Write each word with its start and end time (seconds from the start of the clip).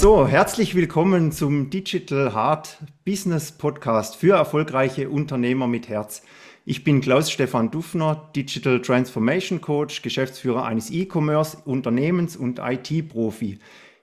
So, 0.00 0.28
herzlich 0.28 0.76
willkommen 0.76 1.32
zum 1.32 1.70
Digital 1.70 2.32
Heart 2.32 2.78
Business 3.04 3.50
Podcast 3.50 4.14
für 4.14 4.36
erfolgreiche 4.36 5.10
Unternehmer 5.10 5.66
mit 5.66 5.88
Herz. 5.88 6.22
Ich 6.64 6.84
bin 6.84 7.00
Klaus-Stefan 7.00 7.72
Dufner, 7.72 8.30
Digital 8.36 8.80
Transformation 8.80 9.60
Coach, 9.60 10.02
Geschäftsführer 10.02 10.64
eines 10.64 10.92
E-Commerce, 10.92 11.58
Unternehmens- 11.64 12.36
und 12.36 12.60
IT-Profi. 12.60 13.58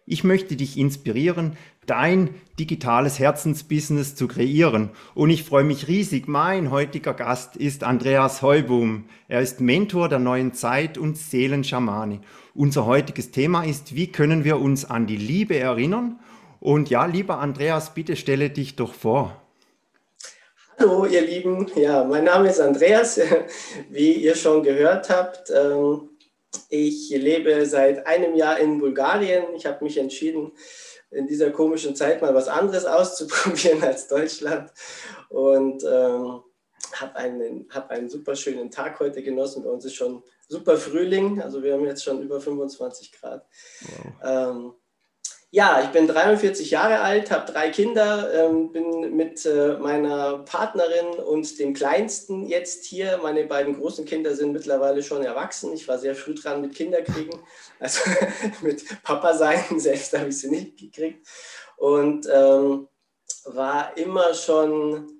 Ich 0.05 0.25
möchte 0.25 0.57
dich 0.57 0.77
inspirieren, 0.77 1.55
dein 1.85 2.31
digitales 2.59 3.17
Herzensbusiness 3.17 4.15
zu 4.15 4.27
kreieren. 4.27 4.89
Und 5.13 5.29
ich 5.29 5.43
freue 5.43 5.63
mich 5.63 5.87
riesig. 5.87 6.27
Mein 6.27 6.71
heutiger 6.71 7.13
Gast 7.13 7.55
ist 7.55 7.85
Andreas 7.85 8.41
Heuboom. 8.41 9.05
Er 9.29 9.39
ist 9.39 9.61
Mentor 9.61 10.09
der 10.09 10.19
neuen 10.19 10.53
Zeit 10.53 10.97
und 10.97 11.17
Seelenschamane. 11.17 12.19
Unser 12.57 12.85
heutiges 12.85 13.31
Thema 13.31 13.65
ist, 13.65 13.95
wie 13.95 14.13
können 14.13 14.45
wir 14.45 14.61
uns 14.61 14.89
an 14.89 15.07
die 15.07 15.17
Liebe 15.17 15.59
erinnern? 15.59 16.21
Und 16.61 16.89
ja, 16.89 17.05
lieber 17.05 17.39
Andreas, 17.39 17.93
bitte 17.93 18.15
stelle 18.15 18.49
dich 18.49 18.77
doch 18.77 18.93
vor. 18.93 19.41
Hallo, 20.79 21.05
ihr 21.05 21.19
Lieben. 21.19 21.69
Ja, 21.75 22.05
mein 22.05 22.23
Name 22.23 22.49
ist 22.49 22.61
Andreas. 22.61 23.19
Wie 23.89 24.13
ihr 24.13 24.35
schon 24.35 24.63
gehört 24.63 25.09
habt, 25.09 25.51
ähm, 25.53 26.11
ich 26.69 27.09
lebe 27.09 27.65
seit 27.65 28.07
einem 28.07 28.35
Jahr 28.35 28.57
in 28.57 28.79
Bulgarien. 28.79 29.43
Ich 29.57 29.65
habe 29.65 29.83
mich 29.83 29.97
entschieden, 29.97 30.53
in 31.11 31.27
dieser 31.27 31.51
komischen 31.51 31.93
Zeit 31.93 32.21
mal 32.21 32.33
was 32.33 32.47
anderes 32.47 32.85
auszuprobieren 32.85 33.83
als 33.83 34.07
Deutschland. 34.07 34.71
Und 35.27 35.83
ähm, 35.83 36.39
habe 36.93 37.15
einen, 37.17 37.67
hab 37.69 37.89
einen 37.89 38.09
super 38.09 38.33
schönen 38.37 38.71
Tag 38.71 38.97
heute 39.01 39.21
genossen. 39.21 39.61
Bei 39.61 39.69
uns 39.69 39.83
ist 39.83 39.95
schon 39.95 40.23
super 40.47 40.77
Frühling. 40.77 41.41
Also 41.41 41.63
wir 41.63 41.73
haben 41.73 41.85
jetzt 41.85 42.03
schon 42.03 42.21
über 42.21 42.39
25 42.39 43.11
Grad. 43.11 43.45
Wow. 43.81 44.13
Ähm, 44.23 44.73
ja, 45.55 45.81
ich 45.81 45.87
bin 45.91 46.05
43 46.05 46.69
Jahre 46.69 46.99
alt, 46.99 47.31
habe 47.31 47.49
drei 47.49 47.69
Kinder, 47.69 48.29
ähm, 48.33 48.73
bin 48.73 49.15
mit 49.15 49.45
äh, 49.45 49.77
meiner 49.77 50.39
Partnerin 50.39 51.07
und 51.25 51.59
dem 51.59 51.73
Kleinsten 51.73 52.45
jetzt 52.45 52.83
hier. 52.83 53.19
Meine 53.23 53.45
beiden 53.45 53.79
großen 53.79 54.03
Kinder 54.03 54.35
sind 54.35 54.51
mittlerweile 54.51 55.01
schon 55.01 55.23
erwachsen. 55.23 55.71
Ich 55.71 55.87
war 55.87 55.97
sehr 55.97 56.13
früh 56.13 56.35
dran 56.35 56.59
mit 56.59 56.75
Kinderkriegen, 56.75 57.39
also 57.79 58.01
mit 58.61 58.83
Papa 59.03 59.33
sein. 59.33 59.63
Selbst 59.79 60.11
habe 60.17 60.27
ich 60.27 60.39
sie 60.39 60.49
nicht 60.49 60.77
gekriegt. 60.77 61.25
Und 61.77 62.27
ähm, 62.29 62.89
war 63.45 63.97
immer 63.97 64.33
schon 64.33 65.14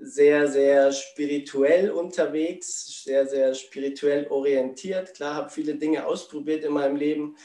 sehr, 0.00 0.48
sehr 0.48 0.92
spirituell 0.92 1.90
unterwegs, 1.90 3.04
sehr, 3.04 3.26
sehr 3.26 3.54
spirituell 3.54 4.26
orientiert. 4.28 5.14
Klar, 5.14 5.34
habe 5.34 5.50
viele 5.50 5.74
Dinge 5.74 6.06
ausprobiert 6.06 6.64
in 6.64 6.72
meinem 6.72 6.96
Leben. 6.96 7.36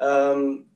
Ähm, 0.00 0.70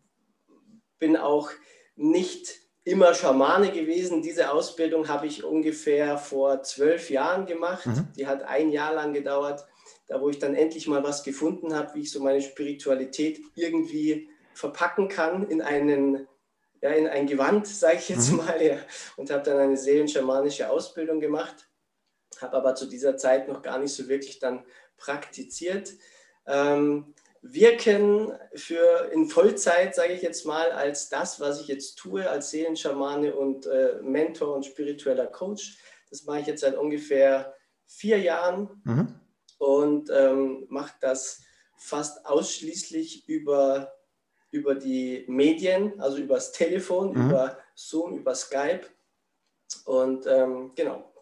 bin 0.98 1.16
auch 1.16 1.50
nicht 1.94 2.60
immer 2.84 3.14
Schamane 3.14 3.70
gewesen. 3.70 4.22
Diese 4.22 4.50
Ausbildung 4.50 5.08
habe 5.08 5.26
ich 5.26 5.44
ungefähr 5.44 6.18
vor 6.18 6.62
zwölf 6.64 7.10
Jahren 7.10 7.46
gemacht. 7.46 7.86
Mhm. 7.86 8.08
Die 8.16 8.26
hat 8.26 8.42
ein 8.42 8.70
Jahr 8.70 8.94
lang 8.94 9.12
gedauert, 9.12 9.64
da 10.08 10.20
wo 10.20 10.28
ich 10.28 10.40
dann 10.40 10.56
endlich 10.56 10.88
mal 10.88 11.04
was 11.04 11.22
gefunden 11.22 11.74
habe, 11.74 11.94
wie 11.94 12.00
ich 12.00 12.10
so 12.10 12.20
meine 12.20 12.42
Spiritualität 12.42 13.40
irgendwie 13.54 14.28
verpacken 14.54 15.08
kann 15.08 15.48
in 15.48 15.62
einen 15.62 16.26
ja, 16.82 16.90
in 16.90 17.06
ein 17.06 17.26
Gewand, 17.26 17.66
sage 17.66 17.98
ich 17.98 18.08
jetzt 18.08 18.30
mhm. 18.30 18.38
mal, 18.38 18.60
ja, 18.60 18.78
und 19.16 19.30
habe 19.30 19.42
dann 19.42 19.58
eine 19.58 19.76
seelenschamanische 19.76 20.68
Ausbildung 20.68 21.20
gemacht, 21.20 21.68
habe 22.40 22.56
aber 22.56 22.74
zu 22.74 22.86
dieser 22.86 23.16
Zeit 23.16 23.48
noch 23.48 23.62
gar 23.62 23.78
nicht 23.78 23.94
so 23.94 24.08
wirklich 24.08 24.40
dann 24.40 24.64
praktiziert. 24.96 25.92
Ähm, 26.46 27.14
wirken 27.40 28.32
für 28.54 29.10
in 29.12 29.28
Vollzeit, 29.28 29.94
sage 29.94 30.12
ich 30.12 30.22
jetzt 30.22 30.44
mal, 30.44 30.70
als 30.70 31.08
das, 31.08 31.40
was 31.40 31.60
ich 31.60 31.68
jetzt 31.68 31.96
tue, 31.96 32.28
als 32.28 32.50
Seelenschamane 32.50 33.34
und 33.34 33.66
äh, 33.66 33.98
Mentor 34.02 34.54
und 34.54 34.66
spiritueller 34.66 35.26
Coach. 35.26 35.78
Das 36.10 36.24
mache 36.24 36.40
ich 36.40 36.46
jetzt 36.46 36.60
seit 36.60 36.76
ungefähr 36.76 37.54
vier 37.86 38.18
Jahren 38.18 38.82
mhm. 38.84 39.20
und 39.58 40.10
ähm, 40.10 40.66
mache 40.68 40.94
das 41.00 41.42
fast 41.78 42.26
ausschließlich 42.26 43.28
über, 43.28 43.92
über 44.52 44.76
die 44.76 45.24
Medien, 45.26 45.98
also 45.98 46.18
über 46.18 46.36
das 46.36 46.52
Telefon, 46.52 47.14
mhm. 47.14 47.30
über 47.30 47.58
Zoom, 47.74 48.16
über 48.16 48.34
Skype. 48.34 48.82
Und 49.84 50.26
ähm, 50.26 50.72
genau. 50.76 51.12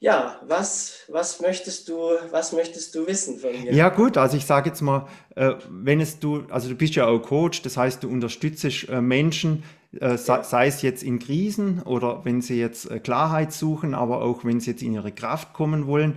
Ja, 0.00 0.40
was, 0.46 1.04
was, 1.08 1.40
möchtest 1.40 1.88
du, 1.88 1.98
was 2.30 2.52
möchtest 2.52 2.94
du 2.94 3.06
wissen 3.06 3.38
von 3.38 3.52
mir? 3.52 3.72
Ja 3.72 3.90
gut, 3.90 4.16
also 4.16 4.36
ich 4.36 4.46
sage 4.46 4.70
jetzt 4.70 4.80
mal, 4.80 5.06
äh, 5.36 5.54
wenn 5.68 6.00
es 6.00 6.18
du, 6.18 6.46
also 6.48 6.68
du 6.70 6.74
bist 6.74 6.94
ja 6.94 7.06
auch 7.06 7.20
Coach, 7.20 7.62
das 7.62 7.76
heißt, 7.76 8.02
du 8.02 8.08
unterstützt 8.08 8.64
äh, 8.88 9.00
Menschen, 9.00 9.62
äh, 9.98 10.16
sei 10.16 10.66
es 10.66 10.82
jetzt 10.82 11.02
in 11.02 11.18
Krisen 11.18 11.82
oder 11.82 12.24
wenn 12.24 12.42
sie 12.42 12.58
jetzt 12.58 12.88
Klarheit 13.02 13.52
suchen, 13.52 13.94
aber 13.94 14.22
auch 14.22 14.44
wenn 14.44 14.60
sie 14.60 14.72
jetzt 14.72 14.82
in 14.82 14.94
ihre 14.94 15.12
Kraft 15.12 15.52
kommen 15.52 15.86
wollen. 15.86 16.16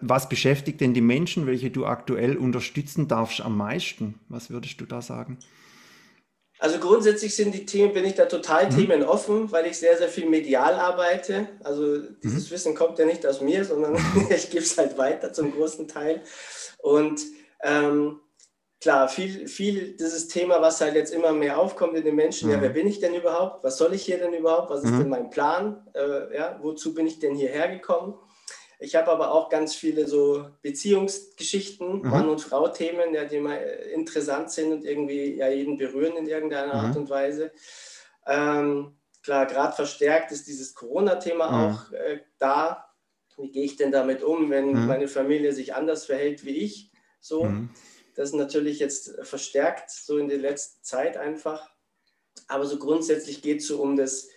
Was 0.00 0.28
beschäftigt 0.28 0.80
denn 0.80 0.94
die 0.94 1.00
Menschen, 1.00 1.46
welche 1.46 1.70
du 1.70 1.86
aktuell 1.86 2.36
unterstützen 2.36 3.08
darfst 3.08 3.40
am 3.40 3.56
meisten? 3.56 4.20
Was 4.28 4.50
würdest 4.50 4.80
du 4.80 4.84
da 4.84 5.02
sagen? 5.02 5.38
Also 6.60 6.78
grundsätzlich 6.78 7.34
sind 7.34 7.54
die 7.54 7.64
Themen, 7.64 7.94
bin 7.94 8.04
ich 8.04 8.16
da 8.16 8.26
total 8.26 8.66
mhm. 8.66 8.76
themenoffen, 8.76 9.50
weil 9.50 9.66
ich 9.66 9.78
sehr, 9.78 9.96
sehr 9.96 10.10
viel 10.10 10.28
medial 10.28 10.74
arbeite. 10.74 11.48
Also 11.64 11.98
dieses 12.22 12.48
mhm. 12.48 12.54
Wissen 12.54 12.74
kommt 12.74 12.98
ja 12.98 13.06
nicht 13.06 13.26
aus 13.26 13.40
mir, 13.40 13.64
sondern 13.64 13.96
ich 14.30 14.50
gebe 14.50 14.62
es 14.62 14.76
halt 14.76 14.98
weiter 14.98 15.32
zum 15.32 15.52
großen 15.52 15.88
Teil. 15.88 16.22
Und 16.76 17.22
ähm, 17.62 18.20
klar, 18.80 19.08
viel, 19.08 19.46
viel 19.46 19.96
dieses 19.96 20.28
Thema, 20.28 20.60
was 20.62 20.80
halt 20.80 20.94
jetzt 20.94 21.12
immer 21.12 21.32
mehr 21.32 21.58
aufkommt 21.58 21.96
in 21.96 22.04
den 22.04 22.16
Menschen, 22.16 22.48
mhm. 22.48 22.54
ja, 22.54 22.62
wer 22.62 22.70
bin 22.70 22.86
ich 22.86 23.00
denn 23.00 23.14
überhaupt? 23.14 23.62
Was 23.62 23.76
soll 23.76 23.94
ich 23.94 24.04
hier 24.04 24.18
denn 24.18 24.32
überhaupt? 24.32 24.70
Was 24.70 24.82
ist 24.82 24.90
mhm. 24.90 24.98
denn 24.98 25.08
mein 25.08 25.30
Plan? 25.30 25.86
Äh, 25.94 26.34
ja, 26.34 26.58
wozu 26.62 26.94
bin 26.94 27.06
ich 27.06 27.18
denn 27.18 27.34
hierher 27.34 27.68
gekommen? 27.68 28.14
Ich 28.82 28.94
habe 28.94 29.10
aber 29.10 29.32
auch 29.32 29.50
ganz 29.50 29.74
viele 29.74 30.08
so 30.08 30.46
Beziehungsgeschichten, 30.62 32.00
mhm. 32.00 32.08
Mann- 32.08 32.28
und 32.30 32.40
Frau-Themen, 32.40 33.12
ja, 33.12 33.26
die 33.26 33.38
mal 33.38 33.58
äh, 33.58 33.92
interessant 33.92 34.50
sind 34.50 34.72
und 34.72 34.84
irgendwie 34.84 35.34
ja 35.34 35.50
jeden 35.50 35.76
berühren 35.76 36.16
in 36.16 36.26
irgendeiner 36.26 36.74
mhm. 36.74 36.80
Art 36.80 36.96
und 36.96 37.10
Weise. 37.10 37.52
Ähm, 38.26 38.96
klar, 39.22 39.44
gerade 39.44 39.76
verstärkt 39.76 40.32
ist 40.32 40.46
dieses 40.46 40.74
Corona-Thema 40.74 41.50
mhm. 41.50 41.74
auch 41.74 41.92
äh, 41.92 42.20
da. 42.38 42.86
Wie 43.36 43.50
gehe 43.50 43.64
ich 43.64 43.76
denn 43.76 43.92
damit 43.92 44.22
um, 44.22 44.50
wenn 44.50 44.72
mhm. 44.72 44.86
meine 44.86 45.08
Familie 45.08 45.52
sich 45.52 45.74
anders 45.74 46.06
verhält 46.06 46.44
wie 46.46 46.56
ich? 46.56 46.90
So. 47.20 47.44
Das 48.20 48.30
ist 48.30 48.36
natürlich 48.36 48.78
jetzt 48.78 49.14
verstärkt 49.22 49.90
so 49.90 50.18
in 50.18 50.28
der 50.28 50.36
letzten 50.36 50.84
Zeit 50.84 51.16
einfach. 51.16 51.70
Aber 52.48 52.66
so 52.66 52.78
grundsätzlich 52.78 53.40
geht 53.40 53.60
es 53.60 53.66
so 53.66 53.80
um 53.80 53.96
das 53.96 54.28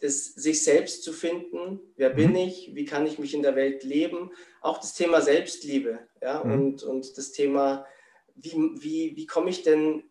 das 0.00 0.26
sich 0.26 0.64
selbst 0.64 1.02
zu 1.02 1.12
finden, 1.12 1.80
wer 1.96 2.08
bin 2.08 2.30
mhm. 2.30 2.36
ich, 2.36 2.70
wie 2.74 2.86
kann 2.86 3.06
ich 3.06 3.18
mich 3.18 3.34
in 3.34 3.42
der 3.42 3.54
Welt 3.54 3.82
leben, 3.82 4.30
auch 4.62 4.78
das 4.78 4.94
Thema 4.94 5.20
Selbstliebe 5.20 6.08
ja, 6.22 6.42
mhm. 6.42 6.52
und, 6.52 6.82
und 6.84 7.18
das 7.18 7.32
Thema, 7.32 7.84
wie, 8.34 8.52
wie, 8.76 9.16
wie 9.16 9.26
komme 9.26 9.50
ich 9.50 9.62
denn 9.62 10.04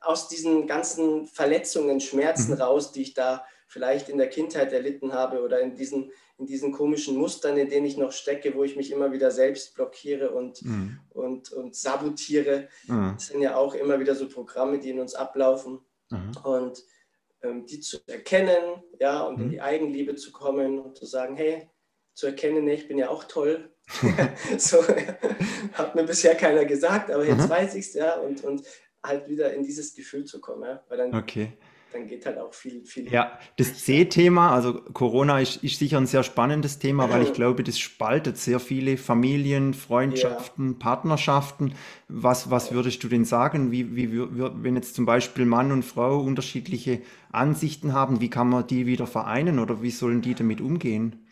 aus 0.00 0.28
diesen 0.28 0.66
ganzen 0.66 1.26
Verletzungen, 1.26 2.00
Schmerzen 2.00 2.52
mhm. 2.52 2.60
raus, 2.60 2.92
die 2.92 3.02
ich 3.02 3.14
da 3.14 3.46
vielleicht 3.66 4.10
in 4.10 4.18
der 4.18 4.28
Kindheit 4.28 4.74
erlitten 4.74 5.14
habe 5.14 5.40
oder 5.40 5.60
in 5.60 5.74
diesen, 5.74 6.12
in 6.40 6.46
diesen 6.46 6.72
komischen 6.72 7.16
Mustern, 7.16 7.58
in 7.58 7.68
denen 7.68 7.86
ich 7.86 7.98
noch 7.98 8.12
stecke, 8.12 8.54
wo 8.54 8.64
ich 8.64 8.74
mich 8.74 8.90
immer 8.90 9.12
wieder 9.12 9.30
selbst 9.30 9.74
blockiere 9.74 10.30
und, 10.30 10.62
mhm. 10.64 10.98
und, 11.10 11.52
und 11.52 11.76
sabotiere. 11.76 12.68
Mhm. 12.86 13.12
Das 13.14 13.26
sind 13.26 13.42
ja 13.42 13.56
auch 13.56 13.74
immer 13.74 14.00
wieder 14.00 14.14
so 14.14 14.26
Programme, 14.26 14.78
die 14.78 14.90
in 14.90 15.00
uns 15.00 15.14
ablaufen. 15.14 15.80
Mhm. 16.08 16.32
Und 16.42 16.82
ähm, 17.42 17.66
die 17.66 17.80
zu 17.80 17.98
erkennen, 18.06 18.82
ja, 18.98 19.22
und 19.22 19.36
mhm. 19.36 19.44
in 19.44 19.50
die 19.50 19.60
Eigenliebe 19.60 20.14
zu 20.16 20.32
kommen 20.32 20.78
und 20.78 20.96
zu 20.96 21.04
sagen, 21.04 21.36
hey, 21.36 21.68
zu 22.14 22.26
erkennen, 22.26 22.66
ich 22.68 22.88
bin 22.88 22.98
ja 22.98 23.10
auch 23.10 23.24
toll. 23.24 23.70
so 24.58 24.78
hat 25.74 25.94
mir 25.94 26.04
bisher 26.04 26.34
keiner 26.34 26.64
gesagt, 26.64 27.10
aber 27.10 27.26
jetzt 27.26 27.44
mhm. 27.44 27.50
weiß 27.50 27.74
ich 27.74 27.86
es, 27.86 27.94
ja, 27.94 28.14
und, 28.14 28.42
und 28.44 28.62
halt 29.04 29.28
wieder 29.28 29.52
in 29.52 29.62
dieses 29.62 29.94
Gefühl 29.94 30.24
zu 30.24 30.40
kommen, 30.40 30.64
ja, 30.64 30.82
weil 30.88 30.98
dann 30.98 31.14
okay 31.14 31.52
dann 31.92 32.06
geht 32.06 32.26
halt 32.26 32.38
auch 32.38 32.52
viel, 32.54 32.84
viel. 32.84 33.10
Ja, 33.10 33.38
das 33.56 33.84
C-Thema, 33.84 34.52
also 34.52 34.74
Corona 34.92 35.40
ist, 35.40 35.62
ist, 35.64 35.78
sicher 35.78 35.98
ein 35.98 36.06
sehr 36.06 36.22
spannendes 36.22 36.78
Thema, 36.78 37.10
weil 37.10 37.22
ich 37.22 37.32
glaube, 37.34 37.64
das 37.64 37.78
spaltet 37.78 38.38
sehr 38.38 38.60
viele 38.60 38.96
Familien, 38.96 39.74
Freundschaften, 39.74 40.72
ja. 40.72 40.76
Partnerschaften. 40.78 41.74
Was, 42.08 42.50
was 42.50 42.72
würdest 42.72 43.02
du 43.02 43.08
denn 43.08 43.24
sagen, 43.24 43.72
wie, 43.72 43.96
wie, 43.96 44.10
wenn 44.12 44.76
jetzt 44.76 44.94
zum 44.94 45.06
Beispiel 45.06 45.46
Mann 45.46 45.72
und 45.72 45.84
Frau 45.84 46.20
unterschiedliche 46.20 47.00
Ansichten 47.32 47.92
haben, 47.92 48.20
wie 48.20 48.30
kann 48.30 48.48
man 48.48 48.66
die 48.66 48.86
wieder 48.86 49.06
vereinen 49.06 49.58
oder 49.58 49.82
wie 49.82 49.90
sollen 49.90 50.22
die 50.22 50.34
damit 50.34 50.60
umgehen? 50.60 51.26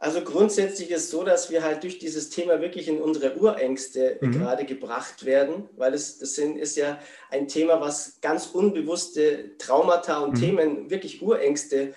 Also 0.00 0.20
grundsätzlich 0.22 0.92
ist 0.92 1.04
es 1.04 1.10
so, 1.10 1.24
dass 1.24 1.50
wir 1.50 1.64
halt 1.64 1.82
durch 1.82 1.98
dieses 1.98 2.30
Thema 2.30 2.60
wirklich 2.60 2.86
in 2.86 3.02
unsere 3.02 3.36
Urängste 3.36 4.18
mhm. 4.20 4.30
gerade 4.30 4.64
gebracht 4.64 5.24
werden, 5.24 5.68
weil 5.76 5.92
es 5.92 6.18
das 6.18 6.38
ist 6.38 6.76
ja 6.76 7.00
ein 7.30 7.48
Thema, 7.48 7.80
was 7.80 8.20
ganz 8.20 8.46
unbewusste 8.46 9.56
Traumata 9.58 10.20
und 10.20 10.34
mhm. 10.34 10.40
Themen, 10.40 10.90
wirklich 10.90 11.20
Urängste 11.20 11.94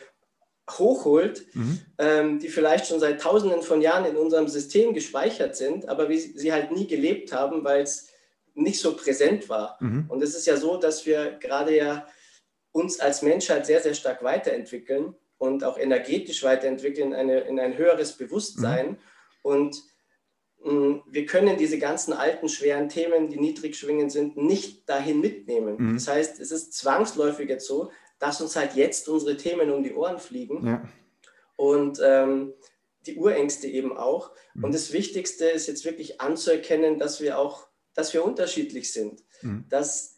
hochholt, 0.67 1.45
mhm. 1.53 1.79
ähm, 1.99 2.39
die 2.39 2.49
vielleicht 2.49 2.87
schon 2.87 2.99
seit 2.99 3.21
Tausenden 3.21 3.61
von 3.61 3.81
Jahren 3.81 4.05
in 4.05 4.17
unserem 4.17 4.47
System 4.47 4.95
gespeichert 4.95 5.55
sind, 5.55 5.87
aber 5.87 6.09
wie 6.09 6.17
sie 6.17 6.51
halt 6.51 6.71
nie 6.71 6.87
gelebt 6.87 7.31
haben, 7.33 7.63
weil 7.63 7.83
es 7.83 8.07
nicht 8.55 8.79
so 8.79 8.95
präsent 8.95 9.47
war. 9.47 9.77
Mhm. 9.79 10.05
Und 10.07 10.23
es 10.23 10.35
ist 10.35 10.47
ja 10.47 10.57
so, 10.57 10.77
dass 10.77 11.05
wir 11.05 11.37
gerade 11.39 11.77
ja 11.77 12.07
uns 12.71 12.99
als 12.99 13.21
Menschheit 13.21 13.67
sehr, 13.67 13.81
sehr 13.81 13.93
stark 13.93 14.23
weiterentwickeln 14.23 15.13
und 15.41 15.63
auch 15.63 15.79
energetisch 15.79 16.43
weiterentwickeln, 16.43 17.15
eine, 17.15 17.39
in 17.39 17.59
ein 17.59 17.75
höheres 17.75 18.15
Bewusstsein. 18.15 18.89
Mhm. 18.89 18.97
Und 19.41 19.83
mh, 20.63 21.01
wir 21.09 21.25
können 21.25 21.57
diese 21.57 21.79
ganzen 21.79 22.13
alten, 22.13 22.47
schweren 22.47 22.89
Themen, 22.89 23.27
die 23.27 23.39
niedrig 23.39 23.75
schwingend 23.75 24.11
sind, 24.11 24.37
nicht 24.37 24.87
dahin 24.87 25.19
mitnehmen. 25.19 25.77
Mhm. 25.79 25.93
Das 25.95 26.07
heißt, 26.07 26.39
es 26.39 26.51
ist 26.51 26.75
zwangsläufig 26.75 27.49
jetzt 27.49 27.65
so, 27.65 27.89
dass 28.19 28.39
uns 28.39 28.55
halt 28.55 28.75
jetzt 28.75 29.09
unsere 29.09 29.35
Themen 29.35 29.71
um 29.71 29.81
die 29.81 29.95
Ohren 29.95 30.19
fliegen. 30.19 30.63
Ja. 30.63 30.87
Und 31.55 31.99
ähm, 32.03 32.53
die 33.07 33.15
Urängste 33.15 33.65
eben 33.65 33.97
auch. 33.97 34.29
Mhm. 34.53 34.65
Und 34.65 34.75
das 34.75 34.93
Wichtigste 34.93 35.45
ist 35.45 35.65
jetzt 35.65 35.85
wirklich 35.85 36.21
anzuerkennen, 36.21 36.99
dass 36.99 37.19
wir 37.19 37.39
auch, 37.39 37.65
dass 37.95 38.13
wir 38.13 38.23
unterschiedlich 38.23 38.93
sind. 38.93 39.23
Mhm. 39.41 39.65
Dass 39.69 40.17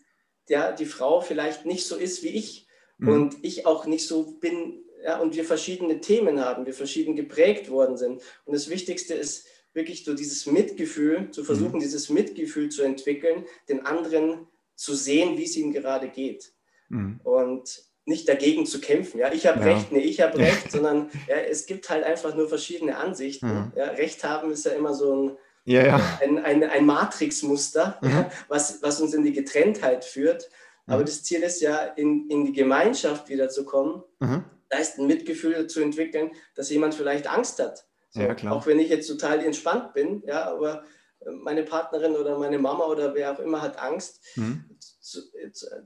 ja, 0.49 0.73
die 0.73 0.85
Frau 0.85 1.21
vielleicht 1.21 1.65
nicht 1.65 1.87
so 1.87 1.95
ist 1.95 2.23
wie 2.23 2.35
ich 2.35 2.67
mhm. 2.97 3.07
und 3.07 3.37
ich 3.41 3.65
auch 3.65 3.85
nicht 3.85 4.05
so 4.05 4.33
bin, 4.33 4.82
ja, 5.03 5.19
und 5.19 5.35
wir 5.35 5.43
verschiedene 5.43 5.99
Themen 5.99 6.39
haben, 6.39 6.65
wir 6.65 6.73
verschieden 6.73 7.15
geprägt 7.15 7.69
worden 7.69 7.97
sind. 7.97 8.21
Und 8.45 8.53
das 8.53 8.69
Wichtigste 8.69 9.13
ist 9.13 9.45
wirklich 9.73 10.05
so 10.05 10.13
dieses 10.13 10.45
Mitgefühl, 10.45 11.31
zu 11.31 11.43
versuchen, 11.43 11.75
mhm. 11.75 11.81
dieses 11.81 12.09
Mitgefühl 12.09 12.69
zu 12.69 12.83
entwickeln, 12.83 13.45
den 13.67 13.85
anderen 13.85 14.47
zu 14.75 14.93
sehen, 14.93 15.37
wie 15.37 15.43
es 15.43 15.57
ihm 15.57 15.73
gerade 15.73 16.07
geht. 16.09 16.53
Mhm. 16.89 17.19
Und 17.23 17.83
nicht 18.05 18.27
dagegen 18.27 18.65
zu 18.65 18.81
kämpfen. 18.81 19.19
Ja, 19.19 19.31
ich 19.31 19.47
habe 19.47 19.59
ja. 19.59 19.73
Recht, 19.73 19.91
nee, 19.91 19.99
ich 19.99 20.21
habe 20.21 20.37
Recht, 20.39 20.71
sondern 20.71 21.09
ja, 21.27 21.35
es 21.37 21.65
gibt 21.65 21.89
halt 21.89 22.03
einfach 22.03 22.35
nur 22.35 22.47
verschiedene 22.47 22.97
Ansichten. 22.97 23.47
Mhm. 23.47 23.71
Ja, 23.75 23.85
Recht 23.87 24.23
haben 24.23 24.51
ist 24.51 24.65
ja 24.65 24.71
immer 24.71 24.93
so 24.93 25.15
ein, 25.15 25.37
ja, 25.65 25.85
ja. 25.85 26.19
ein, 26.21 26.37
ein, 26.37 26.63
ein 26.63 26.85
Matrixmuster, 26.85 27.97
mhm. 28.01 28.25
was, 28.47 28.81
was 28.81 29.01
uns 29.01 29.13
in 29.13 29.23
die 29.23 29.33
Getrenntheit 29.33 30.05
führt. 30.05 30.49
Aber 30.85 31.01
mhm. 31.01 31.05
das 31.05 31.23
Ziel 31.23 31.41
ist 31.43 31.61
ja, 31.61 31.77
in, 31.83 32.29
in 32.29 32.45
die 32.45 32.51
Gemeinschaft 32.51 33.29
wiederzukommen, 33.29 34.03
mhm. 34.19 34.43
Da 34.73 34.79
ist 34.79 34.97
ein 34.97 35.05
Mitgefühl 35.05 35.67
zu 35.67 35.81
entwickeln, 35.81 36.31
dass 36.55 36.71
jemand 36.71 36.95
vielleicht 36.95 37.27
Angst 37.27 37.59
hat. 37.59 37.85
So, 38.09 38.21
ja, 38.21 38.35
auch 38.51 38.65
wenn 38.65 38.79
ich 38.79 38.89
jetzt 38.89 39.07
total 39.07 39.39
entspannt 39.39 39.93
bin, 39.93 40.23
ja, 40.25 40.45
aber 40.45 40.83
meine 41.25 41.63
Partnerin 41.63 42.15
oder 42.15 42.37
meine 42.39 42.57
Mama 42.57 42.85
oder 42.85 43.13
wer 43.13 43.33
auch 43.33 43.39
immer 43.39 43.61
hat 43.61 43.79
Angst, 43.79 44.23
mhm. 44.35 44.65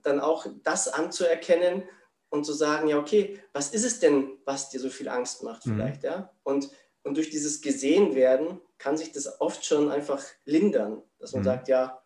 dann 0.04 0.20
auch 0.20 0.48
das 0.64 0.88
anzuerkennen 0.88 1.84
und 2.30 2.46
zu 2.46 2.54
sagen, 2.54 2.88
ja, 2.88 2.98
okay, 2.98 3.40
was 3.54 3.74
ist 3.74 3.86
es 3.86 4.00
denn, 4.00 4.38
was 4.46 4.70
dir 4.70 4.80
so 4.80 4.90
viel 4.90 5.10
Angst 5.10 5.44
macht 5.44 5.66
mhm. 5.66 5.76
vielleicht, 5.76 6.04
mhm. 6.04 6.10
ja? 6.10 6.34
Und, 6.44 6.70
und 7.04 7.18
durch 7.18 7.30
dieses 7.30 7.62
gesehen 7.62 8.16
werden 8.16 8.62
kann 8.78 8.98
sich 8.98 9.12
das 9.12 9.42
oft 9.42 9.66
schon 9.66 9.92
einfach 9.92 10.24
lindern, 10.46 11.02
dass 11.20 11.34
man 11.34 11.42
mhm. 11.42 11.46
sagt, 11.46 11.68
ja, 11.68 12.02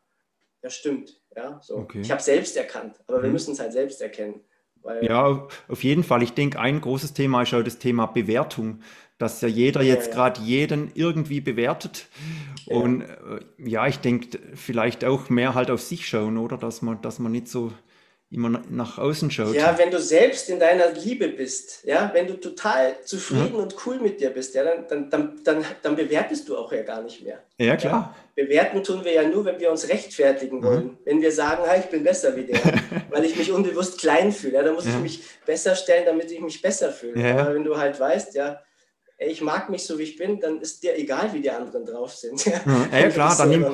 ja, 0.63 0.69
stimmt, 0.69 1.21
ja, 1.35 1.59
so. 1.61 1.77
Okay. 1.77 2.01
Ich 2.01 2.11
habe 2.11 2.21
selbst 2.21 2.57
erkannt, 2.57 2.99
aber 3.07 3.19
mhm. 3.19 3.23
wir 3.23 3.29
müssen 3.31 3.53
es 3.53 3.59
halt 3.59 3.73
selbst 3.73 4.01
erkennen. 4.01 4.43
Ja, 5.01 5.47
auf 5.67 5.83
jeden 5.83 6.03
Fall. 6.03 6.23
Ich 6.23 6.33
denke, 6.33 6.59
ein 6.59 6.81
großes 6.81 7.13
Thema 7.13 7.43
ist 7.43 7.53
auch 7.53 7.63
das 7.63 7.79
Thema 7.79 8.05
Bewertung, 8.07 8.81
dass 9.17 9.41
ja 9.41 9.47
jeder 9.47 9.83
jetzt 9.83 10.07
ja, 10.07 10.11
ja. 10.11 10.15
gerade 10.15 10.41
jeden 10.41 10.91
irgendwie 10.95 11.41
bewertet. 11.41 12.07
Ja. 12.65 12.77
Und 12.77 13.01
äh, 13.01 13.39
ja, 13.57 13.87
ich 13.87 13.99
denke, 13.99 14.39
vielleicht 14.55 15.05
auch 15.05 15.29
mehr 15.29 15.53
halt 15.53 15.69
auf 15.69 15.81
sich 15.81 16.07
schauen, 16.07 16.37
oder? 16.37 16.57
Dass 16.57 16.81
man, 16.81 17.01
dass 17.01 17.19
man 17.19 17.31
nicht 17.31 17.47
so 17.47 17.71
immer 18.31 18.61
nach 18.69 18.97
außen 18.97 19.29
schaut. 19.29 19.53
Ja, 19.53 19.77
wenn 19.77 19.91
du 19.91 19.99
selbst 19.99 20.49
in 20.49 20.59
deiner 20.59 20.91
Liebe 20.91 21.27
bist, 21.27 21.83
ja, 21.83 22.09
wenn 22.13 22.27
du 22.27 22.39
total 22.39 22.95
zufrieden 23.03 23.55
ja. 23.55 23.61
und 23.61 23.75
cool 23.85 23.99
mit 23.99 24.21
dir 24.21 24.29
bist, 24.29 24.55
ja, 24.55 24.63
dann, 24.63 25.09
dann, 25.09 25.41
dann, 25.43 25.65
dann 25.81 25.95
bewertest 25.95 26.47
du 26.47 26.57
auch 26.57 26.71
ja 26.71 26.83
gar 26.83 27.01
nicht 27.01 27.23
mehr. 27.23 27.39
Ja, 27.57 27.75
klar. 27.75 28.15
Ja? 28.37 28.43
Bewerten 28.43 28.83
tun 28.83 29.03
wir 29.03 29.11
ja 29.11 29.23
nur, 29.23 29.43
wenn 29.43 29.59
wir 29.59 29.69
uns 29.69 29.89
rechtfertigen 29.89 30.59
mhm. 30.59 30.63
wollen. 30.63 30.83
Mhm. 30.85 30.97
Wenn 31.03 31.21
wir 31.21 31.31
sagen, 31.31 31.63
ich 31.77 31.87
bin 31.87 32.03
besser 32.03 32.35
wie 32.37 32.43
der, 32.43 32.59
weil 33.09 33.25
ich 33.25 33.35
mich 33.35 33.51
unbewusst 33.51 33.99
klein 33.99 34.31
fühle. 34.31 34.53
Ja, 34.53 34.63
dann 34.63 34.75
muss 34.75 34.85
ja. 34.85 34.91
ich 34.91 34.99
mich 34.99 35.23
besser 35.45 35.75
stellen, 35.75 36.05
damit 36.05 36.31
ich 36.31 36.39
mich 36.39 36.61
besser 36.61 36.91
fühle. 36.91 37.37
Aber 37.37 37.53
wenn 37.53 37.65
du 37.65 37.77
halt 37.77 37.99
weißt, 37.99 38.33
ja, 38.35 38.61
ich 39.27 39.41
mag 39.41 39.69
mich 39.69 39.83
so, 39.83 39.99
wie 39.99 40.03
ich 40.03 40.15
bin, 40.15 40.39
dann 40.39 40.59
ist 40.61 40.81
dir 40.81 40.97
egal, 40.97 41.31
wie 41.33 41.41
die 41.41 41.51
anderen 41.51 41.85
drauf 41.85 42.13
sind. 42.13 42.43
Ja, 42.45 42.59
ja 42.91 43.09
klar, 43.09 43.35
dann 43.37 43.49
nimm, 43.49 43.65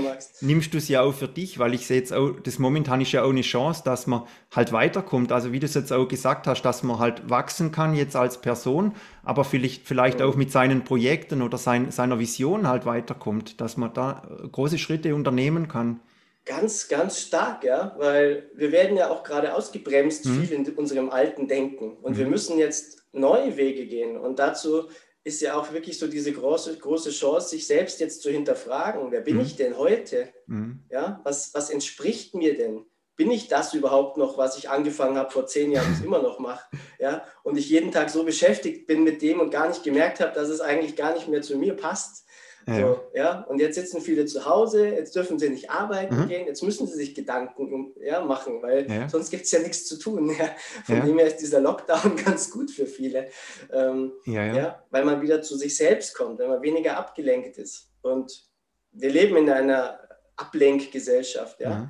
nimmst 0.42 0.74
du 0.74 0.78
es 0.78 0.90
ja 0.90 1.02
auch 1.02 1.14
für 1.14 1.28
dich, 1.28 1.58
weil 1.58 1.74
ich 1.74 1.88
sehe 1.88 1.98
jetzt 1.98 2.12
auch, 2.12 2.32
das 2.44 2.60
momentan 2.60 3.00
ist 3.00 3.14
ja 3.14 3.24
auch 3.24 3.30
eine 3.30 3.42
Chance, 3.42 3.82
dass 3.86 4.08
man 4.08 4.24
halt 4.54 4.74
weiterkommt. 4.74 5.32
Also 5.32 5.54
wie 5.54 5.60
du 5.60 5.66
es 5.66 5.74
jetzt 5.74 5.94
auch 5.94 6.08
gesagt 6.08 6.48
hast, 6.48 6.64
dass 6.64 6.84
man 6.84 7.00
halt 7.00 7.30
wachsen 7.30 7.72
kann 7.72 7.96
jetzt 7.96 8.16
als 8.16 8.42
Person, 8.42 8.94
aber 9.24 9.46
vielleicht, 9.46 9.88
vielleicht 9.88 10.22
auch 10.22 10.36
mit 10.36 10.52
seinen 10.52 10.84
Projekten 10.84 11.42
oder 11.42 11.58
sein, 11.58 11.92
seiner 11.92 12.20
Vision 12.20 12.68
halt 12.68 12.86
weiterkommt, 12.86 13.62
dass 13.62 13.78
man 13.78 13.94
da 13.94 14.28
große 14.52 14.78
Schritte 14.78 15.16
unternehmen 15.16 15.68
kann. 15.70 16.02
Ganz, 16.44 16.88
ganz 16.88 17.20
stark, 17.20 17.64
ja, 17.64 17.94
weil 17.98 18.50
wir 18.54 18.72
werden 18.72 18.96
ja 18.96 19.10
auch 19.10 19.24
gerade 19.24 19.54
ausgebremst, 19.54 20.26
mhm. 20.26 20.44
viel 20.44 20.52
in 20.54 20.70
unserem 20.76 21.10
alten 21.10 21.48
Denken. 21.48 21.98
Und 22.02 22.14
mhm. 22.14 22.18
wir 22.18 22.28
müssen 22.28 22.58
jetzt 22.58 23.04
neue 23.12 23.58
Wege 23.58 23.86
gehen. 23.86 24.18
Und 24.18 24.40
dazu 24.40 24.88
ist 25.28 25.42
ja 25.42 25.56
auch 25.56 25.74
wirklich 25.74 26.00
so 26.00 26.08
diese 26.08 26.32
große, 26.32 26.78
große 26.78 27.12
Chance, 27.12 27.50
sich 27.50 27.68
selbst 27.68 28.00
jetzt 28.00 28.22
zu 28.22 28.32
hinterfragen. 28.32 29.12
Wer 29.12 29.20
bin 29.20 29.36
mhm. 29.36 29.42
ich 29.42 29.58
denn 29.58 29.78
heute? 29.78 30.30
Mhm. 30.48 30.86
Ja, 30.90 31.20
was, 31.26 31.54
was 31.54 31.70
entspricht 31.70 32.34
mir 32.34 32.56
denn? 32.56 32.86
Bin 33.18 33.30
ich 33.30 33.50
das 33.50 33.74
überhaupt 33.74 34.16
noch, 34.16 34.38
was 34.38 34.58
ich 34.58 34.70
angefangen 34.70 35.18
habe 35.18 35.32
vor 35.32 35.46
zehn 35.46 35.72
Jahren 35.72 35.94
und 35.94 36.06
immer 36.06 36.22
noch 36.22 36.40
mache? 36.40 36.66
Ja, 37.00 37.24
und 37.44 37.58
ich 37.58 37.70
jeden 37.70 37.92
Tag 37.92 38.10
so 38.10 38.24
beschäftigt 38.24 38.88
bin 38.88 39.04
mit 39.04 39.22
dem 39.22 39.40
und 39.40 39.52
gar 39.52 39.68
nicht 39.68 39.84
gemerkt 39.84 40.20
habe, 40.20 40.34
dass 40.34 40.50
es 40.50 40.62
eigentlich 40.62 40.96
gar 40.96 41.14
nicht 41.14 41.28
mehr 41.28 41.44
zu 41.44 41.56
mir 41.56 41.76
passt. 41.76 42.26
Ja. 42.68 42.80
So, 42.80 43.00
ja? 43.14 43.42
Und 43.44 43.60
jetzt 43.60 43.76
sitzen 43.76 44.02
viele 44.02 44.26
zu 44.26 44.46
Hause, 44.46 44.90
jetzt 44.90 45.16
dürfen 45.16 45.40
sie 45.40 45.50
nicht 45.50 45.70
arbeiten 45.70 46.24
mhm. 46.24 46.28
gehen, 46.28 46.48
jetzt 46.48 46.62
müssen 46.64 46.86
sie 46.86 46.96
sich 46.96 47.16
Gedanken 47.16 47.94
ja, 48.02 48.20
machen, 48.26 48.62
weil 48.62 48.92
ja. 48.92 49.08
sonst 49.08 49.32
gibt 49.32 49.46
es 49.46 49.52
ja 49.52 49.60
nichts 49.60 49.86
zu 49.86 49.98
tun. 49.98 50.36
Ja? 50.38 50.50
Von 50.84 51.06
dem 51.06 51.18
her 51.18 51.28
ist 51.28 51.38
dieser 51.38 51.62
Lockdown 51.62 52.16
ganz 52.26 52.52
gut 52.52 52.70
für 52.70 52.86
viele, 52.86 53.30
ähm, 53.72 54.12
ja, 54.26 54.54
ja. 54.54 54.84
weil 54.90 55.06
man 55.06 55.22
wieder 55.22 55.42
zu 55.42 55.56
sich 55.58 55.78
selbst 55.78 56.14
kommt, 56.16 56.40
wenn 56.40 56.50
man 56.50 56.62
weniger 56.62 56.98
abgelenkt 56.98 57.58
ist. 57.58 57.90
Und 58.02 58.44
wir 58.92 59.10
leben 59.10 59.38
in 59.38 59.50
einer 59.50 60.00
Ablenkgesellschaft. 60.36 61.62
Ja? 61.62 61.90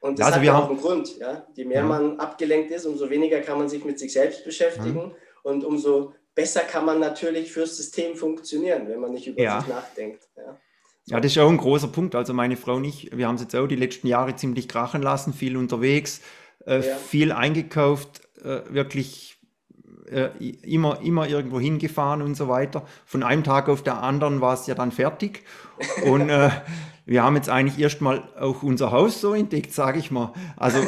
Und 0.00 0.18
das 0.18 0.26
also 0.26 0.36
hat 0.36 0.42
wir 0.42 0.56
auch 0.56 0.70
einen 0.70 0.80
Grund. 0.80 1.18
Ja? 1.18 1.46
Je 1.54 1.66
mehr 1.66 1.84
man 1.84 2.18
abgelenkt 2.18 2.70
ist, 2.70 2.86
umso 2.86 3.10
weniger 3.10 3.40
kann 3.40 3.58
man 3.58 3.68
sich 3.68 3.84
mit 3.84 3.98
sich 3.98 4.12
selbst 4.12 4.44
beschäftigen 4.44 5.08
mhm. 5.08 5.14
und 5.42 5.64
umso 5.64 6.14
besser 6.34 6.60
kann 6.60 6.84
man 6.84 7.00
natürlich 7.00 7.52
fürs 7.52 7.76
System 7.76 8.16
funktionieren, 8.16 8.88
wenn 8.88 9.00
man 9.00 9.12
nicht 9.12 9.26
über 9.26 9.42
ja. 9.42 9.60
sich 9.60 9.68
nachdenkt. 9.68 10.28
Ja. 10.36 10.58
Ja, 11.06 11.20
das 11.20 11.32
ist 11.32 11.38
auch 11.38 11.50
ein 11.50 11.56
großer 11.56 11.88
Punkt. 11.88 12.14
Also 12.14 12.32
meine 12.32 12.56
Frau 12.56 12.76
und 12.76 12.84
ich, 12.84 13.10
wir 13.12 13.26
haben 13.26 13.34
es 13.34 13.42
jetzt 13.42 13.56
auch 13.56 13.66
die 13.66 13.76
letzten 13.76 14.06
Jahre 14.06 14.36
ziemlich 14.36 14.68
krachen 14.68 15.02
lassen, 15.02 15.32
viel 15.32 15.56
unterwegs, 15.56 16.20
äh, 16.64 16.76
ja. 16.76 16.96
viel 16.96 17.32
eingekauft, 17.32 18.20
äh, 18.40 18.60
wirklich 18.68 19.40
äh, 20.08 20.28
immer, 20.62 21.00
immer 21.00 21.28
irgendwo 21.28 21.58
hingefahren 21.58 22.22
und 22.22 22.36
so 22.36 22.48
weiter. 22.48 22.86
Von 23.04 23.22
einem 23.22 23.42
Tag 23.42 23.68
auf 23.68 23.82
den 23.82 23.94
anderen 23.94 24.40
war 24.40 24.54
es 24.54 24.66
ja 24.66 24.74
dann 24.74 24.92
fertig. 24.92 25.42
Und 26.04 26.28
äh, 26.28 26.50
wir 27.04 27.24
haben 27.24 27.34
jetzt 27.34 27.48
eigentlich 27.48 27.82
erstmal 27.82 28.22
auch 28.38 28.62
unser 28.62 28.92
Haus 28.92 29.20
so 29.20 29.34
entdeckt, 29.34 29.72
sage 29.72 29.98
ich 29.98 30.12
mal. 30.12 30.32
Also, 30.56 30.78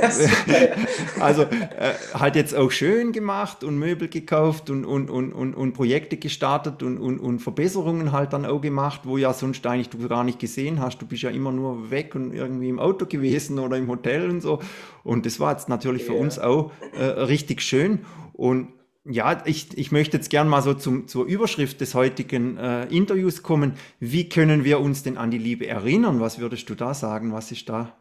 also 1.21 1.43
äh, 1.43 1.95
halt 2.15 2.37
jetzt 2.37 2.55
auch 2.55 2.71
schön 2.71 3.11
gemacht 3.11 3.65
und 3.65 3.79
Möbel 3.79 4.09
gekauft 4.09 4.71
und, 4.71 4.85
und, 4.85 5.11
und, 5.11 5.33
und, 5.33 5.55
und 5.55 5.73
Projekte 5.73 6.17
gestartet 6.17 6.85
und, 6.85 6.99
und, 6.99 7.19
und 7.19 7.41
Verbesserungen 7.41 8.13
halt 8.13 8.33
dann 8.33 8.47
auch 8.47 8.61
gemacht, 8.61 9.01
wo 9.05 9.19
ja 9.19 9.33
sonst 9.33 9.67
eigentlich 9.67 9.91
du 9.91 10.07
gar 10.09 10.23
nicht 10.23 10.39
gesehen 10.39 10.81
hast. 10.81 10.99
Du 10.99 11.07
bist 11.07 11.23
ja 11.23 11.31
immer 11.31 11.51
nur 11.51 11.91
weg 11.91 12.15
und 12.15 12.33
irgendwie 12.33 12.69
im 12.69 12.79
Auto 12.79 13.07
gewesen 13.07 13.59
oder 13.59 13.77
im 13.77 13.89
Hotel 13.89 14.31
und 14.31 14.41
so. 14.41 14.61
Und 15.03 15.27
das 15.27 15.41
war 15.41 15.51
jetzt 15.51 15.69
natürlich 15.69 16.05
für 16.05 16.15
ja. 16.15 16.21
uns 16.21 16.39
auch 16.39 16.71
äh, 16.97 17.05
richtig 17.05 17.61
schön. 17.61 18.01
Und 18.33 18.69
ja, 19.05 19.43
ich, 19.45 19.77
ich 19.77 19.93
möchte 19.93 20.17
jetzt 20.17 20.31
gern 20.31 20.49
mal 20.49 20.63
so 20.63 20.73
zum, 20.75 21.09
zur 21.09 21.27
Überschrift 21.27 21.81
des 21.81 21.95
heutigen 21.95 22.57
äh, 22.57 22.85
Interviews 22.87 23.43
kommen. 23.43 23.77
Wie 24.01 24.29
können 24.29 24.65
wir 24.65 24.81
uns 24.81 25.03
denn 25.03 25.19
an 25.19 25.31
die 25.31 25.39
Liebe 25.39 25.67
erinnern? 25.67 26.21
Was 26.21 26.39
würdest 26.39 26.71
du 26.71 26.75
da 26.75 26.95
sagen? 26.95 27.33
Was 27.33 27.53
ist 27.53 27.69
da 27.69 27.97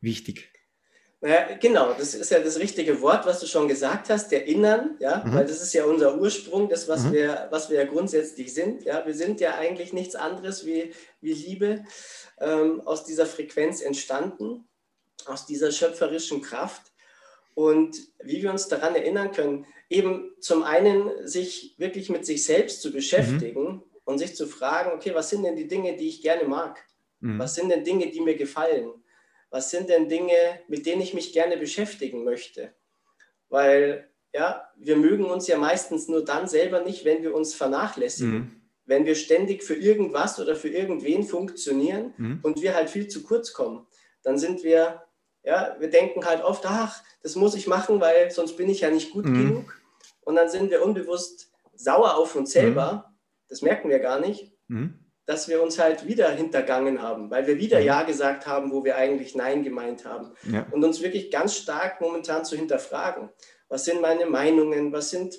wichtig? 0.00 0.52
Naja, 1.20 1.56
genau, 1.60 1.92
das 1.94 2.14
ist 2.14 2.30
ja 2.30 2.38
das 2.38 2.60
richtige 2.60 3.00
Wort, 3.00 3.26
was 3.26 3.40
du 3.40 3.46
schon 3.46 3.66
gesagt 3.66 4.08
hast, 4.08 4.32
erinnern, 4.32 4.96
ja, 5.00 5.24
mhm. 5.24 5.34
weil 5.34 5.46
das 5.46 5.60
ist 5.60 5.74
ja 5.74 5.84
unser 5.84 6.16
Ursprung, 6.16 6.68
das, 6.68 6.86
was, 6.86 7.04
mhm. 7.04 7.12
wir, 7.14 7.48
was 7.50 7.70
wir 7.70 7.78
ja 7.78 7.86
grundsätzlich 7.86 8.54
sind. 8.54 8.84
Ja. 8.84 9.04
Wir 9.04 9.14
sind 9.14 9.40
ja 9.40 9.56
eigentlich 9.56 9.92
nichts 9.92 10.14
anderes 10.14 10.64
wie, 10.64 10.92
wie 11.20 11.32
Liebe 11.32 11.84
ähm, 12.40 12.82
aus 12.82 13.04
dieser 13.04 13.26
Frequenz 13.26 13.80
entstanden, 13.80 14.68
aus 15.26 15.44
dieser 15.44 15.72
schöpferischen 15.72 16.40
Kraft. 16.40 16.87
Und 17.58 17.96
wie 18.22 18.40
wir 18.40 18.52
uns 18.52 18.68
daran 18.68 18.94
erinnern 18.94 19.32
können, 19.32 19.66
eben 19.90 20.30
zum 20.38 20.62
einen 20.62 21.26
sich 21.26 21.74
wirklich 21.76 22.08
mit 22.08 22.24
sich 22.24 22.44
selbst 22.44 22.80
zu 22.80 22.92
beschäftigen 22.92 23.64
mhm. 23.64 23.82
und 24.04 24.18
sich 24.18 24.36
zu 24.36 24.46
fragen, 24.46 24.92
okay, 24.92 25.12
was 25.12 25.28
sind 25.28 25.42
denn 25.42 25.56
die 25.56 25.66
Dinge, 25.66 25.96
die 25.96 26.06
ich 26.06 26.22
gerne 26.22 26.46
mag? 26.46 26.78
Mhm. 27.18 27.40
Was 27.40 27.56
sind 27.56 27.70
denn 27.70 27.82
Dinge, 27.82 28.12
die 28.12 28.20
mir 28.20 28.36
gefallen? 28.36 28.92
Was 29.50 29.72
sind 29.72 29.88
denn 29.88 30.08
Dinge, 30.08 30.60
mit 30.68 30.86
denen 30.86 31.02
ich 31.02 31.14
mich 31.14 31.32
gerne 31.32 31.56
beschäftigen 31.56 32.22
möchte? 32.22 32.74
Weil 33.48 34.08
ja, 34.32 34.70
wir 34.76 34.94
mögen 34.94 35.24
uns 35.24 35.48
ja 35.48 35.58
meistens 35.58 36.06
nur 36.06 36.24
dann 36.24 36.46
selber 36.46 36.84
nicht, 36.84 37.04
wenn 37.04 37.24
wir 37.24 37.34
uns 37.34 37.56
vernachlässigen. 37.56 38.38
Mhm. 38.38 38.62
wenn 38.86 39.04
wir 39.04 39.16
ständig 39.16 39.64
für 39.64 39.74
irgendwas 39.74 40.38
oder 40.38 40.54
für 40.54 40.68
irgendwen 40.68 41.24
funktionieren 41.24 42.14
mhm. 42.18 42.38
und 42.44 42.62
wir 42.62 42.76
halt 42.76 42.88
viel 42.88 43.08
zu 43.08 43.24
kurz 43.24 43.52
kommen. 43.52 43.84
Dann 44.22 44.38
sind 44.38 44.62
wir, 44.62 45.02
ja, 45.48 45.76
wir 45.78 45.88
denken 45.88 46.26
halt 46.26 46.44
oft, 46.44 46.66
ach, 46.66 47.02
das 47.22 47.34
muss 47.34 47.54
ich 47.54 47.66
machen, 47.66 48.02
weil 48.02 48.30
sonst 48.30 48.58
bin 48.58 48.68
ich 48.68 48.82
ja 48.82 48.90
nicht 48.90 49.12
gut 49.12 49.24
mhm. 49.24 49.34
genug. 49.34 49.80
Und 50.20 50.36
dann 50.36 50.50
sind 50.50 50.70
wir 50.70 50.84
unbewusst 50.84 51.50
sauer 51.74 52.18
auf 52.18 52.36
uns 52.36 52.52
selber. 52.52 52.92
Mhm. 52.92 53.14
Das 53.48 53.62
merken 53.62 53.88
wir 53.88 53.98
gar 53.98 54.20
nicht, 54.20 54.52
mhm. 54.66 55.06
dass 55.24 55.48
wir 55.48 55.62
uns 55.62 55.78
halt 55.78 56.06
wieder 56.06 56.28
hintergangen 56.30 57.00
haben, 57.00 57.30
weil 57.30 57.46
wir 57.46 57.56
wieder 57.56 57.80
mhm. 57.80 57.86
Ja 57.86 58.02
gesagt 58.02 58.46
haben, 58.46 58.72
wo 58.72 58.84
wir 58.84 58.96
eigentlich 58.96 59.34
Nein 59.34 59.62
gemeint 59.62 60.04
haben. 60.04 60.34
Ja. 60.52 60.66
Und 60.70 60.84
uns 60.84 61.00
wirklich 61.00 61.30
ganz 61.30 61.56
stark 61.56 62.02
momentan 62.02 62.44
zu 62.44 62.54
hinterfragen. 62.54 63.30
Was 63.70 63.86
sind 63.86 64.02
meine 64.02 64.26
Meinungen? 64.26 64.92
Was 64.92 65.08
sind 65.08 65.38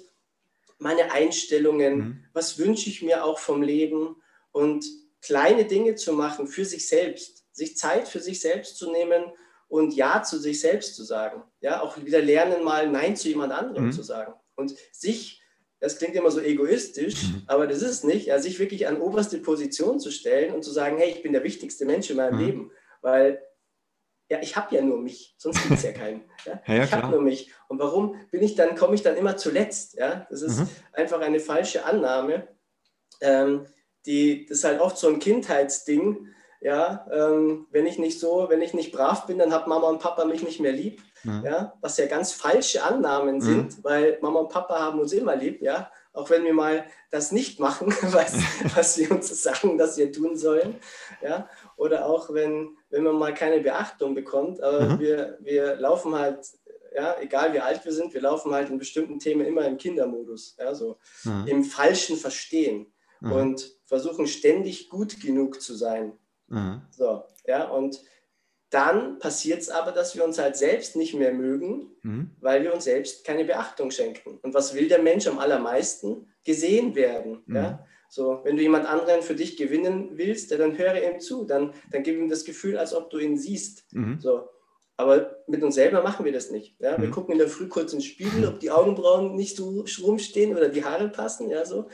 meine 0.80 1.12
Einstellungen, 1.12 1.98
mhm. 1.98 2.24
was 2.34 2.58
wünsche 2.58 2.89
ich 2.89 3.04
mir 3.04 3.25
auch 3.25 3.38
vom 3.38 3.62
Leben 3.62 4.16
und 4.51 4.86
kleine 5.22 5.66
Dinge 5.66 5.94
zu 5.94 6.13
machen 6.13 6.48
für 6.48 6.66
sich 6.66 6.88
selbst, 6.88 7.46
sich 7.51 7.78
Zeit 7.78 8.08
für 8.08 8.22
sich 8.22 8.39
selbst 8.39 8.78
zu 8.78 8.92
nehmen 8.92 9.25
und 9.69 9.93
Ja 9.93 10.23
zu 10.23 10.38
sich 10.38 10.59
selbst 10.59 10.95
zu 10.95 11.03
sagen. 11.03 11.43
Ja, 11.61 11.81
auch 11.81 11.95
wieder 12.03 12.21
lernen, 12.21 12.63
mal 12.63 12.89
Nein 12.89 13.15
zu 13.15 13.29
jemand 13.29 13.53
anderem 13.53 13.85
mhm. 13.85 13.91
zu 13.93 14.03
sagen. 14.03 14.33
Und 14.55 14.75
sich, 14.91 15.41
das 15.79 15.97
klingt 15.97 16.15
immer 16.15 16.31
so 16.31 16.41
egoistisch, 16.41 17.23
mhm. 17.23 17.43
aber 17.47 17.67
das 17.67 17.77
ist 17.77 17.89
es 17.89 18.03
nicht, 18.03 18.27
ja, 18.27 18.39
sich 18.39 18.59
wirklich 18.59 18.88
an 18.88 18.99
oberste 18.99 19.38
Position 19.38 19.99
zu 19.99 20.11
stellen 20.11 20.53
und 20.53 20.63
zu 20.63 20.71
sagen, 20.71 20.97
hey, 20.97 21.11
ich 21.11 21.23
bin 21.23 21.31
der 21.31 21.43
wichtigste 21.43 21.85
Mensch 21.85 22.09
in 22.09 22.17
meinem 22.17 22.39
mhm. 22.39 22.45
Leben. 22.45 22.71
Weil 23.01 23.41
ja, 24.29 24.39
ich 24.41 24.55
habe 24.55 24.75
ja 24.75 24.81
nur 24.81 24.99
mich, 24.99 25.35
sonst 25.38 25.61
gibt 25.61 25.75
es 25.75 25.83
ja 25.83 25.91
keinen. 25.93 26.23
Ja? 26.45 26.61
ja, 26.65 26.73
ja, 26.75 26.83
ich 26.83 26.91
habe 26.91 27.07
nur 27.07 27.21
mich. 27.21 27.51
Und 27.67 27.79
warum 27.79 28.15
bin 28.31 28.43
ich 28.43 28.55
dann, 28.55 28.75
komme 28.75 28.95
ich 28.95 29.03
dann 29.03 29.17
immer 29.17 29.38
zuletzt? 29.38 29.95
Ja? 29.95 30.27
Das 30.29 30.41
ist 30.41 30.59
mhm. 30.59 30.69
einfach 30.93 31.21
eine 31.21 31.39
falsche 31.39 31.85
Annahme. 31.85 32.47
Ähm, 33.21 33.65
die, 34.05 34.45
das 34.45 34.59
ist 34.59 34.63
halt 34.63 34.81
oft 34.81 34.97
so 34.97 35.07
ein 35.07 35.19
Kindheitsding. 35.19 36.27
Ja, 36.62 37.08
ähm, 37.12 37.68
wenn 37.72 37.86
ich 37.86 37.98
nicht 38.00 38.20
so, 38.20 38.48
wenn 38.50 38.62
ich 38.62 38.74
nicht 38.74 38.92
brav 38.92 39.25
bin, 39.28 39.39
dann 39.39 39.54
hat 39.54 39.68
Mama 39.68 39.88
und 39.88 40.00
Papa 40.00 40.25
mich 40.25 40.44
nicht 40.44 40.60
mehr 40.60 40.74
lieb. 40.74 41.01
Mhm. 41.24 41.44
Ja, 41.46 41.74
was 41.82 41.98
ja 41.98 42.06
ganz 42.06 42.34
falsche 42.34 42.84
Annahmen 42.84 43.36
mhm. 43.36 43.42
sind, 43.42 43.84
weil 43.84 44.18
Mama 44.22 44.39
und 44.42 44.50
Papa 44.50 44.80
haben 44.80 45.00
uns 45.00 45.13
immer 45.13 45.36
lieb. 45.36 45.62
Ja, 45.62 45.89
auch 46.12 46.30
wenn 46.30 46.44
wir 46.44 46.54
mal 46.54 46.86
das 47.12 47.32
nicht 47.32 47.60
machen, 47.60 47.88
was, 48.12 48.36
was 48.75 48.96
sie 48.96 49.08
uns 49.08 49.42
sagen, 49.42 49.78
dass 49.78 49.98
wir 49.98 50.12
tun 50.12 50.36
sollen. 50.36 50.75
Ja, 51.22 51.50
oder 51.78 52.06
auch 52.06 52.34
wenn, 52.34 52.78
wenn 52.89 53.04
man 53.04 53.16
mal 53.16 53.34
keine 53.34 53.62
Beachtung 53.62 54.13
bekommt, 54.13 54.62
aber 54.62 54.82
mhm. 54.82 55.00
wir, 55.00 55.38
wir 55.39 55.75
laufen 55.78 56.16
halt, 56.16 56.46
ja, 56.94 57.16
egal 57.22 57.54
wie 57.54 57.60
alt 57.60 57.86
wir 57.86 57.94
sind, 57.94 58.13
wir 58.13 58.22
laufen 58.22 58.54
halt 58.54 58.70
in 58.70 58.78
bestimmten 58.78 59.20
Themen 59.20 59.46
immer 59.46 59.66
im 59.66 59.78
Kindermodus, 59.78 60.56
ja, 60.60 60.74
so 60.75 60.98
mhm. 61.24 61.46
im 61.48 61.63
falschen 61.63 62.18
Verstehen 62.18 62.92
mhm. 63.22 63.32
und 63.32 63.72
versuchen 63.86 64.28
ständig 64.28 64.89
gut 64.89 65.22
genug 65.22 65.62
zu 65.62 65.74
sein. 65.75 66.13
Mhm. 66.50 66.82
So, 66.91 67.24
ja, 67.46 67.68
und 67.70 68.00
dann 68.70 69.18
passiert 69.18 69.62
es 69.62 69.70
aber, 69.70 69.91
dass 69.91 70.15
wir 70.15 70.24
uns 70.24 70.38
halt 70.38 70.56
selbst 70.56 70.96
nicht 70.96 71.15
mehr 71.15 71.34
mögen, 71.34 71.91
mhm. 72.03 72.32
weil 72.39 72.63
wir 72.63 72.74
uns 72.74 72.84
selbst 72.84 73.25
keine 73.25 73.44
Beachtung 73.44 73.89
schenken. 73.89 74.38
Und 74.44 74.53
was 74.53 74.75
will 74.75 74.88
der 74.88 75.01
Mensch 75.01 75.27
am 75.27 75.39
allermeisten? 75.39 76.27
Gesehen 76.44 76.96
werden. 76.96 77.41
Mhm. 77.48 77.56
Ja? 77.56 77.86
So, 78.10 78.41
wenn 78.44 78.58
du 78.58 78.63
jemand 78.63 78.88
anderen 78.88 79.22
für 79.22 79.36
dich 79.36 79.58
gewinnen 79.58 80.18
willst, 80.18 80.51
dann 80.51 80.77
höre 80.77 81.01
ihm 81.01 81.20
zu, 81.20 81.46
dann, 81.46 81.74
dann 81.91 82.03
gib 82.03 82.18
ihm 82.18 82.29
das 82.29 82.46
Gefühl, 82.46 82.77
als 82.77 82.94
ob 82.94 83.10
du 83.10 83.18
ihn 83.18 83.38
siehst. 83.38 83.91
Mhm. 83.94 84.20
So. 84.20 84.50
Aber 84.98 85.38
mit 85.48 85.63
uns 85.63 85.75
selber 85.75 86.03
machen 86.03 86.25
wir 86.25 86.34
das 86.34 86.51
nicht. 86.51 86.79
Ja? 86.79 87.00
Wir 87.00 87.08
mhm. 87.08 87.12
gucken 87.12 87.34
in 87.34 87.39
der 87.39 87.48
Früh 87.48 87.68
kurz 87.68 87.94
ins 87.94 88.06
Spiegel, 88.06 88.48
ob 88.48 88.60
die 88.60 88.72
Augenbrauen 88.72 89.36
nicht 89.36 89.58
so 89.58 89.86
rumstehen 90.01 90.56
oder 90.56 90.70
die 90.70 90.84
Haare 90.84 91.10
passen. 91.10 91.50
Ja, 91.50 91.65
so. 91.65 91.88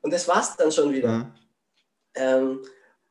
Und 0.00 0.12
das 0.12 0.26
war 0.26 0.40
es 0.40 0.56
dann 0.56 0.72
schon 0.72 0.92
wieder. 0.92 1.08
Mhm. 1.08 1.34
Ähm, 2.14 2.62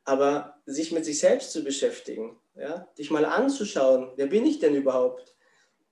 aber 0.04 0.59
sich 0.70 0.92
mit 0.92 1.06
sich 1.06 1.20
selbst 1.20 1.52
zu 1.52 1.64
beschäftigen, 1.64 2.38
ja? 2.56 2.88
dich 2.98 3.12
mal 3.12 3.26
anzuschauen, 3.26 4.12
wer 4.16 4.28
bin 4.28 4.46
ich 4.46 4.60
denn 4.60 4.76
überhaupt? 4.76 5.36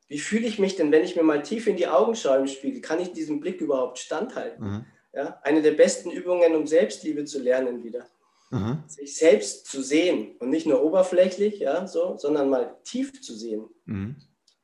Wie 0.08 0.20
fühle 0.20 0.48
ich 0.48 0.60
mich 0.60 0.76
denn, 0.76 0.92
wenn 0.92 1.04
ich 1.04 1.16
mir 1.16 1.24
mal 1.24 1.42
tief 1.42 1.68
in 1.68 1.76
die 1.76 1.88
Augen 1.88 2.16
schaue 2.16 2.38
im 2.38 2.48
Spiegel? 2.48 2.82
Kann 2.82 3.02
ich 3.02 3.12
diesem 3.12 3.40
Blick 3.40 3.60
überhaupt 3.60 4.00
standhalten? 4.00 4.66
Mhm. 4.66 4.86
Ja, 5.14 5.40
eine 5.44 5.62
der 5.62 5.72
besten 5.72 6.12
Übungen, 6.12 6.56
um 6.56 6.68
Selbstliebe 6.68 7.26
zu 7.26 7.40
lernen 7.40 7.84
wieder. 7.84 8.08
Mhm. 8.52 8.84
Sich 8.88 9.18
selbst 9.18 9.66
zu 9.66 9.82
sehen 9.82 10.38
und 10.38 10.50
nicht 10.50 10.68
nur 10.68 10.84
oberflächlich, 10.84 11.60
ja, 11.60 11.88
so, 11.88 12.16
sondern 12.18 12.50
mal 12.50 12.78
tief 12.84 13.22
zu 13.22 13.36
sehen. 13.36 13.68
Mhm. 13.86 14.16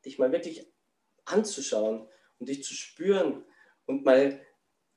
Dich 0.05 0.19
mal 0.19 0.31
wirklich 0.31 0.65
anzuschauen 1.25 2.07
und 2.39 2.49
dich 2.49 2.63
zu 2.63 2.73
spüren 2.73 3.43
und 3.85 4.05
mal 4.05 4.39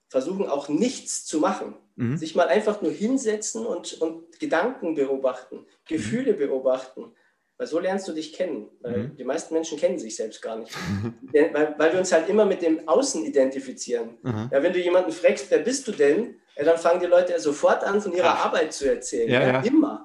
versuchen 0.09 0.49
auch 0.49 0.69
nichts 0.69 1.25
zu 1.25 1.41
machen. 1.41 1.75
Mhm. 1.97 2.17
Sich 2.17 2.35
mal 2.35 2.49
einfach 2.49 2.83
nur 2.83 2.93
hinsetzen 2.93 3.67
und, 3.67 4.01
und 4.01 4.39
Gedanken 4.39 4.95
beobachten, 4.95 5.67
Gefühle 5.87 6.35
mhm. 6.35 6.39
beobachten 6.39 7.13
weil 7.59 7.67
so 7.67 7.79
lernst 7.79 8.07
du 8.07 8.13
dich 8.13 8.33
kennen. 8.33 8.69
Weil 8.81 8.99
mhm. 8.99 9.17
die 9.17 9.25
meisten 9.25 9.55
Menschen 9.55 9.79
kennen 9.79 9.99
sich 9.99 10.17
selbst 10.17 10.43
gar 10.43 10.57
nicht. 10.57 10.73
weil, 11.33 11.75
weil 11.79 11.93
wir 11.93 11.99
uns 11.99 12.13
halt 12.13 12.29
immer 12.29 12.45
mit 12.45 12.63
dem 12.63 12.87
Außen 12.87 13.25
identifizieren. 13.25 14.19
Ja, 14.23 14.63
wenn 14.63 14.73
du 14.73 14.79
jemanden 14.79 15.13
fragst, 15.13 15.51
wer 15.51 15.59
bist 15.59 15.89
du 15.89 15.93
denn? 15.93 16.37
Ja, 16.57 16.65
dann 16.65 16.79
fangen 16.79 17.01
die 17.01 17.07
Leute 17.07 17.39
sofort 17.41 17.85
an, 17.85 18.01
von 18.01 18.13
ihrer 18.13 18.35
Ach. 18.35 18.47
Arbeit 18.47 18.73
zu 18.73 18.89
erzählen. 18.89 19.31
Ja, 19.31 19.47
ja. 19.47 19.61
Immer. 19.61 19.96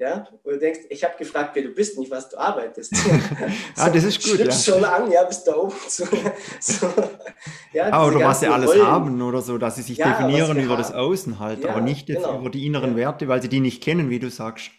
Ja, 0.00 0.28
wo 0.44 0.50
du 0.50 0.58
denkst, 0.60 0.82
ich 0.90 1.02
habe 1.02 1.16
gefragt, 1.18 1.50
wer 1.54 1.64
du 1.64 1.70
bist, 1.70 1.98
nicht 1.98 2.08
was 2.08 2.28
du 2.28 2.38
arbeitest. 2.38 2.94
ah, 3.76 3.90
das 3.90 4.04
ist 4.04 4.22
gut. 4.22 4.38
Ja. 4.38 4.52
schon 4.52 4.84
an, 4.84 5.10
ja, 5.10 5.24
bis 5.24 5.42
da 5.42 5.56
oben. 5.56 5.74
So, 5.88 6.06
so. 6.60 6.86
Ja, 7.72 7.90
ah, 7.90 8.06
oder 8.06 8.20
was 8.20 8.38
sie 8.38 8.46
alles 8.46 8.70
Rollen. 8.70 8.86
haben 8.86 9.22
oder 9.22 9.42
so, 9.42 9.58
dass 9.58 9.74
sie 9.74 9.82
sich 9.82 9.98
ja, 9.98 10.10
definieren 10.10 10.56
über 10.56 10.74
haben. 10.74 10.82
das 10.82 10.92
Außen 10.92 11.40
halt, 11.40 11.66
aber 11.66 11.80
nicht 11.80 12.06
genau. 12.06 12.38
über 12.38 12.48
die 12.48 12.64
inneren 12.64 12.94
Werte, 12.94 13.26
weil 13.26 13.42
sie 13.42 13.48
die 13.48 13.58
nicht 13.58 13.82
kennen, 13.82 14.08
wie 14.08 14.20
du 14.20 14.30
sagst. 14.30 14.70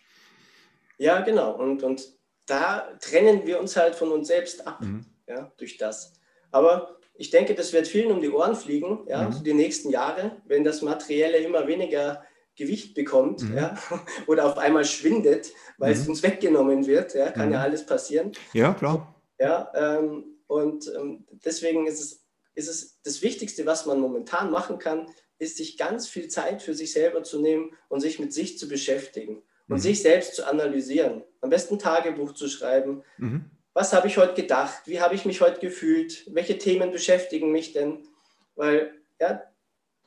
Ja, 0.97 1.19
genau. 1.19 1.51
Und, 1.51 1.83
und 1.83 2.01
da 2.45 2.87
trennen 3.01 3.45
wir 3.45 3.59
uns 3.59 3.75
halt 3.75 3.95
von 3.95 4.13
uns 4.13 4.29
selbst 4.29 4.65
ab, 4.65 4.79
mhm. 4.79 5.05
ja, 5.27 5.51
durch 5.57 5.75
das. 5.75 6.13
Aber 6.51 6.97
ich 7.15 7.29
denke, 7.29 7.55
das 7.55 7.73
wird 7.73 7.87
vielen 7.87 8.11
um 8.13 8.21
die 8.21 8.29
Ohren 8.29 8.55
fliegen, 8.55 8.99
ja, 9.05 9.23
mhm. 9.23 9.43
die 9.43 9.53
nächsten 9.53 9.89
Jahre, 9.89 10.37
wenn 10.45 10.63
das 10.63 10.81
Materielle 10.81 11.39
immer 11.39 11.67
weniger 11.67 12.23
Gewicht 12.59 12.93
bekommt 12.93 13.41
mhm. 13.41 13.57
ja, 13.57 13.77
oder 14.27 14.45
auf 14.45 14.57
einmal 14.57 14.85
schwindet, 14.85 15.51
weil 15.77 15.93
es 15.93 16.03
mhm. 16.03 16.11
uns 16.11 16.23
weggenommen 16.23 16.85
wird. 16.85 17.15
Ja, 17.15 17.31
kann 17.31 17.51
ja 17.51 17.59
mhm. 17.59 17.63
alles 17.63 17.85
passieren. 17.85 18.33
Ja, 18.53 18.73
klar. 18.73 19.15
Ja, 19.39 19.71
ähm, 19.73 20.25
und 20.47 20.91
ähm, 20.95 21.25
deswegen 21.45 21.87
ist 21.87 21.99
es, 21.99 22.25
ist 22.55 22.67
es 22.67 23.01
das 23.03 23.21
Wichtigste, 23.21 23.65
was 23.65 23.85
man 23.85 23.99
momentan 23.99 24.51
machen 24.51 24.77
kann, 24.77 25.07
ist 25.39 25.57
sich 25.57 25.77
ganz 25.77 26.07
viel 26.07 26.27
Zeit 26.27 26.61
für 26.61 26.73
sich 26.73 26.91
selber 26.91 27.23
zu 27.23 27.39
nehmen 27.39 27.71
und 27.87 28.01
sich 28.01 28.19
mit 28.19 28.33
sich 28.33 28.59
zu 28.59 28.67
beschäftigen 28.67 29.41
und 29.69 29.77
mhm. 29.77 29.81
sich 29.81 30.01
selbst 30.01 30.35
zu 30.35 30.45
analysieren. 30.45 31.23
Am 31.41 31.49
besten 31.49 31.79
Tagebuch 31.79 32.33
zu 32.33 32.49
schreiben. 32.49 33.03
Mhm. 33.17 33.49
Was 33.73 33.93
habe 33.93 34.07
ich 34.07 34.17
heute 34.17 34.33
gedacht? 34.33 34.81
Wie 34.85 34.99
habe 34.99 35.15
ich 35.15 35.23
mich 35.23 35.39
heute 35.39 35.61
gefühlt? 35.61 36.25
Welche 36.33 36.57
Themen 36.57 36.91
beschäftigen 36.91 37.51
mich 37.51 37.71
denn? 37.71 38.07
Weil 38.55 38.93
ja, 39.21 39.43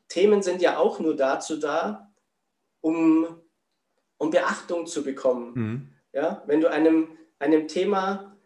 Themen 0.09 0.42
sind 0.42 0.61
ja 0.61 0.76
auch 0.76 1.00
nur 1.00 1.16
dazu 1.16 1.56
da, 1.56 2.12
um, 2.83 3.27
um 4.19 4.31
Beachtung 4.31 4.87
zu 4.87 5.03
bekommen. 5.03 5.53
Mhm. 5.55 5.89
Ja, 6.12 6.43
wenn 6.47 6.61
du 6.61 6.71
einem, 6.71 7.09
einem 7.39 7.69
Thema, 7.69 8.37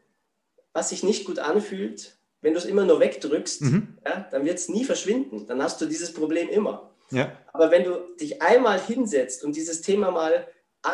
was 0.72 0.90
sich 0.90 1.02
nicht 1.02 1.24
gut 1.24 1.40
anfühlt, 1.40 2.16
wenn 2.42 2.52
du 2.52 2.60
es 2.60 2.64
immer 2.64 2.84
nur 2.84 3.00
wegdrückst, 3.00 3.62
mhm. 3.62 3.98
ja, 4.04 4.28
dann 4.30 4.44
wird 4.44 4.58
es 4.58 4.68
nie 4.68 4.84
verschwinden. 4.84 5.48
Dann 5.48 5.60
hast 5.60 5.80
du 5.80 5.86
dieses 5.86 6.12
Problem 6.12 6.48
immer. 6.48 6.94
Ja. 7.10 7.32
Aber 7.52 7.72
wenn 7.72 7.82
du 7.82 8.14
dich 8.20 8.40
einmal 8.40 8.80
hinsetzt 8.80 9.42
und 9.42 9.56
dieses 9.56 9.82
Thema 9.82 10.12
mal 10.12 10.46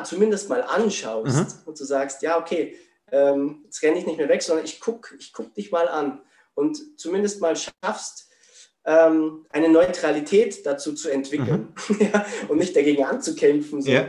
zumindest 0.04 0.48
mal 0.48 0.62
anschaust 0.62 1.36
mhm. 1.36 1.66
und 1.66 1.78
du 1.78 1.84
sagst, 1.84 2.22
ja, 2.22 2.38
okay, 2.38 2.76
ähm, 3.10 3.60
jetzt 3.64 3.82
renne 3.82 3.98
ich 3.98 4.06
nicht 4.06 4.16
mehr 4.16 4.28
weg, 4.28 4.42
sondern 4.42 4.64
ich 4.64 4.80
gucke 4.80 5.14
ich 5.16 5.34
guck 5.34 5.52
dich 5.54 5.70
mal 5.70 5.86
an 5.86 6.22
und 6.54 6.98
zumindest 6.98 7.40
mal 7.42 7.54
schaffst, 7.56 8.30
ähm, 8.84 9.46
eine 9.50 9.68
Neutralität 9.68 10.66
dazu 10.66 10.94
zu 10.94 11.08
entwickeln 11.08 11.74
mhm. 11.88 12.00
ja, 12.12 12.26
und 12.48 12.58
nicht 12.58 12.74
dagegen 12.74 13.04
anzukämpfen. 13.04 13.82
So. 13.82 13.90
Ja. 13.90 14.08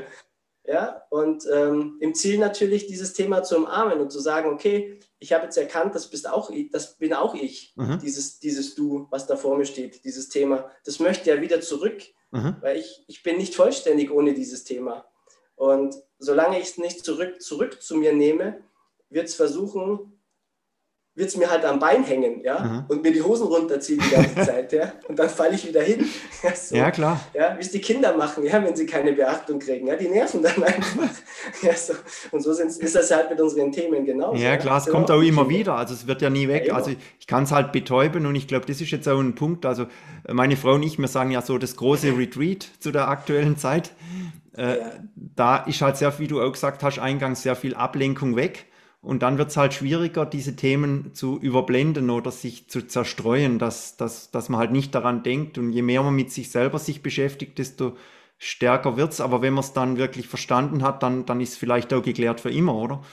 ja, 0.65 1.03
und 1.09 1.45
ähm, 1.51 1.97
im 1.99 2.15
Ziel 2.15 2.39
natürlich 2.39 2.87
dieses 2.87 3.13
Thema 3.13 3.43
zu 3.43 3.57
umarmen 3.57 3.99
und 3.99 4.11
zu 4.11 4.19
sagen, 4.19 4.49
okay, 4.51 4.99
ich 5.19 5.31
habe 5.31 5.45
jetzt 5.45 5.57
erkannt, 5.57 5.95
das, 5.95 6.09
bist 6.09 6.27
auch 6.27 6.49
ich, 6.49 6.69
das 6.71 6.97
bin 6.97 7.13
auch 7.13 7.35
ich, 7.35 7.73
mhm. 7.75 7.99
dieses, 7.99 8.39
dieses 8.39 8.75
Du, 8.75 9.07
was 9.09 9.27
da 9.27 9.37
vor 9.37 9.57
mir 9.57 9.65
steht, 9.65 10.03
dieses 10.05 10.29
Thema. 10.29 10.69
Das 10.85 10.99
möchte 10.99 11.29
ja 11.29 11.39
wieder 11.39 11.61
zurück, 11.61 12.01
mhm. 12.31 12.57
weil 12.61 12.77
ich, 12.77 13.05
ich 13.07 13.23
bin 13.23 13.37
nicht 13.37 13.55
vollständig 13.55 14.11
ohne 14.11 14.33
dieses 14.33 14.63
Thema. 14.63 15.05
Und 15.55 15.95
solange 16.17 16.59
ich 16.59 16.65
es 16.65 16.77
nicht 16.77 17.05
zurück, 17.05 17.41
zurück 17.41 17.81
zu 17.81 17.95
mir 17.95 18.11
nehme, 18.11 18.59
wird 19.09 19.27
es 19.27 19.35
versuchen, 19.35 20.19
wird 21.15 21.29
es 21.29 21.37
mir 21.37 21.49
halt 21.49 21.63
am 21.63 21.77
Bein 21.77 22.03
hängen, 22.03 22.41
ja, 22.43 22.55
Aha. 22.55 22.85
und 22.87 23.03
mir 23.03 23.11
die 23.11 23.21
Hosen 23.21 23.45
runterziehen 23.45 24.01
die 24.03 24.15
ganze 24.15 24.35
Zeit, 24.45 24.73
ja, 24.73 24.93
und 25.07 25.17
dann 25.19 25.29
falle 25.29 25.53
ich 25.55 25.67
wieder 25.67 25.81
hin. 25.81 26.05
Ja, 26.43 26.55
so. 26.55 26.75
ja, 26.75 26.91
klar. 26.91 27.21
Ja, 27.33 27.55
wie 27.55 27.61
es 27.61 27.71
die 27.71 27.79
Kinder 27.79 28.17
machen, 28.17 28.43
ja, 28.43 28.61
wenn 28.61 28.75
sie 28.75 28.85
keine 28.85 29.13
Beachtung 29.13 29.59
kriegen, 29.59 29.87
ja, 29.87 29.95
die 29.95 30.09
nerven 30.09 30.43
dann 30.43 30.61
einfach. 30.63 31.09
ja, 31.61 31.73
so. 31.73 31.93
Und 32.31 32.41
so 32.41 32.51
ist 32.51 32.95
das 32.95 33.11
halt 33.11 33.29
mit 33.29 33.39
unseren 33.39 33.71
Themen 33.71 34.03
genauso. 34.05 34.43
Ja, 34.43 34.57
klar, 34.57 34.79
es 34.79 34.87
kommt 34.87 35.09
auch 35.09 35.21
immer 35.21 35.47
wieder, 35.47 35.75
also 35.75 35.93
es 35.93 36.05
wird 36.05 36.21
ja 36.21 36.29
nie 36.29 36.49
weg. 36.49 36.67
Ja, 36.67 36.75
also 36.75 36.91
ich 37.17 37.27
kann 37.27 37.43
es 37.43 37.53
halt 37.53 37.71
betäuben 37.71 38.25
und 38.25 38.35
ich 38.35 38.47
glaube, 38.47 38.65
das 38.65 38.81
ist 38.81 38.91
jetzt 38.91 39.07
auch 39.07 39.19
ein 39.19 39.35
Punkt, 39.35 39.65
also 39.65 39.85
meine 40.29 40.57
Frau 40.57 40.73
und 40.73 40.83
ich, 40.83 40.97
wir 40.97 41.07
sagen 41.07 41.31
ja 41.31 41.41
so 41.41 41.57
das 41.57 41.77
große 41.77 42.17
Retreat 42.17 42.67
zu 42.79 42.91
der 42.91 43.07
aktuellen 43.07 43.55
Zeit. 43.55 43.91
Äh. 44.57 44.77
Da 45.15 45.57
ist 45.57 45.81
halt 45.81 45.95
sehr, 45.95 46.17
wie 46.19 46.27
du 46.27 46.41
auch 46.41 46.51
gesagt 46.51 46.83
hast, 46.83 46.99
eingangs 46.99 47.41
sehr 47.41 47.55
viel 47.55 47.73
Ablenkung 47.73 48.35
weg. 48.35 48.65
Und 49.03 49.21
dann 49.21 49.37
wird 49.37 49.49
es 49.49 49.57
halt 49.57 49.73
schwieriger, 49.73 50.25
diese 50.25 50.55
Themen 50.55 51.13
zu 51.13 51.37
überblenden 51.37 52.09
oder 52.09 52.31
sich 52.31 52.69
zu 52.69 52.87
zerstreuen, 52.87 53.59
dass, 53.59 53.97
dass, 53.97 54.31
dass 54.31 54.47
man 54.47 54.61
halt 54.61 54.71
nicht 54.71 54.95
daran 54.95 55.23
denkt. 55.23 55.57
Und 55.57 55.73
je 55.73 55.81
mehr 55.81 56.01
man 56.03 56.15
mit 56.15 56.31
sich 56.31 56.49
selber 56.49 56.79
sich 56.79 57.03
beschäftigt, 57.03 57.59
desto 57.59 57.97
stärker 58.37 58.95
wird 58.95 59.11
es. 59.11 59.19
Aber 59.19 59.41
wenn 59.41 59.53
man 59.53 59.65
es 59.65 59.73
dann 59.73 59.97
wirklich 59.97 60.29
verstanden 60.29 60.83
hat, 60.83 61.03
dann, 61.03 61.25
dann 61.25 61.41
ist 61.41 61.49
es 61.49 61.57
vielleicht 61.57 61.93
auch 61.93 62.01
geklärt 62.01 62.39
für 62.39 62.49
immer, 62.49 62.75
oder? 62.75 63.03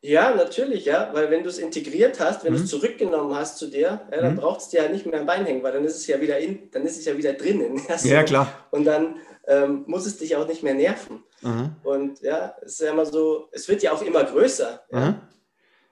Ja, 0.00 0.34
natürlich, 0.34 0.86
ja. 0.86 1.10
Weil 1.12 1.30
wenn 1.30 1.42
du 1.42 1.50
es 1.50 1.58
integriert 1.58 2.18
hast, 2.18 2.42
wenn 2.42 2.54
mhm. 2.54 2.56
du 2.56 2.62
es 2.62 2.70
zurückgenommen 2.70 3.34
hast 3.36 3.58
zu 3.58 3.68
dir, 3.68 4.00
ja, 4.10 4.20
dann 4.20 4.32
mhm. 4.32 4.38
braucht 4.38 4.60
es 4.60 4.70
dir 4.70 4.82
ja 4.82 4.88
nicht 4.88 5.04
mehr 5.04 5.20
am 5.20 5.26
Bein 5.26 5.44
hängen, 5.44 5.62
weil 5.62 5.72
dann 5.72 5.84
ist 5.84 5.96
es 5.96 6.06
ja 6.06 6.22
wieder 6.22 6.38
in, 6.38 6.70
dann 6.70 6.84
ist 6.84 6.98
es 6.98 7.04
ja 7.04 7.18
wieder 7.18 7.34
drinnen. 7.34 7.80
Ja, 7.88 7.98
so. 7.98 8.08
ja 8.08 8.22
klar. 8.22 8.66
Und 8.70 8.84
dann 8.84 9.16
ähm, 9.46 9.84
muss 9.86 10.06
es 10.06 10.18
dich 10.18 10.36
auch 10.36 10.46
nicht 10.46 10.62
mehr 10.62 10.74
nerven. 10.74 11.22
Mhm. 11.40 11.76
Und 11.82 12.20
ja, 12.20 12.56
es 12.62 12.72
ist 12.72 12.80
ja 12.80 12.92
immer 12.92 13.06
so, 13.06 13.48
es 13.52 13.68
wird 13.68 13.82
ja 13.82 13.92
auch 13.92 14.02
immer 14.02 14.24
größer. 14.24 14.82
Ja? 14.90 15.10
Mhm. 15.10 15.20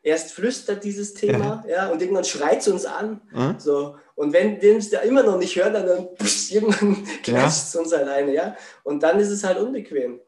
Erst 0.03 0.33
flüstert 0.33 0.83
dieses 0.83 1.13
Thema, 1.13 1.63
ja, 1.69 1.89
und 1.91 2.01
irgendwann 2.01 2.25
schreit 2.25 2.61
es 2.61 2.69
uns 2.69 2.87
an. 2.87 3.21
Mhm. 3.33 3.57
So. 3.59 3.97
Und 4.15 4.33
wenn 4.33 4.61
wir 4.63 4.77
es 4.77 4.89
da 4.89 5.01
immer 5.01 5.23
noch 5.23 5.37
nicht 5.37 5.57
hören, 5.57 5.75
dann, 5.75 5.87
dann 5.87 6.09
pff, 6.17 6.51
irgendwann 6.51 7.05
klatscht 7.23 7.69
es 7.69 7.77
uns 7.77 7.93
alleine, 7.93 8.33
ja. 8.33 8.57
Und 8.83 9.03
dann 9.03 9.21
ist 9.21 9.31
es 9.31 9.45
halt 9.45 9.59
unbequem. 9.59 10.21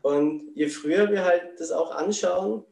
Und 0.00 0.50
je 0.54 0.68
früher 0.68 1.10
wir 1.10 1.26
halt 1.26 1.60
das 1.60 1.72
auch 1.72 1.90
anschauen, 1.90 2.64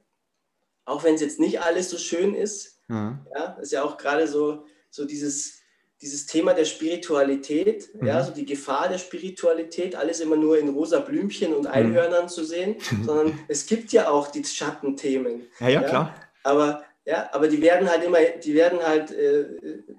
auch 0.86 1.04
wenn 1.04 1.16
es 1.16 1.20
jetzt 1.20 1.38
nicht 1.38 1.60
alles 1.60 1.90
so 1.90 1.98
schön 1.98 2.34
ist, 2.34 2.80
ja, 2.88 3.58
ist 3.60 3.72
ja 3.72 3.82
auch 3.82 3.98
gerade 3.98 4.26
so, 4.26 4.64
so 4.90 5.04
dieses 5.04 5.55
dieses 6.02 6.26
Thema 6.26 6.52
der 6.52 6.66
Spiritualität, 6.66 7.88
mhm. 7.94 8.06
ja, 8.06 8.22
so 8.22 8.32
die 8.32 8.44
Gefahr 8.44 8.88
der 8.88 8.98
Spiritualität, 8.98 9.96
alles 9.96 10.20
immer 10.20 10.36
nur 10.36 10.58
in 10.58 10.68
rosa 10.68 11.00
Blümchen 11.00 11.54
und 11.54 11.62
mhm. 11.62 11.70
Einhörnern 11.70 12.24
mhm. 12.24 12.28
zu 12.28 12.44
sehen, 12.44 12.76
sondern 13.04 13.38
es 13.48 13.66
gibt 13.66 13.92
ja 13.92 14.10
auch 14.10 14.30
die 14.30 14.44
Schattenthemen. 14.44 15.46
Ja, 15.60 15.68
ja, 15.68 15.80
ja, 15.80 15.88
klar. 15.88 16.14
Aber, 16.42 16.84
ja, 17.06 17.28
aber 17.32 17.48
die 17.48 17.62
werden 17.62 17.88
halt 17.88 18.04
immer, 18.04 18.18
die 18.20 18.54
werden 18.54 18.78
halt, 18.84 19.10
äh, 19.10 19.46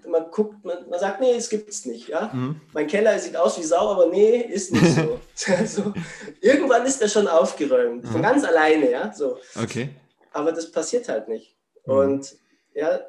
man 0.07 0.29
guckt, 0.29 0.63
man, 0.63 0.87
man 0.89 0.99
sagt, 0.99 1.19
nee, 1.19 1.35
es 1.35 1.49
gibt 1.49 1.69
es 1.69 1.85
nicht. 1.85 2.09
Ja? 2.09 2.31
Mhm. 2.33 2.61
Mein 2.73 2.87
Keller 2.87 3.17
sieht 3.17 3.35
aus 3.35 3.57
wie 3.57 3.63
Sau, 3.63 3.89
aber 3.89 4.07
nee, 4.07 4.37
ist 4.41 4.73
nicht 4.73 4.95
so. 4.95 5.19
so. 5.65 5.93
Irgendwann 6.41 6.85
ist 6.85 7.01
er 7.01 7.09
schon 7.09 7.27
aufgeräumt, 7.27 8.07
von 8.07 8.19
mhm. 8.19 8.23
ganz 8.23 8.43
alleine, 8.43 8.91
ja. 8.91 9.11
So. 9.13 9.39
Okay. 9.61 9.89
Aber 10.31 10.51
das 10.51 10.71
passiert 10.71 11.09
halt 11.09 11.27
nicht. 11.27 11.55
Mhm. 11.85 11.93
Und 11.93 12.35
ja, 12.75 12.99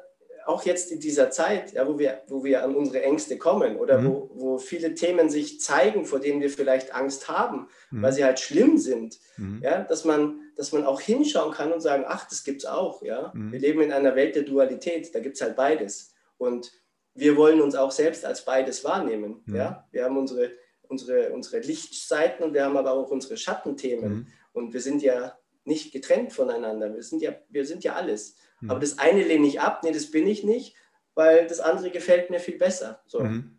auch 0.45 0.63
jetzt 0.63 0.91
in 0.91 0.99
dieser 0.99 1.31
Zeit, 1.31 1.73
ja, 1.73 1.87
wo, 1.87 1.99
wir, 1.99 2.21
wo 2.27 2.43
wir 2.43 2.63
an 2.63 2.75
unsere 2.75 3.03
Ängste 3.03 3.37
kommen 3.37 3.77
oder 3.77 3.99
mhm. 3.99 4.07
wo, 4.07 4.29
wo 4.33 4.57
viele 4.57 4.93
Themen 4.93 5.29
sich 5.29 5.61
zeigen, 5.61 6.05
vor 6.05 6.19
denen 6.19 6.41
wir 6.41 6.49
vielleicht 6.49 6.93
Angst 6.93 7.27
haben, 7.27 7.67
mhm. 7.91 8.01
weil 8.01 8.13
sie 8.13 8.23
halt 8.23 8.39
schlimm 8.39 8.77
sind, 8.77 9.19
mhm. 9.37 9.61
ja, 9.63 9.83
dass, 9.83 10.05
man, 10.05 10.39
dass 10.55 10.71
man 10.71 10.85
auch 10.85 11.01
hinschauen 11.01 11.53
kann 11.53 11.71
und 11.71 11.81
sagen, 11.81 12.03
ach, 12.07 12.27
das 12.27 12.43
gibt 12.43 12.63
es 12.63 12.65
auch. 12.65 13.01
Ja? 13.01 13.31
Mhm. 13.33 13.51
Wir 13.51 13.59
leben 13.59 13.81
in 13.81 13.91
einer 13.91 14.15
Welt 14.15 14.35
der 14.35 14.43
Dualität, 14.43 15.13
da 15.13 15.19
gibt 15.19 15.35
es 15.35 15.41
halt 15.41 15.55
beides. 15.55 16.13
Und 16.37 16.71
wir 17.13 17.35
wollen 17.35 17.61
uns 17.61 17.75
auch 17.75 17.91
selbst 17.91 18.25
als 18.25 18.45
beides 18.45 18.83
wahrnehmen. 18.83 19.41
Mhm. 19.45 19.55
Ja? 19.55 19.87
Wir 19.91 20.05
haben 20.05 20.17
unsere, 20.17 20.51
unsere, 20.87 21.31
unsere 21.31 21.59
Lichtseiten 21.59 22.43
und 22.43 22.53
wir 22.53 22.65
haben 22.65 22.77
aber 22.77 22.93
auch 22.93 23.09
unsere 23.11 23.37
Schattenthemen. 23.37 24.11
Mhm. 24.11 24.27
Und 24.53 24.73
wir 24.73 24.81
sind 24.81 25.01
ja 25.01 25.37
nicht 25.65 25.91
getrennt 25.91 26.33
voneinander. 26.33 26.93
Wir 26.93 27.03
sind 27.03 27.21
ja, 27.21 27.33
wir 27.49 27.65
sind 27.65 27.83
ja 27.83 27.93
alles. 27.93 28.35
Mhm. 28.61 28.71
Aber 28.71 28.79
das 28.79 28.97
eine 28.97 29.23
lehne 29.23 29.47
ich 29.47 29.61
ab, 29.61 29.81
nee, 29.83 29.91
das 29.91 30.11
bin 30.11 30.27
ich 30.27 30.43
nicht, 30.43 30.75
weil 31.15 31.47
das 31.47 31.59
andere 31.59 31.91
gefällt 31.91 32.29
mir 32.29 32.39
viel 32.39 32.57
besser. 32.57 33.01
So. 33.05 33.21
Mhm. 33.21 33.57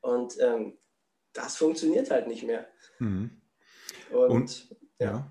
Und 0.00 0.36
ähm, 0.40 0.78
das 1.32 1.56
funktioniert 1.56 2.10
halt 2.10 2.26
nicht 2.26 2.42
mehr. 2.42 2.66
Mhm. 2.98 3.30
Und, 4.10 4.30
Und 4.30 4.76
ja. 4.98 5.06
ja. 5.06 5.30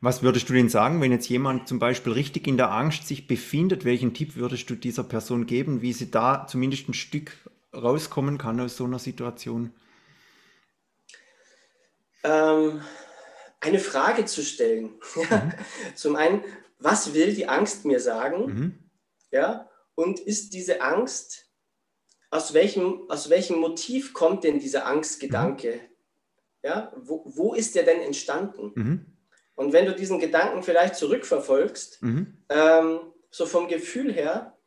Was 0.00 0.22
würdest 0.22 0.48
du 0.48 0.52
denn 0.52 0.68
sagen, 0.68 1.00
wenn 1.00 1.12
jetzt 1.12 1.28
jemand 1.28 1.66
zum 1.66 1.78
Beispiel 1.78 2.12
richtig 2.12 2.46
in 2.46 2.58
der 2.58 2.70
Angst 2.70 3.08
sich 3.08 3.26
befindet? 3.26 3.84
Welchen 3.84 4.12
Tipp 4.12 4.36
würdest 4.36 4.68
du 4.68 4.74
dieser 4.74 5.04
Person 5.04 5.46
geben, 5.46 5.80
wie 5.80 5.94
sie 5.94 6.10
da 6.10 6.46
zumindest 6.46 6.88
ein 6.88 6.94
Stück 6.94 7.32
rauskommen 7.74 8.36
kann 8.36 8.60
aus 8.60 8.76
so 8.76 8.84
einer 8.84 8.98
Situation? 8.98 9.72
Ähm, 12.22 12.82
eine 13.60 13.78
Frage 13.78 14.24
zu 14.26 14.42
stellen. 14.42 14.94
Mhm. 15.16 15.52
Zum 15.94 16.16
einen, 16.16 16.42
was 16.84 17.14
will 17.14 17.34
die 17.34 17.48
Angst 17.48 17.84
mir 17.84 17.98
sagen? 17.98 18.46
Mhm. 18.46 18.78
Ja, 19.30 19.68
und 19.94 20.20
ist 20.20 20.52
diese 20.52 20.82
Angst, 20.82 21.46
aus 22.30 22.52
welchem, 22.52 23.08
aus 23.08 23.30
welchem 23.30 23.58
Motiv 23.58 24.12
kommt 24.12 24.44
denn 24.44 24.58
dieser 24.58 24.86
Angstgedanke? 24.86 25.74
Mhm. 25.74 25.80
Ja, 26.62 26.92
wo, 26.96 27.22
wo 27.26 27.54
ist 27.54 27.74
der 27.74 27.84
denn 27.84 28.00
entstanden? 28.00 28.72
Mhm. 28.74 29.06
Und 29.54 29.72
wenn 29.72 29.86
du 29.86 29.94
diesen 29.94 30.18
Gedanken 30.18 30.62
vielleicht 30.62 30.96
zurückverfolgst, 30.96 32.02
mhm. 32.02 32.38
ähm, 32.48 33.00
so 33.30 33.46
vom 33.46 33.68
Gefühl 33.68 34.12
her, 34.12 34.58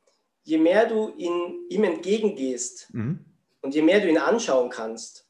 je 0.44 0.58
mehr 0.58 0.88
du 0.88 1.14
ihn, 1.18 1.66
ihm 1.70 1.84
entgegengehst 1.84 2.94
mhm. 2.94 3.26
und 3.62 3.76
je 3.76 3.82
mehr 3.82 4.00
du 4.00 4.10
ihn 4.10 4.18
anschauen 4.18 4.70
kannst, 4.70 5.28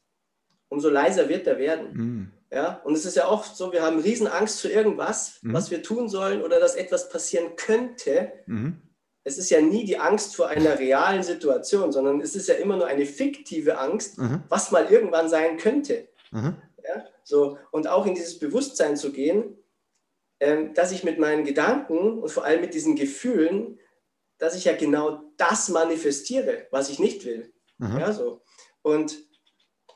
umso 0.68 0.88
leiser 0.88 1.28
wird 1.28 1.46
er 1.46 1.58
werden. 1.58 2.32
Ja, 2.50 2.80
und 2.84 2.94
es 2.94 3.04
ist 3.04 3.16
ja 3.16 3.28
oft 3.28 3.56
so, 3.56 3.72
wir 3.72 3.82
haben 3.82 3.98
Riesenangst 3.98 4.62
vor 4.62 4.70
irgendwas, 4.70 5.38
mhm. 5.42 5.52
was 5.52 5.70
wir 5.70 5.82
tun 5.82 6.08
sollen 6.08 6.42
oder 6.42 6.58
dass 6.60 6.76
etwas 6.76 7.10
passieren 7.10 7.56
könnte. 7.56 8.32
Mhm. 8.46 8.80
Es 9.24 9.36
ist 9.36 9.50
ja 9.50 9.60
nie 9.60 9.84
die 9.84 9.98
Angst 9.98 10.34
vor 10.34 10.48
einer 10.48 10.78
realen 10.78 11.22
Situation, 11.22 11.92
sondern 11.92 12.22
es 12.22 12.34
ist 12.34 12.48
ja 12.48 12.54
immer 12.54 12.76
nur 12.76 12.86
eine 12.86 13.04
fiktive 13.04 13.76
Angst, 13.78 14.16
mhm. 14.16 14.42
was 14.48 14.70
mal 14.70 14.90
irgendwann 14.90 15.28
sein 15.28 15.58
könnte. 15.58 16.08
Mhm. 16.30 16.56
Ja, 16.82 17.04
so, 17.22 17.58
und 17.70 17.86
auch 17.88 18.06
in 18.06 18.14
dieses 18.14 18.38
Bewusstsein 18.38 18.96
zu 18.96 19.12
gehen, 19.12 19.58
ähm, 20.40 20.72
dass 20.72 20.92
ich 20.92 21.04
mit 21.04 21.18
meinen 21.18 21.44
Gedanken 21.44 22.22
und 22.22 22.30
vor 22.30 22.44
allem 22.44 22.62
mit 22.62 22.72
diesen 22.72 22.96
Gefühlen, 22.96 23.78
dass 24.38 24.54
ich 24.54 24.64
ja 24.64 24.74
genau 24.74 25.20
das 25.36 25.68
manifestiere, 25.68 26.66
was 26.70 26.88
ich 26.88 26.98
nicht 26.98 27.26
will. 27.26 27.52
Mhm. 27.76 27.98
Ja, 27.98 28.12
so. 28.12 28.40
Und 28.80 29.27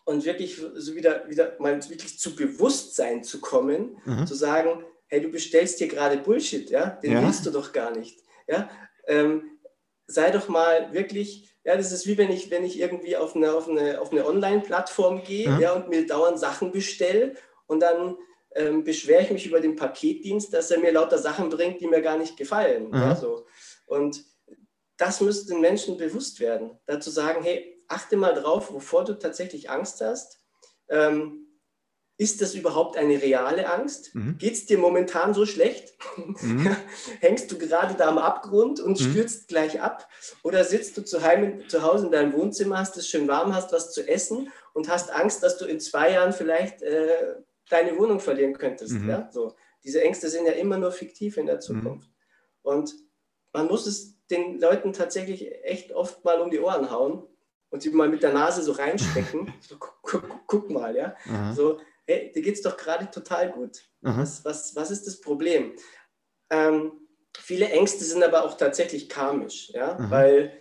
und 0.05 0.25
wirklich 0.25 0.57
so 0.57 0.95
wieder, 0.95 1.29
wieder 1.29 1.57
mal 1.59 1.77
wirklich 1.89 2.19
zu 2.19 2.35
Bewusstsein 2.35 3.23
zu 3.23 3.41
kommen, 3.41 3.97
mhm. 4.05 4.27
zu 4.27 4.35
sagen, 4.35 4.85
hey, 5.07 5.21
du 5.21 5.29
bestellst 5.29 5.79
hier 5.79 5.89
gerade 5.89 6.17
Bullshit, 6.19 6.71
ja, 6.71 6.99
den 7.03 7.13
ja. 7.13 7.23
willst 7.23 7.47
du 7.47 7.51
doch 7.51 7.73
gar 7.73 7.97
nicht. 7.97 8.19
Ja? 8.49 8.69
Ähm, 9.07 9.59
sei 10.07 10.31
doch 10.31 10.49
mal 10.49 10.93
wirklich, 10.93 11.55
ja, 11.65 11.77
das 11.77 11.93
ist 11.93 12.07
wie 12.07 12.19
wenn 12.19 12.31
ich, 12.31 12.51
wenn 12.51 12.65
ich 12.65 12.81
irgendwie 12.81 13.17
auf 13.17 13.37
eine, 13.37 13.53
auf 13.53 13.69
eine, 13.69 14.01
auf 14.01 14.11
eine 14.11 14.27
Online-Plattform 14.27 15.23
gehe 15.23 15.49
mhm. 15.49 15.61
ja, 15.61 15.73
und 15.73 15.89
mir 15.89 16.07
dauernd 16.07 16.39
Sachen 16.39 16.73
bestelle 16.73 17.35
und 17.67 17.81
dann 17.81 18.17
ähm, 18.55 18.85
beschwere 18.85 19.23
ich 19.23 19.31
mich 19.31 19.47
über 19.47 19.61
den 19.61 19.77
Paketdienst, 19.77 20.53
dass 20.53 20.71
er 20.71 20.81
mir 20.81 20.93
lauter 20.93 21.19
Sachen 21.19 21.49
bringt, 21.49 21.81
die 21.81 21.87
mir 21.87 22.03
gar 22.03 22.19
nicht 22.19 22.37
gefallen. 22.37 22.89
Mhm. 22.89 22.95
Ja, 22.95 23.17
so. 23.17 23.47
Und 23.87 24.25
das 24.97 25.21
müsste 25.21 25.53
den 25.53 25.61
Menschen 25.61 25.97
bewusst 25.97 26.41
werden, 26.41 26.79
dazu 26.87 27.11
sagen, 27.11 27.43
hey, 27.43 27.72
achte 27.93 28.17
mal 28.17 28.35
drauf, 28.35 28.73
wovor 28.73 29.05
du 29.05 29.19
tatsächlich 29.19 29.71
Angst 29.71 30.01
hast. 30.01 30.41
Ähm, 30.89 31.43
ist 32.19 32.41
das 32.41 32.55
überhaupt 32.55 32.97
eine 32.97 33.21
reale 33.21 33.73
Angst? 33.73 34.15
Mhm. 34.15 34.39
Geht 34.39 34.53
es 34.53 34.67
dir 34.67 34.79
momentan 34.79 35.35
so 35.35 35.47
schlecht? 35.47 35.95
Mhm. 36.17 36.77
Hängst 37.21 37.51
du 37.51 37.59
gerade 37.59 37.95
da 37.95 38.09
am 38.09 38.19
Abgrund 38.19 38.81
und 38.81 39.01
mhm. 39.01 39.11
stürzt 39.11 39.49
gleich 39.49 39.81
ab? 39.81 40.09
Oder 40.43 40.65
sitzt 40.65 40.97
du 40.97 41.05
zu, 41.05 41.23
Heim, 41.23 41.69
zu 41.69 41.83
Hause 41.83 42.07
in 42.07 42.13
deinem 42.13 42.33
Wohnzimmer, 42.35 42.79
hast 42.79 42.97
es 42.97 43.09
schön 43.09 43.29
warm, 43.29 43.55
hast 43.55 43.73
was 43.73 43.93
zu 43.93 44.07
essen 44.07 44.51
und 44.75 44.89
hast 44.89 45.11
Angst, 45.11 45.43
dass 45.43 45.59
du 45.59 45.65
in 45.65 45.81
zwei 45.81 46.13
Jahren 46.13 46.33
vielleicht 46.33 46.83
äh, 46.83 47.35
deine 47.71 47.99
Wohnung 47.99 48.21
verlieren 48.21 48.57
könntest? 48.57 48.93
Mhm. 48.93 49.09
Ja? 49.09 49.29
So. 49.33 49.57
Diese 49.83 50.03
Ängste 50.03 50.29
sind 50.29 50.47
ja 50.47 50.53
immer 50.53 50.79
nur 50.79 50.93
fiktiv 50.93 51.39
in 51.39 51.47
der 51.47 51.57
mhm. 51.57 51.61
Zukunft. 51.61 52.11
Und 52.63 52.95
man 53.53 53.67
muss 53.67 53.87
es 53.87 54.25
den 54.29 54.61
Leuten 54.61 54.93
tatsächlich 54.93 55.51
echt 55.65 55.93
oft 55.93 56.25
mal 56.25 56.41
um 56.41 56.51
die 56.51 56.61
Ohren 56.61 56.91
hauen, 56.91 57.27
und 57.73 57.83
sie 57.83 57.91
mal 57.91 58.09
mit 58.09 58.23
der 58.23 58.33
Nase 58.33 58.63
so 58.63 58.73
reinstecken. 58.73 59.53
so, 59.61 59.77
guck, 59.79 60.23
guck, 60.47 60.71
mal, 60.71 60.95
ja. 60.95 61.17
Aha. 61.27 61.55
So, 61.55 61.81
hey, 62.07 62.31
dir 62.33 62.43
geht 62.43 62.55
es 62.55 62.63
doch 62.63 62.77
gerade 62.77 63.11
total 63.11 63.51
gut. 63.51 63.83
Was, 64.03 64.45
was, 64.45 64.77
was 64.77 64.91
ist 64.91 65.07
das 65.07 65.21
Problem? 65.21 65.73
Ähm, 66.51 66.93
viele 67.37 67.69
Ängste 67.71 68.05
sind 68.05 68.23
aber 68.23 68.45
auch 68.45 68.57
tatsächlich 68.57 69.09
karmisch, 69.09 69.71
ja, 69.71 69.93
Aha. 69.93 70.11
weil 70.11 70.53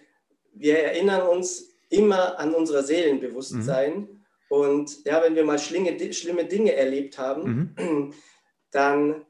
wir 0.53 0.79
erinnern 0.79 1.27
uns 1.27 1.69
immer 1.89 2.39
an 2.39 2.53
unser 2.53 2.81
Seelenbewusstsein. 2.81 3.95
Mhm. 3.95 4.25
Und 4.49 5.05
ja, 5.05 5.21
wenn 5.21 5.35
wir 5.35 5.43
mal 5.43 5.59
schlinge, 5.59 6.13
schlimme 6.13 6.45
Dinge 6.45 6.73
erlebt 6.73 7.17
haben, 7.17 7.73
mhm. 7.77 8.13
dann 8.71 9.25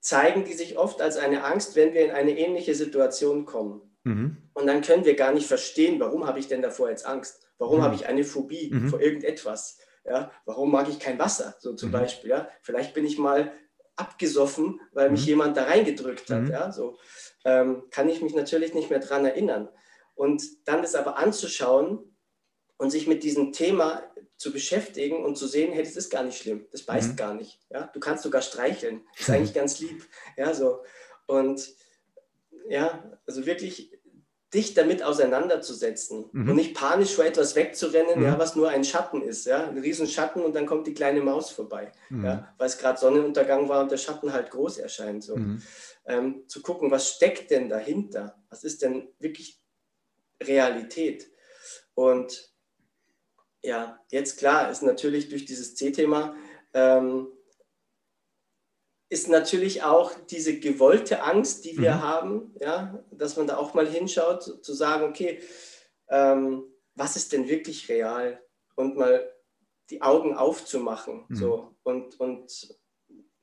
zeigen 0.00 0.44
die 0.44 0.54
sich 0.54 0.78
oft 0.78 1.02
als 1.02 1.18
eine 1.18 1.44
Angst, 1.44 1.76
wenn 1.76 1.92
wir 1.92 2.04
in 2.04 2.10
eine 2.10 2.38
ähnliche 2.38 2.74
Situation 2.74 3.44
kommen. 3.44 3.89
Mhm. 4.04 4.36
Und 4.54 4.66
dann 4.66 4.82
können 4.82 5.04
wir 5.04 5.14
gar 5.14 5.32
nicht 5.32 5.46
verstehen, 5.46 6.00
warum 6.00 6.26
habe 6.26 6.38
ich 6.38 6.48
denn 6.48 6.62
davor 6.62 6.90
jetzt 6.90 7.06
Angst? 7.06 7.46
Warum 7.58 7.78
mhm. 7.78 7.82
habe 7.82 7.94
ich 7.94 8.06
eine 8.06 8.24
Phobie 8.24 8.70
mhm. 8.72 8.88
vor 8.88 9.00
irgendetwas? 9.00 9.78
Ja, 10.04 10.30
warum 10.46 10.70
mag 10.70 10.88
ich 10.88 10.98
kein 10.98 11.18
Wasser? 11.18 11.56
So 11.58 11.74
zum 11.74 11.90
mhm. 11.90 11.94
Beispiel. 11.94 12.30
Ja? 12.30 12.48
Vielleicht 12.62 12.94
bin 12.94 13.04
ich 13.04 13.18
mal 13.18 13.52
abgesoffen, 13.96 14.80
weil 14.92 15.10
mich 15.10 15.22
mhm. 15.22 15.28
jemand 15.28 15.56
da 15.56 15.64
reingedrückt 15.64 16.30
hat. 16.30 16.48
Ja? 16.48 16.72
So 16.72 16.98
ähm, 17.44 17.84
kann 17.90 18.08
ich 18.08 18.22
mich 18.22 18.34
natürlich 18.34 18.74
nicht 18.74 18.90
mehr 18.90 18.98
daran 18.98 19.26
erinnern. 19.26 19.68
Und 20.14 20.42
dann 20.64 20.82
das 20.82 20.94
aber 20.94 21.16
anzuschauen 21.18 22.16
und 22.78 22.90
sich 22.90 23.06
mit 23.06 23.22
diesem 23.22 23.52
Thema 23.52 24.02
zu 24.36 24.52
beschäftigen 24.52 25.22
und 25.22 25.36
zu 25.36 25.46
sehen, 25.46 25.72
hey, 25.72 25.82
das 25.82 25.96
ist 25.96 26.08
gar 26.08 26.22
nicht 26.22 26.38
schlimm, 26.38 26.66
das 26.72 26.82
beißt 26.82 27.12
mhm. 27.12 27.16
gar 27.16 27.34
nicht. 27.34 27.60
Ja? 27.68 27.90
Du 27.92 28.00
kannst 28.00 28.22
sogar 28.22 28.40
streicheln, 28.40 29.02
das 29.12 29.28
ist 29.28 29.30
eigentlich 29.34 29.54
ganz 29.54 29.80
lieb. 29.80 30.06
Ja, 30.38 30.54
so. 30.54 30.82
Und 31.26 31.74
ja, 32.68 33.18
also 33.26 33.46
wirklich 33.46 33.92
dich 34.52 34.74
damit 34.74 35.02
auseinanderzusetzen 35.02 36.28
mhm. 36.32 36.50
und 36.50 36.56
nicht 36.56 36.74
panisch 36.74 37.14
vor 37.14 37.24
etwas 37.24 37.54
wegzurennen, 37.54 38.18
mhm. 38.18 38.24
ja, 38.24 38.38
was 38.38 38.56
nur 38.56 38.68
ein 38.68 38.82
Schatten 38.82 39.22
ist, 39.22 39.46
ja, 39.46 39.68
ein 39.68 39.78
riesen 39.78 40.08
Schatten 40.08 40.42
und 40.42 40.54
dann 40.56 40.66
kommt 40.66 40.86
die 40.86 40.94
kleine 40.94 41.20
Maus 41.20 41.50
vorbei, 41.50 41.92
mhm. 42.08 42.24
ja, 42.24 42.54
weil 42.58 42.66
es 42.66 42.78
gerade 42.78 42.98
Sonnenuntergang 42.98 43.68
war 43.68 43.82
und 43.82 43.92
der 43.92 43.96
Schatten 43.96 44.32
halt 44.32 44.50
groß 44.50 44.78
erscheint, 44.78 45.22
so. 45.22 45.36
Mhm. 45.36 45.62
Ähm, 46.06 46.44
zu 46.48 46.62
gucken, 46.62 46.90
was 46.90 47.10
steckt 47.10 47.50
denn 47.50 47.68
dahinter, 47.68 48.42
was 48.48 48.64
ist 48.64 48.82
denn 48.82 49.08
wirklich 49.18 49.60
Realität 50.42 51.30
und 51.94 52.50
ja, 53.62 54.00
jetzt 54.10 54.38
klar 54.38 54.70
ist 54.70 54.82
natürlich 54.82 55.28
durch 55.28 55.44
dieses 55.44 55.74
C-Thema 55.74 56.34
ähm, 56.72 57.28
ist 59.10 59.28
natürlich 59.28 59.82
auch 59.82 60.12
diese 60.30 60.60
gewollte 60.60 61.22
Angst, 61.24 61.64
die 61.64 61.76
wir 61.76 61.96
mhm. 61.96 62.02
haben, 62.02 62.54
ja, 62.60 63.04
dass 63.10 63.36
man 63.36 63.48
da 63.48 63.56
auch 63.56 63.74
mal 63.74 63.86
hinschaut, 63.86 64.64
zu 64.64 64.72
sagen, 64.72 65.04
okay, 65.04 65.40
ähm, 66.08 66.62
was 66.94 67.16
ist 67.16 67.32
denn 67.32 67.48
wirklich 67.48 67.88
real? 67.88 68.40
Und 68.76 68.96
mal 68.96 69.28
die 69.90 70.00
Augen 70.00 70.34
aufzumachen 70.36 71.24
mhm. 71.28 71.34
so, 71.34 71.74
und, 71.82 72.20
und 72.20 72.78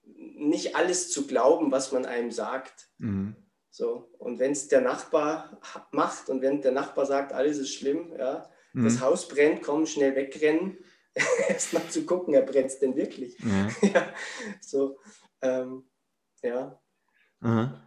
nicht 0.03 0.77
alles 0.77 1.11
zu 1.11 1.27
glauben, 1.27 1.69
was 1.69 1.91
man 1.91 2.05
einem 2.05 2.31
sagt. 2.31 2.89
Mhm. 2.97 3.35
So, 3.69 4.09
und 4.17 4.39
wenn 4.39 4.53
es 4.53 4.69
der 4.69 4.79
Nachbar 4.79 5.59
macht 5.91 6.29
und 6.29 6.41
wenn 6.41 6.61
der 6.61 6.71
Nachbar 6.71 7.05
sagt, 7.05 7.33
alles 7.33 7.57
ist 7.57 7.73
schlimm, 7.73 8.13
ja, 8.17 8.49
das 8.73 8.95
mhm. 8.95 9.01
Haus 9.01 9.27
brennt, 9.27 9.63
komm, 9.63 9.85
schnell 9.85 10.15
wegrennen, 10.15 10.77
erst 11.49 11.73
mal 11.73 11.87
zu 11.89 12.05
gucken, 12.05 12.33
er 12.33 12.43
brennt 12.43 12.67
es 12.67 12.79
denn 12.79 12.95
wirklich. 12.95 13.37
ja, 13.81 14.13
so, 14.61 14.97
ähm, 15.41 15.83
ja. 16.41 16.79
Aha. 17.41 17.81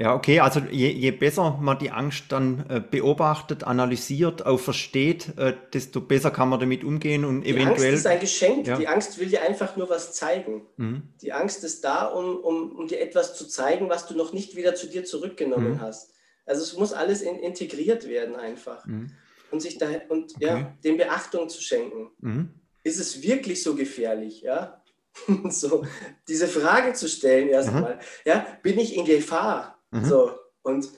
Ja, 0.00 0.14
okay, 0.14 0.40
also 0.40 0.60
je, 0.60 0.88
je, 0.88 1.10
besser 1.10 1.58
man 1.60 1.78
die 1.78 1.90
Angst 1.90 2.32
dann 2.32 2.64
äh, 2.70 2.80
beobachtet, 2.80 3.64
analysiert, 3.64 4.46
auch 4.46 4.58
versteht, 4.58 5.36
äh, 5.36 5.54
desto 5.74 6.00
besser 6.00 6.30
kann 6.30 6.48
man 6.48 6.58
damit 6.58 6.84
umgehen 6.84 7.26
und 7.26 7.42
die 7.42 7.50
eventuell. 7.50 7.90
Angst 7.90 8.06
ist 8.06 8.06
ein 8.06 8.18
Geschenk, 8.18 8.66
ja. 8.66 8.78
die 8.78 8.88
Angst 8.88 9.18
will 9.18 9.28
dir 9.28 9.42
einfach 9.42 9.76
nur 9.76 9.90
was 9.90 10.14
zeigen. 10.14 10.62
Mhm. 10.78 11.02
Die 11.20 11.34
Angst 11.34 11.64
ist 11.64 11.84
da, 11.84 12.06
um, 12.06 12.34
um, 12.36 12.72
um, 12.76 12.88
dir 12.88 12.98
etwas 12.98 13.36
zu 13.36 13.46
zeigen, 13.46 13.90
was 13.90 14.06
du 14.06 14.16
noch 14.16 14.32
nicht 14.32 14.56
wieder 14.56 14.74
zu 14.74 14.86
dir 14.86 15.04
zurückgenommen 15.04 15.72
mhm. 15.72 15.80
hast. 15.82 16.14
Also 16.46 16.62
es 16.62 16.78
muss 16.78 16.94
alles 16.94 17.20
in, 17.20 17.38
integriert 17.38 18.08
werden 18.08 18.36
einfach. 18.36 18.86
Mhm. 18.86 19.12
Und 19.50 19.60
sich 19.60 19.76
da 19.76 19.88
und 20.08 20.36
okay. 20.36 20.46
ja, 20.46 20.76
dem 20.82 20.96
Beachtung 20.96 21.50
zu 21.50 21.60
schenken. 21.60 22.10
Mhm. 22.20 22.54
Ist 22.84 23.00
es 23.00 23.22
wirklich 23.22 23.62
so 23.62 23.74
gefährlich? 23.74 24.40
Ja? 24.40 24.79
so 25.50 25.84
diese 26.28 26.48
Frage 26.48 26.92
zu 26.92 27.08
stellen 27.08 27.48
erstmal. 27.48 27.96
Mhm. 27.96 28.00
Ja, 28.24 28.46
bin 28.62 28.78
ich 28.78 28.96
in 28.96 29.04
Gefahr? 29.04 29.78
Mhm. 29.90 30.04
So, 30.04 30.32
und 30.62 30.88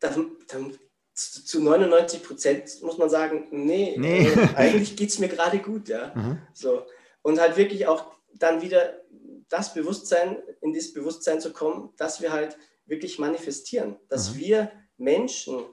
dann, 0.00 0.36
dann 0.48 0.78
zu 1.14 1.60
99 1.60 2.22
Prozent 2.22 2.82
muss 2.82 2.98
man 2.98 3.10
sagen, 3.10 3.48
nee, 3.50 3.94
nee. 3.98 4.28
Äh, 4.28 4.54
eigentlich 4.56 4.96
geht 4.96 5.10
es 5.10 5.18
mir 5.18 5.28
gerade 5.28 5.58
gut, 5.58 5.88
ja. 5.88 6.12
Mhm. 6.14 6.38
So. 6.54 6.86
Und 7.22 7.40
halt 7.40 7.56
wirklich 7.56 7.86
auch 7.86 8.12
dann 8.34 8.62
wieder 8.62 9.00
das 9.48 9.74
Bewusstsein, 9.74 10.38
in 10.60 10.72
dieses 10.72 10.94
Bewusstsein 10.94 11.40
zu 11.40 11.52
kommen, 11.52 11.92
dass 11.96 12.22
wir 12.22 12.32
halt 12.32 12.56
wirklich 12.86 13.18
manifestieren, 13.18 13.96
dass 14.08 14.34
mhm. 14.34 14.38
wir 14.38 14.72
Menschen, 14.96 15.64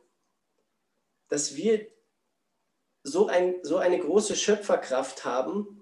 dass 1.29 1.55
wir 1.55 1.87
so, 3.03 3.27
ein, 3.27 3.55
so 3.63 3.77
eine 3.77 3.99
große 3.99 4.35
Schöpferkraft 4.35 5.23
haben, 5.23 5.76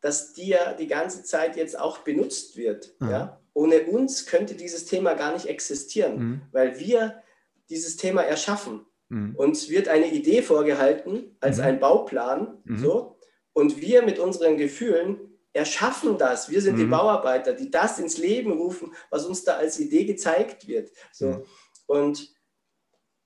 dass 0.00 0.32
die 0.32 0.48
ja 0.48 0.74
die 0.74 0.86
ganze 0.86 1.24
Zeit 1.24 1.56
jetzt 1.56 1.78
auch 1.78 1.98
benutzt 1.98 2.56
wird. 2.56 2.94
Mhm. 3.00 3.10
Ja? 3.10 3.40
Ohne 3.54 3.82
uns 3.84 4.26
könnte 4.26 4.54
dieses 4.54 4.84
Thema 4.84 5.14
gar 5.14 5.32
nicht 5.32 5.46
existieren, 5.46 6.18
mhm. 6.18 6.42
weil 6.52 6.78
wir 6.78 7.22
dieses 7.70 7.96
Thema 7.96 8.22
erschaffen. 8.22 8.86
Mhm. 9.08 9.34
Uns 9.36 9.68
wird 9.68 9.88
eine 9.88 10.12
Idee 10.12 10.42
vorgehalten 10.42 11.36
als 11.40 11.58
mhm. 11.58 11.64
ein 11.64 11.80
Bauplan, 11.80 12.58
mhm. 12.64 12.78
so, 12.78 13.18
und 13.52 13.80
wir 13.80 14.02
mit 14.02 14.20
unseren 14.20 14.56
Gefühlen 14.56 15.18
erschaffen 15.52 16.18
das. 16.18 16.48
Wir 16.48 16.62
sind 16.62 16.76
die 16.76 16.84
mhm. 16.84 16.90
Bauarbeiter, 16.90 17.52
die 17.52 17.70
das 17.70 17.98
ins 17.98 18.16
Leben 18.16 18.52
rufen, 18.52 18.94
was 19.10 19.26
uns 19.26 19.42
da 19.42 19.56
als 19.56 19.80
Idee 19.80 20.04
gezeigt 20.04 20.68
wird. 20.68 20.92
So. 21.10 21.44
Und, 21.86 22.32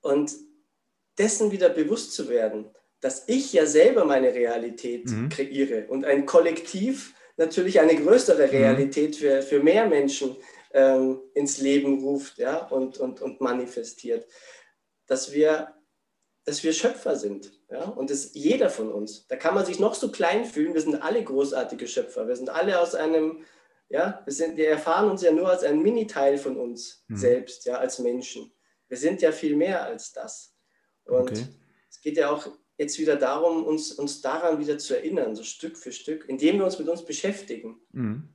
und 0.01 0.33
dessen 1.19 1.51
wieder 1.51 1.69
bewusst 1.69 2.15
zu 2.15 2.31
werden 2.31 2.71
dass 3.03 3.25
ich 3.27 3.53
ja 3.53 3.67
selber 3.67 4.05
meine 4.07 4.33
Realität 4.33 5.11
mhm. 5.11 5.29
kreiere 5.29 5.87
und 5.89 6.07
ein 6.07 6.25
Kollektiv 6.25 7.15
natürlich 7.37 7.81
eine 7.81 7.97
größere 7.97 8.47
mhm. 8.47 8.51
Realität 8.51 9.17
für, 9.17 9.43
für 9.43 9.63
mehr 9.63 9.87
Menschen 9.87 10.37
ähm, 10.73 11.21
ins 11.35 11.59
Leben 11.59 12.01
ruft 12.01 12.39
ja, 12.39 12.65
und, 12.69 12.99
und, 12.99 13.21
und 13.21 13.41
manifestiert. 13.41 14.27
Dass 15.07 15.33
wir, 15.33 15.75
dass 16.45 16.63
wir 16.63 16.73
Schöpfer 16.73 17.17
sind. 17.17 17.53
Ja? 17.71 17.85
Und 17.85 18.11
das 18.11 18.31
jeder 18.35 18.71
von 18.71 18.93
uns. 18.93 19.27
Da 19.27 19.37
kann 19.37 19.55
man 19.55 19.67
sich 19.67 19.81
noch 19.81 19.95
so 19.95 20.13
klein 20.13 20.45
fühlen. 20.45 20.73
Wir 20.73 20.81
sind 20.81 21.03
alle 21.03 21.25
großartige 21.25 21.89
Schöpfer. 21.89 22.29
Wir 22.29 22.37
sind 22.37 22.51
alle 22.51 22.81
aus 22.81 22.95
einem, 22.95 23.45
ja, 23.89 24.23
wir, 24.25 24.33
sind, 24.33 24.57
wir 24.57 24.69
erfahren 24.69 25.11
uns 25.11 25.23
ja 25.23 25.33
nur 25.33 25.51
als 25.51 25.65
ein 25.65 25.83
Mini-Teil 25.83 26.39
von 26.39 26.57
uns 26.57 27.05
mhm. 27.09 27.17
selbst, 27.17 27.65
ja, 27.67 27.79
als 27.79 27.99
Menschen. 27.99 28.53
Wir 28.87 28.97
sind 28.97 29.23
ja 29.23 29.33
viel 29.33 29.57
mehr 29.57 29.83
als 29.85 30.13
das. 30.13 30.55
Und 31.05 31.33
okay. 31.33 31.47
es 31.91 32.01
geht 32.01 32.17
ja 32.17 32.31
auch 32.31 32.47
jetzt 32.83 32.99
wieder 32.99 33.17
darum, 33.17 33.65
uns, 33.65 33.93
uns 33.93 34.21
daran 34.21 34.59
wieder 34.59 34.79
zu 34.79 34.95
erinnern, 34.95 35.35
so 35.35 35.45
Stück 35.45 35.77
für 35.77 35.93
Stück, 35.93 36.29
indem 36.29 36.59
wir 36.59 36.65
uns 36.65 36.79
mit 36.79 36.89
uns 36.89 37.05
beschäftigen. 37.05 37.77
Mhm. 37.93 38.29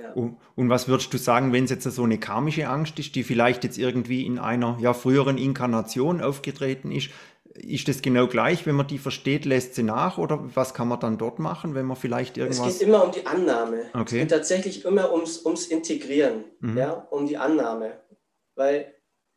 Ja. 0.00 0.12
Und, 0.12 0.38
und, 0.56 0.68
was 0.68 0.88
würdest 0.88 1.12
du 1.14 1.18
sagen, 1.18 1.52
wenn 1.52 1.64
es 1.64 1.70
jetzt 1.70 1.84
so 1.84 2.02
eine 2.02 2.18
karmische 2.18 2.68
Angst 2.68 2.98
ist, 2.98 3.14
die 3.14 3.22
vielleicht 3.22 3.62
jetzt 3.62 3.78
irgendwie 3.78 4.26
in 4.26 4.38
einer 4.38 4.76
ja, 4.80 4.92
früheren 4.92 5.38
Inkarnation 5.38 6.20
aufgetreten 6.20 6.90
ist? 6.90 7.10
Ist 7.54 7.86
das 7.86 8.02
genau 8.02 8.26
gleich, 8.26 8.66
wenn 8.66 8.74
man 8.74 8.88
die 8.88 8.98
versteht, 8.98 9.44
lässt 9.44 9.76
sie 9.76 9.84
nach 9.84 10.18
oder 10.18 10.40
was 10.56 10.74
kann 10.74 10.88
man 10.88 10.98
dann 10.98 11.18
dort 11.18 11.38
machen, 11.38 11.76
wenn 11.76 11.86
man 11.86 11.96
vielleicht 11.96 12.36
irgendwas... 12.36 12.66
Es 12.66 12.78
geht 12.80 12.88
immer 12.88 13.04
um 13.04 13.12
die 13.12 13.24
Annahme. 13.24 13.84
Okay. 13.92 14.02
Es 14.02 14.10
geht 14.10 14.30
tatsächlich 14.30 14.84
immer 14.84 15.12
ums, 15.12 15.44
ums 15.46 15.66
Integrieren, 15.68 16.44
mhm. 16.58 16.76
ja, 16.76 16.90
um 16.90 17.28
die 17.28 17.36
Annahme. 17.36 18.00
Weil 18.56 18.93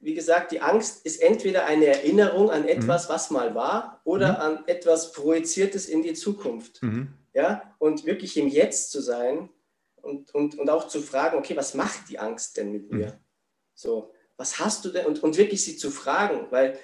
wie 0.08 0.14
gesagt, 0.14 0.54
die 0.54 0.62
Angst 0.62 1.06
ist 1.06 1.22
entweder 1.22 1.66
eine 1.66 1.88
Erinnerung 1.88 2.50
an 2.50 2.66
etwas, 2.66 3.10
mhm. 3.10 3.14
was 3.14 3.30
mal 3.30 3.56
war, 3.56 4.00
oder 4.06 4.30
mhm. 4.30 4.36
an 4.38 4.64
etwas 4.66 5.12
Projiziertes 5.12 5.90
in 5.90 6.02
die 6.02 6.14
Zukunft. 6.14 6.82
Mhm. 6.82 7.10
Ja? 7.34 7.76
Und 7.78 8.06
wirklich 8.06 8.38
im 8.38 8.48
Jetzt 8.48 8.92
zu 8.92 9.02
sein 9.02 9.50
und, 9.98 10.34
und, 10.34 10.58
und 10.58 10.70
auch 10.70 10.88
zu 10.88 11.02
fragen, 11.02 11.38
okay, 11.38 11.58
was 11.58 11.74
macht 11.74 12.08
die 12.08 12.20
Angst 12.20 12.56
denn 12.56 12.72
mit 12.72 12.90
mir? 12.90 13.08
Mhm. 13.08 13.20
So, 13.76 14.14
was 14.38 14.60
hast 14.60 14.86
du 14.86 14.92
denn? 14.92 15.06
Und, 15.08 15.22
und 15.24 15.38
wirklich 15.38 15.66
sie 15.66 15.76
zu 15.76 15.92
fragen, 15.92 16.48
weil 16.52 16.80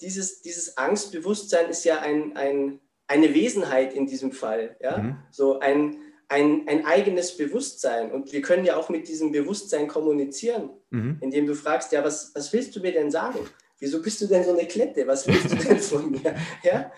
dieses, 0.00 0.40
dieses 0.40 0.76
Angstbewusstsein 0.76 1.68
ist 1.68 1.84
ja 1.84 1.98
ein, 1.98 2.36
ein, 2.36 2.78
eine 3.08 3.34
Wesenheit 3.34 3.94
in 3.94 4.06
diesem 4.06 4.30
Fall. 4.30 4.76
Ja? 4.80 4.98
Mhm. 4.98 5.16
So 5.32 5.58
ein, 5.58 5.96
ein, 6.28 6.66
ein 6.68 6.86
eigenes 6.86 7.36
Bewusstsein. 7.36 8.12
Und 8.12 8.32
wir 8.32 8.42
können 8.42 8.64
ja 8.64 8.76
auch 8.76 8.88
mit 8.88 9.08
diesem 9.08 9.32
Bewusstsein 9.32 9.88
kommunizieren, 9.88 10.70
mhm. 10.90 11.18
indem 11.20 11.46
du 11.46 11.54
fragst, 11.54 11.92
ja, 11.92 12.04
was, 12.04 12.34
was 12.34 12.52
willst 12.52 12.74
du 12.76 12.80
mir 12.80 12.92
denn 12.92 13.10
sagen? 13.10 13.38
Wieso 13.78 14.00
bist 14.00 14.20
du 14.20 14.26
denn 14.26 14.44
so 14.44 14.52
eine 14.52 14.66
Klette? 14.66 15.06
Was 15.06 15.26
willst 15.26 15.52
du 15.52 15.56
denn 15.56 15.78
von 15.78 16.10
mir? 16.10 16.34
Ja? 16.62 16.90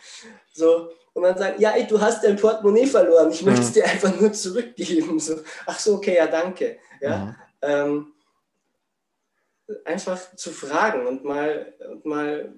So, 0.52 0.90
und 1.14 1.22
dann 1.22 1.36
sagen, 1.38 1.60
ja, 1.60 1.70
ey, 1.70 1.86
du 1.86 2.00
hast 2.00 2.22
dein 2.22 2.36
Portemonnaie 2.36 2.86
verloren, 2.86 3.30
ich 3.30 3.42
möchte 3.42 3.62
es 3.62 3.72
dir 3.72 3.84
einfach 3.84 4.18
nur 4.20 4.32
zurückgeben. 4.32 5.18
So, 5.18 5.36
ach 5.66 5.78
so, 5.78 5.94
okay, 5.94 6.16
ja, 6.16 6.26
danke. 6.26 6.78
Ja? 7.00 7.34
Ähm, 7.62 8.12
einfach 9.84 10.36
zu 10.36 10.50
fragen 10.50 11.06
und 11.06 11.24
mal, 11.24 11.74
und 11.90 12.04
mal 12.04 12.54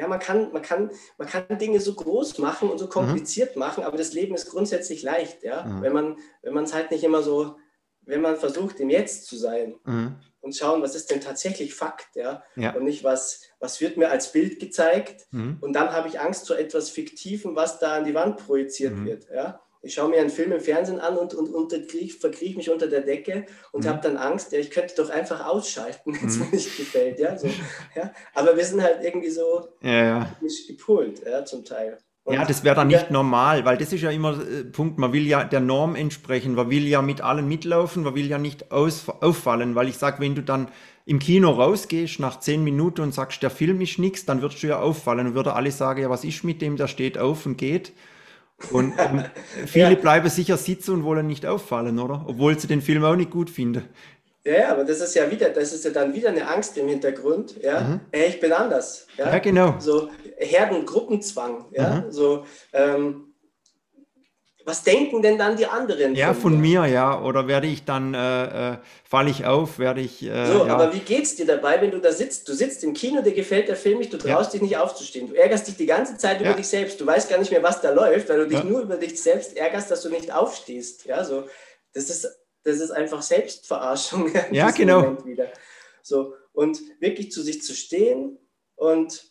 ja, 0.00 0.08
man 0.08 0.18
kann, 0.18 0.50
man, 0.50 0.62
kann, 0.62 0.90
man 1.18 1.28
kann 1.28 1.58
Dinge 1.58 1.78
so 1.78 1.92
groß 1.92 2.38
machen 2.38 2.70
und 2.70 2.78
so 2.78 2.86
mhm. 2.86 2.90
kompliziert 2.90 3.54
mhm. 3.54 3.60
machen, 3.60 3.84
aber 3.84 3.98
das 3.98 4.14
Leben 4.14 4.34
ist 4.34 4.48
grundsätzlich 4.48 5.02
leicht, 5.02 5.42
ja. 5.42 5.64
Mhm. 5.64 5.82
Wenn 5.82 5.92
man 5.92 6.16
wenn 6.40 6.56
es 6.56 6.72
halt 6.72 6.90
nicht 6.90 7.04
immer 7.04 7.22
so, 7.22 7.56
wenn 8.00 8.22
man 8.22 8.36
versucht, 8.36 8.80
im 8.80 8.88
Jetzt 8.88 9.26
zu 9.26 9.36
sein 9.36 9.74
mhm. 9.84 10.16
und 10.40 10.56
schauen, 10.56 10.80
was 10.80 10.94
ist 10.94 11.10
denn 11.10 11.20
tatsächlich 11.20 11.74
Fakt, 11.74 12.16
ja. 12.16 12.42
ja. 12.56 12.72
Und 12.74 12.84
nicht, 12.84 13.04
was, 13.04 13.42
was 13.58 13.82
wird 13.82 13.98
mir 13.98 14.10
als 14.10 14.32
Bild 14.32 14.58
gezeigt 14.58 15.26
mhm. 15.32 15.58
und 15.60 15.74
dann 15.74 15.92
habe 15.92 16.08
ich 16.08 16.18
Angst 16.18 16.46
vor 16.46 16.56
etwas 16.56 16.88
Fiktiven, 16.88 17.54
was 17.54 17.78
da 17.78 17.96
an 17.98 18.06
die 18.06 18.14
Wand 18.14 18.38
projiziert 18.38 18.94
mhm. 18.94 19.04
wird, 19.04 19.28
ja. 19.28 19.60
Ich 19.82 19.94
schaue 19.94 20.10
mir 20.10 20.20
einen 20.20 20.30
Film 20.30 20.52
im 20.52 20.60
Fernsehen 20.60 21.00
an 21.00 21.16
und, 21.16 21.32
und, 21.32 21.48
und 21.48 21.72
verkrieche 21.72 22.56
mich 22.56 22.70
unter 22.70 22.86
der 22.86 23.00
Decke 23.00 23.46
und 23.72 23.84
mhm. 23.84 23.88
habe 23.88 24.00
dann 24.02 24.16
Angst, 24.18 24.52
ja, 24.52 24.58
ich 24.58 24.70
könnte 24.70 24.94
doch 24.96 25.10
einfach 25.10 25.46
ausschalten, 25.46 26.14
wenn 26.20 26.28
es 26.28 26.36
mhm. 26.36 26.46
mir 26.46 26.50
nicht 26.52 26.76
gefällt. 26.76 27.18
Ja, 27.18 27.38
so, 27.38 27.48
ja? 27.94 28.12
Aber 28.34 28.56
wir 28.56 28.64
sind 28.64 28.82
halt 28.82 29.02
irgendwie 29.02 29.30
so 29.30 29.68
ja, 29.82 30.04
ja. 30.04 30.36
nicht 30.40 30.68
gepolt, 30.68 31.22
ja, 31.24 31.44
zum 31.44 31.64
Teil. 31.64 31.98
Und 32.24 32.34
ja, 32.34 32.44
das 32.44 32.62
wäre 32.64 32.76
dann 32.76 32.88
nicht 32.88 33.10
normal, 33.10 33.64
weil 33.64 33.78
das 33.78 33.92
ist 33.92 34.02
ja 34.02 34.10
immer 34.10 34.38
äh, 34.38 34.64
Punkt, 34.64 34.98
man 34.98 35.12
will 35.12 35.26
ja 35.26 35.42
der 35.42 35.60
Norm 35.60 35.96
entsprechen, 35.96 36.54
man 36.54 36.68
will 36.68 36.86
ja 36.86 37.00
mit 37.00 37.22
allen 37.22 37.48
mitlaufen, 37.48 38.02
man 38.02 38.14
will 38.14 38.26
ja 38.26 38.38
nicht 38.38 38.70
aus, 38.70 39.08
auffallen, 39.08 39.74
weil 39.74 39.88
ich 39.88 39.96
sage, 39.96 40.20
wenn 40.20 40.34
du 40.34 40.42
dann 40.42 40.68
im 41.06 41.18
Kino 41.18 41.50
rausgehst 41.50 42.20
nach 42.20 42.38
zehn 42.38 42.62
Minuten 42.62 43.00
und 43.00 43.14
sagst, 43.14 43.42
der 43.42 43.50
Film 43.50 43.80
ist 43.80 43.98
nichts, 43.98 44.26
dann 44.26 44.42
würdest 44.42 44.62
du 44.62 44.66
ja 44.66 44.80
auffallen 44.80 45.28
und 45.28 45.34
würde 45.34 45.54
alle 45.54 45.72
sagen, 45.72 46.02
ja, 46.02 46.10
was 46.10 46.24
ist 46.24 46.44
mit 46.44 46.60
dem, 46.60 46.76
der 46.76 46.88
steht 46.88 47.16
auf 47.16 47.46
und 47.46 47.56
geht. 47.56 47.92
Und, 48.70 48.98
und 49.12 49.30
viele 49.66 49.90
ja. 49.90 49.94
bleiben 49.94 50.28
sicher 50.28 50.56
sitzen 50.56 50.94
und 50.94 51.04
wollen 51.04 51.26
nicht 51.26 51.46
auffallen, 51.46 51.98
oder? 51.98 52.24
Obwohl 52.26 52.58
sie 52.58 52.66
den 52.66 52.82
Film 52.82 53.04
auch 53.04 53.16
nicht 53.16 53.30
gut 53.30 53.50
finden. 53.50 53.88
Ja, 54.44 54.72
aber 54.72 54.84
das 54.84 55.00
ist 55.00 55.14
ja 55.14 55.30
wieder, 55.30 55.50
das 55.50 55.72
ist 55.72 55.84
ja 55.84 55.90
dann 55.90 56.14
wieder 56.14 56.30
eine 56.30 56.48
Angst 56.48 56.76
im 56.78 56.88
Hintergrund, 56.88 57.62
ja. 57.62 57.80
Mhm. 57.80 58.00
Hey, 58.10 58.28
ich 58.28 58.40
bin 58.40 58.52
anders. 58.52 59.06
Ja, 59.18 59.30
ja 59.30 59.38
genau. 59.38 59.74
So 59.78 60.08
Herdengruppenzwang, 60.38 61.66
ja. 61.72 61.96
Mhm. 62.06 62.12
So, 62.12 62.44
ähm, 62.72 63.29
was 64.64 64.82
denken 64.82 65.22
denn 65.22 65.38
dann 65.38 65.56
die 65.56 65.66
anderen? 65.66 66.14
Ja, 66.14 66.32
von, 66.32 66.42
von 66.42 66.60
mir, 66.60 66.86
ja. 66.86 67.20
Oder 67.22 67.48
werde 67.48 67.66
ich 67.66 67.84
dann, 67.84 68.14
äh, 68.14 68.72
äh, 68.72 68.76
falle 69.04 69.30
ich 69.30 69.46
auf, 69.46 69.78
werde 69.78 70.00
ich. 70.00 70.22
Äh, 70.22 70.46
so, 70.46 70.66
ja. 70.66 70.74
aber 70.74 70.92
wie 70.92 71.00
geht's 71.00 71.36
dir 71.36 71.46
dabei, 71.46 71.80
wenn 71.80 71.90
du 71.90 71.98
da 71.98 72.12
sitzt? 72.12 72.48
Du 72.48 72.52
sitzt 72.52 72.84
im 72.84 72.92
Kino, 72.92 73.22
dir 73.22 73.32
gefällt 73.32 73.68
der 73.68 73.76
Film 73.76 73.98
nicht, 73.98 74.12
du 74.12 74.18
traust 74.18 74.52
ja. 74.52 74.60
dich 74.60 74.62
nicht 74.62 74.76
aufzustehen. 74.76 75.28
Du 75.28 75.34
ärgerst 75.34 75.66
dich 75.66 75.76
die 75.76 75.86
ganze 75.86 76.16
Zeit 76.18 76.40
über 76.40 76.52
dich 76.54 76.68
selbst. 76.68 77.00
Du 77.00 77.06
weißt 77.06 77.30
gar 77.30 77.38
nicht 77.38 77.50
mehr, 77.50 77.62
was 77.62 77.80
da 77.80 77.90
läuft, 77.90 78.28
weil 78.28 78.38
du 78.38 78.48
dich 78.48 78.64
nur 78.64 78.82
über 78.82 78.96
dich 78.96 79.20
selbst 79.20 79.56
ärgerst, 79.56 79.90
dass 79.90 80.02
du 80.02 80.10
nicht 80.10 80.32
aufstehst. 80.32 81.06
Ja, 81.06 81.24
so. 81.24 81.44
Das 81.92 82.10
ist, 82.10 82.28
das 82.62 82.80
ist 82.80 82.90
einfach 82.90 83.22
Selbstverarschung. 83.22 84.32
Ja, 84.52 84.70
genau. 84.70 85.16
So, 86.02 86.34
und 86.52 86.80
wirklich 87.00 87.30
zu 87.32 87.42
sich 87.42 87.62
zu 87.62 87.74
stehen 87.74 88.38
und 88.76 89.29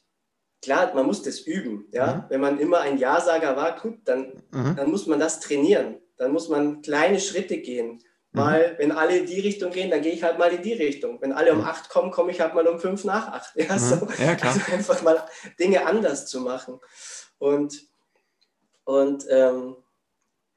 klar, 0.62 0.94
man 0.94 1.06
muss 1.06 1.22
das 1.24 1.40
üben. 1.40 1.88
Ja? 1.92 2.16
Mhm. 2.16 2.24
Wenn 2.30 2.42
man 2.42 2.60
immer 2.60 2.82
ein 2.82 2.98
Ja-Sager 2.98 3.56
war, 3.56 3.80
gut, 3.80 4.00
dann, 4.06 4.34
mhm. 4.52 4.76
dann 4.76 4.90
muss 4.92 5.08
man 5.08 5.20
das 5.20 5.40
trainieren. 5.40 5.98
Dann 6.18 6.32
muss 6.32 6.50
man 6.50 6.82
kleine 6.82 7.20
Schritte 7.20 7.58
gehen. 7.58 8.02
Mhm. 8.32 8.40
Mal, 8.40 8.76
wenn 8.78 8.92
alle 8.92 9.18
in 9.18 9.26
die 9.26 9.40
Richtung 9.40 9.72
gehen, 9.72 9.90
dann 9.90 10.02
gehe 10.02 10.12
ich 10.12 10.24
halt 10.24 10.38
mal 10.38 10.52
in 10.52 10.62
die 10.62 10.74
Richtung. 10.74 11.22
Wenn 11.22 11.32
alle 11.32 11.54
um 11.54 11.60
mhm. 11.60 11.66
acht 11.66 11.90
kommen, 11.90 12.12
komme 12.12 12.32
ich 12.32 12.42
halt 12.42 12.54
mal 12.54 12.68
um 12.68 12.80
fünf 12.80 13.04
nach 13.04 13.28
acht. 13.30 13.54
Ja, 13.56 13.76
mhm. 13.76 13.80
so. 13.80 13.96
ja, 14.22 14.38
also 14.42 14.72
einfach 14.72 15.02
mal 15.02 15.24
Dinge 15.60 15.86
anders 15.86 16.28
zu 16.28 16.42
machen. 16.42 16.80
Und, 17.38 17.88
und 18.84 19.26
ähm, 19.30 19.78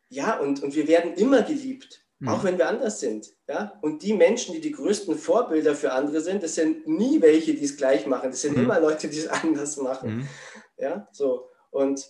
ja, 0.08 0.38
und, 0.38 0.62
und 0.62 0.74
wir 0.74 0.88
werden 0.88 1.14
immer 1.14 1.42
geliebt. 1.42 2.01
Mhm. 2.22 2.28
Auch 2.28 2.44
wenn 2.44 2.56
wir 2.56 2.68
anders 2.68 3.00
sind. 3.00 3.34
Ja? 3.48 3.76
Und 3.82 4.04
die 4.04 4.12
Menschen, 4.12 4.54
die 4.54 4.60
die 4.60 4.70
größten 4.70 5.18
Vorbilder 5.18 5.74
für 5.74 5.90
andere 5.90 6.20
sind, 6.20 6.44
das 6.44 6.54
sind 6.54 6.86
nie 6.86 7.20
welche, 7.20 7.54
die 7.54 7.64
es 7.64 7.76
gleich 7.76 8.06
machen. 8.06 8.30
Das 8.30 8.42
sind 8.42 8.56
mhm. 8.56 8.62
immer 8.62 8.78
Leute, 8.78 9.08
die 9.08 9.18
es 9.18 9.26
anders 9.42 9.76
machen. 9.76 10.18
Mhm. 10.18 10.28
Ja, 10.76 11.08
so. 11.10 11.50
Und 11.70 12.06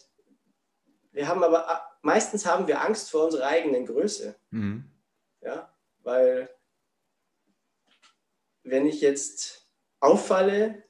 wir 1.12 1.29
haben 1.29 1.42
aber, 1.42 1.81
meistens 2.03 2.44
haben 2.44 2.66
wir 2.66 2.83
Angst 2.83 3.11
vor 3.11 3.25
unserer 3.25 3.46
eigenen 3.46 3.87
Größe. 3.87 4.37
Mhm. 4.51 4.85
Ja, 5.40 5.75
weil 6.03 6.51
wenn 8.64 8.85
ich 8.85 9.01
jetzt 9.01 9.66
auffalle, 9.98 10.85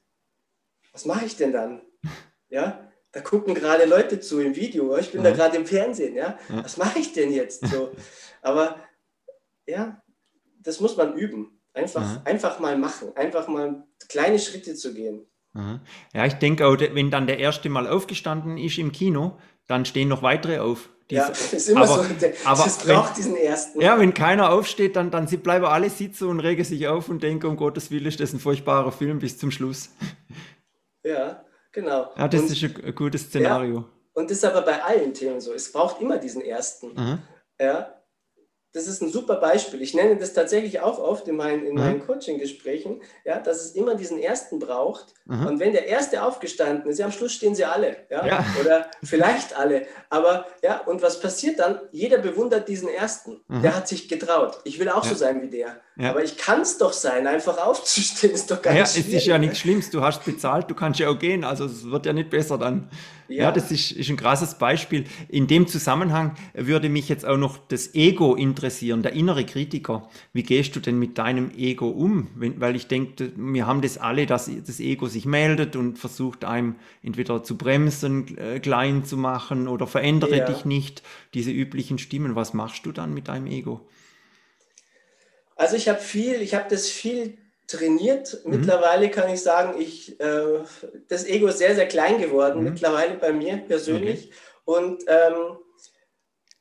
was 0.91 1.05
mache 1.05 1.25
ich 1.25 1.37
denn 1.37 1.53
dann? 1.53 1.81
Ja, 2.49 2.87
da 3.11 3.19
gucken 3.19 3.55
gerade 3.55 3.85
Leute 3.85 4.19
zu 4.19 4.39
im 4.39 4.55
Video, 4.55 4.95
ich 4.97 5.11
bin 5.11 5.21
mhm. 5.21 5.23
da 5.23 5.31
gerade 5.31 5.57
im 5.57 5.65
Fernsehen, 5.65 6.13
ja, 6.13 6.37
was 6.49 6.77
mache 6.77 6.99
ich 6.99 7.13
denn 7.13 7.33
jetzt 7.33 7.65
so? 7.65 7.91
Aber 8.43 8.79
ja, 9.67 10.01
das 10.61 10.79
muss 10.79 10.97
man 10.97 11.15
üben. 11.15 11.59
Einfach, 11.75 12.23
einfach 12.25 12.59
mal 12.59 12.77
machen, 12.77 13.15
einfach 13.15 13.47
mal 13.47 13.83
kleine 14.07 14.37
Schritte 14.37 14.75
zu 14.75 14.93
gehen. 14.93 15.25
Ja, 16.13 16.25
ich 16.25 16.33
denke 16.33 16.65
auch, 16.67 16.77
wenn 16.79 17.11
dann 17.11 17.27
der 17.27 17.39
erste 17.39 17.69
Mal 17.69 17.87
aufgestanden 17.87 18.57
ist 18.57 18.77
im 18.77 18.91
Kino, 18.91 19.37
dann 19.67 19.85
stehen 19.85 20.07
noch 20.09 20.21
weitere 20.23 20.59
auf. 20.59 20.89
Die 21.09 21.15
ja, 21.15 21.29
das 21.29 21.53
ist 21.53 21.69
immer 21.69 21.81
aber, 21.81 22.03
so. 22.03 22.13
Der, 22.13 22.33
aber 22.45 22.63
das 22.63 22.77
braucht 22.79 23.09
wenn, 23.09 23.15
diesen 23.15 23.35
ersten. 23.35 23.81
Ja, 23.81 23.99
wenn 23.99 24.13
keiner 24.13 24.51
aufsteht, 24.51 24.95
dann, 24.95 25.11
dann 25.11 25.25
bleiben 25.25 25.65
alle 25.65 25.89
sitzen 25.89 26.27
und 26.27 26.39
regen 26.39 26.63
sich 26.63 26.87
auf 26.87 27.09
und 27.09 27.21
denken, 27.21 27.47
um 27.47 27.57
Gottes 27.57 27.91
Willen 27.91 28.05
ist 28.07 28.19
das 28.19 28.33
ein 28.33 28.39
furchtbarer 28.39 28.91
Film 28.91 29.19
bis 29.19 29.37
zum 29.37 29.51
Schluss. 29.51 29.89
Ja, 31.05 31.43
genau. 31.73 32.13
Ja, 32.15 32.29
das 32.29 32.43
und, 32.43 32.51
ist 32.51 32.63
ein, 32.63 32.95
gutes 32.95 33.23
Szenario. 33.23 33.79
Ja, 33.79 33.85
und 34.13 34.31
das 34.31 34.37
ist 34.37 34.45
aber 34.45 34.61
bei 34.61 34.81
allen 34.81 35.13
Themen 35.13 35.41
so. 35.41 35.51
Es 35.51 35.69
braucht 35.69 35.99
immer 35.99 36.17
diesen 36.17 36.41
ersten. 36.41 36.93
Mhm. 36.93 37.19
Ja, 37.59 37.93
das 38.73 38.87
ist 38.87 39.01
ein 39.01 39.09
super 39.09 39.35
Beispiel. 39.35 39.81
Ich 39.83 39.93
nenne 39.93 40.17
das 40.17 40.33
tatsächlich 40.33 40.79
auch 40.79 40.97
oft 40.97 41.27
in 41.27 41.35
meinen, 41.35 41.65
in 41.67 41.75
meinen 41.75 42.03
Coaching-Gesprächen, 42.05 43.01
ja, 43.23 43.39
dass 43.39 43.63
es 43.63 43.75
immer 43.75 43.93
diesen 43.93 44.19
ersten 44.19 44.57
braucht. 44.57 45.13
Mhm. 45.25 45.45
Und 45.45 45.59
wenn 45.59 45.73
der 45.73 45.87
erste 45.87 46.23
aufgestanden 46.23 46.89
ist, 46.89 46.97
ja, 46.97 47.05
am 47.05 47.11
Schluss 47.11 47.33
stehen 47.33 47.53
sie 47.53 47.65
alle, 47.65 47.97
ja, 48.09 48.25
ja. 48.25 48.45
oder 48.59 48.89
vielleicht 49.03 49.55
alle. 49.55 49.85
Aber 50.09 50.47
ja, 50.63 50.79
und 50.79 51.03
was 51.03 51.19
passiert 51.19 51.59
dann? 51.59 51.81
Jeder 51.91 52.17
bewundert 52.17 52.67
diesen 52.67 52.89
ersten. 52.89 53.41
Mhm. 53.47 53.61
Der 53.61 53.75
hat 53.75 53.87
sich 53.87 54.09
getraut. 54.09 54.59
Ich 54.63 54.79
will 54.79 54.89
auch 54.89 55.03
ja. 55.03 55.09
so 55.09 55.15
sein 55.15 55.43
wie 55.43 55.49
der. 55.49 55.79
Ja. 55.95 56.09
Aber 56.09 56.23
ich 56.23 56.37
kann 56.37 56.61
es 56.61 56.79
doch 56.79 56.91
sein, 56.91 57.27
einfach 57.27 57.59
aufzustehen, 57.59 58.33
ist 58.33 58.49
doch 58.49 58.59
gar 58.59 58.71
nicht 58.71 58.79
Ja, 58.79 58.85
es 58.85 58.97
ist 58.97 59.27
ja 59.27 59.37
nichts 59.37 59.59
Schlimmes. 59.59 59.91
Du 59.91 60.01
hast 60.01 60.25
bezahlt, 60.25 60.69
du 60.71 60.73
kannst 60.73 60.99
ja 60.99 61.07
auch 61.07 61.19
gehen. 61.19 61.43
Also 61.43 61.65
es 61.65 61.89
wird 61.89 62.07
ja 62.07 62.13
nicht 62.13 62.31
besser 62.31 62.57
dann. 62.57 62.89
Ja, 63.27 63.43
ja 63.43 63.51
das 63.51 63.69
ist, 63.69 63.91
ist 63.91 64.09
ein 64.09 64.17
krasses 64.17 64.55
Beispiel. 64.55 65.05
In 65.29 65.45
dem 65.45 65.67
Zusammenhang 65.67 66.35
würde 66.55 66.89
mich 66.89 67.09
jetzt 67.09 67.25
auch 67.27 67.37
noch 67.37 67.59
das 67.67 67.93
Ego 67.93 68.33
interessieren, 68.33 69.03
der 69.03 69.13
innere 69.13 69.45
Kritiker. 69.45 70.09
Wie 70.33 70.41
gehst 70.41 70.75
du 70.75 70.79
denn 70.79 70.97
mit 70.97 71.19
deinem 71.19 71.51
Ego 71.55 71.89
um? 71.89 72.27
Wenn, 72.35 72.59
weil 72.59 72.75
ich 72.75 72.87
denke, 72.87 73.31
wir 73.35 73.67
haben 73.67 73.83
das 73.83 73.99
alle, 73.99 74.25
dass 74.25 74.49
das 74.65 74.79
Ego 74.79 75.07
sich 75.07 75.27
meldet 75.27 75.75
und 75.75 75.99
versucht 75.99 76.43
einem 76.43 76.75
entweder 77.03 77.43
zu 77.43 77.55
bremsen, 77.55 78.35
äh, 78.39 78.59
klein 78.59 79.05
zu 79.05 79.15
machen 79.15 79.67
oder 79.67 79.85
verändere 79.85 80.37
ja. 80.37 80.45
dich 80.45 80.65
nicht. 80.65 81.03
Diese 81.35 81.51
üblichen 81.51 81.99
Stimmen. 81.99 82.35
Was 82.35 82.55
machst 82.55 82.87
du 82.87 82.91
dann 82.91 83.13
mit 83.13 83.27
deinem 83.27 83.45
Ego? 83.45 83.81
Also 85.55 85.75
ich 85.75 85.89
habe 85.89 85.99
viel, 85.99 86.41
ich 86.41 86.55
habe 86.55 86.69
das 86.69 86.87
viel 86.87 87.37
trainiert. 87.67 88.39
Mhm. 88.43 88.59
Mittlerweile 88.59 89.09
kann 89.09 89.29
ich 89.29 89.41
sagen, 89.41 89.79
ich, 89.79 90.19
äh, 90.19 90.59
das 91.07 91.25
Ego 91.25 91.47
ist 91.47 91.59
sehr, 91.59 91.75
sehr 91.75 91.87
klein 91.87 92.21
geworden, 92.21 92.59
mhm. 92.59 92.71
mittlerweile 92.71 93.15
bei 93.15 93.31
mir 93.31 93.57
persönlich. 93.57 94.31
Okay. 94.65 94.79
Und 94.79 95.03
ähm, 95.07 95.57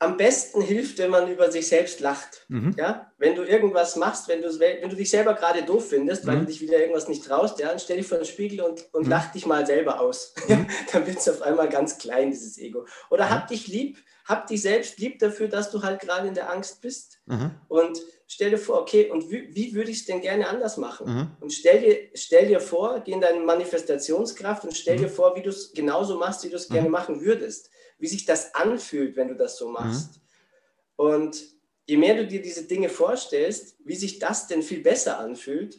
am 0.02 0.16
besten 0.16 0.60
hilft, 0.60 0.98
wenn 0.98 1.10
man 1.10 1.30
über 1.30 1.52
sich 1.52 1.68
selbst 1.68 2.00
lacht. 2.00 2.44
Mhm. 2.48 2.74
Ja? 2.76 3.12
Wenn 3.18 3.36
du 3.36 3.44
irgendwas 3.44 3.94
machst, 3.94 4.26
wenn 4.26 4.42
du, 4.42 4.58
wenn 4.58 4.90
du 4.90 4.96
dich 4.96 5.10
selber 5.10 5.34
gerade 5.34 5.62
doof 5.62 5.90
findest, 5.90 6.26
weil 6.26 6.36
mhm. 6.36 6.40
du 6.40 6.46
dich 6.46 6.60
wieder 6.60 6.78
irgendwas 6.78 7.08
nicht 7.08 7.24
traust, 7.24 7.60
ja, 7.60 7.68
dann 7.68 7.78
stell 7.78 7.98
dich 7.98 8.08
vor 8.08 8.18
den 8.18 8.26
Spiegel 8.26 8.62
und, 8.62 8.92
und 8.92 9.04
mhm. 9.04 9.10
lach 9.10 9.30
dich 9.30 9.46
mal 9.46 9.66
selber 9.66 10.00
aus. 10.00 10.34
Mhm. 10.48 10.66
dann 10.92 11.06
wird 11.06 11.18
es 11.18 11.28
auf 11.28 11.40
einmal 11.42 11.68
ganz 11.68 11.98
klein, 11.98 12.32
dieses 12.32 12.58
Ego. 12.58 12.84
Oder 13.10 13.30
hab 13.30 13.46
dich 13.46 13.68
lieb, 13.68 13.98
hab 14.24 14.48
dich 14.48 14.60
selbst 14.60 14.98
lieb 14.98 15.20
dafür, 15.20 15.46
dass 15.46 15.70
du 15.70 15.82
halt 15.82 16.00
gerade 16.00 16.26
in 16.26 16.34
der 16.34 16.50
Angst 16.50 16.80
bist. 16.80 17.20
Und 17.68 18.00
stell 18.32 18.50
dir 18.50 18.58
vor, 18.58 18.80
okay, 18.80 19.10
und 19.10 19.30
wie, 19.30 19.54
wie 19.54 19.74
würde 19.74 19.90
ich 19.90 19.98
es 19.98 20.06
denn 20.06 20.22
gerne 20.22 20.48
anders 20.48 20.78
machen? 20.78 21.06
Mhm. 21.06 21.30
Und 21.40 21.52
stell 21.52 21.80
dir, 21.80 22.08
stell 22.14 22.46
dir 22.46 22.60
vor, 22.60 23.00
geh 23.04 23.12
in 23.12 23.20
deine 23.20 23.40
Manifestationskraft 23.40 24.64
und 24.64 24.74
stell 24.74 24.96
mhm. 24.96 25.02
dir 25.02 25.08
vor, 25.10 25.36
wie 25.36 25.42
du 25.42 25.50
es 25.50 25.74
genauso 25.74 26.16
machst, 26.16 26.42
wie 26.42 26.48
du 26.48 26.56
es 26.56 26.70
mhm. 26.70 26.74
gerne 26.74 26.88
machen 26.88 27.20
würdest. 27.20 27.70
Wie 27.98 28.06
sich 28.06 28.24
das 28.24 28.54
anfühlt, 28.54 29.16
wenn 29.16 29.28
du 29.28 29.34
das 29.34 29.58
so 29.58 29.68
machst. 29.68 30.16
Mhm. 30.16 30.20
Und 30.96 31.44
je 31.84 31.98
mehr 31.98 32.16
du 32.16 32.26
dir 32.26 32.40
diese 32.40 32.64
Dinge 32.64 32.88
vorstellst, 32.88 33.76
wie 33.84 33.96
sich 33.96 34.18
das 34.18 34.46
denn 34.46 34.62
viel 34.62 34.80
besser 34.80 35.18
anfühlt, 35.18 35.78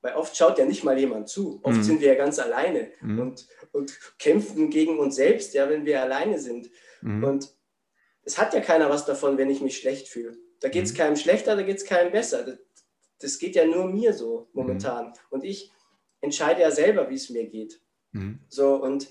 weil 0.00 0.16
oft 0.16 0.36
schaut 0.36 0.58
ja 0.58 0.64
nicht 0.64 0.82
mal 0.82 0.98
jemand 0.98 1.28
zu. 1.28 1.60
Oft 1.62 1.76
mhm. 1.76 1.82
sind 1.84 2.00
wir 2.00 2.08
ja 2.08 2.16
ganz 2.16 2.40
alleine 2.40 2.90
mhm. 3.00 3.20
und, 3.20 3.46
und 3.70 3.98
kämpfen 4.18 4.68
gegen 4.68 4.98
uns 4.98 5.14
selbst, 5.14 5.54
ja, 5.54 5.70
wenn 5.70 5.86
wir 5.86 6.02
alleine 6.02 6.40
sind. 6.40 6.70
Und 7.02 7.54
es 8.24 8.38
hat 8.38 8.52
ja 8.52 8.60
keiner 8.60 8.90
was 8.90 9.04
davon, 9.04 9.38
wenn 9.38 9.50
ich 9.50 9.60
mich 9.60 9.78
schlecht 9.78 10.08
fühle. 10.08 10.36
Da 10.62 10.68
geht 10.68 10.84
es 10.84 10.92
mhm. 10.92 10.96
keinem 10.96 11.16
schlechter, 11.16 11.56
da 11.56 11.62
geht 11.62 11.76
es 11.76 11.84
keinem 11.84 12.12
besser. 12.12 12.44
Das, 12.44 12.58
das, 13.18 13.38
geht 13.38 13.56
ja 13.56 13.66
nur 13.66 13.86
mir 13.86 14.14
so 14.14 14.48
momentan. 14.52 15.08
Mhm. 15.08 15.12
Und 15.30 15.44
ich 15.44 15.72
entscheide 16.20 16.62
ja 16.62 16.70
selber, 16.70 17.10
wie 17.10 17.16
es 17.16 17.28
mir 17.30 17.46
geht. 17.46 17.80
Mhm. 18.12 18.38
So, 18.48 18.76
und 18.76 19.08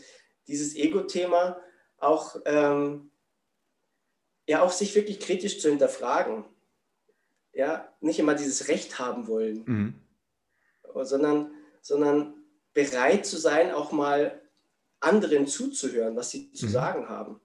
dieses 0.47 0.75
Ego-Thema 0.75 1.61
auch, 1.97 2.37
ähm, 2.45 3.11
ja, 4.47 4.63
auch 4.63 4.71
sich 4.71 4.95
wirklich 4.95 5.19
kritisch 5.19 5.59
zu 5.59 5.69
hinterfragen. 5.69 6.45
Ja, 7.53 7.93
nicht 7.99 8.17
immer 8.17 8.33
dieses 8.33 8.69
Recht 8.69 8.97
haben 8.97 9.27
wollen, 9.27 9.63
mhm. 9.65 9.95
sondern, 11.03 11.51
sondern 11.81 12.33
bereit 12.73 13.25
zu 13.25 13.37
sein, 13.37 13.71
auch 13.71 13.91
mal 13.91 14.41
anderen 15.01 15.47
zuzuhören, 15.47 16.15
was 16.15 16.29
sie 16.29 16.53
zu 16.53 16.67
mhm. 16.67 16.69
sagen 16.69 17.09
haben. 17.09 17.41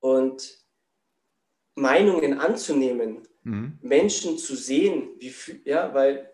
Und 0.00 0.59
Meinungen 1.80 2.38
anzunehmen, 2.38 3.18
mhm. 3.42 3.78
Menschen 3.82 4.38
zu 4.38 4.54
sehen, 4.54 5.08
wie, 5.18 5.32
ja, 5.64 5.92
weil 5.94 6.30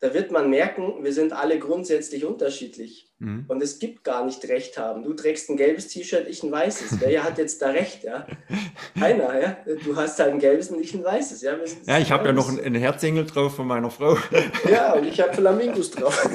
da 0.00 0.12
wird 0.12 0.30
man 0.30 0.50
merken, 0.50 1.02
wir 1.02 1.14
sind 1.14 1.32
alle 1.32 1.58
grundsätzlich 1.58 2.26
unterschiedlich. 2.26 3.10
Mhm. 3.20 3.46
Und 3.48 3.62
es 3.62 3.78
gibt 3.78 4.04
gar 4.04 4.26
nicht 4.26 4.46
Recht 4.48 4.76
haben. 4.76 5.02
Du 5.02 5.14
trägst 5.14 5.48
ein 5.48 5.56
gelbes 5.56 5.88
T-Shirt, 5.88 6.28
ich 6.28 6.42
ein 6.42 6.52
weißes. 6.52 7.00
Wer 7.00 7.24
hat 7.24 7.38
jetzt 7.38 7.62
da 7.62 7.70
Recht? 7.70 8.04
Ja? 8.04 8.26
Keiner. 8.98 9.40
Ja? 9.40 9.56
Du 9.82 9.96
hast 9.96 10.18
halt 10.18 10.32
ein 10.32 10.40
gelbes 10.40 10.68
und 10.68 10.78
ich 10.78 10.92
ein 10.92 11.02
weißes. 11.02 11.40
Ja, 11.40 11.56
ja 11.86 11.98
ich 11.98 12.10
habe 12.10 12.26
ja 12.26 12.32
noch 12.32 12.50
einen 12.50 12.74
Herzengel 12.74 13.24
drauf 13.24 13.56
von 13.56 13.66
meiner 13.66 13.90
Frau. 13.90 14.18
ja, 14.70 14.92
und 14.92 15.06
ich 15.06 15.18
habe 15.22 15.32
Flamingos 15.32 15.90
drauf. 15.92 16.22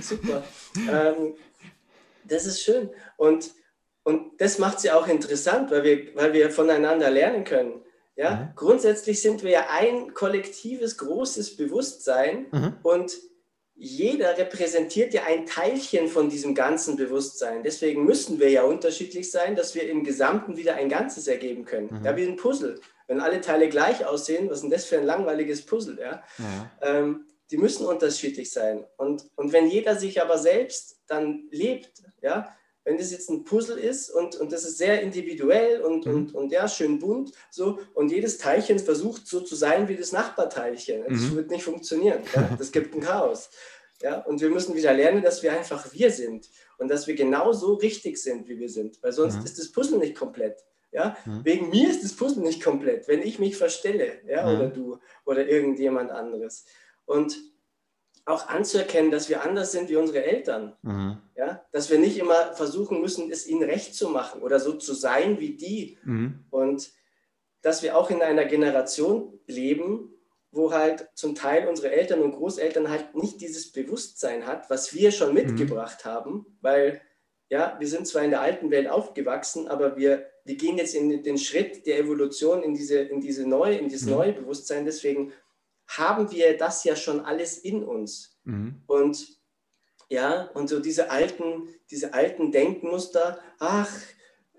Super. 0.00 0.44
Ähm, 0.76 1.34
das 2.22 2.46
ist 2.46 2.62
schön. 2.62 2.90
Und, 3.16 3.50
und 4.04 4.40
das 4.40 4.58
macht 4.58 4.80
sie 4.80 4.90
auch 4.90 5.08
interessant, 5.08 5.70
weil 5.70 5.82
wir, 5.82 6.14
weil 6.14 6.32
wir 6.32 6.50
voneinander 6.50 7.10
lernen 7.10 7.44
können. 7.44 7.82
Ja? 8.16 8.36
Mhm. 8.36 8.48
Grundsätzlich 8.54 9.20
sind 9.20 9.42
wir 9.42 9.50
ja 9.50 9.66
ein 9.70 10.14
kollektives, 10.14 10.98
großes 10.98 11.56
Bewusstsein 11.56 12.46
mhm. 12.52 12.76
und 12.82 13.16
jeder 13.76 14.38
repräsentiert 14.38 15.14
ja 15.14 15.22
ein 15.24 15.46
Teilchen 15.46 16.06
von 16.06 16.28
diesem 16.28 16.54
ganzen 16.54 16.96
Bewusstsein. 16.96 17.64
Deswegen 17.64 18.04
müssen 18.04 18.38
wir 18.38 18.48
ja 18.48 18.62
unterschiedlich 18.62 19.30
sein, 19.32 19.56
dass 19.56 19.74
wir 19.74 19.88
im 19.88 20.04
Gesamten 20.04 20.56
wieder 20.56 20.76
ein 20.76 20.88
Ganzes 20.88 21.26
ergeben 21.26 21.64
können. 21.64 21.88
Mhm. 21.90 22.04
Ja, 22.04 22.16
wie 22.16 22.24
ein 22.24 22.36
Puzzle. 22.36 22.80
Wenn 23.08 23.20
alle 23.20 23.40
Teile 23.40 23.68
gleich 23.68 24.06
aussehen, 24.06 24.48
was 24.48 24.58
ist 24.58 24.62
denn 24.62 24.70
das 24.70 24.84
für 24.84 24.98
ein 24.98 25.04
langweiliges 25.04 25.62
Puzzle? 25.62 25.98
Ja? 25.98 26.22
ja. 26.38 26.70
Ähm, 26.82 27.26
die 27.50 27.56
müssen 27.56 27.84
unterschiedlich 27.84 28.50
sein. 28.50 28.84
Und, 28.96 29.24
und 29.36 29.52
wenn 29.52 29.66
jeder 29.66 29.96
sich 29.96 30.22
aber 30.22 30.38
selbst 30.38 31.00
dann 31.06 31.48
lebt, 31.50 32.02
ja, 32.22 32.54
wenn 32.84 32.98
das 32.98 33.10
jetzt 33.10 33.30
ein 33.30 33.44
Puzzle 33.44 33.78
ist 33.78 34.10
und, 34.10 34.36
und 34.36 34.52
das 34.52 34.64
ist 34.64 34.78
sehr 34.78 35.00
individuell 35.00 35.80
und, 35.80 36.06
mhm. 36.06 36.14
und, 36.14 36.34
und 36.34 36.52
ja, 36.52 36.68
schön 36.68 36.98
bunt, 36.98 37.32
so, 37.50 37.78
und 37.94 38.10
jedes 38.10 38.38
Teilchen 38.38 38.78
versucht 38.78 39.26
so 39.26 39.40
zu 39.40 39.56
sein 39.56 39.88
wie 39.88 39.96
das 39.96 40.12
Nachbarteilchen. 40.12 41.04
Das 41.08 41.20
mhm. 41.20 41.36
wird 41.36 41.50
nicht 41.50 41.64
funktionieren. 41.64 42.20
Ja? 42.34 42.50
Das 42.58 42.72
gibt 42.72 42.94
ein 42.94 43.00
Chaos. 43.00 43.50
Ja? 44.02 44.20
Und 44.20 44.40
wir 44.40 44.50
müssen 44.50 44.74
wieder 44.74 44.92
lernen, 44.92 45.22
dass 45.22 45.42
wir 45.42 45.52
einfach 45.52 45.92
wir 45.92 46.10
sind 46.10 46.48
und 46.78 46.88
dass 46.88 47.06
wir 47.06 47.14
genauso 47.14 47.74
richtig 47.74 48.18
sind, 48.18 48.48
wie 48.48 48.58
wir 48.58 48.68
sind, 48.68 49.02
weil 49.02 49.12
sonst 49.12 49.38
mhm. 49.38 49.44
ist 49.44 49.58
das 49.58 49.72
Puzzle 49.72 49.98
nicht 49.98 50.14
komplett. 50.14 50.62
Ja? 50.92 51.16
Mhm. 51.24 51.44
Wegen 51.44 51.70
mir 51.70 51.88
ist 51.88 52.04
das 52.04 52.14
Puzzle 52.14 52.42
nicht 52.42 52.62
komplett, 52.62 53.08
wenn 53.08 53.22
ich 53.22 53.38
mich 53.38 53.56
verstelle, 53.56 54.20
ja? 54.26 54.46
Mhm. 54.46 54.56
oder 54.56 54.68
du 54.68 54.98
oder 55.24 55.48
irgendjemand 55.48 56.10
anderes. 56.10 56.64
Und 57.06 57.36
auch 58.26 58.48
anzuerkennen, 58.48 59.10
dass 59.10 59.28
wir 59.28 59.42
anders 59.42 59.72
sind 59.72 59.90
wie 59.90 59.96
unsere 59.96 60.24
Eltern. 60.24 60.76
Mhm. 60.82 61.18
Ja? 61.36 61.64
Dass 61.72 61.90
wir 61.90 61.98
nicht 61.98 62.18
immer 62.18 62.54
versuchen 62.54 63.00
müssen, 63.00 63.30
es 63.30 63.46
ihnen 63.46 63.62
recht 63.62 63.94
zu 63.94 64.08
machen 64.08 64.42
oder 64.42 64.60
so 64.60 64.72
zu 64.72 64.94
sein 64.94 65.40
wie 65.40 65.56
die. 65.56 65.98
Mhm. 66.04 66.44
Und 66.50 66.92
dass 67.62 67.82
wir 67.82 67.96
auch 67.96 68.10
in 68.10 68.22
einer 68.22 68.44
Generation 68.44 69.38
leben, 69.46 70.10
wo 70.50 70.72
halt 70.72 71.08
zum 71.14 71.34
Teil 71.34 71.68
unsere 71.68 71.90
Eltern 71.90 72.22
und 72.22 72.32
Großeltern 72.32 72.88
halt 72.88 73.14
nicht 73.14 73.40
dieses 73.40 73.72
Bewusstsein 73.72 74.46
hat, 74.46 74.70
was 74.70 74.94
wir 74.94 75.10
schon 75.10 75.28
mhm. 75.28 75.34
mitgebracht 75.34 76.04
mhm. 76.04 76.08
haben, 76.08 76.58
weil 76.60 77.00
ja, 77.50 77.76
wir 77.78 77.86
sind 77.86 78.06
zwar 78.06 78.22
in 78.22 78.30
der 78.30 78.40
alten 78.40 78.70
Welt 78.70 78.88
aufgewachsen, 78.88 79.68
aber 79.68 79.96
wir, 79.96 80.26
wir 80.44 80.56
gehen 80.56 80.78
jetzt 80.78 80.94
in 80.94 81.22
den 81.22 81.38
Schritt 81.38 81.86
der 81.86 81.98
Evolution 81.98 82.62
in 82.62 82.74
diese, 82.74 82.98
in 82.98 83.20
diese 83.20 83.46
neue, 83.46 83.76
in 83.76 83.88
dieses 83.88 84.06
mhm. 84.06 84.14
neue 84.14 84.32
Bewusstsein. 84.32 84.84
Deswegen 84.84 85.32
haben 85.98 86.30
wir 86.30 86.56
das 86.56 86.84
ja 86.84 86.96
schon 86.96 87.20
alles 87.20 87.58
in 87.58 87.84
uns. 87.84 88.38
Mhm. 88.44 88.82
Und 88.86 89.26
ja, 90.08 90.50
und 90.54 90.68
so 90.68 90.80
diese 90.80 91.10
alten, 91.10 91.68
diese 91.90 92.14
alten 92.14 92.52
Denkmuster, 92.52 93.38
ach, 93.58 93.90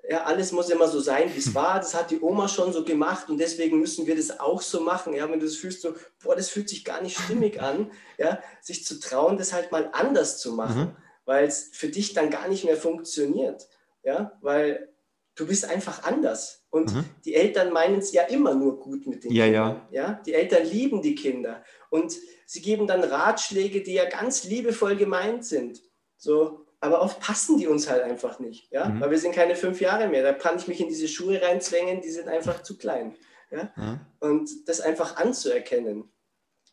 ja, 0.07 0.23
alles 0.23 0.51
muss 0.51 0.69
immer 0.69 0.87
so 0.87 0.99
sein, 0.99 1.33
wie 1.33 1.39
es 1.39 1.53
war, 1.55 1.79
das 1.79 1.95
hat 1.95 2.11
die 2.11 2.21
Oma 2.21 2.47
schon 2.47 2.73
so 2.73 2.83
gemacht 2.83 3.29
und 3.29 3.37
deswegen 3.37 3.79
müssen 3.79 4.05
wir 4.07 4.15
das 4.15 4.39
auch 4.39 4.61
so 4.61 4.81
machen. 4.81 5.13
Ja, 5.13 5.29
wenn 5.29 5.39
du 5.39 5.45
das 5.45 5.55
fühlst, 5.55 5.81
so, 5.81 5.95
boah, 6.23 6.35
das 6.35 6.49
fühlt 6.49 6.69
sich 6.69 6.85
gar 6.85 7.01
nicht 7.01 7.19
stimmig 7.19 7.61
an, 7.61 7.91
ja, 8.17 8.39
sich 8.61 8.85
zu 8.85 8.99
trauen, 8.99 9.37
das 9.37 9.53
halt 9.53 9.71
mal 9.71 9.89
anders 9.93 10.39
zu 10.39 10.53
machen, 10.53 10.81
mhm. 10.81 10.95
weil 11.25 11.47
es 11.47 11.69
für 11.71 11.87
dich 11.87 12.13
dann 12.13 12.29
gar 12.29 12.47
nicht 12.47 12.65
mehr 12.65 12.77
funktioniert. 12.77 13.67
Ja, 14.03 14.37
weil 14.41 14.94
du 15.35 15.47
bist 15.47 15.65
einfach 15.65 16.03
anders. 16.03 16.65
Und 16.69 16.93
mhm. 16.93 17.05
die 17.23 17.35
Eltern 17.35 17.71
meinen 17.71 17.99
es 17.99 18.11
ja 18.11 18.23
immer 18.23 18.55
nur 18.55 18.79
gut 18.79 19.07
mit 19.07 19.23
den 19.23 19.31
ja, 19.31 19.45
Kindern. 19.45 19.87
Ja. 19.91 20.01
ja. 20.01 20.21
Die 20.25 20.33
Eltern 20.33 20.65
lieben 20.65 21.01
die 21.01 21.15
Kinder. 21.15 21.63
Und 21.89 22.15
sie 22.45 22.61
geben 22.61 22.87
dann 22.87 23.03
Ratschläge, 23.03 23.81
die 23.81 23.93
ja 23.93 24.09
ganz 24.09 24.43
liebevoll 24.43 24.95
gemeint 24.95 25.45
sind. 25.45 25.81
So, 26.17 26.65
aber 26.79 27.01
oft 27.01 27.19
passen 27.19 27.57
die 27.57 27.67
uns 27.67 27.89
halt 27.89 28.03
einfach 28.03 28.39
nicht. 28.39 28.71
Ja? 28.71 28.89
Mhm. 28.89 29.01
Weil 29.01 29.11
wir 29.11 29.19
sind 29.19 29.35
keine 29.35 29.55
fünf 29.55 29.81
Jahre 29.81 30.07
mehr. 30.07 30.23
Da 30.23 30.33
kann 30.33 30.57
ich 30.57 30.67
mich 30.67 30.79
in 30.79 30.89
diese 30.89 31.07
Schuhe 31.07 31.41
reinzwängen, 31.41 32.01
die 32.01 32.11
sind 32.11 32.27
einfach 32.27 32.63
zu 32.63 32.77
klein. 32.77 33.15
Ja? 33.51 33.71
Mhm. 33.75 33.99
Und 34.19 34.49
das 34.67 34.81
einfach 34.81 35.17
anzuerkennen, 35.17 36.11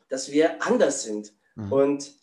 dass 0.08 0.30
wir 0.30 0.62
anders 0.62 1.02
sind. 1.02 1.32
Mhm. 1.54 1.72
Und 1.72 2.22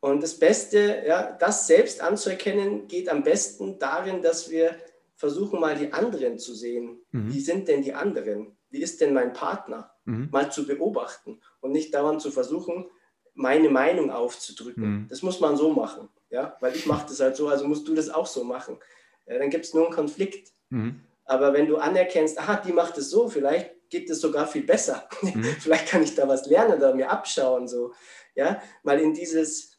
und 0.00 0.22
das 0.22 0.38
Beste, 0.38 1.02
ja, 1.08 1.32
das 1.32 1.66
selbst 1.66 2.00
anzuerkennen, 2.00 2.86
geht 2.86 3.08
am 3.08 3.24
besten 3.24 3.80
darin, 3.80 4.22
dass 4.22 4.48
wir 4.48 4.76
versuchen 5.18 5.60
mal 5.60 5.76
die 5.76 5.92
anderen 5.92 6.38
zu 6.38 6.54
sehen. 6.54 7.00
Mhm. 7.10 7.32
Wie 7.32 7.40
sind 7.40 7.68
denn 7.68 7.82
die 7.82 7.92
anderen? 7.92 8.56
Wie 8.70 8.80
ist 8.80 9.00
denn 9.00 9.12
mein 9.12 9.32
Partner? 9.32 9.90
Mhm. 10.04 10.28
Mal 10.30 10.50
zu 10.50 10.66
beobachten 10.66 11.40
und 11.60 11.72
nicht 11.72 11.92
daran 11.92 12.20
zu 12.20 12.30
versuchen, 12.30 12.86
meine 13.34 13.68
Meinung 13.68 14.10
aufzudrücken. 14.10 15.02
Mhm. 15.02 15.08
Das 15.08 15.22
muss 15.22 15.40
man 15.40 15.56
so 15.56 15.72
machen, 15.72 16.08
ja, 16.30 16.56
weil 16.60 16.74
ich 16.74 16.86
mache 16.86 17.08
das 17.08 17.20
halt 17.20 17.36
so, 17.36 17.48
also 17.48 17.66
musst 17.66 17.86
du 17.86 17.94
das 17.94 18.08
auch 18.08 18.26
so 18.26 18.44
machen. 18.44 18.78
Ja, 19.26 19.38
dann 19.38 19.50
gibt 19.50 19.64
es 19.64 19.74
nur 19.74 19.86
einen 19.86 19.94
Konflikt. 19.94 20.52
Mhm. 20.70 21.00
Aber 21.24 21.52
wenn 21.52 21.66
du 21.66 21.76
anerkennst, 21.76 22.38
aha, 22.38 22.56
die 22.56 22.72
macht 22.72 22.96
es 22.96 23.10
so, 23.10 23.28
vielleicht 23.28 23.90
geht 23.90 24.08
es 24.08 24.20
sogar 24.20 24.46
viel 24.46 24.62
besser. 24.62 25.08
Mhm. 25.22 25.42
vielleicht 25.60 25.88
kann 25.88 26.02
ich 26.02 26.14
da 26.14 26.28
was 26.28 26.46
lernen 26.46 26.78
oder 26.78 26.94
mir 26.94 27.10
abschauen, 27.10 27.66
so, 27.66 27.92
ja, 28.34 28.62
mal 28.84 29.00
in 29.00 29.14
dieses 29.14 29.78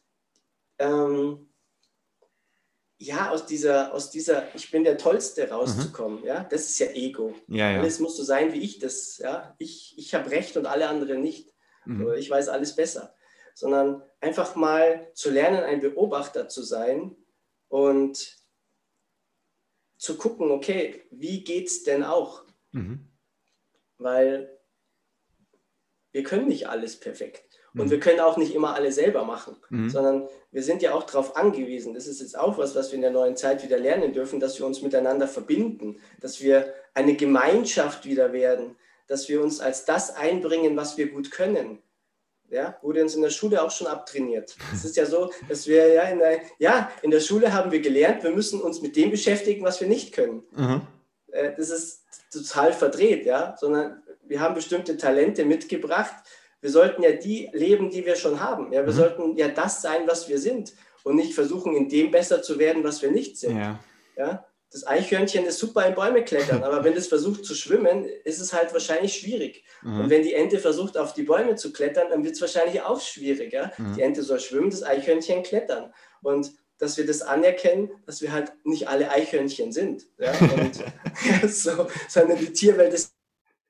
ähm, 0.78 1.49
ja, 3.10 3.30
aus 3.30 3.44
dieser, 3.44 3.92
aus 3.92 4.10
dieser, 4.10 4.54
ich 4.54 4.70
bin 4.70 4.84
der 4.84 4.96
Tollste 4.96 5.50
rauszukommen, 5.50 6.20
mhm. 6.20 6.26
ja, 6.26 6.44
das 6.44 6.66
ist 6.66 6.78
ja 6.78 6.86
Ego. 6.92 7.34
Ja, 7.48 7.72
ja. 7.72 7.80
Alles 7.80 7.98
muss 7.98 8.16
so 8.16 8.22
sein, 8.22 8.52
wie 8.52 8.60
ich 8.60 8.78
das, 8.78 9.18
ja, 9.18 9.56
ich, 9.58 9.98
ich 9.98 10.14
habe 10.14 10.30
Recht 10.30 10.56
und 10.56 10.66
alle 10.66 10.88
anderen 10.88 11.20
nicht. 11.20 11.52
Mhm. 11.86 12.12
Ich 12.14 12.30
weiß 12.30 12.48
alles 12.48 12.76
besser. 12.76 13.16
Sondern 13.54 14.02
einfach 14.20 14.54
mal 14.54 15.10
zu 15.14 15.30
lernen, 15.30 15.64
ein 15.64 15.80
Beobachter 15.80 16.48
zu 16.48 16.62
sein 16.62 17.16
und 17.68 18.38
zu 19.96 20.16
gucken, 20.16 20.52
okay, 20.52 21.02
wie 21.10 21.42
geht's 21.42 21.82
denn 21.82 22.04
auch? 22.04 22.44
Mhm. 22.70 23.08
Weil 23.98 24.56
wir 26.12 26.22
können 26.22 26.46
nicht 26.46 26.68
alles 26.68 26.98
perfekt. 26.98 27.49
Und 27.74 27.86
mhm. 27.86 27.90
wir 27.90 28.00
können 28.00 28.20
auch 28.20 28.36
nicht 28.36 28.54
immer 28.54 28.74
alle 28.74 28.90
selber 28.90 29.24
machen, 29.24 29.56
mhm. 29.68 29.90
sondern 29.90 30.28
wir 30.50 30.62
sind 30.62 30.82
ja 30.82 30.92
auch 30.92 31.04
darauf 31.04 31.36
angewiesen. 31.36 31.94
Das 31.94 32.06
ist 32.06 32.20
jetzt 32.20 32.36
auch 32.36 32.58
was, 32.58 32.74
was 32.74 32.90
wir 32.90 32.96
in 32.96 33.02
der 33.02 33.12
neuen 33.12 33.36
Zeit 33.36 33.62
wieder 33.62 33.78
lernen 33.78 34.12
dürfen, 34.12 34.40
dass 34.40 34.58
wir 34.58 34.66
uns 34.66 34.82
miteinander 34.82 35.28
verbinden, 35.28 36.00
dass 36.20 36.40
wir 36.40 36.74
eine 36.94 37.14
Gemeinschaft 37.14 38.04
wieder 38.04 38.32
werden, 38.32 38.76
dass 39.06 39.28
wir 39.28 39.42
uns 39.42 39.60
als 39.60 39.84
das 39.84 40.14
einbringen, 40.16 40.76
was 40.76 40.96
wir 40.98 41.10
gut 41.10 41.30
können. 41.30 41.82
Ja, 42.50 42.76
wurde 42.82 43.02
uns 43.02 43.14
in 43.14 43.22
der 43.22 43.30
Schule 43.30 43.62
auch 43.62 43.70
schon 43.70 43.86
abtrainiert. 43.86 44.56
Es 44.72 44.84
ist 44.84 44.96
ja 44.96 45.06
so, 45.06 45.30
dass 45.48 45.68
wir 45.68 45.86
ja 45.86 46.02
in 46.02 46.18
der, 46.18 46.40
ja, 46.58 46.90
in 47.00 47.12
der 47.12 47.20
Schule 47.20 47.52
haben 47.52 47.70
wir 47.70 47.80
gelernt, 47.80 48.24
wir 48.24 48.32
müssen 48.32 48.60
uns 48.60 48.82
mit 48.82 48.96
dem 48.96 49.12
beschäftigen, 49.12 49.64
was 49.64 49.80
wir 49.80 49.86
nicht 49.86 50.12
können. 50.12 50.42
Mhm. 50.56 50.80
Das 51.56 51.70
ist 51.70 52.02
total 52.32 52.72
verdreht, 52.72 53.24
ja, 53.24 53.54
sondern 53.56 54.02
wir 54.24 54.40
haben 54.40 54.56
bestimmte 54.56 54.96
Talente 54.96 55.44
mitgebracht, 55.44 56.14
wir 56.60 56.70
sollten 56.70 57.02
ja 57.02 57.12
die 57.12 57.48
leben, 57.52 57.90
die 57.90 58.04
wir 58.04 58.16
schon 58.16 58.40
haben. 58.40 58.72
Ja, 58.72 58.84
wir 58.84 58.92
mhm. 58.92 58.96
sollten 58.96 59.36
ja 59.36 59.48
das 59.48 59.82
sein, 59.82 60.06
was 60.06 60.28
wir 60.28 60.38
sind 60.38 60.74
und 61.02 61.16
nicht 61.16 61.34
versuchen, 61.34 61.74
in 61.74 61.88
dem 61.88 62.10
besser 62.10 62.42
zu 62.42 62.58
werden, 62.58 62.84
was 62.84 63.02
wir 63.02 63.10
nicht 63.10 63.38
sind. 63.38 63.56
Ja. 63.56 63.80
ja? 64.16 64.46
Das 64.72 64.86
Eichhörnchen 64.86 65.46
ist 65.46 65.58
super 65.58 65.84
in 65.86 65.94
Bäume 65.94 66.22
klettern, 66.22 66.62
aber 66.62 66.84
wenn 66.84 66.92
es 66.92 67.08
versucht 67.08 67.44
zu 67.44 67.54
schwimmen, 67.54 68.04
ist 68.24 68.40
es 68.40 68.52
halt 68.52 68.72
wahrscheinlich 68.72 69.14
schwierig. 69.14 69.64
Mhm. 69.82 70.00
Und 70.00 70.10
wenn 70.10 70.22
die 70.22 70.34
Ente 70.34 70.58
versucht, 70.58 70.96
auf 70.96 71.12
die 71.12 71.24
Bäume 71.24 71.56
zu 71.56 71.72
klettern, 71.72 72.08
dann 72.10 72.22
wird 72.22 72.34
es 72.34 72.40
wahrscheinlich 72.40 72.80
auch 72.82 73.00
schwierig. 73.00 73.52
Ja? 73.52 73.72
Mhm. 73.78 73.94
Die 73.96 74.02
Ente 74.02 74.22
soll 74.22 74.38
schwimmen, 74.38 74.70
das 74.70 74.84
Eichhörnchen 74.84 75.42
klettern. 75.42 75.92
Und 76.22 76.52
dass 76.78 76.96
wir 76.96 77.04
das 77.04 77.20
anerkennen, 77.20 77.90
dass 78.06 78.22
wir 78.22 78.32
halt 78.32 78.52
nicht 78.64 78.88
alle 78.88 79.10
Eichhörnchen 79.10 79.72
sind. 79.72 80.04
Ja? 80.18 80.32
Und, 80.54 80.84
so, 81.50 81.88
sondern 82.08 82.38
die 82.38 82.52
Tierwelt 82.52 82.94
ist 82.94 83.12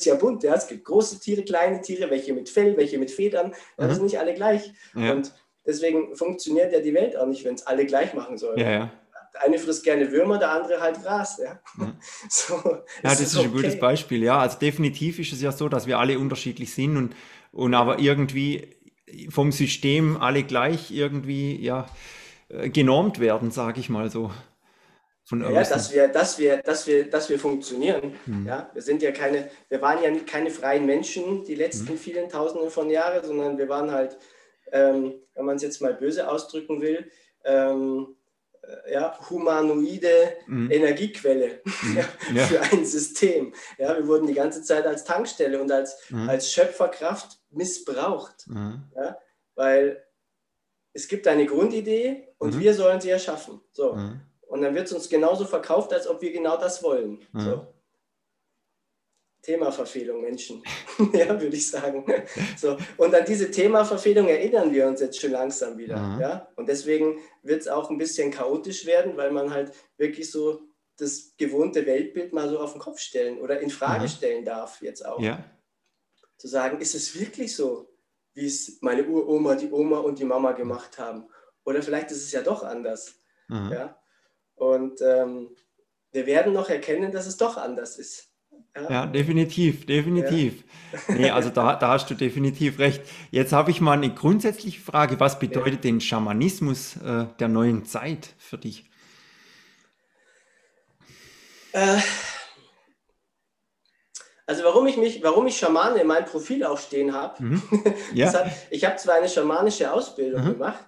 ja 0.04 0.14
bunt. 0.14 0.42
Ja? 0.42 0.54
Es 0.54 0.68
gibt 0.68 0.84
große 0.84 1.20
Tiere, 1.20 1.42
kleine 1.42 1.80
Tiere, 1.80 2.10
welche 2.10 2.32
mit 2.32 2.48
Fell, 2.48 2.76
welche 2.76 2.98
mit 2.98 3.10
Federn. 3.10 3.54
Ja, 3.78 3.86
mhm. 3.86 3.94
sind 3.94 4.04
nicht 4.04 4.18
alle 4.18 4.34
gleich. 4.34 4.72
Ja. 4.94 5.12
Und 5.12 5.32
deswegen 5.66 6.14
funktioniert 6.16 6.72
ja 6.72 6.80
die 6.80 6.94
Welt 6.94 7.16
auch 7.16 7.26
nicht, 7.26 7.44
wenn 7.44 7.54
es 7.54 7.66
alle 7.66 7.86
gleich 7.86 8.14
machen 8.14 8.38
sollen. 8.38 8.58
Ja, 8.58 8.70
ja. 8.70 8.92
Der 9.32 9.44
eine 9.44 9.58
frisst 9.58 9.84
gerne 9.84 10.10
Würmer, 10.10 10.38
der 10.38 10.50
andere 10.50 10.80
halt 10.80 11.02
Gras. 11.02 11.40
Ja, 11.42 11.60
mhm. 11.76 11.94
so, 12.28 12.54
ja 12.64 12.82
das 13.02 13.20
ist, 13.20 13.36
okay. 13.36 13.46
ein 13.46 13.52
gutes 13.52 13.78
Beispiel. 13.78 14.22
Ja, 14.22 14.38
also 14.38 14.58
definitiv 14.58 15.18
ist 15.18 15.32
es 15.32 15.40
ja 15.40 15.52
so, 15.52 15.68
dass 15.68 15.86
wir 15.86 15.98
alle 15.98 16.18
unterschiedlich 16.18 16.74
sind 16.74 16.96
und, 16.96 17.14
und 17.52 17.74
aber 17.74 17.98
irgendwie 17.98 18.76
vom 19.28 19.52
System 19.52 20.16
alle 20.16 20.42
gleich 20.42 20.90
irgendwie 20.90 21.60
ja, 21.60 21.88
äh, 22.48 22.70
genormt 22.70 23.20
werden, 23.20 23.50
sage 23.50 23.80
ich 23.80 23.88
mal 23.88 24.10
so. 24.10 24.30
Von. 25.24 25.40
Ja, 25.52 25.62
dass 25.62 25.92
wir, 25.92 26.08
dass 26.08 26.38
wir, 26.38 26.58
dass 26.58 26.86
wir, 26.86 27.08
dass 27.08 27.28
wir 27.28 27.38
funktionieren. 27.38 28.14
Mhm. 28.26 28.46
Ja, 28.46 28.70
wir 28.72 28.82
sind 28.82 29.02
ja 29.02 29.12
keine, 29.12 29.50
wir 29.68 29.80
waren 29.80 30.02
ja 30.02 30.10
keine 30.26 30.50
freien 30.50 30.86
Menschen 30.86 31.44
die 31.44 31.54
letzten 31.54 31.92
mhm. 31.92 31.98
vielen 31.98 32.28
Tausenden 32.28 32.70
von 32.70 32.90
Jahren, 32.90 33.24
sondern 33.24 33.58
wir 33.58 33.68
waren 33.68 33.90
halt, 33.90 34.18
ähm, 34.72 35.14
wenn 35.34 35.44
man 35.44 35.56
es 35.56 35.62
jetzt 35.62 35.80
mal 35.80 35.94
böse 35.94 36.28
ausdrücken 36.28 36.80
will, 36.80 37.10
ähm, 37.44 38.16
äh, 38.62 38.92
ja, 38.92 39.18
humanoide 39.30 40.36
mhm. 40.46 40.70
Energiequelle 40.70 41.60
mhm. 41.82 41.96
ja, 42.36 42.42
für 42.44 42.60
ein 42.60 42.84
System. 42.84 43.54
Ja, 43.78 43.96
wir 43.96 44.06
wurden 44.06 44.26
die 44.26 44.34
ganze 44.34 44.62
Zeit 44.62 44.86
als 44.86 45.04
Tankstelle 45.04 45.60
und 45.60 45.70
als, 45.72 46.10
mhm. 46.10 46.28
als 46.28 46.52
Schöpferkraft 46.52 47.40
missbraucht. 47.50 48.46
Mhm. 48.48 48.84
Ja, 48.96 49.18
weil 49.54 50.04
es 50.92 51.08
gibt 51.08 51.26
eine 51.28 51.46
Grundidee 51.46 52.28
und 52.38 52.58
wir 52.58 52.74
sollen 52.74 53.00
sie 53.00 53.10
erschaffen. 53.10 53.60
So. 53.70 53.96
Mhm. 54.50 54.54
Und 54.54 54.62
dann 54.62 54.74
wird 54.74 54.86
es 54.86 54.92
uns 54.92 55.08
genauso 55.08 55.44
verkauft, 55.44 55.92
als 55.92 56.06
ob 56.06 56.20
wir 56.20 56.32
genau 56.32 56.56
das 56.56 56.82
wollen. 56.82 57.20
So. 57.32 57.66
Themaverfehlung, 59.42 60.20
Menschen. 60.20 60.62
ja, 61.12 61.40
würde 61.40 61.56
ich 61.56 61.70
sagen. 61.70 62.04
So. 62.58 62.76
Und 62.98 63.14
an 63.14 63.24
diese 63.26 63.50
Themaverfehlung 63.50 64.28
erinnern 64.28 64.72
wir 64.72 64.86
uns 64.86 65.00
jetzt 65.00 65.20
schon 65.20 65.30
langsam 65.30 65.78
wieder. 65.78 65.96
Mhm. 65.96 66.20
Ja? 66.20 66.48
Und 66.56 66.68
deswegen 66.68 67.18
wird 67.42 67.62
es 67.62 67.68
auch 67.68 67.90
ein 67.90 67.98
bisschen 67.98 68.30
chaotisch 68.30 68.84
werden, 68.84 69.16
weil 69.16 69.30
man 69.30 69.52
halt 69.52 69.72
wirklich 69.96 70.30
so 70.30 70.60
das 70.98 71.34
gewohnte 71.38 71.86
Weltbild 71.86 72.34
mal 72.34 72.48
so 72.50 72.58
auf 72.58 72.72
den 72.72 72.80
Kopf 72.80 72.98
stellen 72.98 73.40
oder 73.40 73.60
in 73.60 73.70
Frage 73.70 74.04
mhm. 74.04 74.08
stellen 74.08 74.44
darf, 74.44 74.82
jetzt 74.82 75.06
auch. 75.06 75.20
Ja. 75.20 75.42
Zu 76.36 76.48
sagen, 76.48 76.78
ist 76.80 76.94
es 76.94 77.18
wirklich 77.18 77.56
so, 77.56 77.88
wie 78.34 78.46
es 78.46 78.78
meine 78.82 79.06
Uroma, 79.06 79.54
die 79.54 79.70
Oma 79.70 79.98
und 79.98 80.18
die 80.18 80.24
Mama 80.24 80.52
gemacht 80.52 80.98
haben? 80.98 81.28
Oder 81.64 81.82
vielleicht 81.82 82.10
ist 82.10 82.24
es 82.24 82.32
ja 82.32 82.42
doch 82.42 82.62
anders. 82.62 83.14
Mhm. 83.48 83.72
Ja? 83.72 83.99
Und 84.60 85.00
ähm, 85.00 85.48
wir 86.12 86.26
werden 86.26 86.52
noch 86.52 86.68
erkennen, 86.68 87.12
dass 87.12 87.26
es 87.26 87.38
doch 87.38 87.56
anders 87.56 87.96
ist. 87.96 88.28
Ja, 88.76 88.90
ja 88.90 89.06
definitiv, 89.06 89.86
definitiv. 89.86 90.64
Ja. 90.92 91.14
Nee, 91.14 91.30
also 91.30 91.48
da, 91.48 91.76
da 91.76 91.88
hast 91.88 92.10
du 92.10 92.14
definitiv 92.14 92.78
recht. 92.78 93.02
Jetzt 93.30 93.52
habe 93.52 93.70
ich 93.70 93.80
mal 93.80 93.94
eine 93.94 94.14
grundsätzliche 94.14 94.80
Frage. 94.80 95.18
Was 95.18 95.38
bedeutet 95.38 95.84
ja. 95.84 95.90
denn 95.90 96.00
Schamanismus 96.02 96.96
äh, 96.96 97.26
der 97.38 97.48
neuen 97.48 97.86
Zeit 97.86 98.34
für 98.36 98.58
dich? 98.58 98.84
Äh, 101.72 101.98
also 104.46 104.62
warum 104.64 104.86
ich 104.88 104.98
mich, 104.98 105.22
warum 105.22 105.46
ich 105.46 105.56
Schamane 105.56 106.02
in 106.02 106.06
meinem 106.06 106.26
Profil 106.26 106.64
auch 106.64 106.78
stehen 106.78 107.14
habe, 107.14 107.42
mhm. 107.42 107.62
ja. 108.14 108.30
hat, 108.30 108.50
ich 108.68 108.84
habe 108.84 108.96
zwar 108.96 109.14
eine 109.14 109.28
schamanische 109.28 109.90
Ausbildung 109.90 110.44
mhm. 110.44 110.52
gemacht 110.52 110.84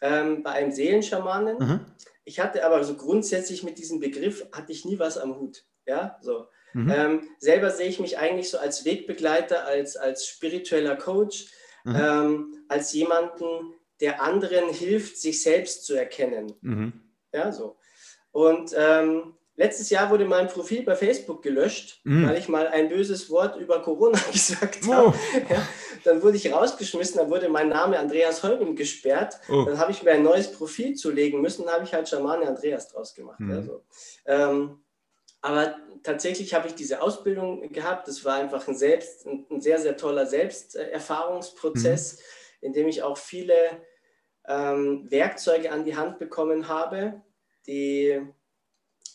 ähm, 0.00 0.42
bei 0.42 0.52
einem 0.52 0.72
Seelenschamanen, 0.72 1.58
mhm. 1.58 1.80
Ich 2.24 2.40
hatte 2.40 2.64
aber 2.64 2.84
so 2.84 2.94
grundsätzlich 2.94 3.62
mit 3.62 3.78
diesem 3.78 4.00
Begriff 4.00 4.46
hatte 4.52 4.72
ich 4.72 4.84
nie 4.84 4.98
was 4.98 5.18
am 5.18 5.36
Hut. 5.36 5.64
Ja, 5.86 6.18
so. 6.20 6.46
Mhm. 6.74 6.90
Ähm, 6.90 7.28
selber 7.38 7.70
sehe 7.70 7.88
ich 7.88 8.00
mich 8.00 8.18
eigentlich 8.18 8.50
so 8.50 8.58
als 8.58 8.84
Wegbegleiter, 8.84 9.66
als, 9.66 9.96
als 9.96 10.26
spiritueller 10.26 10.96
Coach, 10.96 11.46
mhm. 11.84 11.96
ähm, 11.96 12.64
als 12.68 12.92
jemanden, 12.92 13.74
der 14.00 14.22
anderen 14.22 14.70
hilft, 14.70 15.18
sich 15.18 15.42
selbst 15.42 15.84
zu 15.84 15.94
erkennen. 15.94 16.54
Mhm. 16.60 16.92
Ja, 17.32 17.52
so. 17.52 17.76
Und 18.30 18.72
ähm, 18.76 19.34
letztes 19.56 19.90
Jahr 19.90 20.10
wurde 20.10 20.24
mein 20.24 20.48
Profil 20.48 20.82
bei 20.82 20.96
Facebook 20.96 21.42
gelöscht, 21.42 22.00
mhm. 22.04 22.28
weil 22.28 22.38
ich 22.38 22.48
mal 22.48 22.66
ein 22.68 22.88
böses 22.88 23.30
Wort 23.30 23.56
über 23.56 23.82
Corona 23.82 24.18
gesagt 24.32 24.80
oh. 24.86 24.92
habe. 24.92 25.16
Ja, 25.48 25.66
dann 26.04 26.22
wurde 26.22 26.36
ich 26.36 26.52
rausgeschmissen, 26.52 27.18
dann 27.18 27.30
wurde 27.30 27.48
mein 27.48 27.68
Name 27.68 27.98
Andreas 27.98 28.42
Holm 28.42 28.76
gesperrt. 28.76 29.38
Oh. 29.48 29.64
Dann 29.64 29.78
habe 29.78 29.92
ich 29.92 30.02
mir 30.02 30.12
ein 30.12 30.22
neues 30.22 30.52
Profil 30.52 30.94
zulegen 30.94 31.40
müssen, 31.40 31.64
dann 31.64 31.74
habe 31.74 31.84
ich 31.84 31.92
halt 31.92 32.08
Schamane 32.08 32.46
Andreas 32.46 32.88
draus 32.88 33.14
gemacht. 33.14 33.40
Mhm. 33.40 33.50
Ja, 33.50 33.62
so. 33.62 33.82
Ähm, 34.26 34.78
aber 35.42 35.76
tatsächlich 36.04 36.54
habe 36.54 36.68
ich 36.68 36.74
diese 36.74 37.02
Ausbildung 37.02 37.72
gehabt. 37.72 38.06
Das 38.06 38.24
war 38.24 38.36
einfach 38.36 38.66
ein, 38.68 38.76
selbst, 38.76 39.26
ein 39.26 39.60
sehr, 39.60 39.78
sehr 39.78 39.96
toller 39.96 40.26
Selbsterfahrungsprozess, 40.26 42.18
mhm. 42.18 42.66
in 42.66 42.72
dem 42.72 42.88
ich 42.88 43.02
auch 43.02 43.18
viele 43.18 43.54
ähm, 44.46 45.10
Werkzeuge 45.10 45.72
an 45.72 45.84
die 45.84 45.96
Hand 45.96 46.18
bekommen 46.18 46.68
habe, 46.68 47.22
die 47.66 48.20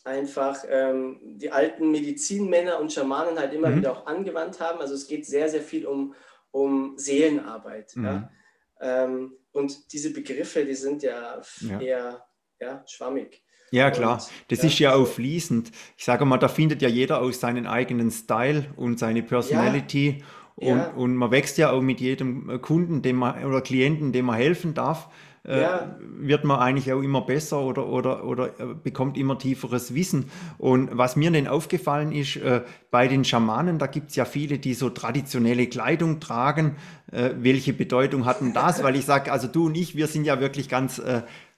einfach 0.07 0.63
ähm, 0.69 1.19
die 1.21 1.51
alten 1.51 1.91
Medizinmänner 1.91 2.79
und 2.79 2.93
Schamanen 2.93 3.37
halt 3.37 3.53
immer 3.53 3.69
mhm. 3.69 3.77
wieder 3.77 3.91
auch 3.91 4.05
angewandt 4.07 4.59
haben. 4.59 4.79
Also 4.79 4.93
es 4.95 5.07
geht 5.07 5.25
sehr, 5.25 5.49
sehr 5.49 5.61
viel 5.61 5.85
um, 5.85 6.15
um 6.51 6.97
Seelenarbeit. 6.97 7.95
Mhm. 7.95 8.05
Ja? 8.05 8.31
Ähm, 8.79 9.33
und 9.51 9.91
diese 9.91 10.13
Begriffe, 10.13 10.65
die 10.65 10.75
sind 10.75 11.03
ja, 11.03 11.41
ja. 11.61 11.81
eher 11.81 12.25
ja, 12.59 12.83
schwammig. 12.87 13.43
Ja, 13.71 13.91
klar. 13.91 14.13
Und, 14.13 14.29
das 14.47 14.59
ja, 14.59 14.65
ist 14.65 14.79
ja 14.79 14.95
auch 14.95 15.07
fließend. 15.07 15.71
Ich 15.97 16.05
sage 16.05 16.23
mal, 16.25 16.37
da 16.37 16.47
findet 16.47 16.81
ja 16.81 16.87
jeder 16.87 17.21
aus 17.21 17.39
seinen 17.39 17.67
eigenen 17.67 18.11
Style 18.11 18.65
und 18.77 18.97
seine 18.97 19.23
Personality. 19.23 20.23
Und, 20.55 20.79
und 20.95 21.15
man 21.15 21.29
wächst 21.29 21.57
ja 21.57 21.71
auch 21.71 21.81
mit 21.81 21.99
jedem 21.99 22.61
Kunden 22.61 23.01
dem 23.03 23.17
man, 23.17 23.43
oder 23.43 23.61
Klienten, 23.61 24.11
dem 24.11 24.25
man 24.25 24.37
helfen 24.37 24.73
darf. 24.73 25.09
Äh, 25.47 25.61
ja. 25.61 25.95
wird 26.01 26.43
man 26.43 26.59
eigentlich 26.59 26.91
auch 26.91 27.01
immer 27.01 27.21
besser 27.21 27.61
oder, 27.61 27.87
oder, 27.87 28.25
oder 28.25 28.47
äh, 28.59 28.73
bekommt 28.83 29.17
immer 29.17 29.39
tieferes 29.39 29.95
Wissen. 29.95 30.29
Und 30.57 30.89
was 30.91 31.15
mir 31.15 31.31
denn 31.31 31.47
aufgefallen 31.47 32.11
ist, 32.11 32.35
äh, 32.35 32.63
bei 32.91 33.07
den 33.07 33.23
Schamanen, 33.23 33.79
da 33.79 33.87
gibt 33.87 34.09
es 34.09 34.17
ja 34.17 34.25
viele, 34.25 34.59
die 34.59 34.73
so 34.73 34.89
traditionelle 34.89 35.67
Kleidung 35.67 36.19
tragen. 36.19 36.75
Welche 37.09 37.71
Bedeutung 37.71 38.25
hatten 38.25 38.51
das? 38.51 38.83
Weil 38.83 38.97
ich 38.97 39.05
sage, 39.05 39.31
also 39.31 39.47
du 39.47 39.67
und 39.67 39.75
ich, 39.75 39.95
wir 39.95 40.07
sind 40.07 40.25
ja 40.25 40.41
wirklich 40.41 40.67
ganz 40.67 41.01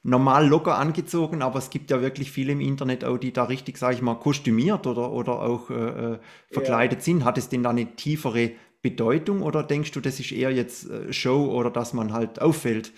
normal 0.04 0.48
locker 0.48 0.78
angezogen, 0.78 1.42
aber 1.42 1.58
es 1.58 1.72
gibt 1.72 1.90
ja 1.90 2.02
wirklich 2.02 2.32
viele 2.32 2.52
im 2.52 2.62
Internet 2.62 3.04
auch, 3.04 3.18
die 3.18 3.34
da 3.34 3.46
richtig, 3.46 3.80
sage 3.80 3.96
ich 3.96 4.02
mal, 4.04 4.16
kostümiert 4.16 4.86
oder, 4.86 5.12
oder 5.12 5.42
auch 5.42 5.72
äh, 5.72 6.20
verkleidet 6.52 7.00
ja. 7.00 7.06
sind. 7.06 7.26
Hat 7.26 7.40
es 7.40 7.50
denn 7.50 7.64
da 7.64 7.72
eine 7.72 7.96
tiefere 7.96 8.52
Bedeutung 8.84 9.42
oder 9.42 9.64
denkst 9.64 9.92
du, 9.92 10.02
das 10.02 10.20
ist 10.20 10.32
eher 10.32 10.52
jetzt 10.52 10.88
Show 11.10 11.52
oder 11.52 11.72
dass 11.72 11.94
man 11.94 12.14
halt 12.14 12.42
auffällt? 12.42 12.92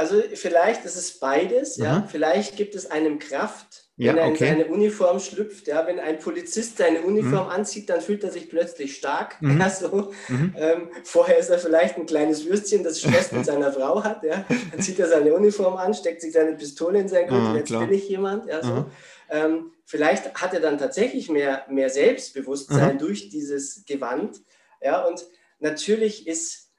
Also 0.00 0.22
vielleicht 0.32 0.86
ist 0.86 0.96
es 0.96 1.18
beides, 1.18 1.76
ja. 1.76 2.08
Vielleicht 2.10 2.56
gibt 2.56 2.74
es 2.74 2.90
einem 2.90 3.18
Kraft, 3.18 3.84
wenn 3.98 4.06
ja, 4.06 4.12
okay. 4.14 4.22
er 4.22 4.28
in 4.28 4.36
seine 4.36 4.66
Uniform 4.68 5.20
schlüpft. 5.20 5.66
Ja, 5.66 5.86
wenn 5.86 6.00
ein 6.00 6.18
Polizist 6.18 6.78
seine 6.78 7.02
Uniform 7.02 7.44
mhm. 7.44 7.50
anzieht, 7.50 7.90
dann 7.90 8.00
fühlt 8.00 8.24
er 8.24 8.30
sich 8.30 8.48
plötzlich 8.48 8.96
stark. 8.96 9.36
Mhm. 9.42 9.60
Ja, 9.60 9.68
so. 9.68 10.10
Mhm. 10.28 10.54
Ähm, 10.56 10.88
vorher 11.04 11.36
ist 11.36 11.50
er 11.50 11.58
vielleicht 11.58 11.98
ein 11.98 12.06
kleines 12.06 12.46
Würstchen, 12.46 12.82
das 12.82 13.00
Stress 13.00 13.30
mit 13.30 13.44
seiner 13.44 13.70
Frau 13.74 14.02
hat. 14.02 14.24
Ja. 14.24 14.46
Dann 14.70 14.80
zieht 14.80 14.98
er 14.98 15.06
seine 15.06 15.34
Uniform 15.34 15.76
an, 15.76 15.92
steckt 15.92 16.22
sich 16.22 16.32
seine 16.32 16.54
Pistole 16.54 16.98
in 16.98 17.08
sein 17.08 17.28
Gürtel, 17.28 17.48
ah, 17.48 17.56
jetzt 17.56 17.66
klar. 17.66 17.86
bin 17.86 17.94
ich 17.94 18.08
jemand. 18.08 18.46
Ja, 18.46 18.62
so. 18.62 18.86
Ähm, 19.28 19.72
vielleicht 19.84 20.32
hat 20.40 20.54
er 20.54 20.60
dann 20.60 20.78
tatsächlich 20.78 21.28
mehr, 21.28 21.66
mehr 21.68 21.90
Selbstbewusstsein 21.90 22.96
durch 22.98 23.28
dieses 23.28 23.84
Gewand. 23.84 24.40
Ja, 24.80 25.04
und 25.04 25.26
natürlich 25.58 26.26
ist 26.26 26.69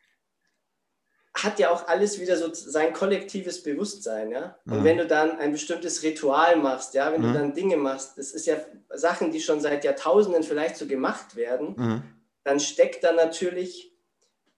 hat 1.34 1.60
ja 1.60 1.72
auch 1.72 1.88
alles 1.88 2.20
wieder 2.20 2.36
so 2.36 2.54
sein 2.54 2.94
kollektives 2.94 3.64
Bewusstsein, 3.64 4.32
ja. 4.32 4.58
Und 4.66 4.82
mhm. 4.82 4.84
wenn 4.84 4.98
du 4.98 5.08
dann 5.08 5.38
ein 5.40 5.54
bestimmtes 5.54 6.04
Ritual 6.04 6.58
machst, 6.58 6.94
ja, 6.94 7.12
wenn 7.12 7.22
mhm. 7.22 7.28
du 7.28 7.34
dann 7.34 7.54
Dinge 7.54 7.78
machst, 7.78 8.18
das 8.18 8.32
ist 8.32 8.46
ja 8.46 8.58
Sachen, 8.90 9.32
die 9.32 9.40
schon 9.40 9.62
seit 9.62 9.86
Jahrtausenden 9.86 10.44
vielleicht 10.44 10.76
so 10.76 10.88
gemacht 10.88 11.36
werden, 11.36 11.76
mhm. 11.78 12.04
dann 12.44 12.60
steckt 12.60 13.04
da 13.04 13.14
natürlich 13.14 13.94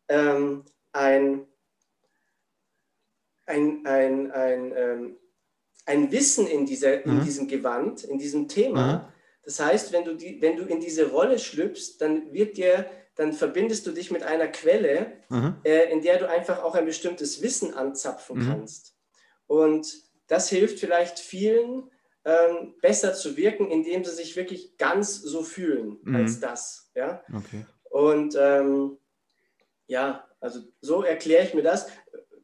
ähm, 0.08 0.64
ein, 0.94 1.46
ein, 3.46 3.86
ein, 3.86 4.32
ein, 4.32 4.74
ähm, 4.76 5.18
ein 5.86 6.12
Wissen 6.12 6.48
in, 6.48 6.66
dieser, 6.66 7.06
in 7.06 7.20
mhm. 7.20 7.24
diesem 7.24 7.48
Gewand, 7.48 8.04
in 8.04 8.18
diesem 8.18 8.48
Thema. 8.48 8.94
Mhm. 8.94 9.14
Das 9.44 9.60
heißt, 9.60 9.92
wenn 9.92 10.06
du, 10.06 10.16
die, 10.16 10.42
wenn 10.42 10.58
du 10.58 10.64
in 10.64 10.80
diese 10.80 11.12
Rolle 11.12 11.38
schlüpfst, 11.38 11.98
dann 12.00 12.34
wird 12.34 12.58
dir 12.58 12.90
dann 13.16 13.34
verbindest 13.34 13.86
du 13.86 13.92
dich 13.92 14.12
mit 14.12 14.24
einer 14.24 14.48
Quelle, 14.48 15.14
mhm. 15.30 15.58
äh, 15.64 15.92
in 15.92 16.02
der 16.02 16.18
du 16.18 16.28
einfach 16.28 16.64
auch 16.64 16.76
ein 16.76 16.86
bestimmtes 16.86 17.42
Wissen 17.42 17.74
anzapfen 17.74 18.40
mhm. 18.40 18.48
kannst. 18.48 18.96
Und 19.48 19.88
das 20.28 20.50
hilft 20.50 20.80
vielleicht 20.80 21.20
vielen, 21.20 21.92
ähm, 22.26 22.76
besser 22.82 23.14
zu 23.14 23.36
wirken, 23.38 23.70
indem 23.70 24.04
sie 24.04 24.12
sich 24.12 24.36
wirklich 24.36 24.78
ganz 24.78 25.22
so 25.22 25.44
fühlen 25.44 26.00
mhm. 26.04 26.16
als 26.16 26.40
das. 26.40 26.90
Ja? 26.96 27.24
Okay. 27.34 27.66
Und 27.90 28.36
ähm, 28.40 28.98
ja, 29.88 30.28
also 30.40 30.62
so 30.82 31.04
erkläre 31.04 31.46
ich 31.46 31.54
mir 31.54 31.64
das 31.64 31.88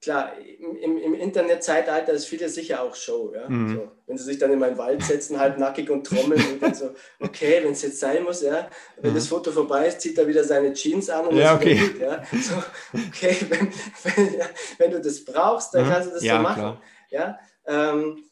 klar, 0.01 0.33
im, 0.37 0.97
im 0.97 1.13
Internetzeitalter 1.13 2.13
ist 2.13 2.25
vieles 2.25 2.55
sicher 2.55 2.81
auch 2.81 2.95
Show. 2.95 3.33
Ja? 3.33 3.49
Mhm. 3.49 3.75
So, 3.75 3.91
wenn 4.07 4.17
sie 4.17 4.23
sich 4.23 4.37
dann 4.37 4.51
in 4.51 4.59
meinen 4.59 4.77
Wald 4.77 5.03
setzen, 5.03 5.39
halb 5.39 5.57
nackig 5.57 5.89
und 5.89 6.05
trommeln 6.05 6.41
und 6.53 6.63
dann 6.63 6.73
so, 6.73 6.93
okay, 7.19 7.61
wenn 7.63 7.73
es 7.73 7.81
jetzt 7.81 7.99
sein 7.99 8.23
muss, 8.23 8.41
ja, 8.41 8.69
wenn 8.97 9.11
mhm. 9.11 9.15
das 9.15 9.27
Foto 9.27 9.51
vorbei 9.51 9.87
ist, 9.87 10.01
zieht 10.01 10.17
er 10.17 10.27
wieder 10.27 10.43
seine 10.43 10.73
Jeans 10.73 11.09
an 11.09 11.27
und 11.27 11.37
ja, 11.37 11.55
okay. 11.55 11.75
Gut, 11.75 11.99
ja? 11.99 12.23
So, 12.31 12.55
okay, 12.93 13.35
wenn, 13.49 13.73
wenn, 14.03 14.39
ja, 14.39 14.45
wenn, 14.77 14.91
du 14.91 15.01
das 15.01 15.23
brauchst, 15.23 15.73
dann 15.73 15.85
mhm. 15.85 15.89
kannst 15.89 16.09
du 16.09 16.13
das 16.13 16.23
ja, 16.23 16.37
so 16.37 16.43
machen. 16.43 16.77
Ja? 17.09 17.39
Ähm, 17.65 18.23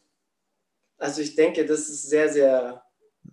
also 0.97 1.21
ich 1.21 1.35
denke, 1.35 1.65
das 1.65 1.81
ist 1.89 2.09
sehr, 2.09 2.29
sehr 2.29 2.83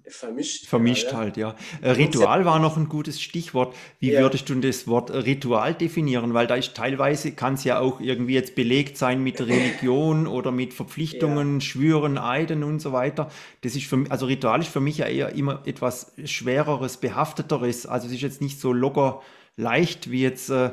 vermischt. 0.07 0.67
Vermischt 0.67 1.13
ja, 1.13 1.17
halt, 1.17 1.37
ja. 1.37 1.55
Äh, 1.81 1.91
Ritual 1.91 2.45
war 2.45 2.59
noch 2.59 2.77
ein 2.77 2.89
gutes 2.89 3.21
Stichwort. 3.21 3.75
Wie 4.01 4.13
ja. 4.13 4.21
würdest 4.21 4.49
du 4.49 4.55
das 4.57 4.87
Wort 4.87 5.11
Ritual 5.11 5.75
definieren? 5.75 6.35
Weil 6.35 6.47
da 6.47 6.57
ist 6.57 6.75
teilweise, 6.75 7.33
kann 7.33 7.55
es 7.55 7.65
ja 7.65 7.79
auch 7.79 8.01
irgendwie 8.01 8.35
jetzt 8.35 8.55
belegt 8.55 8.99
sein 8.99 9.23
mit 9.23 9.41
Religion 9.47 10.27
oder 10.27 10.53
mit 10.53 10.75
Verpflichtungen. 10.75 11.61
Schwüren, 11.61 12.19
Eiden 12.19 12.65
und 12.65 12.81
so 12.81 12.93
weiter. 12.93 13.31
Das 13.63 13.77
ist 13.77 13.87
für 13.87 13.97
mich, 13.97 14.11
also 14.13 14.27
Ritual 14.27 14.61
ist 14.61 14.69
für 14.69 14.81
mich 14.81 14.99
ja 14.99 15.07
eher 15.07 15.35
immer 15.35 15.63
etwas 15.67 16.13
schwereres, 16.25 16.99
behafteteres. 16.99 17.87
Also 17.87 18.07
es 18.07 18.13
ist 18.13 18.23
jetzt 18.23 18.43
nicht 18.43 18.61
so 18.61 18.73
locker 18.73 19.23
leicht 19.57 20.11
wie 20.11 20.23
jetzt 20.23 20.51
äh, 20.51 20.71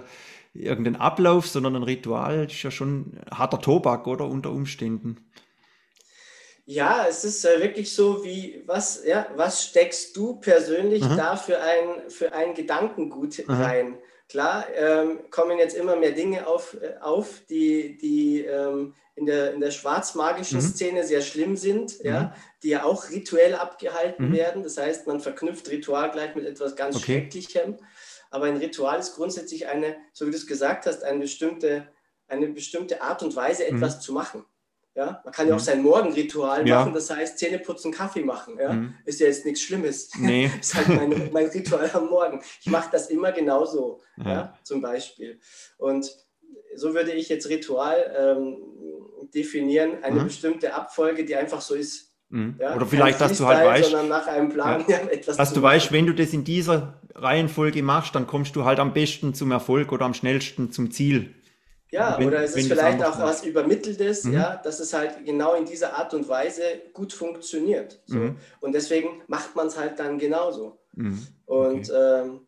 irgendein 0.54 0.98
Ablauf, 0.98 1.48
sondern 1.48 1.76
ein 1.78 1.84
Ritual 1.84 2.46
ist 2.46 2.64
ja 2.64 2.72
schon 2.72 3.14
harter 3.32 3.62
Tobak, 3.62 4.08
oder 4.08 4.26
unter 4.28 4.52
Umständen. 4.52 5.18
Ja, 6.66 7.06
es 7.08 7.24
ist 7.24 7.44
äh, 7.46 7.60
wirklich 7.60 7.94
so, 7.94 8.24
wie 8.24 8.64
was, 8.66 9.04
ja, 9.06 9.28
was 9.36 9.64
steckst 9.64 10.16
du 10.16 10.36
persönlich 10.36 11.04
mhm. 11.04 11.18
da 11.18 11.36
für 11.36 11.60
ein, 11.60 12.10
für 12.10 12.34
ein 12.34 12.54
Gedankengut 12.54 13.46
mhm. 13.48 13.54
rein? 13.54 13.98
Klar, 14.30 14.66
ähm, 14.76 15.20
kommen 15.30 15.58
jetzt 15.58 15.76
immer 15.76 15.98
mehr 15.98 16.12
Dinge 16.12 16.48
auf, 16.48 16.78
äh, 16.82 16.96
auf 17.02 17.42
die, 17.50 17.98
die 17.98 18.46
ähm, 18.46 18.94
in 19.16 19.26
der, 19.26 19.54
in 19.54 19.60
der 19.60 19.72
schwarzmagischen 19.72 20.60
mhm. 20.60 20.64
Szene 20.64 21.04
sehr 21.06 21.22
schlimm 21.22 21.58
sind, 21.58 22.02
ja, 22.04 22.22
mhm. 22.22 22.30
die 22.64 22.70
ja 22.70 22.84
auch 22.84 23.10
rituell 23.10 23.56
abgehalten 23.56 24.30
mhm. 24.30 24.34
werden. 24.34 24.64
Das 24.64 24.78
heißt, 24.78 25.08
man 25.08 25.20
verknüpft 25.20 25.70
Ritual 25.70 26.12
gleich 26.12 26.34
mit 26.36 26.46
etwas 26.46 26.76
ganz 26.76 26.96
okay. 26.96 27.20
Schrecklichem. 27.20 27.78
Aber 28.30 28.46
ein 28.46 28.58
Ritual 28.58 29.00
ist 29.00 29.16
grundsätzlich 29.16 29.68
eine, 29.68 29.98
so 30.14 30.26
wie 30.26 30.32
du 30.32 30.38
es 30.38 30.48
gesagt 30.48 30.86
hast, 30.86 31.04
eine 31.04 31.20
bestimmte, 31.20 31.90
eine 32.28 32.48
bestimmte 32.48 33.02
Art 33.02 33.24
und 33.24 33.36
Weise, 33.36 33.66
mhm. 33.70 33.76
etwas 33.76 34.00
zu 34.00 34.14
machen. 34.14 34.46
Ja, 34.94 35.22
man 35.24 35.34
kann 35.34 35.48
ja 35.48 35.56
auch 35.56 35.60
mhm. 35.60 35.64
sein 35.64 35.84
Morgenritual 35.84 36.68
ja. 36.68 36.80
machen, 36.80 36.94
das 36.94 37.10
heißt 37.10 37.38
Zähne 37.38 37.60
putzen, 37.60 37.94
Kaffee 37.94 38.24
machen. 38.24 38.58
Ja? 38.60 38.74
Mhm. 38.74 38.94
Ist 39.06 39.22
ja 39.22 39.28
jetzt 39.28 39.46
nichts 39.46 39.62
Schlimmes. 39.62 40.12
Nee. 40.20 40.52
ist 40.60 40.76
halt 40.76 40.90
mein, 40.90 41.30
mein 41.32 41.46
Ritual 41.48 41.90
am 41.94 42.10
Morgen. 42.10 42.42
Ich 42.60 42.70
mache 42.70 42.90
das 42.92 43.10
immer 43.10 43.32
genauso, 43.32 44.02
ja. 44.18 44.32
ja. 44.32 44.60
zum 44.64 44.82
Beispiel. 44.82 45.40
Und 45.78 46.12
so 46.76 46.94
würde 46.94 47.14
ich 47.14 47.30
jetzt 47.30 47.48
Ritual 47.48 47.98
ähm, 48.18 48.58
definieren, 49.34 50.04
eine 50.04 50.22
mhm. 50.22 50.26
bestimmte 50.26 50.74
Abfolge, 50.74 51.24
die 51.24 51.36
einfach 51.36 51.62
so 51.62 51.74
ist. 51.74 52.14
Mhm. 52.30 52.56
Ja? 52.60 52.76
Oder 52.76 52.86
vielleicht, 52.86 53.22
dass 53.22 53.38
du 53.38 53.46
halt 53.46 53.66
weißt, 53.66 53.94
nach 54.10 54.28
einem 54.28 54.50
Plan 54.50 54.84
ja, 54.88 55.00
dass 55.38 55.54
du 55.54 55.62
weißt, 55.62 55.94
wenn 55.94 56.06
du 56.06 56.14
das 56.14 56.34
in 56.34 56.44
dieser 56.44 57.02
Reihenfolge 57.16 57.82
machst, 57.82 58.16
dann 58.16 58.28
kommst 58.28 58.56
du 58.56 58.66
halt 58.66 58.80
am 58.80 58.94
besten 58.94 59.34
zum 59.34 59.52
Erfolg 59.52 59.92
oder 59.92 60.06
am 60.06 60.14
schnellsten 60.14 60.72
zum 60.72 60.92
Ziel. 60.92 61.36
Ja, 61.92 62.18
wenn, 62.18 62.28
oder 62.28 62.42
es 62.42 62.56
ist 62.56 62.70
vielleicht 62.70 63.04
auch 63.04 63.20
was 63.20 63.44
Übermitteltes, 63.44 64.24
mhm. 64.24 64.34
ja, 64.34 64.56
dass 64.56 64.80
es 64.80 64.94
halt 64.94 65.26
genau 65.26 65.56
in 65.56 65.66
dieser 65.66 65.98
Art 65.98 66.14
und 66.14 66.28
Weise 66.30 66.64
gut 66.94 67.12
funktioniert. 67.12 68.02
So. 68.06 68.18
Mhm. 68.18 68.38
Und 68.62 68.72
deswegen 68.72 69.22
macht 69.28 69.56
man 69.56 69.68
es 69.68 69.78
halt 69.78 70.00
dann 70.00 70.18
genauso. 70.18 70.80
Mhm. 70.94 71.28
Und 71.46 71.90
okay. 71.90 72.22
ähm, 72.22 72.48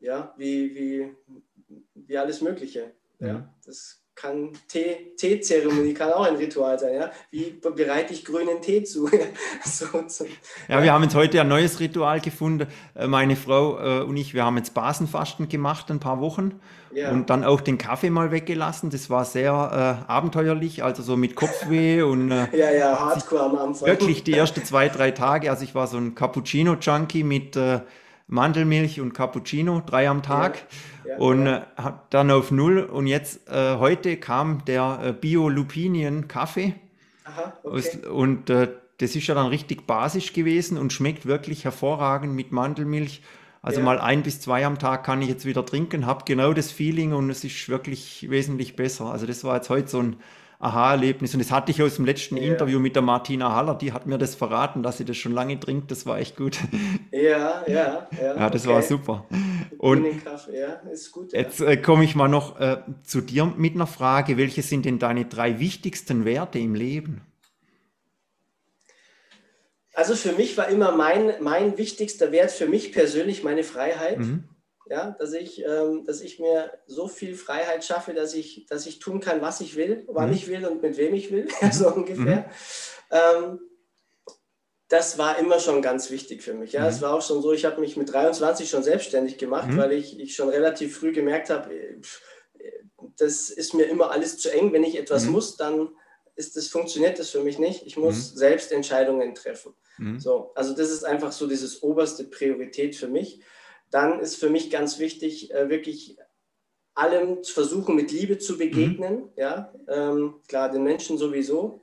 ja, 0.00 0.34
wie, 0.36 0.74
wie, 0.74 1.16
wie 1.94 2.18
alles 2.18 2.40
Mögliche. 2.40 2.92
Ja, 3.20 3.34
mhm. 3.34 3.48
das 3.64 4.02
kann 4.20 4.50
Teezeremonie 4.68 5.94
kann 5.94 6.12
auch 6.12 6.24
ein 6.24 6.36
Ritual 6.36 6.78
sein. 6.78 6.94
Ja? 6.94 7.10
Wie 7.30 7.50
bereite 7.60 8.12
ich 8.12 8.24
grünen 8.24 8.60
Tee 8.60 8.82
zu? 8.82 9.08
so, 9.64 9.86
so. 10.08 10.26
Ja, 10.68 10.82
wir 10.82 10.92
haben 10.92 11.04
jetzt 11.04 11.14
heute 11.14 11.40
ein 11.40 11.48
neues 11.48 11.78
Ritual 11.78 12.20
gefunden. 12.20 12.66
Äh, 12.94 13.06
meine 13.06 13.36
Frau 13.36 13.78
äh, 13.78 14.02
und 14.02 14.16
ich, 14.16 14.34
wir 14.34 14.44
haben 14.44 14.56
jetzt 14.56 14.74
Basenfasten 14.74 15.48
gemacht, 15.48 15.90
ein 15.90 16.00
paar 16.00 16.20
Wochen. 16.20 16.60
Ja. 16.92 17.10
Und 17.10 17.30
dann 17.30 17.44
auch 17.44 17.60
den 17.60 17.78
Kaffee 17.78 18.10
mal 18.10 18.32
weggelassen. 18.32 18.90
Das 18.90 19.10
war 19.10 19.24
sehr 19.24 19.52
äh, 19.52 20.10
abenteuerlich, 20.10 20.82
also 20.82 21.02
so 21.02 21.16
mit 21.16 21.36
Kopfweh 21.36 22.02
und. 22.02 22.30
Äh, 22.30 22.56
ja, 22.56 22.70
ja, 22.70 22.98
hardcore 22.98 23.42
am 23.42 23.56
Anfang. 23.56 23.88
Wirklich 23.88 24.24
die 24.24 24.32
ersten 24.34 24.64
zwei, 24.64 24.88
drei 24.88 25.12
Tage. 25.12 25.50
Also 25.50 25.64
ich 25.64 25.74
war 25.74 25.86
so 25.86 25.98
ein 25.98 26.14
Cappuccino-Junkie 26.14 27.22
mit 27.22 27.56
äh, 27.56 27.80
Mandelmilch 28.28 29.00
und 29.00 29.14
Cappuccino, 29.14 29.82
drei 29.84 30.08
am 30.08 30.22
Tag. 30.22 30.56
Ja 30.56 30.88
und 31.16 31.46
ja. 31.46 31.66
Äh, 31.76 31.92
dann 32.10 32.30
auf 32.30 32.50
Null. 32.50 32.80
Und 32.80 33.06
jetzt, 33.06 33.48
äh, 33.48 33.76
heute 33.76 34.16
kam 34.16 34.64
der 34.66 35.00
äh, 35.02 35.12
Bio-Lupinien-Kaffee. 35.12 36.74
Okay. 37.62 38.06
Und 38.06 38.50
äh, 38.50 38.68
das 38.98 39.14
ist 39.14 39.26
ja 39.26 39.34
dann 39.34 39.46
richtig 39.46 39.86
basisch 39.86 40.32
gewesen 40.32 40.78
und 40.78 40.92
schmeckt 40.92 41.26
wirklich 41.26 41.64
hervorragend 41.64 42.34
mit 42.34 42.52
Mandelmilch. 42.52 43.22
Also 43.60 43.80
mal 43.80 43.98
ein 43.98 44.22
bis 44.22 44.40
zwei 44.40 44.64
am 44.64 44.78
Tag 44.78 45.04
kann 45.04 45.20
ich 45.20 45.28
jetzt 45.28 45.44
wieder 45.44 45.66
trinken, 45.66 46.06
habe 46.06 46.24
genau 46.24 46.52
das 46.52 46.70
Feeling 46.70 47.12
und 47.12 47.28
es 47.28 47.44
ist 47.44 47.68
wirklich 47.68 48.30
wesentlich 48.30 48.76
besser. 48.76 49.06
Also 49.06 49.26
das 49.26 49.44
war 49.44 49.56
jetzt 49.56 49.68
heute 49.68 49.88
so 49.88 50.00
ein 50.00 50.16
Aha-Erlebnis. 50.60 51.34
Und 51.34 51.40
das 51.40 51.52
hatte 51.52 51.70
ich 51.70 51.80
aus 51.82 51.96
dem 51.96 52.04
letzten 52.04 52.36
ja. 52.36 52.42
Interview 52.42 52.80
mit 52.80 52.96
der 52.96 53.02
Martina 53.02 53.54
Haller, 53.54 53.76
die 53.76 53.92
hat 53.92 54.06
mir 54.06 54.18
das 54.18 54.34
verraten, 54.34 54.82
dass 54.82 54.98
sie 54.98 55.04
das 55.04 55.16
schon 55.16 55.32
lange 55.32 55.60
trinkt. 55.60 55.90
Das 55.90 56.04
war 56.04 56.18
echt 56.18 56.36
gut. 56.36 56.58
Ja, 57.12 57.64
ja, 57.66 57.66
ja. 57.66 58.08
Ja, 58.36 58.50
das 58.50 58.66
okay. 58.66 58.74
war 58.74 58.82
super. 58.82 59.26
Und 59.78 60.04
ja, 60.52 60.72
ist 60.90 61.12
gut. 61.12 61.32
Ja. 61.32 61.40
Jetzt 61.40 61.60
äh, 61.60 61.76
komme 61.76 62.04
ich 62.04 62.14
mal 62.14 62.28
noch 62.28 62.58
äh, 62.58 62.78
zu 63.04 63.20
dir 63.20 63.46
mit 63.56 63.74
einer 63.74 63.86
Frage. 63.86 64.36
Welche 64.36 64.62
sind 64.62 64.84
denn 64.84 64.98
deine 64.98 65.26
drei 65.26 65.58
wichtigsten 65.58 66.24
Werte 66.24 66.58
im 66.58 66.74
Leben? 66.74 67.22
Also 69.94 70.14
für 70.14 70.32
mich 70.32 70.56
war 70.56 70.68
immer 70.68 70.92
mein, 70.92 71.32
mein 71.40 71.78
wichtigster 71.78 72.30
Wert 72.30 72.50
für 72.50 72.66
mich 72.66 72.92
persönlich 72.92 73.42
meine 73.42 73.64
Freiheit. 73.64 74.18
Mhm 74.18 74.44
ja, 74.90 75.12
dass 75.18 75.32
ich, 75.32 75.64
ähm, 75.64 76.04
dass 76.06 76.20
ich 76.20 76.38
mir 76.38 76.72
so 76.86 77.08
viel 77.08 77.34
Freiheit 77.34 77.84
schaffe, 77.84 78.14
dass 78.14 78.34
ich, 78.34 78.66
dass 78.66 78.86
ich 78.86 78.98
tun 78.98 79.20
kann, 79.20 79.42
was 79.42 79.60
ich 79.60 79.76
will, 79.76 80.04
wann 80.08 80.28
mhm. 80.28 80.34
ich 80.34 80.48
will 80.48 80.66
und 80.66 80.82
mit 80.82 80.96
wem 80.96 81.14
ich 81.14 81.30
will, 81.30 81.48
so 81.72 81.92
ungefähr. 81.92 82.50
Mhm. 83.10 83.10
Ähm, 83.10 83.60
das 84.88 85.18
war 85.18 85.38
immer 85.38 85.60
schon 85.60 85.82
ganz 85.82 86.10
wichtig 86.10 86.42
für 86.42 86.54
mich. 86.54 86.72
Ja, 86.72 86.82
mhm. 86.82 86.88
es 86.88 87.02
war 87.02 87.14
auch 87.14 87.22
schon 87.22 87.42
so, 87.42 87.52
ich 87.52 87.64
habe 87.64 87.80
mich 87.80 87.96
mit 87.96 88.12
23 88.12 88.68
schon 88.68 88.82
selbstständig 88.82 89.36
gemacht, 89.36 89.68
mhm. 89.68 89.76
weil 89.76 89.92
ich, 89.92 90.18
ich 90.18 90.34
schon 90.34 90.48
relativ 90.48 90.98
früh 90.98 91.12
gemerkt 91.12 91.50
habe, 91.50 91.72
äh, 91.72 92.00
das 93.18 93.50
ist 93.50 93.74
mir 93.74 93.84
immer 93.84 94.10
alles 94.10 94.38
zu 94.38 94.52
eng. 94.52 94.72
Wenn 94.72 94.84
ich 94.84 94.98
etwas 94.98 95.24
mhm. 95.24 95.32
muss, 95.32 95.56
dann 95.56 95.90
ist 96.36 96.56
das, 96.56 96.68
funktioniert 96.68 97.18
das 97.18 97.30
für 97.30 97.42
mich 97.42 97.58
nicht. 97.58 97.84
Ich 97.84 97.96
muss 97.96 98.32
mhm. 98.32 98.36
selbst 98.38 98.72
Entscheidungen 98.72 99.34
treffen. 99.34 99.74
So, 100.18 100.52
also 100.54 100.74
das 100.74 100.90
ist 100.90 101.02
einfach 101.02 101.32
so 101.32 101.48
dieses 101.48 101.82
oberste 101.82 102.22
Priorität 102.22 102.94
für 102.94 103.08
mich 103.08 103.42
dann 103.90 104.20
ist 104.20 104.36
für 104.36 104.50
mich 104.50 104.70
ganz 104.70 104.98
wichtig, 104.98 105.52
äh, 105.52 105.68
wirklich 105.68 106.16
allem 106.94 107.42
zu 107.42 107.52
versuchen, 107.52 107.94
mit 107.94 108.10
Liebe 108.10 108.38
zu 108.38 108.58
begegnen. 108.58 109.16
Mhm. 109.16 109.28
Ja, 109.36 109.72
ähm, 109.88 110.34
klar, 110.48 110.70
den 110.70 110.82
Menschen 110.82 111.16
sowieso. 111.16 111.80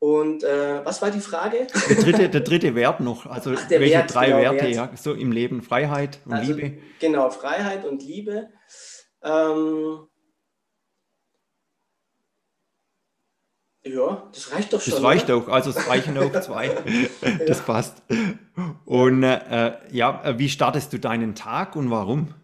Und 0.00 0.44
äh, 0.44 0.84
was 0.84 1.02
war 1.02 1.10
die 1.10 1.20
Frage? 1.20 1.66
Der 1.88 1.96
dritte, 1.96 2.28
der 2.28 2.40
dritte 2.40 2.74
Wert 2.74 3.00
noch. 3.00 3.26
Also 3.26 3.54
Ach, 3.56 3.70
welche 3.70 3.94
Wert, 3.94 4.14
drei 4.14 4.26
genau, 4.26 4.38
Werte 4.38 4.64
Wert. 4.64 4.74
ja, 4.74 4.90
so 4.96 5.12
im 5.12 5.32
Leben? 5.32 5.62
Freiheit 5.62 6.20
und 6.24 6.34
also, 6.34 6.52
Liebe. 6.52 6.78
Genau, 7.00 7.30
Freiheit 7.30 7.84
und 7.84 8.02
Liebe. 8.04 8.48
Ähm, 9.22 10.06
Ja, 13.88 14.28
das 14.32 14.52
reicht 14.52 14.72
doch 14.72 14.80
schon. 14.80 14.92
Das 14.92 15.02
reicht 15.02 15.30
auch, 15.30 15.48
also 15.48 15.70
es 15.70 15.88
reichen 15.88 16.18
auch 16.18 16.40
zwei. 16.40 16.68
das 17.46 17.58
ja. 17.58 17.64
passt. 17.64 18.02
Und 18.84 19.22
äh, 19.22 19.72
ja, 19.90 20.22
äh, 20.24 20.38
wie 20.38 20.48
startest 20.48 20.92
du 20.92 20.98
deinen 20.98 21.34
Tag 21.34 21.74
und 21.74 21.90
warum? 21.90 22.34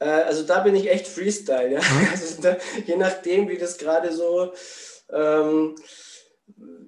Äh, 0.00 0.06
also 0.06 0.42
da 0.42 0.60
bin 0.60 0.74
ich 0.74 0.90
echt 0.90 1.06
Freestyle, 1.06 1.72
ja. 1.72 1.80
Hm? 1.80 2.08
Also 2.10 2.42
da, 2.42 2.56
je 2.84 2.96
nachdem, 2.96 3.48
wie 3.48 3.58
das 3.58 3.78
gerade 3.78 4.12
so, 4.12 4.52
ähm, 5.12 5.76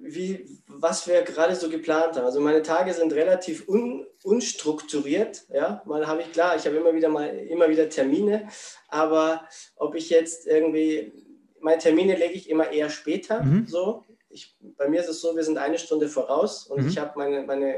wie, 0.01 0.59
was 0.67 1.07
wir 1.07 1.21
gerade 1.21 1.55
so 1.55 1.69
geplant 1.69 2.15
haben. 2.15 2.25
Also 2.25 2.41
meine 2.41 2.63
Tage 2.63 2.93
sind 2.93 3.13
relativ 3.13 3.67
un, 3.69 4.05
unstrukturiert, 4.23 5.45
ja. 5.53 5.81
Mal 5.85 6.05
habe 6.05 6.21
ich 6.21 6.31
klar, 6.33 6.57
ich 6.57 6.65
habe 6.65 6.75
immer 6.75 6.93
wieder 6.93 7.07
mal 7.07 7.27
immer 7.27 7.69
wieder 7.69 7.87
Termine, 7.87 8.49
aber 8.89 9.47
ob 9.77 9.95
ich 9.95 10.09
jetzt 10.09 10.47
irgendwie 10.47 11.13
meine 11.61 11.79
Termine 11.79 12.15
lege 12.15 12.33
ich 12.33 12.49
immer 12.49 12.71
eher 12.71 12.89
später. 12.89 13.43
Mhm. 13.43 13.67
So. 13.67 14.03
Ich, 14.29 14.57
bei 14.77 14.87
mir 14.87 14.99
ist 14.99 15.09
es 15.09 15.21
so, 15.21 15.35
wir 15.35 15.43
sind 15.43 15.57
eine 15.57 15.77
Stunde 15.77 16.09
voraus 16.09 16.67
und 16.67 16.83
mhm. 16.83 16.89
ich 16.89 16.97
habe 16.97 17.13
meine, 17.17 17.43
meine 17.43 17.75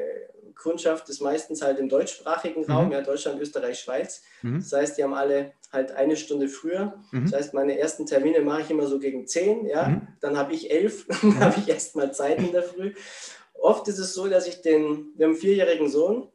Kundschaft 0.55 1.09
ist 1.09 1.21
meistens 1.21 1.61
halt 1.61 1.79
im 1.79 1.89
deutschsprachigen 1.89 2.65
Raum, 2.65 2.87
mhm. 2.87 2.91
ja, 2.91 3.01
Deutschland, 3.01 3.39
Österreich, 3.41 3.79
Schweiz. 3.79 4.23
Mhm. 4.41 4.59
Das 4.59 4.73
heißt, 4.73 4.97
die 4.97 5.03
haben 5.03 5.13
alle 5.13 5.53
halt 5.71 5.91
eine 5.91 6.17
Stunde 6.17 6.47
früher. 6.47 6.99
Mhm. 7.11 7.25
Das 7.25 7.33
heißt, 7.33 7.53
meine 7.53 7.79
ersten 7.79 8.05
Termine 8.05 8.41
mache 8.41 8.61
ich 8.61 8.69
immer 8.69 8.87
so 8.87 8.99
gegen 8.99 9.25
10, 9.25 9.65
ja. 9.65 9.87
Mhm. 9.87 10.07
Dann 10.19 10.37
habe 10.37 10.53
ich 10.53 10.69
elf, 10.69 11.07
dann 11.21 11.39
habe 11.39 11.59
ich 11.59 11.69
erstmal 11.69 12.13
Zeit 12.13 12.39
in 12.39 12.51
der 12.51 12.63
Früh. 12.63 12.93
Oft 13.53 13.87
ist 13.87 13.99
es 13.99 14.13
so, 14.13 14.27
dass 14.27 14.47
ich 14.47 14.61
den, 14.61 15.13
wir 15.15 15.25
haben 15.25 15.33
einen 15.33 15.41
vierjährigen 15.41 15.89
Sohn, 15.89 16.29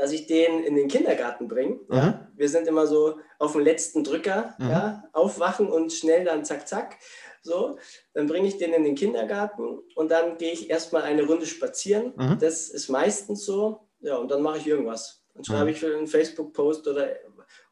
dass 0.00 0.12
ich 0.12 0.26
den 0.26 0.64
in 0.64 0.76
den 0.76 0.88
Kindergarten 0.88 1.46
bringe. 1.46 1.78
Ja. 1.90 2.26
Wir 2.34 2.48
sind 2.48 2.66
immer 2.66 2.86
so 2.86 3.18
auf 3.38 3.52
dem 3.52 3.60
letzten 3.60 4.02
Drücker, 4.02 4.54
ja, 4.58 5.04
aufwachen 5.12 5.68
und 5.70 5.92
schnell 5.92 6.24
dann 6.24 6.44
zack, 6.44 6.66
zack. 6.66 6.96
So, 7.42 7.78
dann 8.14 8.26
bringe 8.26 8.48
ich 8.48 8.56
den 8.56 8.72
in 8.72 8.84
den 8.84 8.94
Kindergarten 8.94 9.80
und 9.94 10.10
dann 10.10 10.38
gehe 10.38 10.52
ich 10.52 10.70
erstmal 10.70 11.02
eine 11.02 11.24
Runde 11.24 11.46
spazieren. 11.46 12.14
Mhm. 12.16 12.38
Das 12.38 12.68
ist 12.68 12.88
meistens 12.88 13.44
so. 13.44 13.80
Ja, 14.00 14.16
und 14.16 14.30
dann 14.30 14.40
mache 14.40 14.58
ich 14.58 14.66
irgendwas. 14.66 15.22
Dann 15.34 15.44
schreibe 15.44 15.64
mhm. 15.64 15.70
ich 15.70 15.80
für 15.80 15.94
einen 15.94 16.06
Facebook-Post 16.06 16.88
oder, 16.88 17.08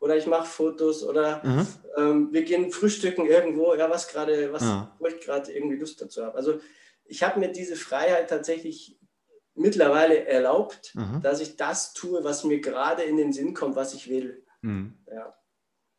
oder 0.00 0.16
ich 0.16 0.26
mache 0.26 0.46
Fotos 0.46 1.02
oder 1.02 1.42
ähm, 1.96 2.28
wir 2.30 2.42
gehen 2.42 2.70
frühstücken 2.70 3.26
irgendwo, 3.26 3.74
ja, 3.74 3.88
was 3.88 4.08
gerade, 4.08 4.52
was, 4.52 4.64
wo 4.98 5.06
ich 5.06 5.20
gerade 5.20 5.50
irgendwie 5.50 5.76
Lust 5.76 6.00
dazu 6.02 6.24
habe. 6.24 6.36
Also 6.36 6.60
ich 7.06 7.22
habe 7.22 7.40
mir 7.40 7.48
diese 7.48 7.76
Freiheit 7.76 8.28
tatsächlich 8.28 8.97
mittlerweile 9.58 10.26
erlaubt, 10.26 10.94
mhm. 10.94 11.20
dass 11.22 11.40
ich 11.40 11.56
das 11.56 11.92
tue, 11.92 12.24
was 12.24 12.44
mir 12.44 12.60
gerade 12.60 13.02
in 13.02 13.16
den 13.16 13.32
Sinn 13.32 13.54
kommt, 13.54 13.76
was 13.76 13.94
ich 13.94 14.08
will. 14.08 14.44
Mhm. 14.62 14.98
Ja. 15.10 15.34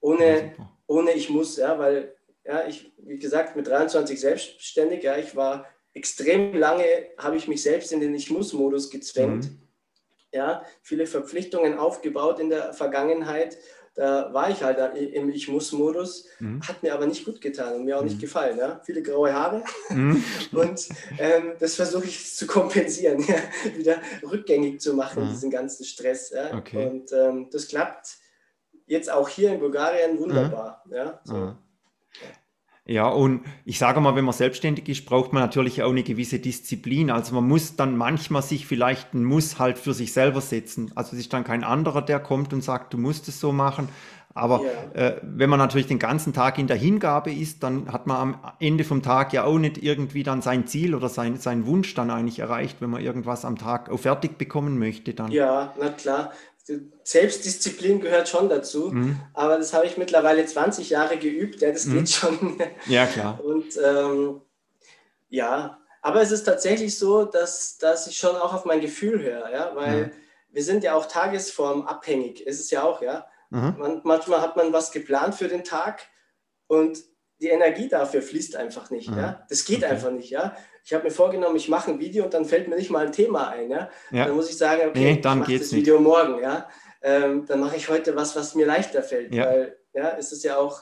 Ohne, 0.02 0.54
ja, 0.58 0.70
ohne 0.88 1.12
ich 1.12 1.30
muss, 1.30 1.58
ja, 1.58 1.78
weil 1.78 2.16
ja, 2.46 2.66
ich, 2.68 2.94
wie 2.98 3.20
gesagt, 3.20 3.56
mit 3.56 3.68
23 3.68 4.20
selbstständig, 4.20 5.04
ja, 5.04 5.18
ich 5.18 5.36
war 5.36 5.68
extrem 5.94 6.56
lange, 6.56 6.86
habe 7.18 7.36
ich 7.36 7.48
mich 7.48 7.62
selbst 7.62 7.92
in 7.92 8.00
den 8.00 8.16
Ich-Muss-Modus 8.16 8.90
gezwängt. 8.90 9.46
Mhm. 9.46 9.62
Ja, 10.32 10.64
viele 10.82 11.08
Verpflichtungen 11.08 11.78
aufgebaut 11.78 12.40
in 12.40 12.50
der 12.50 12.74
Vergangenheit. 12.74 13.58
Da 13.96 14.34
war 14.34 14.50
ich 14.50 14.64
halt 14.64 14.96
im 14.96 15.30
Ich-Muss-Modus, 15.30 16.26
mhm. 16.40 16.62
hat 16.62 16.84
mir 16.84 16.94
aber 16.94 17.06
nicht 17.06 17.26
gut 17.26 17.42
getan 17.42 17.76
und 17.76 17.86
mir 17.86 17.98
auch 17.98 18.02
mhm. 18.02 18.08
nicht 18.08 18.22
gefallen. 18.22 18.58
Ja? 18.58 18.82
Viele 18.86 19.02
graue 19.02 19.34
Haare 19.34 19.64
mhm. 19.90 20.24
und 20.54 20.90
ähm, 21.18 21.54
das 21.60 21.76
versuche 21.76 22.06
ich 22.06 22.36
zu 22.36 22.48
kompensieren, 22.48 23.24
ja? 23.28 23.36
wieder 23.78 23.98
rückgängig 24.24 24.80
zu 24.80 24.94
machen, 24.94 25.26
mhm. 25.26 25.30
diesen 25.30 25.52
ganzen 25.52 25.84
Stress. 25.84 26.30
Ja? 26.30 26.58
Okay. 26.58 26.88
Und 26.88 27.12
ähm, 27.12 27.50
das 27.52 27.68
klappt 27.68 28.18
jetzt 28.86 29.12
auch 29.12 29.30
hier 29.30 29.54
in 29.54 29.60
Bulgarien 29.60 30.18
wunderbar. 30.20 30.84
Ja? 30.90 31.20
So. 31.24 31.56
Ja, 32.90 33.08
und 33.08 33.42
ich 33.66 33.78
sage 33.78 34.02
mal, 34.02 34.16
wenn 34.16 34.26
man 34.26 34.34
selbstständig 34.34 34.90
ist, 34.90 35.06
braucht 35.06 35.32
man 35.32 35.44
natürlich 35.44 35.84
auch 35.84 35.92
eine 35.92 36.02
gewisse 36.02 36.40
Disziplin. 36.40 37.12
Also 37.12 37.36
man 37.36 37.48
muss 37.48 37.76
dann 37.76 37.96
manchmal 37.96 38.42
sich 38.42 38.66
vielleicht 38.66 39.14
ein 39.14 39.24
Muss 39.26 39.60
halt 39.60 39.78
für 39.78 39.94
sich 39.94 40.12
selber 40.12 40.42
setzen. 40.42 40.92
Also 40.96 41.16
es 41.16 41.20
ist 41.20 41.34
dann 41.34 41.44
kein 41.44 41.64
anderer, 41.64 42.02
der 42.02 42.20
kommt 42.20 42.52
und 42.52 42.64
sagt, 42.64 42.96
du 42.96 42.98
musst 42.98 43.28
es 43.28 43.40
so 43.40 43.52
machen. 43.52 43.90
Aber 44.34 44.62
ja. 44.96 45.02
äh, 45.02 45.22
wenn 45.22 45.52
man 45.52 45.60
natürlich 45.60 45.86
den 45.86 46.00
ganzen 46.00 46.34
Tag 46.34 46.58
in 46.58 46.66
der 46.66 46.78
Hingabe 46.78 47.32
ist, 47.32 47.62
dann 47.62 47.94
hat 47.94 48.08
man 48.08 48.18
am 48.18 48.54
Ende 48.60 48.84
vom 48.84 49.04
Tag 49.04 49.34
ja 49.34 49.44
auch 49.44 49.60
nicht 49.60 49.84
irgendwie 49.84 50.24
dann 50.24 50.42
sein 50.42 50.66
Ziel 50.66 50.96
oder 50.96 51.10
sein, 51.10 51.38
seinen 51.38 51.68
Wunsch 51.68 51.94
dann 51.94 52.10
eigentlich 52.10 52.40
erreicht, 52.40 52.82
wenn 52.82 52.90
man 52.90 53.04
irgendwas 53.04 53.46
am 53.46 53.56
Tag 53.56 53.92
auch 53.92 54.00
fertig 54.00 54.40
bekommen 54.40 54.80
möchte. 54.80 55.14
Dann. 55.14 55.32
Ja, 55.32 55.76
na 55.80 55.90
klar. 55.90 56.32
Selbstdisziplin 57.04 58.02
gehört 58.02 58.30
schon 58.30 58.50
dazu, 58.50 58.92
mhm. 58.92 59.20
aber 59.34 59.58
das 59.58 59.74
habe 59.74 59.86
ich 59.86 59.98
mittlerweile 59.98 60.46
20 60.46 60.90
Jahre 60.90 61.18
geübt, 61.18 61.62
ja, 61.62 61.72
das 61.72 61.86
mhm. 61.86 61.94
geht 61.94 62.10
schon. 62.10 62.58
Ja, 62.88 63.06
klar. 63.06 63.40
Und 63.44 63.78
ähm, 63.84 64.42
ja, 65.30 65.80
aber 66.02 66.22
es 66.22 66.32
ist 66.32 66.44
tatsächlich 66.44 66.98
so, 66.98 67.26
dass, 67.26 67.78
dass 67.78 68.08
ich 68.08 68.18
schon 68.18 68.36
auch 68.36 68.54
auf 68.54 68.66
mein 68.66 68.82
Gefühl 68.82 69.22
höre, 69.22 69.52
ja, 69.52 69.72
weil 69.76 70.06
mhm. 70.08 70.12
wir 70.52 70.64
sind 70.64 70.84
ja 70.84 70.96
auch 70.96 71.08
tagesformabhängig, 71.08 72.46
ist 72.46 72.60
es 72.60 72.72
ja 72.72 72.84
auch, 72.84 73.02
ja. 73.02 73.28
Mhm. 73.50 73.76
Man, 73.78 74.02
manchmal 74.04 74.42
hat 74.42 74.56
man 74.56 74.74
was 74.74 74.92
geplant 74.92 75.36
für 75.36 75.48
den 75.48 75.64
Tag 75.64 76.02
und 76.68 77.00
die 77.42 77.48
Energie 77.48 77.88
dafür 77.88 78.22
fließt 78.22 78.56
einfach 78.56 78.90
nicht. 78.90 79.10
Mhm. 79.10 79.18
Ja? 79.18 79.46
Das 79.50 79.66
geht 79.66 79.84
okay. 79.84 79.88
einfach 79.88 80.12
nicht. 80.12 80.30
Ja? 80.30 80.56
Ich 80.90 80.94
habe 80.96 81.04
mir 81.04 81.12
vorgenommen, 81.12 81.56
ich 81.56 81.70
mache 81.70 81.92
ein 81.92 82.00
Video 82.00 82.24
und 82.24 82.34
dann 82.34 82.46
fällt 82.46 82.68
mir 82.68 82.76
nicht 82.76 82.90
mal 82.90 83.06
ein 83.06 83.12
Thema 83.12 83.50
ein. 83.50 83.70
Ja? 83.70 83.92
ja. 84.10 84.26
Dann 84.26 84.36
muss 84.36 84.50
ich 84.50 84.58
sagen, 84.58 84.90
okay, 84.90 85.14
nee, 85.14 85.22
dann 85.22 85.44
ich 85.44 85.48
mache 85.48 85.60
das 85.60 85.72
Video 85.72 86.00
nicht. 86.00 86.04
morgen. 86.04 86.42
Ja? 86.42 86.68
Ähm, 87.04 87.46
dann 87.46 87.60
mache 87.60 87.76
ich 87.76 87.90
heute 87.90 88.16
was, 88.16 88.36
was 88.36 88.56
mir 88.56 88.66
leichter 88.66 89.04
fällt. 89.04 89.32
Ja. 89.32 89.46
Weil 89.46 89.78
ja, 89.94 90.18
es 90.18 90.32
ist 90.32 90.44
ja 90.44 90.58
auch 90.58 90.82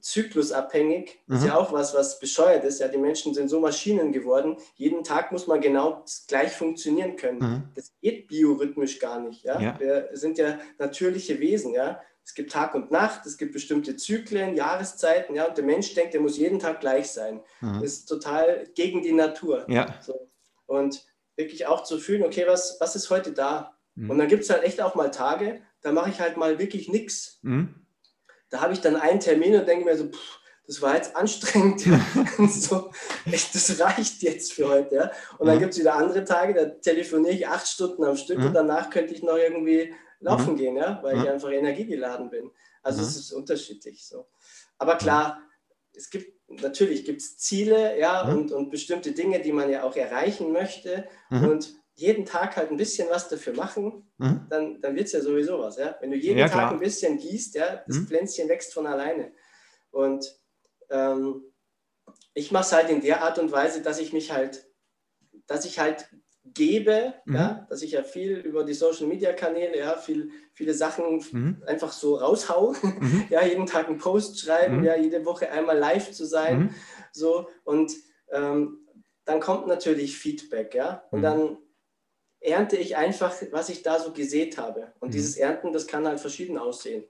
zyklusabhängig. 0.00 1.20
Mhm. 1.26 1.36
Ist 1.36 1.44
ja 1.44 1.58
auch 1.58 1.74
was, 1.74 1.92
was 1.92 2.18
bescheuert 2.18 2.64
ist. 2.64 2.80
Ja, 2.80 2.88
die 2.88 2.96
Menschen 2.96 3.34
sind 3.34 3.50
so 3.50 3.60
Maschinen 3.60 4.12
geworden. 4.12 4.56
Jeden 4.76 5.04
Tag 5.04 5.30
muss 5.30 5.46
man 5.46 5.60
genau 5.60 6.06
gleich 6.26 6.52
funktionieren 6.52 7.16
können. 7.16 7.38
Mhm. 7.38 7.62
Das 7.74 7.92
geht 8.00 8.28
biorhythmisch 8.28 8.98
gar 8.98 9.20
nicht. 9.20 9.44
Ja? 9.44 9.60
ja? 9.60 9.78
Wir 9.78 10.08
sind 10.14 10.38
ja 10.38 10.58
natürliche 10.78 11.38
Wesen. 11.38 11.74
Ja? 11.74 12.00
Es 12.28 12.34
gibt 12.34 12.52
Tag 12.52 12.74
und 12.74 12.90
Nacht, 12.90 13.24
es 13.24 13.38
gibt 13.38 13.54
bestimmte 13.54 13.96
Zyklen, 13.96 14.54
Jahreszeiten, 14.54 15.34
ja, 15.34 15.46
und 15.46 15.56
der 15.56 15.64
Mensch 15.64 15.94
denkt, 15.94 16.14
er 16.14 16.20
muss 16.20 16.36
jeden 16.36 16.58
Tag 16.58 16.80
gleich 16.80 17.10
sein. 17.10 17.40
Mhm. 17.62 17.80
Das 17.80 17.84
ist 17.84 18.04
total 18.04 18.66
gegen 18.74 19.00
die 19.00 19.14
Natur. 19.14 19.64
Ja. 19.66 19.94
So. 20.02 20.30
Und 20.66 21.06
wirklich 21.36 21.66
auch 21.66 21.84
zu 21.84 21.98
fühlen, 21.98 22.22
okay, 22.22 22.44
was, 22.46 22.76
was 22.80 22.96
ist 22.96 23.08
heute 23.08 23.32
da? 23.32 23.78
Mhm. 23.94 24.10
Und 24.10 24.18
dann 24.18 24.28
gibt 24.28 24.42
es 24.42 24.50
halt 24.50 24.62
echt 24.62 24.82
auch 24.82 24.94
mal 24.94 25.10
Tage, 25.10 25.62
da 25.80 25.90
mache 25.90 26.10
ich 26.10 26.20
halt 26.20 26.36
mal 26.36 26.58
wirklich 26.58 26.90
nichts. 26.90 27.38
Mhm. 27.40 27.86
Da 28.50 28.60
habe 28.60 28.74
ich 28.74 28.82
dann 28.82 28.96
einen 28.96 29.20
Termin 29.20 29.54
und 29.54 29.66
denke 29.66 29.86
mir 29.86 29.96
so, 29.96 30.10
pff, 30.10 30.40
das 30.66 30.82
war 30.82 30.96
jetzt 30.96 31.16
anstrengend. 31.16 31.80
so, 32.46 32.90
echt, 33.24 33.54
das 33.54 33.80
reicht 33.80 34.20
jetzt 34.20 34.52
für 34.52 34.68
heute. 34.68 34.94
Ja? 34.94 35.12
Und 35.38 35.46
dann 35.46 35.56
mhm. 35.56 35.60
gibt 35.60 35.72
es 35.72 35.80
wieder 35.80 35.94
andere 35.94 36.26
Tage, 36.26 36.52
da 36.52 36.66
telefoniere 36.66 37.32
ich 37.32 37.48
acht 37.48 37.66
Stunden 37.66 38.04
am 38.04 38.18
Stück 38.18 38.36
und 38.36 38.50
mhm. 38.50 38.54
danach 38.54 38.90
könnte 38.90 39.14
ich 39.14 39.22
noch 39.22 39.38
irgendwie 39.38 39.94
laufen 40.20 40.52
mhm. 40.52 40.56
gehen, 40.56 40.76
ja, 40.76 41.00
weil 41.02 41.16
mhm. 41.16 41.22
ich 41.22 41.28
einfach 41.30 41.50
energiegeladen 41.50 42.30
bin. 42.30 42.50
Also 42.82 43.02
mhm. 43.02 43.08
es 43.08 43.16
ist 43.16 43.32
unterschiedlich 43.32 44.06
so. 44.06 44.28
Aber 44.78 44.96
klar, 44.96 45.42
es 45.92 46.10
gibt 46.10 46.38
natürlich 46.48 47.04
gibt's 47.04 47.36
Ziele, 47.36 47.98
ja, 47.98 48.24
mhm. 48.24 48.38
und, 48.38 48.52
und 48.52 48.70
bestimmte 48.70 49.12
Dinge, 49.12 49.40
die 49.40 49.52
man 49.52 49.70
ja 49.70 49.82
auch 49.82 49.96
erreichen 49.96 50.52
möchte. 50.52 51.08
Mhm. 51.30 51.48
Und 51.48 51.74
jeden 51.94 52.24
Tag 52.24 52.56
halt 52.56 52.70
ein 52.70 52.76
bisschen 52.76 53.08
was 53.10 53.28
dafür 53.28 53.54
machen, 53.54 54.08
mhm. 54.18 54.46
dann, 54.48 54.80
dann 54.80 54.94
wird 54.94 55.06
es 55.06 55.12
ja 55.12 55.20
sowieso 55.20 55.58
was. 55.58 55.78
Ja? 55.78 55.96
Wenn 56.00 56.10
du 56.10 56.16
jeden 56.16 56.38
ja, 56.38 56.46
Tag 56.46 56.54
klar. 56.54 56.72
ein 56.72 56.78
bisschen 56.78 57.18
gießt, 57.18 57.56
ja, 57.56 57.82
das 57.86 57.98
Pflänzchen 57.98 58.48
wächst 58.48 58.72
von 58.72 58.86
alleine. 58.86 59.32
Und 59.90 60.40
ähm, 60.90 61.42
ich 62.34 62.52
mache 62.52 62.64
es 62.64 62.72
halt 62.72 62.88
in 62.88 63.00
der 63.00 63.24
Art 63.24 63.38
und 63.38 63.50
Weise, 63.50 63.82
dass 63.82 63.98
ich 63.98 64.12
mich 64.12 64.32
halt, 64.32 64.64
dass 65.46 65.64
ich 65.64 65.80
halt 65.80 66.08
gebe, 66.54 67.14
mhm. 67.24 67.34
ja, 67.34 67.66
dass 67.68 67.82
ich 67.82 67.92
ja 67.92 68.02
viel 68.02 68.38
über 68.38 68.64
die 68.64 68.74
Social 68.74 69.06
Media 69.06 69.32
Kanäle, 69.32 69.78
ja, 69.78 69.96
viel, 69.96 70.30
viele 70.52 70.74
Sachen 70.74 71.22
mhm. 71.32 71.62
einfach 71.66 71.92
so 71.92 72.16
raushau, 72.16 72.74
mhm. 72.82 73.24
ja, 73.30 73.44
jeden 73.44 73.66
Tag 73.66 73.88
einen 73.88 73.98
Post 73.98 74.40
schreiben, 74.40 74.78
mhm. 74.78 74.84
ja, 74.84 74.96
jede 74.96 75.24
Woche 75.24 75.50
einmal 75.50 75.78
live 75.78 76.10
zu 76.12 76.24
sein, 76.24 76.58
mhm. 76.58 76.70
so 77.12 77.48
und 77.64 77.92
ähm, 78.30 78.86
dann 79.24 79.40
kommt 79.40 79.66
natürlich 79.66 80.16
Feedback, 80.16 80.74
ja, 80.74 81.04
und 81.10 81.20
mhm. 81.20 81.22
dann 81.22 81.56
ernte 82.40 82.76
ich 82.76 82.96
einfach, 82.96 83.34
was 83.50 83.68
ich 83.68 83.82
da 83.82 83.98
so 83.98 84.12
gesät 84.12 84.58
habe. 84.58 84.92
Und 85.00 85.12
dieses 85.12 85.36
Ernten, 85.36 85.72
das 85.72 85.88
kann 85.88 86.06
halt 86.06 86.20
verschieden 86.20 86.56
aussehen. 86.56 87.04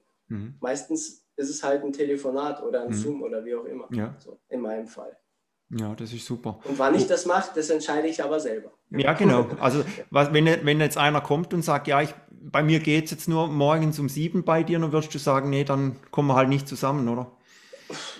Meistens 0.60 1.26
ist 1.36 1.50
es 1.50 1.62
halt 1.62 1.84
ein 1.84 1.92
Telefonat 1.92 2.62
oder 2.62 2.82
ein 2.82 2.92
Zoom 2.92 3.22
oder 3.22 3.44
wie 3.44 3.54
auch 3.54 3.64
immer. 3.64 3.88
Ja. 3.92 4.16
So, 4.18 4.38
in 4.48 4.60
meinem 4.60 4.86
Fall. 4.86 5.16
Ja, 5.70 5.94
das 5.94 6.12
ist 6.12 6.24
super. 6.24 6.60
Und 6.64 6.78
wann 6.78 6.94
ich 6.94 7.06
das 7.06 7.26
mache, 7.26 7.50
das 7.54 7.68
entscheide 7.68 8.08
ich 8.08 8.22
aber 8.22 8.40
selber. 8.40 8.72
Ja, 8.90 9.12
genau. 9.12 9.46
Also 9.60 9.84
was, 10.10 10.32
wenn, 10.32 10.46
wenn 10.64 10.80
jetzt 10.80 10.96
einer 10.96 11.20
kommt 11.20 11.52
und 11.52 11.62
sagt, 11.62 11.88
ja, 11.88 12.00
ich, 12.00 12.14
bei 12.30 12.62
mir 12.62 12.80
geht 12.80 13.06
es 13.06 13.10
jetzt 13.10 13.28
nur 13.28 13.48
morgens 13.48 13.98
um 13.98 14.08
sieben 14.08 14.44
bei 14.44 14.62
dir, 14.62 14.78
dann 14.78 14.92
würdest 14.92 15.14
du 15.14 15.18
sagen, 15.18 15.50
nee, 15.50 15.64
dann 15.64 15.96
kommen 16.10 16.28
wir 16.28 16.36
halt 16.36 16.48
nicht 16.48 16.66
zusammen, 16.66 17.08
oder? 17.08 17.32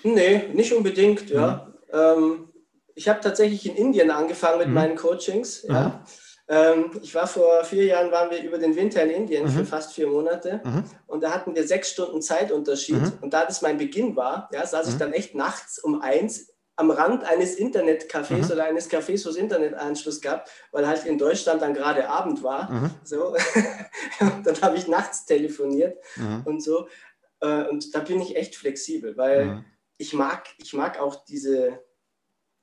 Nee, 0.03 0.49
nicht 0.53 0.73
unbedingt, 0.75 1.31
ja. 1.31 1.69
Mhm. 1.93 1.99
Ähm, 1.99 2.49
ich 2.95 3.09
habe 3.09 3.21
tatsächlich 3.21 3.67
in 3.67 3.77
Indien 3.77 4.11
angefangen 4.11 4.59
mit 4.59 4.69
mhm. 4.69 4.75
meinen 4.75 4.97
Coachings. 4.97 5.63
Ja. 5.69 6.05
Ähm, 6.49 6.91
ich 7.03 7.15
war 7.15 7.27
vor 7.27 7.65
vier 7.65 7.85
Jahren, 7.85 8.11
waren 8.11 8.31
wir 8.31 8.43
über 8.43 8.59
den 8.59 8.75
Winter 8.75 9.03
in 9.05 9.11
Indien 9.11 9.45
mhm. 9.45 9.51
für 9.51 9.65
fast 9.65 9.93
vier 9.93 10.09
Monate 10.09 10.61
mhm. 10.65 10.85
und 11.07 11.23
da 11.23 11.31
hatten 11.31 11.55
wir 11.55 11.67
sechs 11.67 11.91
Stunden 11.91 12.23
Zeitunterschied 12.23 13.03
mhm. 13.03 13.13
und 13.21 13.35
da 13.35 13.45
das 13.45 13.61
mein 13.61 13.77
Beginn 13.77 14.17
war, 14.17 14.49
ja, 14.53 14.67
saß 14.67 14.89
ich 14.89 14.95
mhm. 14.95 14.99
dann 14.99 15.13
echt 15.13 15.35
nachts 15.35 15.79
um 15.79 16.01
eins 16.01 16.55
am 16.79 16.93
Rand 16.93 17.25
eines 17.25 17.59
Internetcafés 17.59 18.47
mhm. 18.47 18.53
oder 18.53 18.65
eines 18.65 18.89
Cafés, 18.89 19.25
wo 19.27 19.31
es 19.31 19.37
Internetanschluss 19.37 20.21
gab, 20.21 20.49
weil 20.71 20.87
halt 20.87 21.05
in 21.07 21.19
Deutschland 21.19 21.61
dann 21.61 21.75
gerade 21.75 22.09
Abend 22.09 22.45
war. 22.45 22.71
Mhm. 22.71 22.91
So. 23.03 23.35
dann 24.21 24.63
habe 24.63 24.77
ich 24.77 24.87
nachts 24.87 25.27
telefoniert 25.27 25.99
mhm. 26.15 26.43
und 26.45 26.63
so. 26.63 26.87
Äh, 27.41 27.65
und 27.65 27.93
da 27.97 27.99
bin 27.99 28.21
ich 28.21 28.37
echt 28.37 28.55
flexibel, 28.55 29.17
weil 29.17 29.45
mhm. 29.45 29.65
ich 29.97 30.13
mag, 30.13 30.47
ich 30.59 30.73
mag 30.73 31.01
auch 31.01 31.25
diese, 31.25 31.83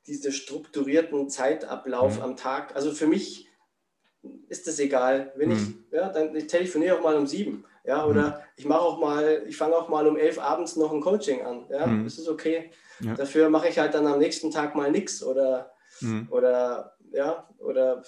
diese 0.07 0.32
strukturierten 0.32 1.30
Zeitablauf 1.30 2.16
mhm. 2.16 2.24
am 2.24 2.38
Tag. 2.38 2.74
Also 2.74 2.91
für 2.91 3.07
mich 3.07 3.49
ist 4.47 4.66
das 4.66 4.80
egal. 4.80 5.34
Wenn 5.36 5.51
ich, 5.51 5.59
mhm. 5.59 5.86
ja, 5.91 6.07
dann 6.07 6.34
ich 6.34 6.47
telefoniere 6.47 6.97
auch 6.97 7.03
mal 7.03 7.18
um 7.18 7.28
sieben. 7.28 7.66
Ja, 7.84 8.05
oder 8.05 8.41
ich 8.55 8.63
mache 8.63 8.80
auch 8.80 8.97
mal, 8.97 9.43
ich 9.45 9.57
fange 9.57 9.76
auch 9.76 9.89
mal 9.89 10.07
um 10.07 10.16
elf 10.16 10.39
abends 10.39 10.78
noch 10.78 10.93
ein 10.93 11.01
Coaching 11.01 11.45
an. 11.45 11.66
Ja, 11.70 11.86
das 11.86 12.18
ist 12.18 12.30
okay. 12.30 12.72
Ja. 13.00 13.14
Dafür 13.16 13.50
mache 13.50 13.68
ich 13.68 13.80
halt 13.80 13.93
dann 13.93 14.08
am 14.08 14.20
nächsten 14.20 14.52
Tag 14.52 14.76
mal 14.76 14.91
nichts 14.91 15.24
oder, 15.24 15.72
mhm. 16.02 16.28
oder 16.32 16.96
ja, 17.12 17.50
oder 17.60 18.04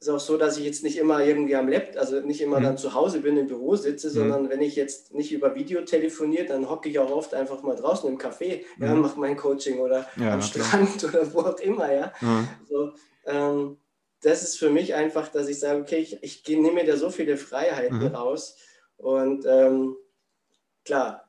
ist 0.00 0.08
auch 0.08 0.20
so, 0.20 0.36
dass 0.36 0.58
ich 0.58 0.64
jetzt 0.64 0.82
nicht 0.82 0.98
immer 0.98 1.24
irgendwie 1.24 1.56
am 1.56 1.68
Laptop, 1.68 2.00
also 2.00 2.20
nicht 2.20 2.40
immer 2.40 2.58
mhm. 2.58 2.64
dann 2.64 2.78
zu 2.78 2.94
Hause 2.94 3.20
bin, 3.20 3.36
im 3.36 3.46
Büro 3.46 3.76
sitze, 3.76 4.08
mhm. 4.08 4.12
sondern 4.12 4.50
wenn 4.50 4.60
ich 4.60 4.76
jetzt 4.76 5.14
nicht 5.14 5.32
über 5.32 5.54
Video 5.54 5.82
telefoniere, 5.82 6.46
dann 6.46 6.68
hocke 6.68 6.88
ich 6.88 6.98
auch 6.98 7.10
oft 7.10 7.34
einfach 7.34 7.62
mal 7.62 7.76
draußen 7.76 8.08
im 8.08 8.18
Café, 8.18 8.64
mhm. 8.76 8.84
ja, 8.84 8.94
mache 8.94 9.18
mein 9.18 9.36
Coaching 9.36 9.78
oder 9.78 10.06
ja, 10.16 10.34
am 10.34 10.42
Strand 10.42 10.98
klar. 10.98 11.14
oder 11.14 11.34
wo 11.34 11.40
auch 11.40 11.60
immer, 11.60 11.92
ja. 11.92 12.12
So, 12.68 12.92
ähm, 13.26 13.78
das 14.22 14.42
ist 14.42 14.58
für 14.58 14.70
mich 14.70 14.94
einfach, 14.94 15.28
dass 15.28 15.48
ich 15.48 15.58
sage, 15.58 15.80
okay, 15.80 15.98
ich, 15.98 16.22
ich 16.22 16.42
nehme 16.48 16.72
mir 16.72 16.84
da 16.84 16.96
so 16.96 17.10
viele 17.10 17.36
Freiheiten 17.36 17.98
mhm. 17.98 18.06
raus 18.14 18.56
und 18.96 19.44
ähm, 19.46 19.96
klar, 20.84 21.23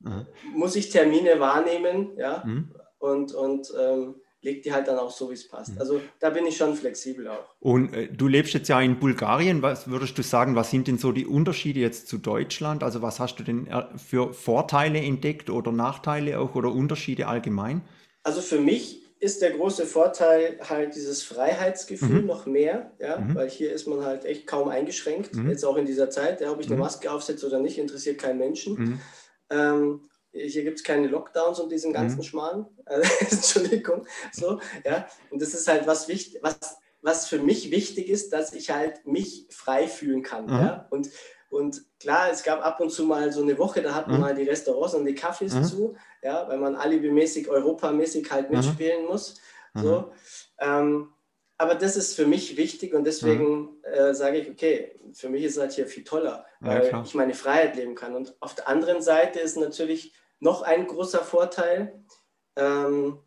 Mhm. 0.00 0.26
muss 0.54 0.76
ich 0.76 0.90
Termine 0.90 1.40
wahrnehmen, 1.40 2.10
ja, 2.16 2.42
mhm. 2.46 2.70
und, 2.98 3.34
und 3.34 3.72
ähm, 3.80 4.14
legt 4.40 4.64
die 4.64 4.72
halt 4.72 4.86
dann 4.86 4.98
auch 4.98 5.10
so, 5.10 5.30
wie 5.30 5.34
es 5.34 5.48
passt. 5.48 5.72
Mhm. 5.74 5.80
Also 5.80 6.00
da 6.20 6.30
bin 6.30 6.46
ich 6.46 6.56
schon 6.56 6.74
flexibel 6.76 7.26
auch. 7.26 7.56
Und 7.58 7.92
äh, 7.92 8.06
du 8.06 8.28
lebst 8.28 8.54
jetzt 8.54 8.68
ja 8.68 8.80
in 8.80 9.00
Bulgarien. 9.00 9.62
Was 9.62 9.90
würdest 9.90 10.16
du 10.16 10.22
sagen, 10.22 10.54
was 10.54 10.70
sind 10.70 10.86
denn 10.86 10.98
so 10.98 11.10
die 11.10 11.26
Unterschiede 11.26 11.80
jetzt 11.80 12.06
zu 12.06 12.18
Deutschland? 12.18 12.84
Also 12.84 13.02
was 13.02 13.18
hast 13.18 13.36
du 13.40 13.42
denn 13.42 13.66
äh, 13.66 13.82
für 13.98 14.32
Vorteile 14.32 15.00
entdeckt 15.00 15.50
oder 15.50 15.72
Nachteile 15.72 16.38
auch 16.38 16.54
oder 16.54 16.70
Unterschiede 16.72 17.26
allgemein? 17.26 17.82
Also 18.22 18.40
für 18.40 18.60
mich 18.60 19.02
ist 19.20 19.42
der 19.42 19.50
große 19.50 19.84
Vorteil 19.86 20.60
halt 20.68 20.94
dieses 20.94 21.24
Freiheitsgefühl 21.24 22.20
Mhm. 22.20 22.26
noch 22.26 22.46
mehr, 22.46 22.92
ja, 23.00 23.18
Mhm. 23.18 23.34
weil 23.34 23.50
hier 23.50 23.72
ist 23.72 23.88
man 23.88 24.04
halt 24.04 24.24
echt 24.24 24.46
kaum 24.46 24.68
eingeschränkt, 24.68 25.34
Mhm. 25.34 25.50
jetzt 25.50 25.64
auch 25.64 25.76
in 25.76 25.86
dieser 25.86 26.08
Zeit, 26.10 26.40
ja, 26.40 26.52
ob 26.52 26.60
ich 26.60 26.66
eine 26.66 26.76
Mhm. 26.76 26.82
Maske 26.82 27.10
aufsetze 27.10 27.44
oder 27.48 27.58
nicht, 27.58 27.78
interessiert 27.78 28.18
keinen 28.18 28.38
Menschen. 28.38 29.00
Mhm. 29.50 29.56
Ähm, 29.58 30.10
hier 30.32 30.62
gibt 30.62 30.78
es 30.78 30.84
keine 30.84 31.08
Lockdowns 31.08 31.58
und 31.58 31.70
diesen 31.72 31.92
ganzen 31.92 32.18
Mhm. 32.18 32.22
Schmarrn. 32.22 32.66
Also, 32.86 33.10
Entschuldigung. 33.20 34.06
So, 34.32 34.60
ja. 34.84 35.06
Und 35.30 35.42
das 35.42 35.54
ist 35.54 35.68
halt 35.68 35.86
was 35.86 36.08
wichtig, 36.08 36.38
was, 36.42 36.76
was 37.02 37.26
für 37.26 37.38
mich 37.38 37.70
wichtig 37.70 38.08
ist, 38.08 38.32
dass 38.32 38.52
ich 38.52 38.70
halt 38.70 39.06
mich 39.06 39.46
frei 39.50 39.86
fühlen 39.88 40.22
kann. 40.22 40.44
Mhm. 40.46 40.52
Ja. 40.52 40.86
Und, 40.90 41.10
und 41.50 41.82
klar, 41.98 42.30
es 42.30 42.42
gab 42.42 42.64
ab 42.64 42.78
und 42.80 42.90
zu 42.90 43.04
mal 43.04 43.32
so 43.32 43.42
eine 43.42 43.56
Woche, 43.58 43.80
da 43.82 43.94
hatten 43.94 44.12
Mhm. 44.14 44.20
mal 44.20 44.34
die 44.34 44.42
Restaurants 44.44 44.94
und 44.94 45.06
die 45.06 45.16
Cafés 45.18 45.54
Mhm. 45.54 45.64
zu, 45.64 45.96
ja, 46.22 46.46
weil 46.48 46.58
man 46.58 46.76
alibimäßig, 46.76 47.48
europamäßig 47.48 48.30
halt 48.30 48.50
Mhm. 48.50 48.56
mitspielen 48.56 49.06
muss. 49.06 49.40
Mhm. 49.74 49.80
So. 49.82 50.12
Ähm, 50.60 51.12
aber 51.58 51.74
das 51.74 51.96
ist 51.96 52.14
für 52.14 52.26
mich 52.26 52.56
wichtig 52.56 52.94
und 52.94 53.04
deswegen 53.04 53.82
äh, 53.82 54.14
sage 54.14 54.38
ich, 54.38 54.48
okay, 54.50 54.98
für 55.12 55.28
mich 55.28 55.42
ist 55.44 55.56
es 55.56 55.60
halt 55.60 55.72
hier 55.72 55.86
viel 55.86 56.04
toller, 56.04 56.46
Ja, 56.60 56.68
weil 56.68 56.88
klar. 56.88 57.02
ich 57.04 57.14
meine 57.14 57.34
Freiheit 57.34 57.76
leben 57.76 57.94
kann. 57.94 58.14
Und 58.14 58.36
auf 58.40 58.54
der 58.54 58.68
anderen 58.68 59.02
Seite 59.02 59.40
ist 59.40 59.56
natürlich 59.56 60.14
noch 60.40 60.62
ein 60.62 60.86
großer 60.86 61.20
Vorteil, 61.24 62.04
ähm, 62.56 63.18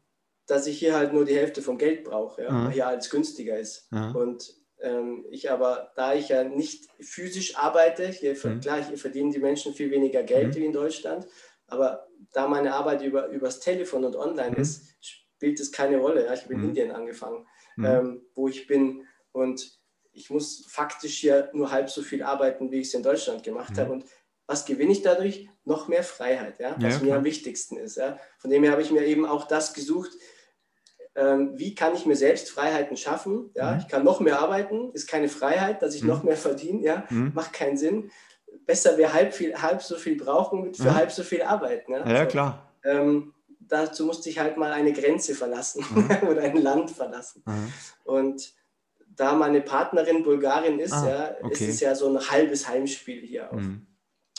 dass 0.47 0.67
ich 0.67 0.79
hier 0.79 0.95
halt 0.95 1.13
nur 1.13 1.25
die 1.25 1.36
Hälfte 1.36 1.61
vom 1.61 1.77
Geld 1.77 2.03
brauche, 2.03 2.43
ja, 2.43 2.51
Mhm. 2.51 2.65
weil 2.65 2.71
hier 2.71 2.88
alles 2.88 3.09
günstiger 3.09 3.57
ist. 3.57 3.88
Ja. 3.91 4.11
Und 4.11 4.53
ähm, 4.79 5.25
ich 5.29 5.51
aber, 5.51 5.91
da 5.95 6.13
ich 6.15 6.29
ja 6.29 6.43
nicht 6.43 6.89
physisch 6.99 7.55
arbeite, 7.57 8.07
hier, 8.07 8.34
Mhm. 8.43 8.61
klar, 8.61 8.84
hier 8.84 8.97
verdienen 8.97 9.32
die 9.32 9.39
Menschen 9.39 9.73
viel 9.73 9.91
weniger 9.91 10.23
Geld 10.23 10.49
Mhm. 10.49 10.59
wie 10.59 10.65
in 10.65 10.73
Deutschland, 10.73 11.27
aber 11.67 12.07
da 12.34 12.47
meine 12.47 12.73
Arbeit 12.73 13.01
über, 13.03 13.27
übers 13.27 13.59
Telefon 13.59 14.03
und 14.05 14.15
online 14.15 14.51
Mhm. 14.55 14.61
ist, 14.61 14.84
spielt 15.01 15.59
es 15.59 15.71
keine 15.71 15.97
Rolle. 15.97 16.25
Ja? 16.25 16.34
Ich 16.34 16.43
habe 16.43 16.53
in 16.53 16.61
Mhm. 16.61 16.67
Indien 16.69 16.91
angefangen, 16.91 17.45
Mhm. 17.82 17.86
ähm, 17.88 18.21
wo 18.36 18.47
ich 18.47 18.67
bin 18.67 19.05
und 19.32 19.79
ich 20.13 20.29
muss 20.29 20.65
faktisch 20.67 21.17
hier 21.19 21.49
nur 21.53 21.71
halb 21.71 21.89
so 21.89 22.01
viel 22.01 22.21
arbeiten, 22.23 22.71
wie 22.71 22.82
ich 22.82 22.88
es 22.88 22.93
in 22.93 23.03
Deutschland 23.03 23.43
gemacht 23.43 23.75
Mhm. 23.75 23.79
habe. 23.82 23.91
Und 23.93 24.05
was 24.47 24.65
gewinne 24.65 24.91
ich 24.91 25.01
dadurch? 25.01 25.47
Noch 25.63 25.88
mehr 25.88 26.03
Freiheit, 26.03 26.59
ja? 26.59 26.75
was 26.79 26.99
Ja, 26.99 27.05
mir 27.05 27.15
am 27.15 27.23
wichtigsten 27.23 27.77
ist. 27.77 27.95
Ja? 27.97 28.17
Von 28.39 28.49
dem 28.49 28.63
her 28.63 28.73
habe 28.73 28.82
ich 28.82 28.91
mir 28.91 29.05
eben 29.05 29.25
auch 29.25 29.47
das 29.47 29.73
gesucht, 29.73 30.11
ähm, 31.15 31.51
wie 31.57 31.75
kann 31.75 31.93
ich 31.95 32.05
mir 32.05 32.15
selbst 32.15 32.49
Freiheiten 32.51 32.97
schaffen? 32.97 33.51
Ja? 33.55 33.73
Mhm. 33.73 33.79
Ich 33.79 33.88
kann 33.88 34.03
noch 34.03 34.19
mehr 34.19 34.39
arbeiten, 34.39 34.91
ist 34.93 35.07
keine 35.07 35.29
Freiheit, 35.29 35.82
dass 35.82 35.95
ich 35.95 36.01
Mhm. 36.03 36.09
noch 36.09 36.23
mehr 36.23 36.38
verdiene, 36.38 36.84
ja? 36.84 37.05
Mhm. 37.09 37.32
macht 37.34 37.53
keinen 37.53 37.77
Sinn. 37.77 38.11
Besser 38.65 38.97
wäre 38.97 39.13
halb, 39.13 39.34
viel, 39.34 39.55
halb 39.61 39.82
so 39.82 39.95
viel 39.95 40.17
brauchen 40.17 40.73
für 40.73 40.91
Mhm. 40.91 40.95
halb 40.95 41.11
so 41.11 41.23
viel 41.23 41.41
arbeiten. 41.41 41.93
Ja, 41.93 41.99
Ja, 42.05 42.13
ja, 42.13 42.23
So, 42.23 42.27
klar. 42.29 42.73
ähm, 42.84 43.34
dazu 43.72 44.05
musste 44.05 44.30
ich 44.30 44.38
halt 44.39 44.57
mal 44.57 44.72
eine 44.72 44.93
Grenze 44.93 45.34
verlassen 45.34 45.84
Mhm. 45.89 46.09
oder 46.30 46.41
ein 46.43 46.57
Land 46.61 46.91
verlassen. 46.91 47.41
Mhm. 47.45 47.74
Und 48.03 48.53
da 49.15 49.34
meine 49.34 49.61
Partnerin 49.61 50.24
Bulgarin 50.24 50.80
ist, 50.80 50.93
Ah, 50.93 51.07
ja, 51.09 51.24
ist 51.49 51.61
okay. 51.61 51.69
es 51.69 51.80
ja 51.80 51.95
so 51.95 52.07
ein 52.09 52.19
halbes 52.30 52.67
Heimspiel 52.67 53.22
hier 53.22 53.51
auch. 53.51 53.57
Mhm. 53.57 53.88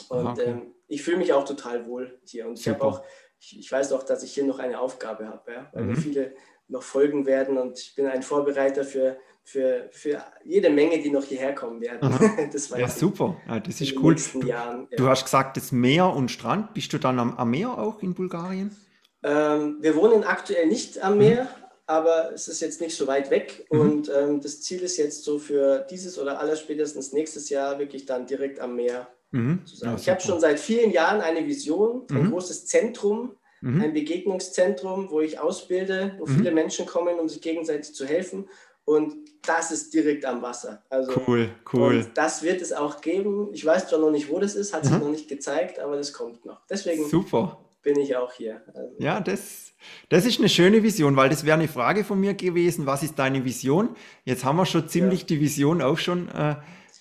Und 0.09 0.27
okay. 0.27 0.45
ähm, 0.47 0.75
ich 0.89 1.03
fühle 1.03 1.19
mich 1.19 1.33
auch 1.33 1.45
total 1.45 1.87
wohl 1.87 2.21
hier. 2.25 2.47
Und 2.47 2.59
ich 2.59 2.69
habe 2.69 2.83
auch, 2.83 3.03
ich, 3.39 3.59
ich 3.59 3.71
weiß 3.73 3.93
auch, 3.93 4.03
dass 4.03 4.23
ich 4.23 4.33
hier 4.35 4.45
noch 4.45 4.59
eine 4.59 4.79
Aufgabe 4.81 5.27
habe, 5.29 5.53
ja, 5.53 5.71
weil 5.73 5.85
mir 5.85 5.93
Mhm. 5.93 5.97
viele 6.03 6.35
noch 6.69 6.83
folgen 6.83 7.27
werden 7.27 7.59
und 7.59 7.79
ich 7.79 7.95
bin 7.95 8.07
ein 8.07 8.23
Vorbereiter 8.23 8.85
für, 8.85 9.19
für, 9.43 9.89
für 9.91 10.25
jede 10.45 10.71
Menge, 10.71 11.01
die 11.03 11.11
noch 11.11 11.25
hierher 11.25 11.55
kommen 11.55 11.81
werden. 11.83 12.01
Ja, 12.79 12.89
super. 12.89 13.37
Ja, 13.47 13.61
das 13.61 13.81
ist 13.81 13.95
cool. 13.99 14.15
Du, 14.33 14.47
Jahren. 14.47 14.87
Ja. 14.91 14.97
du 14.97 15.09
hast 15.09 15.25
gesagt, 15.25 15.57
das 15.59 15.71
Meer 15.73 16.09
und 16.15 16.31
Strand. 16.31 16.73
Bist 16.73 16.93
du 16.93 16.99
dann 16.99 17.19
am, 17.19 17.37
am 17.37 17.51
Meer 17.51 17.77
auch 17.77 18.03
in 18.03 18.15
Bulgarien? 18.15 18.75
Ähm, 19.23 19.79
wir 19.81 19.95
wohnen 19.97 20.25
aktuell 20.25 20.67
nicht 20.67 21.03
am 21.03 21.19
Meer, 21.19 21.49
aber 21.87 22.33
es 22.33 22.49
ist 22.49 22.61
jetzt 22.61 22.81
nicht 22.81 22.97
so 22.97 23.07
weit 23.07 23.31
weg. 23.31 23.67
Mhm. 23.71 23.81
Und 23.81 24.13
ähm, 24.15 24.41
das 24.41 24.61
Ziel 24.63 24.83
ist 24.83 24.97
jetzt 24.97 25.25
so 25.25 25.39
für 25.39 25.87
dieses 25.91 26.19
oder 26.19 26.41
allerspätestens 26.41 27.13
nächstes 27.13 27.49
Jahr 27.51 27.79
wirklich 27.79 28.07
dann 28.07 28.27
direkt 28.27 28.61
am 28.61 28.77
Meer 28.77 29.09
Mhm. 29.31 29.65
zu 29.65 29.77
sein. 29.77 29.91
Ja, 29.93 29.97
ich 29.99 30.09
habe 30.11 30.21
schon 30.21 30.41
seit 30.41 30.61
vielen 30.61 30.91
Jahren 30.91 31.21
eine 31.23 31.47
Vision, 31.47 32.07
ein 32.11 32.25
Mhm. 32.27 32.31
großes 32.33 32.67
Zentrum, 32.67 33.37
Mhm. 33.63 33.81
ein 33.81 33.93
Begegnungszentrum, 33.95 35.11
wo 35.11 35.21
ich 35.21 35.39
ausbilde, 35.39 36.15
wo 36.19 36.27
Mhm. 36.27 36.31
viele 36.37 36.51
Menschen 36.51 36.85
kommen, 36.87 37.19
um 37.19 37.29
sich 37.29 37.41
gegenseitig 37.41 37.95
zu 37.95 38.05
helfen. 38.05 38.49
Und 38.85 39.15
das 39.47 39.71
ist 39.71 39.95
direkt 39.95 40.25
am 40.25 40.43
Wasser. 40.43 40.83
Also, 40.91 41.13
Cool, 41.27 41.49
cool. 41.73 41.99
Und 41.99 42.11
das 42.19 42.43
wird 42.43 42.61
es 42.61 42.73
auch 42.73 43.01
geben. 43.01 43.49
Ich 43.53 43.65
weiß 43.65 43.87
zwar 43.89 44.01
noch 44.01 44.11
nicht, 44.11 44.29
wo 44.29 44.39
das 44.41 44.55
ist, 44.57 44.75
hat 44.75 44.85
sich 44.85 44.95
Mhm. 44.95 45.01
noch 45.01 45.09
nicht 45.11 45.29
gezeigt, 45.29 45.79
aber 45.79 45.97
das 45.97 46.13
kommt 46.13 46.45
noch. 46.45 46.67
Deswegen 46.69 47.09
Super. 47.09 47.62
Bin 47.83 47.99
ich 47.99 48.17
auch 48.17 48.33
hier. 48.33 48.63
Also, 48.75 48.95
Ja, 48.99 49.21
das, 49.21 49.73
das 50.09 50.25
ist 50.25 50.39
eine 50.39 50.49
schöne 50.49 50.83
Vision, 50.83 51.17
weil 51.17 51.29
das 51.29 51.45
wäre 51.45 51.59
eine 51.59 51.69
Frage 51.69 52.05
von 52.05 52.19
mir 52.21 52.35
gewesen. 52.35 52.87
Was 52.87 53.03
ist 53.03 53.19
deine 53.19 53.45
Vision? 53.45 53.97
Jetzt 54.25 54.45
haben 54.45 54.57
wir 54.57 54.67
schon 54.67 54.89
ziemlich 54.89 55.27
die 55.27 55.41
Vision 55.41 55.83
auch 55.83 55.99
schon. 55.99 56.29
Äh, 56.29 56.57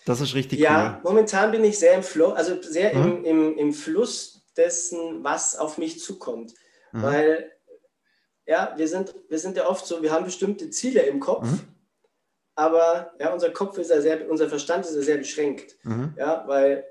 das 0.06 0.20
ist 0.22 0.34
richtig 0.34 0.60
Ja, 0.60 1.00
cool. 1.04 1.12
momentan 1.12 1.52
bin 1.52 1.64
ich 1.64 1.78
sehr 1.78 1.94
im 1.94 2.04
Flow, 2.04 2.30
also 2.32 2.60
sehr 2.62 2.96
Mhm. 2.96 3.04
im, 3.04 3.26
im, 3.26 3.58
im 3.58 3.74
Fluss 3.74 4.44
dessen, 4.58 5.24
was 5.24 5.56
auf 5.56 5.78
mich 5.78 6.00
zukommt. 6.00 6.54
Mhm. 6.92 7.02
Weil, 7.04 7.52
ja, 8.48 8.74
wir 8.76 8.88
sind, 8.88 9.14
wir 9.30 9.38
sind 9.40 9.56
ja 9.58 9.68
oft 9.70 9.86
so, 9.86 10.02
wir 10.02 10.12
haben 10.12 10.26
bestimmte 10.26 10.72
Ziele 10.72 11.02
im 11.04 11.20
Kopf, 11.20 11.46
Mhm. 11.50 11.60
aber 12.56 13.14
ja, 13.20 13.32
unser 13.32 13.52
Kopf 13.52 13.78
ist 13.78 13.92
ja 13.92 14.02
sehr, 14.02 14.30
unser 14.30 14.50
Verstand 14.50 14.86
ist 14.86 14.96
ja 14.96 15.02
sehr 15.04 15.18
beschränkt. 15.18 15.78
Mhm. 15.84 16.16
Ja, 16.18 16.44
weil 16.48 16.84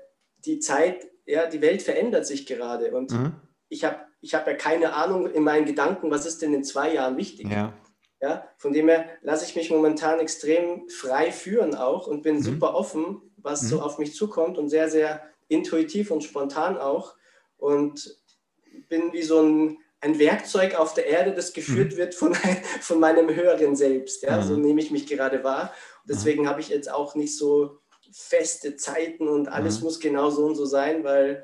die 0.45 0.59
Zeit, 0.59 1.07
ja, 1.25 1.45
die 1.47 1.61
Welt 1.61 1.81
verändert 1.81 2.25
sich 2.25 2.45
gerade 2.47 2.91
und 2.95 3.11
Mhm. 3.11 3.33
Ich 3.71 3.83
habe 3.85 3.97
ich 4.19 4.35
hab 4.35 4.45
ja 4.45 4.53
keine 4.53 4.93
Ahnung 4.93 5.25
in 5.31 5.43
meinen 5.43 5.65
Gedanken, 5.65 6.11
was 6.11 6.25
ist 6.27 6.41
denn 6.43 6.53
in 6.53 6.63
zwei 6.63 6.93
Jahren 6.93 7.17
wichtig. 7.17 7.49
Ja. 7.49 7.73
Ja, 8.21 8.47
von 8.57 8.71
dem 8.71 8.87
her 8.87 9.09
lasse 9.23 9.45
ich 9.45 9.55
mich 9.55 9.71
momentan 9.71 10.19
extrem 10.19 10.87
frei 10.89 11.31
führen 11.31 11.73
auch 11.73 12.05
und 12.05 12.21
bin 12.21 12.35
Mhm. 12.35 12.41
super 12.43 12.75
offen, 12.75 13.19
was 13.37 13.63
Mhm. 13.63 13.67
so 13.67 13.81
auf 13.81 13.97
mich 13.97 14.13
zukommt 14.13 14.59
und 14.59 14.69
sehr, 14.69 14.91
sehr 14.91 15.23
intuitiv 15.47 16.11
und 16.11 16.23
spontan 16.23 16.77
auch. 16.77 17.15
Und 17.57 18.15
bin 18.89 19.11
wie 19.13 19.23
so 19.23 19.41
ein, 19.41 19.77
ein 20.01 20.19
Werkzeug 20.19 20.75
auf 20.75 20.93
der 20.93 21.07
Erde, 21.07 21.33
das 21.33 21.53
geführt 21.53 21.97
wird 21.97 22.13
von, 22.13 22.33
von 22.81 22.99
meinem 22.99 23.33
höheren 23.33 23.75
Selbst. 23.75 24.21
Ja? 24.21 24.37
Mhm. 24.37 24.43
So 24.43 24.55
nehme 24.57 24.81
ich 24.81 24.91
mich 24.91 25.07
gerade 25.07 25.43
wahr. 25.43 25.73
Und 26.03 26.09
deswegen 26.11 26.47
habe 26.47 26.59
ich 26.61 26.69
jetzt 26.69 26.91
auch 26.91 27.15
nicht 27.15 27.35
so 27.35 27.79
feste 28.11 28.75
Zeiten 28.75 29.27
und 29.27 29.47
alles 29.47 29.79
Mhm. 29.79 29.85
muss 29.85 29.99
genau 29.99 30.29
so 30.29 30.45
und 30.45 30.55
so 30.55 30.65
sein, 30.65 31.03
weil, 31.03 31.43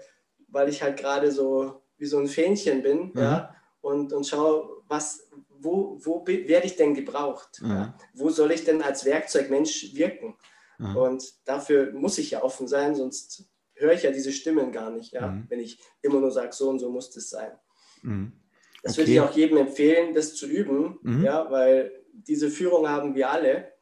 weil 0.50 0.70
ich 0.70 0.84
halt 0.84 0.98
gerade 0.98 1.32
so 1.32 1.82
wie 1.98 2.06
so 2.06 2.18
ein 2.20 2.28
Fähnchen 2.28 2.82
bin 2.84 3.12
Mhm. 3.14 3.20
ja? 3.20 3.56
und, 3.82 4.14
und 4.14 4.26
schaue, 4.28 4.84
was, 4.88 5.28
wo, 5.50 5.98
wo 6.04 6.26
werde 6.26 6.66
ich 6.68 6.76
denn 6.76 6.94
gebraucht? 6.94 7.62
Mhm. 7.62 7.70
Ja? 7.72 7.98
Wo 8.14 8.30
soll 8.30 8.52
ich 8.52 8.64
denn 8.64 8.82
als 8.82 9.06
Werkzeug 9.06 9.50
Mensch 9.50 9.94
wirken? 9.96 10.36
Mhm. 10.78 10.96
Und 10.96 11.34
dafür 11.46 11.92
muss 11.94 12.18
ich 12.18 12.32
ja 12.32 12.44
offen 12.44 12.68
sein, 12.68 12.96
sonst 12.96 13.46
höre 13.76 13.94
ich 13.94 14.04
ja 14.04 14.12
diese 14.12 14.32
Stimmen 14.32 14.72
gar 14.72 14.90
nicht, 14.92 15.14
ja? 15.14 15.28
Mhm. 15.28 15.46
wenn 15.50 15.60
ich 15.60 15.80
immer 16.02 16.20
nur 16.20 16.32
sage, 16.32 16.54
so 16.54 16.70
und 16.70 16.80
so 16.80 16.90
muss 16.92 17.12
das 17.12 17.30
sein. 17.30 17.52
Mhm. 18.02 18.34
Das 18.84 18.94
Okay. 18.94 19.02
würde 19.02 19.12
ich 19.12 19.20
auch 19.22 19.32
jedem 19.36 19.58
empfehlen, 19.58 20.14
das 20.14 20.36
zu 20.36 20.48
üben, 20.48 21.00
Mhm. 21.02 21.24
ja, 21.24 21.50
weil 21.52 21.92
diese 22.14 22.50
Führung 22.50 22.88
haben 22.88 23.16
wir 23.16 23.30
alle. 23.30 23.74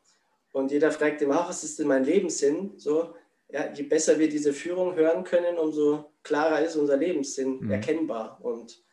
Und 0.52 0.72
jeder 0.72 0.92
fragt 0.92 1.22
immer, 1.22 1.42
ach, 1.42 1.50
was 1.50 1.64
ist 1.66 1.80
denn 1.80 1.88
mein 1.88 2.04
Lebenssinn? 2.06 2.74
So, 2.78 3.14
ja, 3.50 3.72
je 3.74 3.84
besser 3.84 4.18
wir 4.20 4.30
diese 4.30 4.54
Führung 4.54 4.96
hören 4.96 5.24
können, 5.26 5.58
umso 5.58 6.12
klarer 6.26 6.60
ist 6.60 6.76
unser 6.76 6.98
Lebenssinn 6.98 7.62
Mhm. 7.62 7.72
erkennbar. 7.72 8.40
Und 8.42 8.84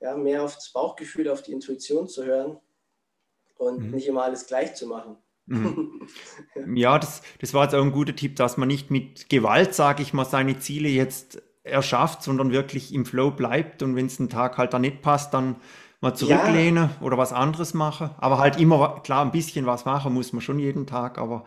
ja, 0.00 0.16
mehr 0.16 0.42
auf 0.42 0.56
das 0.56 0.72
Bauchgefühl, 0.72 1.28
auf 1.28 1.42
die 1.42 1.52
Intuition 1.52 2.08
zu 2.08 2.24
hören 2.24 2.58
und 3.58 3.84
Mhm. 3.84 3.90
nicht 3.92 4.08
immer 4.08 4.24
alles 4.24 4.46
gleich 4.46 4.74
zu 4.74 4.86
machen. 4.88 5.16
Mhm. 5.46 6.08
Ja, 6.76 6.98
das, 6.98 7.22
das 7.40 7.54
war 7.54 7.64
jetzt 7.64 7.74
auch 7.74 7.82
ein 7.82 7.92
guter 7.92 8.14
Tipp, 8.16 8.36
dass 8.36 8.56
man 8.56 8.68
nicht 8.68 8.90
mit 8.90 9.28
Gewalt, 9.30 9.74
sage 9.74 10.02
ich 10.02 10.12
mal, 10.12 10.24
seine 10.24 10.58
Ziele 10.58 10.88
jetzt 10.88 11.40
erschafft, 11.62 12.22
sondern 12.22 12.52
wirklich 12.52 12.92
im 12.92 13.06
Flow 13.06 13.30
bleibt 13.30 13.82
und 13.82 13.94
wenn 13.96 14.06
es 14.06 14.18
einen 14.18 14.28
Tag 14.28 14.58
halt 14.58 14.72
da 14.74 14.78
nicht 14.78 15.02
passt, 15.02 15.34
dann 15.34 15.56
mal 16.00 16.14
zurücklehne 16.14 16.90
oder 17.00 17.16
was 17.18 17.32
anderes 17.32 17.74
mache. 17.74 18.14
Aber 18.18 18.38
halt 18.38 18.58
immer, 18.60 19.00
klar, 19.04 19.24
ein 19.24 19.32
bisschen 19.32 19.66
was 19.66 19.84
machen 19.84 20.12
muss 20.14 20.32
man 20.32 20.42
schon 20.42 20.58
jeden 20.58 20.86
Tag, 20.86 21.18
aber 21.18 21.44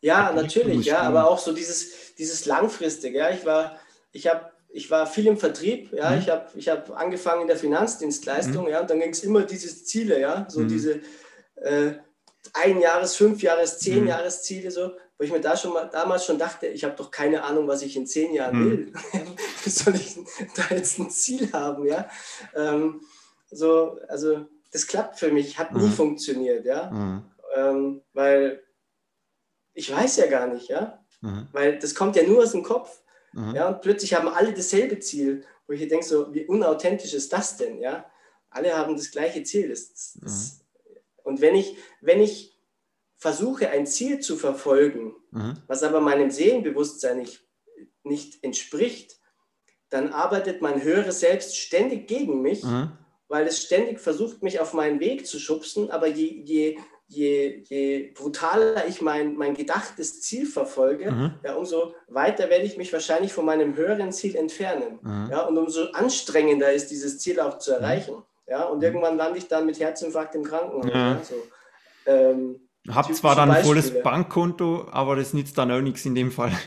Ja, 0.00 0.32
natürlich, 0.32 0.86
ja, 0.86 1.00
aber 1.02 1.28
auch 1.28 1.38
so 1.38 1.52
dieses, 1.52 2.14
dieses 2.14 2.46
langfristige. 2.46 3.18
Ja, 3.18 3.30
ich 3.30 3.44
war, 3.44 3.76
ich 4.12 4.26
habe, 4.26 4.50
ich 4.72 4.90
war 4.90 5.06
viel 5.06 5.26
im 5.26 5.36
Vertrieb. 5.36 5.92
Ja, 5.92 6.10
Mhm. 6.10 6.18
ich 6.18 6.28
habe, 6.28 6.46
ich 6.54 6.68
habe 6.68 6.96
angefangen 6.96 7.42
in 7.42 7.48
der 7.48 7.56
Finanzdienstleistung. 7.56 8.68
Ja, 8.68 8.80
und 8.80 8.90
dann 8.90 9.00
ging 9.00 9.10
es 9.10 9.24
immer 9.24 9.42
dieses 9.42 9.84
Ziele. 9.86 10.20
Ja, 10.20 10.46
so 10.48 10.60
Mhm. 10.60 10.68
diese 10.68 11.00
äh, 11.56 11.92
ein 12.54 12.80
Jahres, 12.80 13.16
fünf 13.16 13.42
Jahres, 13.42 13.78
zehn 13.80 14.02
Mhm. 14.02 14.08
Jahresziele 14.08 14.70
so, 14.70 14.92
wo 15.18 15.24
ich 15.24 15.30
mir 15.30 15.40
da 15.42 15.56
schon 15.56 15.72
mal 15.74 15.84
damals 15.90 16.24
schon 16.24 16.38
dachte, 16.38 16.66
ich 16.68 16.84
habe 16.84 16.94
doch 16.96 17.10
keine 17.10 17.42
Ahnung, 17.44 17.68
was 17.68 17.82
ich 17.82 17.96
in 17.96 18.06
zehn 18.06 18.32
Jahren 18.32 18.58
Mhm. 18.58 18.70
will. 18.70 18.92
Wie 19.64 19.70
soll 19.70 19.94
ich 19.94 20.16
da 20.56 20.74
jetzt 20.74 20.98
ein 20.98 21.10
Ziel 21.10 21.52
haben? 21.52 21.84
Ja, 21.84 22.08
ähm, 22.56 23.02
so, 23.50 23.98
also 24.08 24.46
das 24.72 24.86
klappt 24.86 25.18
für 25.18 25.30
mich, 25.32 25.58
hat 25.58 25.72
nie 25.74 25.86
Mhm. 25.88 25.92
funktioniert. 25.92 26.64
Ja, 26.64 26.90
mhm. 26.90 27.24
ähm, 27.56 28.02
weil 28.14 28.62
ich 29.74 29.92
weiß 29.94 30.16
ja 30.16 30.26
gar 30.28 30.46
nicht, 30.46 30.68
ja. 30.68 31.04
Mhm. 31.20 31.48
Weil 31.52 31.78
das 31.78 31.94
kommt 31.94 32.16
ja 32.16 32.22
nur 32.22 32.42
aus 32.42 32.52
dem 32.52 32.62
Kopf. 32.62 33.02
Mhm. 33.32 33.54
Ja, 33.54 33.68
und 33.68 33.80
plötzlich 33.80 34.14
haben 34.14 34.28
alle 34.28 34.52
dasselbe 34.52 34.98
Ziel, 34.98 35.44
wo 35.66 35.72
ich 35.72 35.86
denke, 35.88 36.04
so, 36.04 36.32
wie 36.34 36.46
unauthentisch 36.46 37.14
ist 37.14 37.32
das 37.32 37.56
denn? 37.56 37.80
Ja? 37.80 38.10
Alle 38.50 38.76
haben 38.76 38.96
das 38.96 39.10
gleiche 39.10 39.42
Ziel. 39.44 39.68
Das, 39.68 39.92
das, 39.92 40.18
das, 40.20 40.60
Und 41.22 41.40
wenn 41.40 41.54
ich, 41.54 41.76
wenn 42.00 42.20
ich 42.20 42.58
versuche, 43.16 43.70
ein 43.70 43.86
Ziel 43.86 44.20
zu 44.20 44.36
verfolgen, 44.36 45.14
mhm. 45.30 45.58
was 45.66 45.82
aber 45.82 46.00
meinem 46.00 46.30
Seelenbewusstsein 46.30 47.18
nicht, 47.18 47.44
nicht 48.02 48.42
entspricht, 48.42 49.20
dann 49.90 50.12
arbeitet 50.12 50.62
mein 50.62 50.82
höheres 50.82 51.20
Selbst 51.20 51.56
ständig 51.56 52.08
gegen 52.08 52.42
mich, 52.42 52.64
mhm. 52.64 52.92
weil 53.28 53.46
es 53.46 53.62
ständig 53.62 54.00
versucht, 54.00 54.42
mich 54.42 54.60
auf 54.60 54.72
meinen 54.72 55.00
Weg 55.00 55.26
zu 55.26 55.38
schubsen. 55.38 55.90
Aber 55.90 56.06
je, 56.06 56.42
je, 56.44 56.78
je, 57.10 57.62
je 57.64 58.12
brutaler 58.14 58.86
ich 58.86 59.02
mein, 59.02 59.34
mein 59.34 59.54
gedachtes 59.54 60.22
Ziel 60.22 60.46
verfolge, 60.46 61.10
mhm. 61.10 61.34
ja, 61.42 61.54
umso 61.54 61.94
weiter 62.08 62.48
werde 62.48 62.64
ich 62.64 62.76
mich 62.76 62.92
wahrscheinlich 62.92 63.32
von 63.32 63.44
meinem 63.44 63.76
höheren 63.76 64.12
Ziel 64.12 64.36
entfernen. 64.36 65.00
Mhm. 65.02 65.28
Ja, 65.30 65.42
und 65.42 65.58
umso 65.58 65.90
anstrengender 65.92 66.72
ist 66.72 66.90
dieses 66.90 67.18
Ziel 67.18 67.40
auch 67.40 67.58
zu 67.58 67.72
mhm. 67.72 67.76
erreichen. 67.76 68.14
Ja, 68.46 68.64
und 68.64 68.78
mhm. 68.78 68.84
irgendwann 68.84 69.16
lande 69.16 69.38
ich 69.38 69.48
dann 69.48 69.66
mit 69.66 69.80
Herzinfarkt 69.80 70.34
im 70.36 70.44
Krankenhaus. 70.44 70.86
Ja. 70.86 71.12
Ja, 71.14 71.20
so. 71.22 71.34
ähm, 72.06 72.60
Hab 72.88 73.12
zwar 73.12 73.34
dann 73.34 73.50
ein 73.50 73.64
volles 73.64 74.02
Bankkonto, 74.02 74.86
aber 74.90 75.16
das 75.16 75.34
nützt 75.34 75.58
dann 75.58 75.70
auch 75.72 75.80
nichts 75.80 76.04
in 76.06 76.14
dem 76.14 76.30
Fall. 76.30 76.52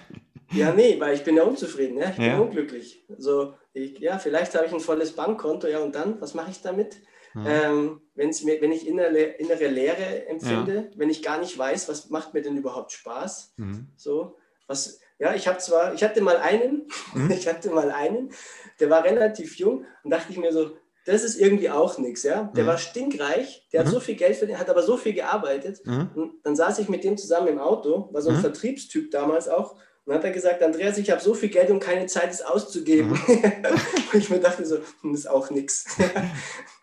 Ja, 0.51 0.71
nee, 0.71 0.99
weil 0.99 1.15
ich 1.15 1.23
bin 1.23 1.35
ja 1.35 1.41
unzufrieden, 1.41 1.97
ja? 1.97 2.11
ich 2.11 2.17
bin 2.17 2.39
unglücklich. 2.39 3.03
Also, 3.09 3.55
ich, 3.73 3.97
ja, 3.97 4.19
vielleicht 4.19 4.53
habe 4.53 4.67
ich 4.67 4.71
ein 4.71 4.81
volles 4.81 5.13
Bankkonto, 5.13 5.65
ja, 5.65 5.79
und 5.79 5.95
dann, 5.95 6.21
was 6.21 6.35
mache 6.35 6.51
ich 6.51 6.61
damit? 6.61 6.97
Mhm. 7.33 7.45
Ähm, 7.47 8.01
mir, 8.15 8.61
wenn 8.61 8.71
ich 8.71 8.87
innere, 8.87 9.17
innere 9.17 9.67
Leere 9.67 10.27
empfinde, 10.27 10.75
ja. 10.75 10.83
wenn 10.95 11.09
ich 11.09 11.23
gar 11.23 11.39
nicht 11.39 11.57
weiß, 11.57 11.89
was 11.89 12.09
macht 12.09 12.33
mir 12.33 12.41
denn 12.41 12.57
überhaupt 12.57 12.91
Spaß, 12.91 13.53
mhm. 13.57 13.87
so, 13.95 14.37
was, 14.67 14.99
ja, 15.19 15.33
ich 15.33 15.47
habe 15.47 15.57
zwar, 15.57 15.93
ich 15.93 16.03
hatte 16.03 16.21
mal 16.21 16.37
einen, 16.37 16.87
mhm. 17.13 17.31
ich 17.37 17.47
hatte 17.47 17.69
mal 17.71 17.91
einen, 17.91 18.31
der 18.79 18.89
war 18.89 19.03
relativ 19.03 19.57
jung 19.57 19.85
und 20.03 20.11
dachte 20.11 20.31
ich 20.31 20.37
mir 20.37 20.51
so, 20.51 20.71
das 21.05 21.23
ist 21.23 21.37
irgendwie 21.37 21.69
auch 21.69 21.97
nichts, 21.97 22.23
ja. 22.23 22.51
Der 22.55 22.63
mhm. 22.63 22.67
war 22.67 22.77
stinkreich, 22.77 23.67
der 23.73 23.81
hat 23.81 23.87
mhm. 23.87 23.91
so 23.91 23.99
viel 23.99 24.15
Geld 24.15 24.37
verdient, 24.37 24.59
hat 24.59 24.69
aber 24.69 24.83
so 24.83 24.95
viel 24.95 25.13
gearbeitet. 25.13 25.85
Mhm. 25.85 26.09
Und 26.15 26.33
dann 26.43 26.55
saß 26.55 26.79
ich 26.79 26.87
mit 26.87 27.03
dem 27.03 27.17
zusammen 27.17 27.49
im 27.49 27.59
Auto, 27.59 28.09
war 28.11 28.21
so 28.21 28.29
ein 28.29 28.39
Vertriebstyp 28.39 29.11
damals 29.11 29.49
auch. 29.49 29.73
Und 30.05 30.11
dann 30.11 30.17
hat 30.17 30.25
er 30.25 30.31
gesagt, 30.31 30.63
Andreas, 30.63 30.97
ich 30.97 31.11
habe 31.11 31.21
so 31.21 31.33
viel 31.33 31.49
Geld 31.49 31.69
und 31.69 31.79
keine 31.79 32.05
Zeit, 32.07 32.31
es 32.31 32.41
auszugeben. 32.41 33.11
und 34.13 34.19
ich 34.19 34.29
mir 34.29 34.39
dachte 34.39 34.65
so, 34.65 34.77
hm, 35.01 35.11
das 35.11 35.21
ist 35.21 35.27
auch 35.27 35.49
nichts. 35.49 35.85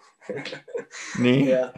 nee. 1.18 1.50
Ja. 1.50 1.72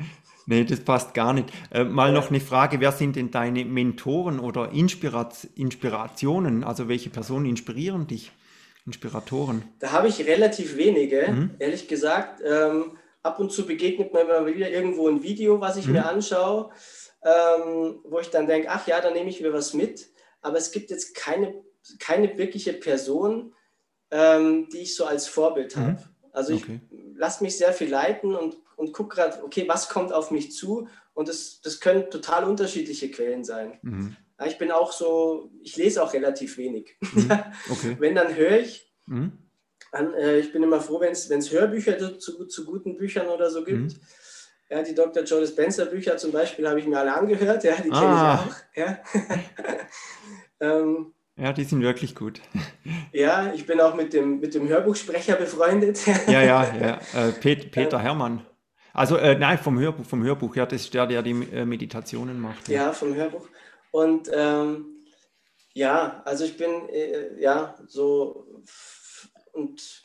Nee, 0.46 0.64
das 0.64 0.80
passt 0.80 1.14
gar 1.14 1.32
nicht. 1.32 1.50
Äh, 1.70 1.84
mal 1.84 2.08
ja. 2.08 2.14
noch 2.14 2.30
eine 2.30 2.40
Frage, 2.40 2.80
wer 2.80 2.92
sind 2.92 3.16
denn 3.16 3.30
deine 3.30 3.64
Mentoren 3.64 4.40
oder 4.40 4.72
Inspirat 4.72 5.46
Inspirationen? 5.54 6.64
Also 6.64 6.88
welche 6.88 7.10
Personen 7.10 7.46
inspirieren 7.46 8.06
dich? 8.06 8.32
Inspiratoren? 8.84 9.62
Da 9.78 9.92
habe 9.92 10.08
ich 10.08 10.26
relativ 10.26 10.76
wenige, 10.76 11.28
mhm. 11.30 11.50
ehrlich 11.58 11.86
gesagt. 11.86 12.42
Ähm, 12.44 12.98
ab 13.22 13.38
und 13.38 13.52
zu 13.52 13.66
begegnet 13.66 14.12
mir 14.12 14.22
immer 14.22 14.46
wieder 14.46 14.68
irgendwo 14.70 15.08
ein 15.08 15.22
Video, 15.22 15.60
was 15.60 15.76
ich 15.76 15.86
mhm. 15.86 15.92
mir 15.92 16.06
anschaue, 16.06 16.70
ähm, 17.24 18.00
wo 18.04 18.18
ich 18.18 18.30
dann 18.30 18.46
denke, 18.46 18.68
ach 18.70 18.86
ja, 18.88 19.00
da 19.00 19.12
nehme 19.12 19.30
ich 19.30 19.40
mir 19.40 19.52
was 19.52 19.74
mit. 19.74 20.08
Aber 20.40 20.58
es 20.58 20.72
gibt 20.72 20.90
jetzt 20.90 21.14
keine, 21.14 21.54
keine 22.00 22.36
wirkliche 22.36 22.72
Person, 22.72 23.54
ähm, 24.10 24.68
die 24.72 24.78
ich 24.78 24.96
so 24.96 25.04
als 25.04 25.28
Vorbild 25.28 25.76
mhm. 25.76 25.98
Also 26.32 26.54
okay. 26.54 26.80
ich 26.90 27.18
lasse 27.18 27.44
mich 27.44 27.56
sehr 27.56 27.72
viel 27.72 27.90
leiten 27.90 28.34
und, 28.34 28.56
und 28.76 28.92
gucke 28.92 29.16
gerade, 29.16 29.44
okay, 29.44 29.64
was 29.68 29.88
kommt 29.88 30.12
auf 30.12 30.30
mich 30.30 30.52
zu? 30.52 30.88
Und 31.14 31.28
das, 31.28 31.60
das 31.60 31.78
können 31.78 32.10
total 32.10 32.44
unterschiedliche 32.44 33.10
Quellen 33.10 33.44
sein. 33.44 33.78
Mhm. 33.82 34.16
Ich 34.46 34.58
bin 34.58 34.72
auch 34.72 34.92
so, 34.92 35.50
ich 35.62 35.76
lese 35.76 36.02
auch 36.02 36.12
relativ 36.14 36.56
wenig. 36.56 36.96
Mhm. 37.00 37.30
Okay. 37.70 37.96
Wenn, 37.98 38.14
dann 38.14 38.34
höre 38.34 38.58
ich. 38.58 38.90
Mhm. 39.06 39.32
Dann, 39.92 40.14
äh, 40.14 40.38
ich 40.38 40.52
bin 40.52 40.62
immer 40.62 40.80
froh, 40.80 41.00
wenn 41.00 41.12
es 41.12 41.52
Hörbücher 41.52 42.18
zu, 42.18 42.46
zu, 42.46 42.64
guten 42.64 42.96
Büchern 42.96 43.26
oder 43.26 43.50
so 43.50 43.62
gibt. 43.62 43.92
Mhm. 43.92 44.00
Ja, 44.70 44.82
die 44.82 44.94
Dr. 44.94 45.22
Joe 45.24 45.46
Spencer 45.46 45.84
Bücher 45.84 46.16
zum 46.16 46.32
Beispiel 46.32 46.66
habe 46.66 46.80
ich 46.80 46.86
mir 46.86 46.98
alle 46.98 47.12
angehört. 47.12 47.62
Ja, 47.62 47.74
die 47.76 47.90
kenne 47.90 47.96
ah. 47.96 48.46
ich 48.46 48.52
auch. 48.52 48.56
Ja. 48.74 48.98
ähm, 50.60 51.12
ja, 51.36 51.52
die 51.52 51.64
sind 51.64 51.82
wirklich 51.82 52.14
gut. 52.14 52.40
Ja, 53.12 53.52
ich 53.54 53.66
bin 53.66 53.80
auch 53.80 53.94
mit 53.94 54.12
dem, 54.12 54.40
mit 54.40 54.54
dem 54.54 54.68
Hörbuchsprecher 54.68 55.36
befreundet. 55.36 56.00
Ja, 56.26 56.42
ja, 56.42 56.74
ja. 56.74 57.00
Äh, 57.14 57.32
Pet, 57.32 57.70
Peter 57.70 57.98
Hermann. 57.98 58.46
Also, 58.92 59.16
äh, 59.16 59.38
nein, 59.38 59.58
vom 59.58 59.78
Hörbuch, 59.78 60.04
vom 60.04 60.22
Hörbuch, 60.22 60.56
ja, 60.56 60.66
das 60.66 60.82
ist 60.82 60.94
der, 60.94 61.06
der 61.06 61.22
die 61.22 61.30
äh, 61.30 61.64
Meditationen 61.64 62.40
macht. 62.40 62.68
Ja, 62.68 62.86
ja 62.86 62.92
vom 62.92 63.14
Hörbuch. 63.14 63.48
Und 63.90 64.30
ähm, 64.32 64.86
ja, 65.72 66.22
also 66.24 66.44
ich 66.44 66.56
bin 66.56 66.88
äh, 66.90 67.40
ja 67.40 67.74
so 67.86 68.62
und 69.52 70.04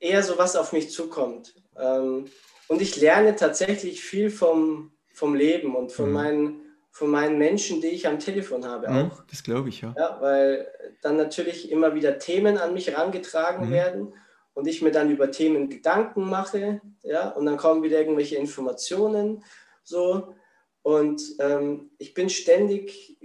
eher 0.00 0.22
so 0.22 0.38
was 0.38 0.56
auf 0.56 0.72
mich 0.72 0.90
zukommt. 0.90 1.54
Ähm, 1.78 2.26
und 2.68 2.80
ich 2.80 2.96
lerne 2.96 3.36
tatsächlich 3.36 4.02
viel 4.02 4.30
vom, 4.30 4.92
vom 5.12 5.34
Leben 5.34 5.74
und 5.74 5.92
von 5.92 6.06
mhm. 6.06 6.12
meinen 6.12 6.60
von 6.94 7.10
meinen 7.10 7.38
Menschen, 7.38 7.80
die 7.80 7.88
ich 7.88 8.06
am 8.06 8.20
Telefon 8.20 8.64
habe 8.64 8.88
mhm, 8.88 9.10
auch. 9.10 9.24
Das 9.28 9.42
glaube 9.42 9.68
ich, 9.68 9.80
ja. 9.80 9.92
ja. 9.98 10.16
Weil 10.20 10.68
dann 11.02 11.16
natürlich 11.16 11.72
immer 11.72 11.96
wieder 11.96 12.20
Themen 12.20 12.56
an 12.56 12.72
mich 12.72 12.86
herangetragen 12.86 13.66
mhm. 13.66 13.72
werden 13.72 14.14
und 14.54 14.68
ich 14.68 14.80
mir 14.80 14.92
dann 14.92 15.10
über 15.10 15.32
Themen 15.32 15.68
Gedanken 15.68 16.30
mache, 16.30 16.80
ja, 17.02 17.30
und 17.30 17.46
dann 17.46 17.56
kommen 17.56 17.82
wieder 17.82 17.98
irgendwelche 17.98 18.36
Informationen, 18.36 19.42
so. 19.82 20.34
Und 20.82 21.20
ähm, 21.40 21.90
ich 21.98 22.14
bin 22.14 22.28
ständig, 22.28 23.18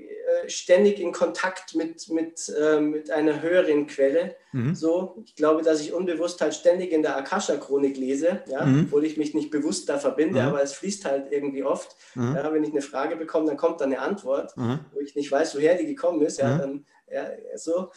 ständig 0.47 0.99
in 0.99 1.11
Kontakt 1.11 1.75
mit, 1.75 2.09
mit, 2.09 2.49
äh, 2.49 2.80
mit 2.80 3.11
einer 3.11 3.41
höheren 3.41 3.88
Quelle. 3.88 4.36
Mhm. 4.51 4.75
So, 4.75 5.21
ich 5.25 5.36
glaube, 5.36 5.61
dass 5.61 5.82
ich 5.82 5.93
unbewusst 5.93 6.41
halt 6.41 6.53
ständig 6.55 6.91
in 6.91 7.01
der 7.01 7.17
Akasha-Chronik 7.17 7.97
lese, 7.97 8.41
ja, 8.47 8.65
mhm. 8.65 8.86
obwohl 8.86 9.05
ich 9.05 9.17
mich 9.17 9.34
nicht 9.34 9.51
bewusst 9.51 9.89
da 9.89 9.99
verbinde, 9.99 10.41
mhm. 10.41 10.47
aber 10.47 10.63
es 10.63 10.73
fließt 10.73 11.05
halt 11.05 11.32
irgendwie 11.32 11.63
oft. 11.63 11.95
Mhm. 12.15 12.36
Ja, 12.36 12.53
wenn 12.53 12.63
ich 12.63 12.71
eine 12.71 12.82
Frage 12.82 13.15
bekomme, 13.15 13.47
dann 13.47 13.57
kommt 13.57 13.82
dann 13.82 13.91
eine 13.91 14.01
Antwort, 14.01 14.55
mhm. 14.57 14.80
wo 14.93 14.99
ich 14.99 15.15
nicht 15.15 15.32
weiß, 15.32 15.55
woher 15.55 15.75
die 15.75 15.86
gekommen 15.86 16.21
ist. 16.21 16.39
Ja, 16.39 16.55
mhm. 16.55 16.59
dann, 16.59 16.86
ja, 17.11 17.30
so. 17.55 17.91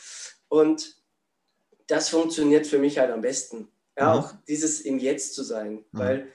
Und 0.48 0.96
das 1.86 2.08
funktioniert 2.08 2.66
für 2.66 2.78
mich 2.78 2.98
halt 2.98 3.10
am 3.10 3.20
besten. 3.20 3.68
Ja, 3.98 4.14
auch 4.14 4.32
dieses 4.48 4.80
im 4.80 4.98
Jetzt 4.98 5.34
zu 5.34 5.42
sein, 5.42 5.84
weil 5.92 6.28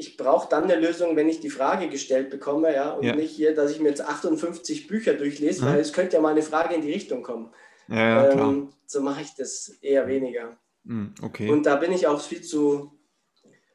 ich 0.00 0.16
brauche 0.16 0.48
dann 0.48 0.64
eine 0.64 0.76
Lösung, 0.76 1.14
wenn 1.14 1.28
ich 1.28 1.40
die 1.40 1.50
Frage 1.50 1.88
gestellt 1.88 2.30
bekomme, 2.30 2.74
ja, 2.74 2.92
und 2.92 3.04
ja. 3.04 3.14
nicht 3.14 3.30
hier, 3.30 3.54
dass 3.54 3.70
ich 3.70 3.80
mir 3.80 3.90
jetzt 3.90 4.00
58 4.00 4.86
Bücher 4.86 5.14
durchlese, 5.14 5.62
mhm. 5.62 5.68
weil 5.68 5.80
es 5.80 5.92
könnte 5.92 6.16
ja 6.16 6.22
mal 6.22 6.30
eine 6.30 6.42
Frage 6.42 6.74
in 6.74 6.82
die 6.82 6.92
Richtung 6.92 7.22
kommen. 7.22 7.52
Ja, 7.88 8.24
ja, 8.24 8.30
ähm, 8.32 8.72
so 8.86 9.02
mache 9.02 9.22
ich 9.22 9.34
das 9.34 9.68
eher 9.82 10.08
weniger. 10.08 10.58
Mhm, 10.84 11.14
okay. 11.22 11.50
Und 11.50 11.66
da 11.66 11.76
bin 11.76 11.92
ich 11.92 12.06
auch 12.06 12.20
viel 12.20 12.40
zu 12.40 12.98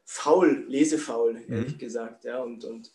faul, 0.03 0.65
lesefaul, 0.67 1.43
ehrlich 1.47 1.73
mhm. 1.73 1.78
gesagt, 1.78 2.23
ja, 2.26 2.41
und, 2.41 2.65
und 2.65 2.91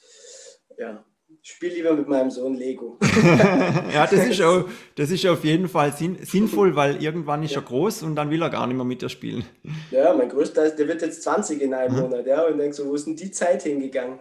ja, 0.76 1.04
spiele 1.42 1.74
lieber 1.74 1.94
mit 1.94 2.08
meinem 2.08 2.30
Sohn 2.30 2.54
Lego. 2.54 2.98
ja, 3.92 4.06
das 4.06 4.26
ist, 4.26 4.42
auch, 4.42 4.68
das 4.96 5.10
ist 5.10 5.26
auf 5.26 5.44
jeden 5.44 5.68
Fall 5.68 5.92
sinn, 5.92 6.18
sinnvoll, 6.22 6.76
weil 6.76 7.02
irgendwann 7.02 7.42
ist 7.42 7.52
ja. 7.52 7.60
er 7.60 7.64
groß 7.64 8.02
und 8.02 8.16
dann 8.16 8.30
will 8.30 8.42
er 8.42 8.50
gar 8.50 8.66
nicht 8.66 8.76
mehr 8.76 8.84
mit 8.84 9.02
dir 9.02 9.08
spielen. 9.08 9.44
Ja, 9.90 10.14
mein 10.14 10.28
Größter, 10.28 10.70
der 10.70 10.88
wird 10.88 11.02
jetzt 11.02 11.22
20 11.22 11.60
in 11.62 11.74
einem 11.74 11.94
mhm. 11.94 12.00
Monat, 12.02 12.26
ja, 12.26 12.42
und 12.46 12.58
denkt 12.58 12.74
so, 12.74 12.86
wo 12.86 12.94
ist 12.94 13.06
denn 13.06 13.16
die 13.16 13.30
Zeit 13.30 13.62
hingegangen? 13.62 14.20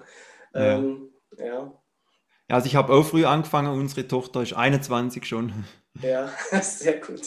Ja. 0.53 0.78
Ähm, 0.78 1.10
ja. 1.38 1.45
ja. 1.45 2.55
Also 2.55 2.66
ich 2.66 2.76
habe 2.76 2.93
auch 2.93 3.03
früh 3.03 3.26
angefangen, 3.26 3.80
unsere 3.80 4.07
Tochter 4.07 4.41
ist 4.41 4.53
21 4.53 5.24
schon. 5.26 5.53
Ja, 6.01 6.30
sehr 6.62 6.99
gut. 6.99 7.22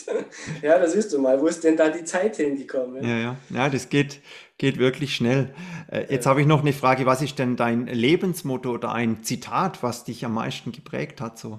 Ja, 0.63 0.79
da 0.79 0.87
siehst 0.89 1.13
du 1.13 1.19
mal, 1.19 1.41
wo 1.41 1.47
ist 1.47 1.63
denn 1.63 1.77
da 1.77 1.89
die 1.91 2.05
Zeit 2.05 2.37
hingekommen? 2.37 3.03
Ja, 3.05 3.19
ja, 3.19 3.37
ja, 3.51 3.69
das 3.69 3.89
geht, 3.89 4.21
geht 4.63 4.79
wirklich 4.79 5.17
schnell. 5.17 5.53
Äh, 5.91 6.07
jetzt 6.09 6.25
habe 6.25 6.41
ich 6.41 6.47
noch 6.47 6.61
eine 6.61 6.73
Frage, 6.73 7.05
was 7.05 7.21
ist 7.21 7.37
denn 7.41 7.57
dein 7.57 7.89
Lebensmotto 7.89 8.71
oder 8.71 8.93
ein 8.93 9.25
Zitat, 9.25 9.83
was 9.83 10.05
dich 10.05 10.25
am 10.25 10.35
meisten 10.35 10.71
geprägt 10.71 11.21
hat? 11.21 11.37
So? 11.37 11.59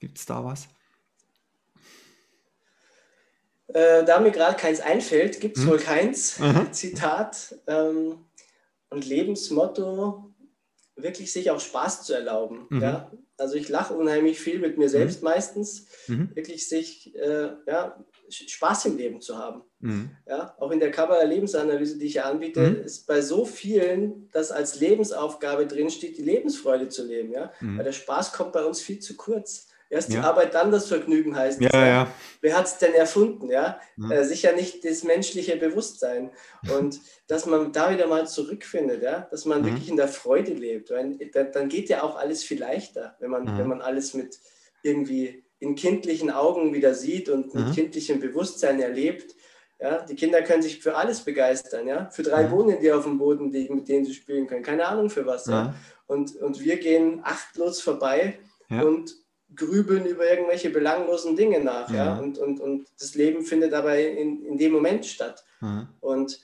Gibt 0.00 0.18
es 0.18 0.26
da 0.26 0.44
was? 0.44 0.66
Äh, 3.68 4.04
da 4.04 4.18
mir 4.18 4.32
gerade 4.32 4.56
keins 4.56 4.80
einfällt, 4.80 5.40
gibt 5.40 5.56
es 5.56 5.62
hm? 5.62 5.70
wohl 5.70 5.78
keins. 5.78 6.40
Mhm. 6.40 6.66
Zitat 6.72 7.54
ähm, 7.68 8.24
und 8.90 9.06
Lebensmotto, 9.06 10.34
wirklich 10.96 11.32
sich 11.32 11.52
auch 11.52 11.60
Spaß 11.60 12.02
zu 12.02 12.12
erlauben. 12.12 12.66
Mhm. 12.70 12.82
Ja? 12.82 13.12
Also 13.36 13.54
ich 13.54 13.68
lache 13.68 13.94
unheimlich 13.94 14.40
viel 14.40 14.58
mit 14.58 14.78
mir 14.78 14.88
selbst 14.88 15.22
mhm. 15.22 15.28
meistens. 15.28 15.86
Mhm. 16.08 16.34
Wirklich 16.34 16.68
sich 16.68 17.14
äh, 17.14 17.50
ja, 17.68 18.04
Spaß 18.28 18.86
im 18.86 18.96
Leben 18.96 19.20
zu 19.20 19.38
haben. 19.38 19.62
Mhm. 19.80 20.10
Ja, 20.26 20.54
auch 20.58 20.70
in 20.70 20.80
der 20.80 20.90
Kabbalah 20.90 21.22
Lebensanalyse, 21.22 21.98
die 21.98 22.06
ich 22.06 22.14
ja 22.14 22.24
anbiete, 22.24 22.60
mhm. 22.60 22.84
ist 22.84 23.06
bei 23.06 23.20
so 23.20 23.44
vielen, 23.44 24.28
dass 24.32 24.50
als 24.50 24.80
Lebensaufgabe 24.80 25.66
drinsteht, 25.66 26.18
die 26.18 26.22
Lebensfreude 26.22 26.88
zu 26.88 27.06
leben. 27.06 27.32
Ja? 27.32 27.52
Mhm. 27.60 27.78
Weil 27.78 27.84
der 27.84 27.92
Spaß 27.92 28.32
kommt 28.32 28.52
bei 28.52 28.64
uns 28.64 28.80
viel 28.80 28.98
zu 28.98 29.16
kurz. 29.16 29.68
Erst 29.90 30.12
ja. 30.12 30.20
die 30.20 30.26
Arbeit, 30.26 30.52
dann 30.52 30.70
das 30.70 30.86
Vergnügen 30.88 31.34
heißt 31.34 31.62
ja, 31.62 31.86
ja. 31.86 32.12
Wer 32.42 32.58
hat 32.58 32.66
es 32.66 32.76
denn 32.76 32.92
erfunden? 32.92 33.50
Ja? 33.50 33.80
Mhm. 33.96 34.10
Äh, 34.10 34.24
sicher 34.24 34.52
nicht 34.52 34.84
das 34.84 35.04
menschliche 35.04 35.56
Bewusstsein. 35.56 36.30
Und 36.76 37.00
dass 37.26 37.46
man 37.46 37.72
da 37.72 37.90
wieder 37.90 38.06
mal 38.06 38.26
zurückfindet, 38.26 39.02
ja? 39.02 39.28
dass 39.30 39.44
man 39.44 39.62
mhm. 39.62 39.66
wirklich 39.66 39.88
in 39.88 39.96
der 39.96 40.08
Freude 40.08 40.52
lebt. 40.52 40.90
Weil, 40.90 41.16
dann 41.52 41.68
geht 41.68 41.88
ja 41.88 42.02
auch 42.02 42.16
alles 42.16 42.42
viel 42.42 42.58
leichter, 42.58 43.16
wenn 43.20 43.30
man, 43.30 43.44
mhm. 43.44 43.58
wenn 43.58 43.68
man 43.68 43.80
alles 43.80 44.12
mit 44.12 44.38
irgendwie 44.82 45.44
in 45.60 45.74
kindlichen 45.74 46.30
Augen 46.30 46.72
wieder 46.74 46.94
sieht 46.94 47.28
und 47.28 47.54
mit 47.54 47.74
kindlichem 47.74 48.20
Bewusstsein 48.20 48.80
erlebt. 48.80 49.34
Ja, 49.80 50.02
die 50.04 50.16
Kinder 50.16 50.42
können 50.42 50.62
sich 50.62 50.80
für 50.80 50.96
alles 50.96 51.20
begeistern, 51.20 51.86
ja, 51.86 52.10
für 52.10 52.24
drei 52.24 52.44
Bohnen, 52.44 52.80
die 52.80 52.90
auf 52.90 53.04
dem 53.04 53.18
Boden 53.18 53.52
liegen, 53.52 53.76
mit 53.76 53.88
denen 53.88 54.04
sie 54.04 54.14
spielen 54.14 54.48
können, 54.48 54.64
keine 54.64 54.86
Ahnung 54.86 55.08
für 55.08 55.24
was. 55.24 55.46
Ja. 55.46 55.74
Und, 56.06 56.34
und 56.36 56.60
wir 56.60 56.78
gehen 56.78 57.20
achtlos 57.22 57.80
vorbei 57.80 58.40
und 58.70 59.14
grübeln 59.54 60.04
über 60.04 60.28
irgendwelche 60.28 60.70
belanglosen 60.70 61.36
Dinge 61.36 61.60
nach, 61.60 61.90
ja, 61.92 62.18
und, 62.18 62.38
und, 62.38 62.60
und 62.60 62.88
das 62.98 63.14
Leben 63.14 63.44
findet 63.44 63.72
dabei 63.72 64.04
in, 64.04 64.44
in 64.44 64.58
dem 64.58 64.72
Moment 64.72 65.06
statt. 65.06 65.44
Und 66.00 66.40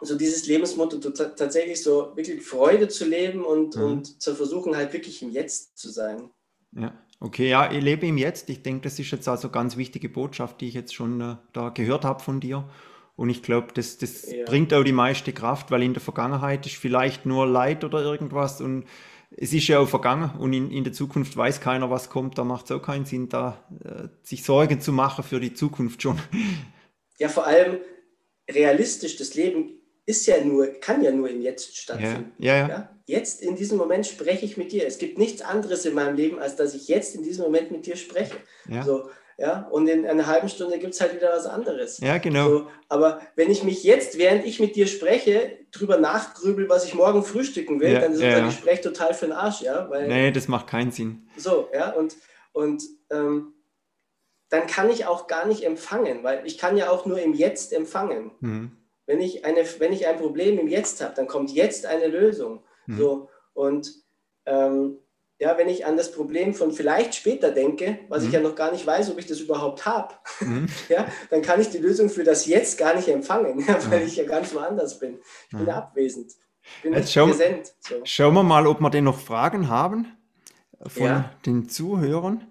so 0.00 0.16
dieses 0.16 0.46
Lebensmotto 0.46 0.98
tatsächlich 1.10 1.82
so 1.82 2.16
wirklich 2.16 2.42
Freude 2.42 2.88
zu 2.88 3.04
leben 3.04 3.44
und, 3.44 3.76
mhm. 3.76 3.82
und 3.82 4.22
zu 4.22 4.34
versuchen, 4.34 4.76
halt 4.76 4.92
wirklich 4.92 5.22
im 5.22 5.30
Jetzt 5.30 5.76
zu 5.76 5.90
sein. 5.90 6.30
Ja, 6.72 6.96
okay, 7.20 7.48
ja, 7.48 7.70
ich 7.70 7.82
lebe 7.82 8.06
im 8.06 8.18
Jetzt. 8.18 8.48
Ich 8.50 8.62
denke, 8.62 8.82
das 8.82 8.98
ist 8.98 9.10
jetzt 9.10 9.28
also 9.28 9.50
ganz 9.50 9.76
wichtige 9.76 10.08
Botschaft, 10.08 10.60
die 10.60 10.68
ich 10.68 10.74
jetzt 10.74 10.94
schon 10.94 11.20
äh, 11.20 11.36
da 11.52 11.70
gehört 11.70 12.04
habe 12.04 12.22
von 12.22 12.40
dir. 12.40 12.68
Und 13.16 13.30
ich 13.30 13.42
glaube, 13.42 13.68
das, 13.74 13.98
das 13.98 14.30
ja. 14.30 14.44
bringt 14.44 14.72
auch 14.72 14.84
die 14.84 14.92
meiste 14.92 15.32
Kraft, 15.32 15.70
weil 15.70 15.82
in 15.82 15.92
der 15.92 16.00
Vergangenheit 16.00 16.66
ist 16.66 16.76
vielleicht 16.76 17.26
nur 17.26 17.46
Leid 17.46 17.82
oder 17.82 18.00
irgendwas 18.00 18.60
und 18.60 18.84
es 19.30 19.52
ist 19.52 19.66
ja 19.68 19.78
auch 19.78 19.88
vergangen 19.88 20.30
und 20.38 20.52
in, 20.52 20.70
in 20.70 20.84
der 20.84 20.92
Zukunft 20.92 21.36
weiß 21.36 21.60
keiner, 21.60 21.90
was 21.90 22.08
kommt. 22.10 22.38
Da 22.38 22.44
macht 22.44 22.66
es 22.66 22.70
auch 22.70 22.80
keinen 22.80 23.04
Sinn, 23.04 23.28
da 23.28 23.62
äh, 23.84 24.08
sich 24.22 24.42
Sorgen 24.44 24.80
zu 24.80 24.92
machen 24.92 25.24
für 25.24 25.40
die 25.40 25.52
Zukunft 25.52 26.02
schon. 26.02 26.18
Ja, 27.18 27.28
vor 27.28 27.46
allem 27.46 27.78
realistisch 28.48 29.16
das 29.16 29.34
Leben 29.34 29.77
ist 30.08 30.26
ja 30.26 30.42
nur, 30.42 30.68
kann 30.80 31.02
ja 31.02 31.10
nur 31.10 31.28
im 31.28 31.42
Jetzt 31.42 31.76
stattfinden. 31.76 32.32
Ja, 32.38 32.56
ja, 32.56 32.68
ja. 32.68 32.88
Jetzt 33.04 33.42
in 33.42 33.56
diesem 33.56 33.76
Moment 33.76 34.06
spreche 34.06 34.46
ich 34.46 34.56
mit 34.56 34.72
dir. 34.72 34.86
Es 34.86 34.96
gibt 34.96 35.18
nichts 35.18 35.42
anderes 35.42 35.84
in 35.84 35.92
meinem 35.94 36.16
Leben, 36.16 36.38
als 36.38 36.56
dass 36.56 36.74
ich 36.74 36.88
jetzt 36.88 37.14
in 37.14 37.22
diesem 37.22 37.44
Moment 37.44 37.70
mit 37.70 37.84
dir 37.84 37.94
spreche. 37.94 38.34
Ja. 38.70 38.84
So, 38.84 39.10
ja, 39.36 39.68
und 39.70 39.86
in 39.86 40.06
einer 40.06 40.26
halben 40.26 40.48
Stunde 40.48 40.78
gibt 40.78 40.94
es 40.94 41.00
halt 41.02 41.14
wieder 41.14 41.30
was 41.30 41.44
anderes. 41.44 41.98
Ja, 41.98 42.16
genau. 42.16 42.48
So, 42.48 42.66
aber 42.88 43.20
wenn 43.36 43.50
ich 43.50 43.64
mich 43.64 43.84
jetzt, 43.84 44.16
während 44.16 44.46
ich 44.46 44.60
mit 44.60 44.76
dir 44.76 44.86
spreche, 44.86 45.58
drüber 45.72 45.98
nachgrübel, 45.98 46.70
was 46.70 46.86
ich 46.86 46.94
morgen 46.94 47.22
frühstücken 47.22 47.78
will, 47.78 47.92
dann 48.00 48.14
ist 48.14 48.22
unser 48.22 48.46
Gespräch 48.46 48.80
total 48.80 49.12
für 49.12 49.26
den 49.26 49.34
Arsch, 49.34 49.60
ja. 49.60 49.90
Weil, 49.90 50.08
nee, 50.08 50.30
das 50.30 50.48
macht 50.48 50.68
keinen 50.68 50.90
Sinn. 50.90 51.28
So, 51.36 51.68
ja, 51.74 51.90
und, 51.90 52.16
und 52.52 52.82
ähm, 53.10 53.52
dann 54.48 54.66
kann 54.66 54.88
ich 54.88 55.04
auch 55.04 55.26
gar 55.26 55.46
nicht 55.46 55.64
empfangen, 55.64 56.24
weil 56.24 56.46
ich 56.46 56.56
kann 56.56 56.78
ja 56.78 56.88
auch 56.88 57.04
nur 57.04 57.20
im 57.20 57.34
Jetzt 57.34 57.74
empfangen. 57.74 58.30
Mhm 58.40 58.77
wenn 59.08 59.20
ich, 59.20 59.46
eine, 59.46 59.64
wenn 59.78 59.92
ich 59.92 60.06
ein 60.06 60.18
Problem 60.18 60.58
im 60.58 60.68
Jetzt 60.68 61.00
habe, 61.00 61.14
dann 61.14 61.26
kommt 61.26 61.50
jetzt 61.50 61.86
eine 61.86 62.06
Lösung. 62.06 62.62
Mhm. 62.86 62.98
So, 62.98 63.28
und 63.54 63.90
ähm, 64.44 64.98
ja, 65.38 65.56
wenn 65.56 65.68
ich 65.68 65.86
an 65.86 65.96
das 65.96 66.12
Problem 66.12 66.52
von 66.52 66.72
vielleicht 66.72 67.14
später 67.14 67.50
denke, 67.50 68.00
was 68.08 68.22
mhm. 68.22 68.28
ich 68.28 68.34
ja 68.34 68.40
noch 68.40 68.54
gar 68.54 68.70
nicht 68.70 68.86
weiß, 68.86 69.10
ob 69.10 69.18
ich 69.18 69.26
das 69.26 69.40
überhaupt 69.40 69.86
habe, 69.86 70.14
mhm. 70.40 70.66
ja, 70.90 71.06
dann 71.30 71.40
kann 71.40 71.58
ich 71.58 71.70
die 71.70 71.78
Lösung 71.78 72.10
für 72.10 72.22
das 72.22 72.44
Jetzt 72.44 72.76
gar 72.76 72.94
nicht 72.94 73.08
empfangen, 73.08 73.60
ja, 73.66 73.78
weil 73.90 74.02
ich 74.02 74.16
ja 74.16 74.24
ganz 74.24 74.54
woanders 74.54 74.98
bin. 74.98 75.18
Ich 75.50 75.56
bin 75.56 75.70
abwesend. 75.70 76.32
Ich 76.76 76.82
bin 76.82 76.92
Jetzt 76.92 77.10
schau, 77.10 77.28
präsent. 77.28 77.72
So. 77.80 78.02
Schauen 78.04 78.34
wir 78.34 78.42
mal, 78.42 78.66
ob 78.66 78.80
wir 78.80 78.90
denn 78.90 79.04
noch 79.04 79.18
Fragen 79.18 79.70
haben 79.70 80.06
von 80.86 81.06
ja. 81.06 81.34
den 81.46 81.70
Zuhörern. 81.70 82.46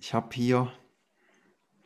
Ich 0.00 0.14
habe 0.14 0.34
hier 0.34 0.72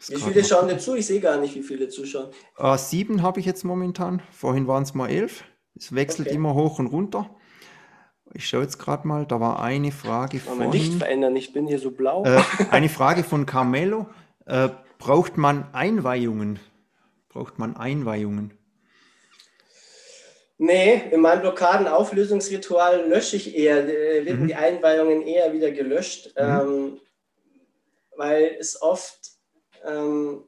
wie 0.08 0.16
viele 0.16 0.44
schauen 0.44 0.68
denn 0.68 0.80
zu? 0.80 0.94
Ich 0.94 1.06
sehe 1.06 1.20
gar 1.20 1.38
nicht, 1.38 1.54
wie 1.54 1.62
viele 1.62 1.88
zuschauen. 1.88 2.30
Äh, 2.58 2.78
sieben 2.78 3.22
habe 3.22 3.40
ich 3.40 3.46
jetzt 3.46 3.64
momentan. 3.64 4.22
Vorhin 4.32 4.66
waren 4.66 4.82
es 4.82 4.94
mal 4.94 5.08
elf. 5.08 5.44
Es 5.76 5.94
wechselt 5.94 6.28
okay. 6.28 6.36
immer 6.36 6.54
hoch 6.54 6.78
und 6.78 6.86
runter. 6.86 7.30
Ich 8.32 8.48
schaue 8.48 8.62
jetzt 8.62 8.78
gerade 8.78 9.08
mal, 9.08 9.26
da 9.26 9.40
war 9.40 9.60
eine 9.60 9.90
Frage 9.90 10.38
von. 10.38 10.58
Mein 10.58 10.72
Licht 10.72 10.94
verändern, 10.94 11.34
ich 11.36 11.52
bin 11.52 11.66
hier 11.66 11.78
so 11.78 11.90
blau. 11.90 12.24
Äh, 12.24 12.40
eine 12.70 12.88
Frage 12.88 13.24
von 13.24 13.44
Carmelo. 13.44 14.06
Äh, 14.46 14.68
braucht 14.98 15.36
man 15.36 15.72
Einweihungen? 15.72 16.60
Braucht 17.28 17.58
man 17.58 17.76
Einweihungen? 17.76 18.54
Nee, 20.58 21.04
in 21.10 21.22
meinem 21.22 21.40
Blockadenauflösungsritual 21.40 23.08
lösche 23.08 23.36
ich 23.36 23.56
eher, 23.56 23.88
äh, 23.88 24.26
werden 24.26 24.42
mhm. 24.42 24.48
die 24.48 24.54
Einweihungen 24.54 25.22
eher 25.22 25.52
wieder 25.54 25.70
gelöscht, 25.70 26.34
mhm. 26.36 26.44
ähm, 26.44 27.00
weil 28.16 28.56
es 28.60 28.80
oft 28.82 29.29
ähm, 29.84 30.44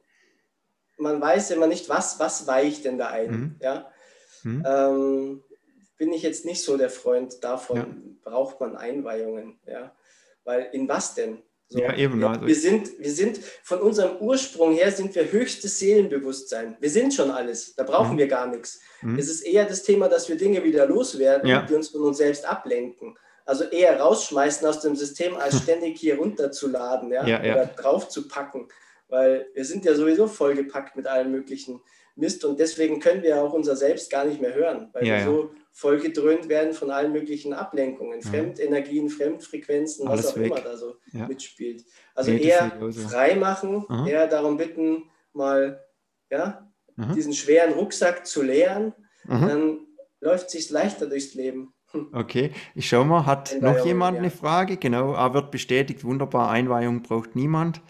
man 0.97 1.21
weiß 1.21 1.51
immer 1.51 1.67
nicht, 1.67 1.89
was, 1.89 2.19
was 2.19 2.47
weicht 2.47 2.85
denn 2.85 2.97
da 2.97 3.07
ein. 3.07 3.31
Mhm. 3.31 3.55
Ja? 3.59 3.91
Mhm. 4.43 4.63
Ähm, 4.65 5.43
bin 5.97 6.13
ich 6.13 6.23
jetzt 6.23 6.45
nicht 6.45 6.63
so 6.63 6.77
der 6.77 6.89
Freund 6.89 7.43
davon, 7.43 7.77
ja. 7.77 7.87
braucht 8.23 8.59
man 8.59 8.75
Einweihungen. 8.75 9.59
Ja? 9.67 9.95
Weil 10.43 10.69
in 10.73 10.87
was 10.87 11.15
denn? 11.15 11.41
So, 11.69 11.79
ja, 11.79 11.95
eben. 11.95 12.21
Ja, 12.21 12.31
also 12.31 12.45
wir, 12.45 12.55
sind, 12.55 12.99
wir 12.99 13.11
sind 13.11 13.39
von 13.63 13.79
unserem 13.79 14.17
Ursprung 14.17 14.73
her 14.73 14.91
sind 14.91 15.15
wir 15.15 15.31
höchstes 15.31 15.79
Seelenbewusstsein. 15.79 16.77
Wir 16.79 16.89
sind 16.89 17.13
schon 17.13 17.31
alles. 17.31 17.75
Da 17.75 17.83
brauchen 17.83 18.13
mhm. 18.13 18.19
wir 18.19 18.27
gar 18.27 18.47
nichts. 18.47 18.79
Mhm. 19.01 19.17
Es 19.17 19.29
ist 19.29 19.41
eher 19.41 19.65
das 19.65 19.83
Thema, 19.83 20.09
dass 20.09 20.29
wir 20.29 20.37
Dinge 20.37 20.63
wieder 20.63 20.85
loswerden, 20.85 21.49
ja. 21.49 21.61
die 21.61 21.73
uns 21.73 21.89
von 21.89 22.01
uns 22.01 22.17
selbst 22.17 22.45
ablenken. 22.45 23.17
Also 23.45 23.65
eher 23.65 23.99
rausschmeißen 23.99 24.67
aus 24.67 24.81
dem 24.81 24.95
System, 24.95 25.35
als 25.35 25.57
ständig 25.63 25.99
hier 25.99 26.17
runterzuladen 26.17 27.11
ja? 27.11 27.25
ja, 27.25 27.39
oder 27.39 27.65
drauf 27.65 28.09
zu 28.09 28.27
packen 28.27 28.67
weil 29.13 29.45
wir 29.53 29.63
sind 29.63 29.85
ja 29.85 29.93
sowieso 29.93 30.25
vollgepackt 30.25 30.95
mit 30.95 31.05
allem 31.05 31.31
möglichen 31.31 31.79
Mist 32.15 32.43
und 32.45 32.59
deswegen 32.59 32.99
können 32.99 33.21
wir 33.21 33.43
auch 33.43 33.53
unser 33.53 33.75
Selbst 33.75 34.11
gar 34.11 34.25
nicht 34.25 34.41
mehr 34.41 34.55
hören, 34.55 34.89
weil 34.91 35.05
ja, 35.05 35.13
wir 35.13 35.19
ja. 35.19 35.25
so 35.25 35.51
vollgedröhnt 35.71 36.49
werden 36.49 36.73
von 36.73 36.89
allen 36.89 37.11
möglichen 37.11 37.53
Ablenkungen, 37.53 38.21
ja. 38.21 38.29
Fremdenergien, 38.29 39.09
Fremdfrequenzen, 39.09 40.07
Alles 40.07 40.25
was 40.25 40.31
auch 40.31 40.37
weg. 40.37 40.47
immer 40.47 40.61
da 40.61 40.75
so 40.75 40.95
mitspielt. 41.27 41.85
Also 42.15 42.31
nee, 42.31 42.39
eher 42.39 42.71
frei 43.07 43.35
machen, 43.35 43.85
Aha. 43.87 44.07
eher 44.07 44.27
darum 44.27 44.57
bitten, 44.57 45.03
mal 45.31 45.83
ja, 46.31 46.71
diesen 47.15 47.33
schweren 47.33 47.73
Rucksack 47.73 48.25
zu 48.25 48.41
leeren, 48.41 48.93
Aha. 49.27 49.47
dann 49.47 49.87
läuft 50.21 50.47
es 50.47 50.53
sich 50.53 50.69
leichter 50.71 51.05
durchs 51.05 51.35
Leben. 51.35 51.71
Hm. 51.91 52.09
Okay, 52.13 52.51
ich 52.73 52.89
schau 52.89 53.03
mal, 53.03 53.27
hat 53.27 53.61
noch 53.61 53.85
jemand 53.85 54.17
eine 54.17 54.31
Frage? 54.31 54.77
Genau, 54.77 55.13
A 55.13 55.35
wird 55.35 55.51
bestätigt, 55.51 56.03
wunderbar, 56.03 56.49
Einweihung 56.49 57.03
braucht 57.03 57.35
niemand. 57.35 57.81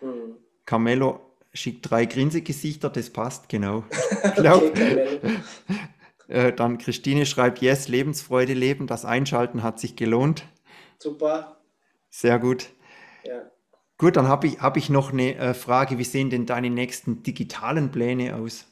Hm. 0.00 0.38
Carmelo 0.70 1.18
schickt 1.52 1.90
drei 1.90 2.04
Grinsegesichter, 2.04 2.90
das 2.90 3.10
passt, 3.10 3.48
genau. 3.48 3.82
Glaub, 4.36 4.62
okay, 4.62 5.18
äh, 6.28 6.52
dann 6.52 6.78
Christine 6.78 7.26
schreibt, 7.26 7.60
yes, 7.60 7.88
Lebensfreude 7.88 8.52
leben, 8.52 8.86
das 8.86 9.04
Einschalten 9.04 9.64
hat 9.64 9.80
sich 9.80 9.96
gelohnt. 9.96 10.44
Super. 10.96 11.60
Sehr 12.08 12.38
gut. 12.38 12.68
Ja. 13.24 13.50
Gut, 13.98 14.14
dann 14.14 14.28
habe 14.28 14.46
ich, 14.46 14.60
hab 14.60 14.76
ich 14.76 14.90
noch 14.90 15.12
eine 15.12 15.34
äh, 15.34 15.54
Frage. 15.54 15.98
Wie 15.98 16.04
sehen 16.04 16.30
denn 16.30 16.46
deine 16.46 16.70
nächsten 16.70 17.24
digitalen 17.24 17.90
Pläne 17.90 18.36
aus? 18.36 18.68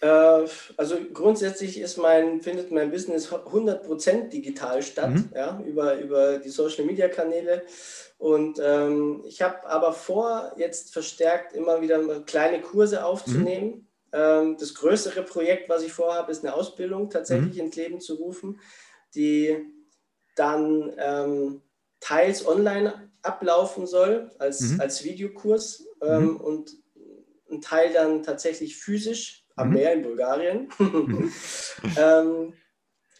Äh, 0.00 0.46
also 0.76 0.96
grundsätzlich 1.12 1.78
ist 1.78 1.98
mein, 1.98 2.40
findet 2.40 2.70
mein 2.70 2.90
Business 2.90 3.30
100% 3.30 4.28
digital 4.28 4.82
statt, 4.82 5.10
mhm. 5.10 5.30
ja, 5.34 5.60
über, 5.64 5.98
über 5.98 6.38
die 6.38 6.48
Social-Media-Kanäle. 6.48 7.62
Und 8.18 8.60
ähm, 8.62 9.22
ich 9.26 9.42
habe 9.42 9.66
aber 9.66 9.92
vor, 9.92 10.52
jetzt 10.56 10.92
verstärkt 10.92 11.54
immer 11.54 11.80
wieder 11.80 12.20
kleine 12.20 12.60
Kurse 12.60 13.04
aufzunehmen. 13.04 13.70
Mhm. 13.70 13.86
Ähm, 14.12 14.56
das 14.58 14.74
größere 14.74 15.22
Projekt, 15.22 15.68
was 15.68 15.82
ich 15.82 15.92
vorhabe, 15.92 16.32
ist 16.32 16.44
eine 16.44 16.54
Ausbildung 16.54 17.10
tatsächlich 17.10 17.54
mhm. 17.54 17.66
ins 17.66 17.76
Leben 17.76 18.00
zu 18.00 18.14
rufen, 18.14 18.60
die 19.14 19.56
dann 20.34 20.92
ähm, 20.98 21.62
teils 22.00 22.46
online 22.46 23.10
ablaufen 23.22 23.86
soll 23.86 24.30
als, 24.38 24.60
mhm. 24.60 24.80
als 24.80 25.04
Videokurs 25.04 25.86
ähm, 26.02 26.24
mhm. 26.24 26.36
und 26.36 26.76
ein 27.50 27.60
Teil 27.60 27.92
dann 27.92 28.22
tatsächlich 28.22 28.76
physisch 28.76 29.39
am 29.56 29.68
mhm. 29.68 29.74
Meer 29.74 29.92
in 29.94 30.02
Bulgarien. 30.02 30.68
Mhm. 30.78 31.32
ähm, 31.98 32.52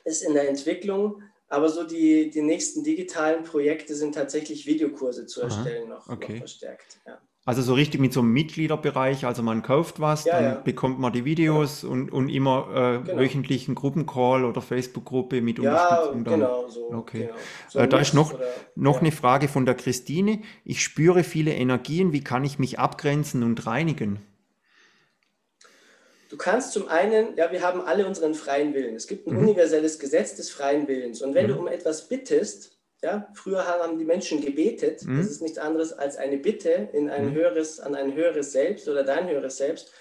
ist 0.05 0.23
in 0.23 0.35
der 0.35 0.49
Entwicklung. 0.49 1.23
Aber 1.49 1.69
so 1.69 1.83
die, 1.85 2.31
die 2.31 2.43
nächsten 2.43 2.85
digitalen 2.85 3.43
Projekte 3.43 3.95
sind 3.95 4.15
tatsächlich 4.15 4.67
Videokurse 4.67 5.27
zu 5.27 5.43
erstellen, 5.43 5.89
noch, 5.89 6.09
okay. 6.09 6.35
noch 6.35 6.39
verstärkt. 6.39 7.01
Ja. 7.05 7.21
Also 7.45 7.63
so 7.63 7.75
richtig 7.75 8.01
mit 8.01 8.13
so 8.13 8.21
einem 8.21 8.33
Mitgliederbereich, 8.33 9.25
also 9.25 9.43
man 9.43 9.63
kauft 9.63 9.99
was, 9.99 10.27
ja, 10.27 10.35
dann 10.35 10.45
ja. 10.45 10.55
bekommt 10.61 11.01
man 11.01 11.13
die 11.13 11.25
Videos 11.25 11.83
ja. 11.83 11.89
und, 11.89 12.13
und 12.13 12.29
immer 12.29 12.69
äh, 12.73 13.05
genau. 13.05 13.19
wöchentlichen 13.19 13.75
Gruppencall 13.75 14.45
oder 14.45 14.61
Facebook-Gruppe 14.61 15.41
mit 15.41 15.59
Unterstützung. 15.59 16.25
Ja, 16.25 16.33
genau 16.37 16.69
so. 16.69 16.93
Okay. 16.93 17.27
Genau. 17.27 17.35
So 17.69 17.79
äh, 17.81 17.89
da 17.89 17.99
ist 17.99 18.15
noch, 18.15 18.35
oder, 18.35 18.45
noch 18.77 19.01
eine 19.01 19.11
Frage 19.11 19.49
von 19.49 19.67
der 19.67 19.75
Christine. 19.75 20.43
Ich 20.65 20.85
spüre 20.85 21.25
viele 21.25 21.53
Energien, 21.55 22.13
wie 22.13 22.23
kann 22.23 22.45
ich 22.45 22.61
mich 22.61 22.79
abgrenzen 22.79 23.43
und 23.43 23.67
reinigen? 23.67 24.21
Du 26.31 26.37
kannst 26.37 26.73
zum 26.73 26.87
einen, 26.87 27.37
ja, 27.37 27.51
wir 27.51 27.61
haben 27.61 27.81
alle 27.81 28.07
unseren 28.07 28.35
freien 28.35 28.73
Willen. 28.73 28.95
Es 28.95 29.09
gibt 29.09 29.27
ein 29.27 29.35
mhm. 29.35 29.41
universelles 29.41 29.99
Gesetz 29.99 30.37
des 30.37 30.49
freien 30.49 30.87
Willens. 30.87 31.23
Und 31.23 31.35
wenn 31.35 31.47
mhm. 31.47 31.55
du 31.55 31.59
um 31.59 31.67
etwas 31.67 32.07
bittest, 32.07 32.79
ja, 33.03 33.29
früher 33.35 33.67
haben 33.67 33.99
die 33.99 34.05
Menschen 34.05 34.41
gebetet, 34.41 35.03
mhm. 35.05 35.19
das 35.19 35.27
ist 35.27 35.43
nichts 35.43 35.59
anderes 35.59 35.93
als 35.93 36.17
eine 36.17 36.37
Bitte 36.39 36.89
in 36.93 37.11
ein 37.11 37.31
mhm. 37.31 37.35
höheres, 37.35 37.81
an 37.81 37.97
ein 37.97 38.15
höheres 38.15 38.53
Selbst 38.53 38.89
oder 38.89 39.03
dein 39.03 39.29
höheres 39.29 39.57
Selbst. 39.57 39.93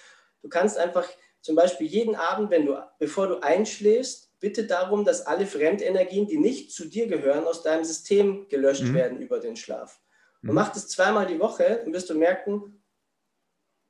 Du 0.44 0.50
kannst 0.50 0.78
einfach 0.78 1.10
zum 1.42 1.56
Beispiel 1.56 1.88
jeden 1.88 2.16
Abend, 2.16 2.52
wenn 2.52 2.68
du, 2.68 2.78
bevor 3.00 3.28
du 3.28 3.42
einschläfst, 3.42 4.40
bitte 4.40 4.66
darum, 4.66 5.06
dass 5.06 5.26
alle 5.26 5.48
Fremdenergien, 5.48 6.28
die 6.28 6.38
nicht 6.38 6.72
zu 6.72 6.86
dir 6.86 7.08
gehören, 7.08 7.46
aus 7.46 7.64
deinem 7.64 7.84
System 7.84 8.48
gelöscht 8.50 8.84
mhm. 8.84 8.94
werden 8.94 9.20
über 9.20 9.40
den 9.40 9.56
Schlaf. 9.56 10.00
Und 10.44 10.50
mhm. 10.50 10.56
mach 10.56 10.72
das 10.72 10.88
zweimal 10.90 11.26
die 11.26 11.40
Woche, 11.40 11.82
dann 11.84 11.92
wirst 11.92 12.12
du 12.12 12.14
merken, 12.14 12.84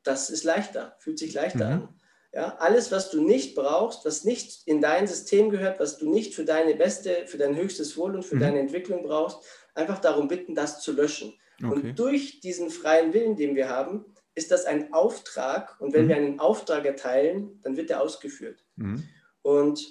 das 0.04 0.30
ist 0.30 0.46
leichter, 0.46 0.96
fühlt 1.00 1.20
sich 1.20 1.34
leichter 1.34 1.68
an. 1.68 1.99
Ja, 2.40 2.56
alles, 2.60 2.90
was 2.90 3.12
du 3.12 3.22
nicht 3.22 3.54
brauchst, 3.54 4.06
was 4.06 4.24
nicht 4.24 4.62
in 4.66 4.80
dein 4.80 5.08
System 5.08 5.50
gehört, 5.50 5.78
was 5.82 5.98
du 5.98 6.10
nicht 6.10 6.34
für 6.34 6.46
deine 6.46 6.74
beste, 6.74 7.28
für 7.28 7.38
dein 7.38 7.54
höchstes 7.54 7.98
Wohl 7.98 8.16
und 8.16 8.24
für 8.24 8.36
mhm. 8.36 8.40
deine 8.40 8.60
Entwicklung 8.60 9.04
brauchst, 9.04 9.40
einfach 9.76 10.00
darum 10.00 10.30
bitten, 10.30 10.56
das 10.56 10.80
zu 10.80 10.94
löschen. 10.94 11.34
Okay. 11.62 11.68
Und 11.74 12.00
durch 12.00 12.40
diesen 12.40 12.70
freien 12.70 13.14
Willen, 13.14 13.36
den 13.36 13.58
wir 13.58 13.68
haben, 13.68 14.06
ist 14.36 14.52
das 14.52 14.64
ein 14.64 14.94
Auftrag. 14.94 15.82
Und 15.82 15.92
wenn 15.92 16.06
mhm. 16.06 16.08
wir 16.08 16.16
einen 16.16 16.40
Auftrag 16.40 16.86
erteilen, 16.86 17.60
dann 17.62 17.76
wird 17.76 17.90
der 17.90 18.02
ausgeführt. 18.02 18.66
Mhm. 18.78 19.04
Und 19.42 19.86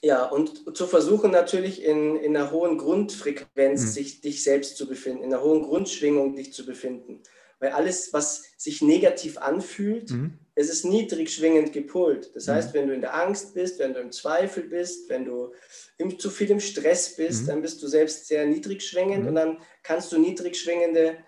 ja, 0.00 0.26
und 0.26 0.76
zu 0.76 0.86
versuchen 0.86 1.32
natürlich 1.32 1.82
in, 1.82 2.14
in 2.14 2.36
einer 2.36 2.52
hohen 2.52 2.78
Grundfrequenz 2.78 3.80
mhm. 3.80 3.86
sich 3.88 4.20
dich 4.20 4.44
selbst 4.44 4.76
zu 4.76 4.86
befinden, 4.86 5.24
in 5.24 5.34
einer 5.34 5.42
hohen 5.42 5.64
Grundschwingung 5.64 6.36
dich 6.36 6.52
zu 6.52 6.64
befinden. 6.64 7.20
Weil 7.58 7.72
alles, 7.72 8.12
was 8.12 8.44
sich 8.56 8.80
negativ 8.80 9.38
anfühlt, 9.38 10.12
mhm. 10.12 10.38
Es 10.58 10.70
ist 10.70 10.84
niedrig 10.84 11.32
schwingend 11.32 11.72
gepolt. 11.72 12.30
Das 12.34 12.46
mhm. 12.46 12.52
heißt, 12.52 12.74
wenn 12.74 12.88
du 12.88 12.94
in 12.94 13.00
der 13.00 13.14
Angst 13.14 13.54
bist, 13.54 13.78
wenn 13.78 13.94
du 13.94 14.00
im 14.00 14.10
Zweifel 14.10 14.64
bist, 14.64 15.08
wenn 15.08 15.24
du 15.24 15.52
im, 15.98 16.18
zu 16.18 16.30
viel 16.30 16.50
im 16.50 16.60
Stress 16.60 17.14
bist, 17.16 17.42
mhm. 17.42 17.46
dann 17.46 17.62
bist 17.62 17.82
du 17.82 17.86
selbst 17.86 18.26
sehr 18.26 18.44
niedrig 18.44 18.82
schwingend 18.82 19.22
mhm. 19.22 19.28
und 19.28 19.34
dann 19.36 19.58
kannst 19.82 20.10
du 20.12 20.18
niedrig 20.18 20.58
schwingende 20.60 21.18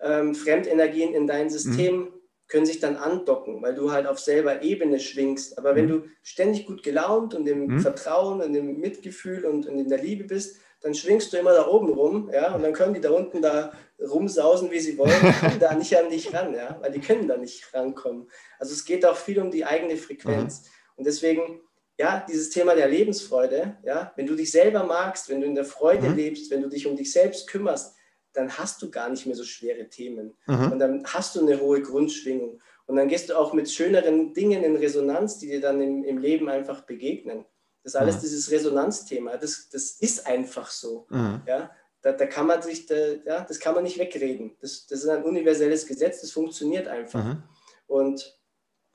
ähm, 0.00 0.34
Fremdenergien 0.34 1.14
in 1.14 1.26
dein 1.26 1.48
System 1.48 1.96
mhm 1.96 2.12
können 2.52 2.66
sich 2.66 2.80
dann 2.80 2.96
andocken, 2.96 3.62
weil 3.62 3.74
du 3.74 3.92
halt 3.92 4.06
auf 4.06 4.18
selber 4.18 4.62
Ebene 4.62 5.00
schwingst. 5.00 5.56
Aber 5.56 5.74
wenn 5.74 5.86
mhm. 5.86 5.88
du 5.88 6.04
ständig 6.22 6.66
gut 6.66 6.82
gelaunt 6.82 7.32
und 7.34 7.48
im 7.48 7.66
mhm. 7.66 7.80
Vertrauen 7.80 8.42
und 8.42 8.54
im 8.54 8.78
Mitgefühl 8.78 9.46
und, 9.46 9.66
und, 9.66 9.78
in 9.78 9.88
der 9.88 10.02
Liebe 10.02 10.24
bist, 10.24 10.60
dann 10.82 10.94
schwingst 10.94 11.32
du 11.32 11.36
immer 11.36 11.52
da 11.52 11.66
oben 11.66 11.92
rum, 11.92 12.30
ja, 12.32 12.54
und 12.54 12.62
dann 12.62 12.72
können 12.72 12.94
die 12.94 13.00
da 13.00 13.10
unten 13.10 13.40
da 13.40 13.72
rumsausen, 14.00 14.70
wie 14.70 14.80
sie 14.80 14.98
wollen, 14.98 15.12
kommen 15.40 15.60
da 15.60 15.74
nicht 15.74 15.96
an 15.96 16.10
dich 16.10 16.34
ran, 16.34 16.54
ja, 16.54 16.76
weil 16.80 16.90
die 16.90 17.00
können 17.00 17.28
da 17.28 17.36
nicht 17.36 17.72
rankommen. 17.72 18.28
Also 18.58 18.72
es 18.72 18.84
geht 18.84 19.06
auch 19.06 19.16
viel 19.16 19.38
um 19.38 19.50
die 19.50 19.64
eigene 19.64 19.96
Frequenz. 19.96 20.62
Mhm. 20.62 20.68
Und 20.96 21.06
deswegen, 21.06 21.60
ja, 21.98 22.24
dieses 22.28 22.50
Thema 22.50 22.74
der 22.74 22.88
Lebensfreude, 22.88 23.78
ja, 23.84 24.12
wenn 24.16 24.26
du 24.26 24.34
dich 24.34 24.50
selber 24.50 24.84
magst, 24.84 25.28
wenn 25.28 25.40
du 25.40 25.46
in 25.46 25.54
der 25.54 25.64
Freude 25.64 26.08
mhm. 26.08 26.16
lebst, 26.16 26.50
wenn 26.50 26.62
du 26.62 26.68
dich 26.68 26.86
um 26.86 26.96
dich 26.96 27.12
selbst 27.12 27.48
kümmerst, 27.48 27.94
dann 28.32 28.56
hast 28.58 28.82
du 28.82 28.90
gar 28.90 29.08
nicht 29.08 29.26
mehr 29.26 29.36
so 29.36 29.44
schwere 29.44 29.88
Themen. 29.88 30.36
Mhm. 30.46 30.72
Und 30.72 30.78
dann 30.78 31.04
hast 31.06 31.36
du 31.36 31.40
eine 31.40 31.60
hohe 31.60 31.82
Grundschwingung. 31.82 32.60
Und 32.86 32.96
dann 32.96 33.08
gehst 33.08 33.30
du 33.30 33.38
auch 33.38 33.52
mit 33.52 33.70
schöneren 33.70 34.34
Dingen 34.34 34.64
in 34.64 34.76
Resonanz, 34.76 35.38
die 35.38 35.48
dir 35.48 35.60
dann 35.60 35.80
im, 35.80 36.02
im 36.02 36.18
Leben 36.18 36.48
einfach 36.48 36.82
begegnen. 36.82 37.44
Das 37.82 37.94
ist 37.94 38.00
alles 38.00 38.16
mhm. 38.16 38.20
dieses 38.20 38.50
Resonanzthema. 38.50 39.36
Das, 39.36 39.68
das 39.70 39.92
ist 39.92 40.26
einfach 40.26 40.70
so. 40.70 41.06
Mhm. 41.10 41.42
Ja? 41.46 41.70
Da, 42.00 42.12
da, 42.12 42.26
kann 42.26 42.46
man 42.46 42.62
sich, 42.62 42.86
da, 42.86 42.94
ja, 42.94 43.44
das 43.44 43.60
kann 43.60 43.74
man 43.74 43.84
nicht 43.84 43.98
wegreden. 43.98 44.56
Das, 44.60 44.86
das 44.86 45.00
ist 45.00 45.08
ein 45.08 45.24
universelles 45.24 45.86
Gesetz, 45.86 46.20
das 46.20 46.32
funktioniert 46.32 46.88
einfach. 46.88 47.24
Mhm. 47.24 47.42
Und 47.86 48.38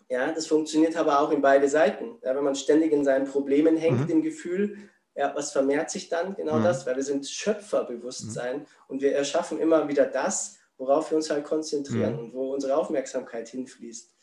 ja, 0.10 0.32
das 0.32 0.48
funktioniert 0.48 0.96
aber 0.96 1.20
auch 1.20 1.32
in 1.32 1.42
beide 1.42 1.68
Seiten. 1.68 2.18
Ja, 2.24 2.36
wenn 2.36 2.44
man 2.44 2.56
ständig 2.56 2.92
in 2.92 3.04
seinen 3.04 3.28
Problemen 3.28 3.78
hängt, 3.78 4.06
mhm. 4.06 4.10
im 4.10 4.22
Gefühl, 4.22 4.78
ja, 5.16 5.34
was 5.36 5.52
vermehrt 5.52 5.90
sich 5.90 6.10
dann? 6.10 6.36
Genau 6.36 6.58
mhm. 6.58 6.64
das, 6.64 6.86
weil 6.86 6.96
wir 6.96 7.04
sind 7.04 7.28
Schöpferbewusstsein 7.28 8.60
mhm. 8.60 8.66
und 8.88 9.02
wir 9.02 9.16
erschaffen 9.16 9.60
immer 9.60 9.88
wieder 9.88 10.06
das, 10.06 10.58
worauf 10.78 11.12
wir 11.12 11.18
uns 11.18 11.30
halt 11.30 11.44
konzentrieren 11.44 12.20
und 12.20 12.34
wo 12.34 12.54
unsere 12.54 12.78
Aufmerksamkeit 12.78 13.50
hinfließt. 13.50 14.14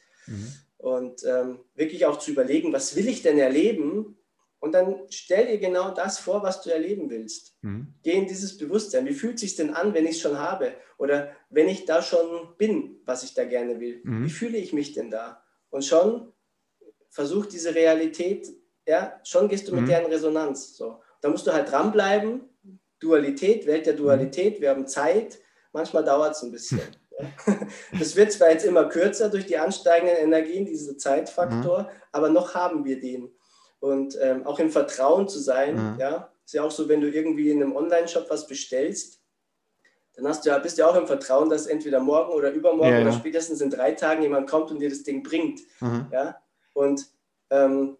Und 0.76 1.24
ähm, 1.24 1.60
wirklich 1.74 2.06
auch 2.06 2.18
zu 2.18 2.30
überlegen, 2.30 2.72
was 2.72 2.94
will 2.96 3.08
ich 3.08 3.22
denn 3.22 3.38
erleben? 3.38 4.18
Und 4.64 4.72
dann 4.72 5.02
stell 5.10 5.46
dir 5.46 5.58
genau 5.58 5.90
das 5.90 6.18
vor, 6.18 6.42
was 6.42 6.62
du 6.62 6.70
erleben 6.70 7.10
willst. 7.10 7.56
Mhm. 7.62 7.94
Geh 8.02 8.12
in 8.12 8.26
dieses 8.26 8.56
Bewusstsein. 8.56 9.06
Wie 9.06 9.14
fühlt 9.14 9.34
es 9.34 9.42
sich 9.42 9.56
denn 9.56 9.74
an, 9.74 9.94
wenn 9.94 10.06
ich 10.06 10.16
es 10.16 10.20
schon 10.20 10.38
habe? 10.38 10.72
Oder 10.98 11.32
wenn 11.50 11.68
ich 11.68 11.84
da 11.84 12.02
schon 12.02 12.56
bin, 12.56 13.00
was 13.04 13.24
ich 13.24 13.34
da 13.34 13.44
gerne 13.44 13.78
will? 13.78 14.00
Mhm. 14.02 14.24
Wie 14.24 14.30
fühle 14.30 14.58
ich 14.58 14.72
mich 14.72 14.92
denn 14.92 15.10
da? 15.10 15.44
Und 15.70 15.84
schon 15.84 16.32
versuch 17.10 17.46
diese 17.46 17.74
Realität 17.74 18.48
ja, 18.86 19.20
schon 19.24 19.48
gehst 19.48 19.68
du 19.68 19.74
mit 19.74 19.82
mhm. 19.82 19.88
der 19.88 20.04
in 20.04 20.12
Resonanz. 20.12 20.76
So. 20.76 21.00
Da 21.20 21.28
musst 21.28 21.46
du 21.46 21.52
halt 21.52 21.70
dranbleiben. 21.70 22.42
Dualität, 23.00 23.66
Welt 23.66 23.86
der 23.86 23.94
Dualität, 23.94 24.60
wir 24.60 24.70
haben 24.70 24.86
Zeit. 24.86 25.38
Manchmal 25.72 26.04
dauert 26.04 26.36
es 26.36 26.42
ein 26.42 26.52
bisschen. 26.52 26.80
Das 27.96 28.16
wird 28.16 28.32
zwar 28.32 28.50
jetzt 28.50 28.64
immer 28.64 28.88
kürzer 28.88 29.28
durch 29.28 29.46
die 29.46 29.56
ansteigenden 29.56 30.16
Energien, 30.16 30.66
dieser 30.66 30.98
Zeitfaktor, 30.98 31.82
mhm. 31.82 31.88
aber 32.10 32.28
noch 32.28 32.56
haben 32.56 32.84
wir 32.84 32.98
den. 32.98 33.32
Und 33.84 34.16
ähm, 34.22 34.46
auch 34.46 34.58
im 34.60 34.70
Vertrauen 34.70 35.28
zu 35.28 35.38
sein, 35.38 35.74
mhm. 35.74 36.00
ja, 36.00 36.32
ist 36.42 36.54
ja 36.54 36.62
auch 36.62 36.70
so, 36.70 36.88
wenn 36.88 37.02
du 37.02 37.10
irgendwie 37.10 37.50
in 37.50 37.62
einem 37.62 37.76
Online-Shop 37.76 38.30
was 38.30 38.46
bestellst, 38.46 39.20
dann 40.14 40.26
hast 40.26 40.46
du 40.46 40.48
ja, 40.48 40.58
bist 40.58 40.78
du 40.78 40.82
ja 40.82 40.88
auch 40.88 40.96
im 40.96 41.06
Vertrauen, 41.06 41.50
dass 41.50 41.66
entweder 41.66 42.00
morgen 42.00 42.32
oder 42.32 42.50
übermorgen 42.50 42.94
ja, 42.94 43.00
oder 43.02 43.10
ja. 43.10 43.12
spätestens 43.12 43.60
in 43.60 43.68
drei 43.68 43.92
Tagen 43.92 44.22
jemand 44.22 44.48
kommt 44.48 44.70
und 44.70 44.78
dir 44.78 44.88
das 44.88 45.02
Ding 45.02 45.22
bringt. 45.22 45.60
Mhm. 45.80 46.06
Ja? 46.10 46.40
Und 46.72 47.08
ähm, 47.50 47.98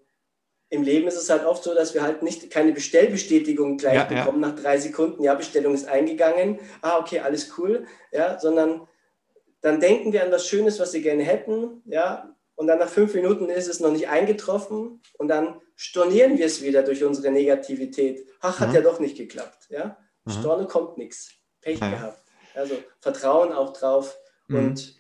im 0.71 0.83
Leben 0.85 1.07
ist 1.07 1.19
es 1.19 1.29
halt 1.29 1.45
oft 1.45 1.63
so, 1.63 1.75
dass 1.75 1.93
wir 1.93 2.03
halt 2.03 2.23
nicht 2.23 2.51
keine 2.51 2.73
Bestellbestätigung 2.73 3.77
gleich 3.77 3.97
ja, 3.97 4.05
bekommen 4.05 4.43
ja. 4.43 4.49
nach 4.49 4.59
drei 4.59 4.79
Sekunden. 4.79 5.23
Ja, 5.23 5.35
Bestellung 5.35 5.75
ist 5.75 5.87
eingegangen. 5.87 6.61
Ah, 6.81 6.99
okay, 6.99 7.19
alles 7.19 7.59
cool. 7.59 7.85
Ja, 8.11 8.39
sondern 8.39 8.89
dann 9.61 9.81
denken 9.81 10.15
wir 10.15 10.25
an 10.25 10.33
was 10.33 10.47
Schönes, 10.47 10.81
was 10.81 10.95
wir 10.95 11.03
gerne 11.03 11.25
hätten. 11.25 11.83
Ja, 11.85 12.34
und 12.57 12.67
dann 12.67 12.79
nach 12.79 12.89
fünf 12.89 13.15
Minuten 13.15 13.49
ist 13.49 13.69
es 13.69 13.81
noch 13.81 13.91
nicht 13.91 14.09
eingetroffen 14.09 15.03
und 15.19 15.29
dann 15.29 15.61
stornieren 15.77 16.39
wir 16.39 16.47
es 16.47 16.63
wieder 16.63 16.83
durch 16.83 17.05
unsere 17.05 17.31
Negativität. 17.31 18.29
Ach, 18.41 18.61
hat 18.61 18.69
mhm. 18.69 18.75
ja 18.77 18.81
doch 18.81 19.01
nicht 19.01 19.17
geklappt. 19.17 19.67
Ja, 19.71 19.99
mhm. 20.25 20.31
Storne 20.31 20.67
kommt 20.67 20.99
nichts. 20.99 21.33
Pech 21.61 21.81
ja. 21.81 21.91
gehabt. 21.91 22.23
Also 22.55 22.77
Vertrauen 23.01 23.53
auch 23.53 23.73
drauf 23.73 24.17
mhm. 24.49 24.57
und 24.57 24.97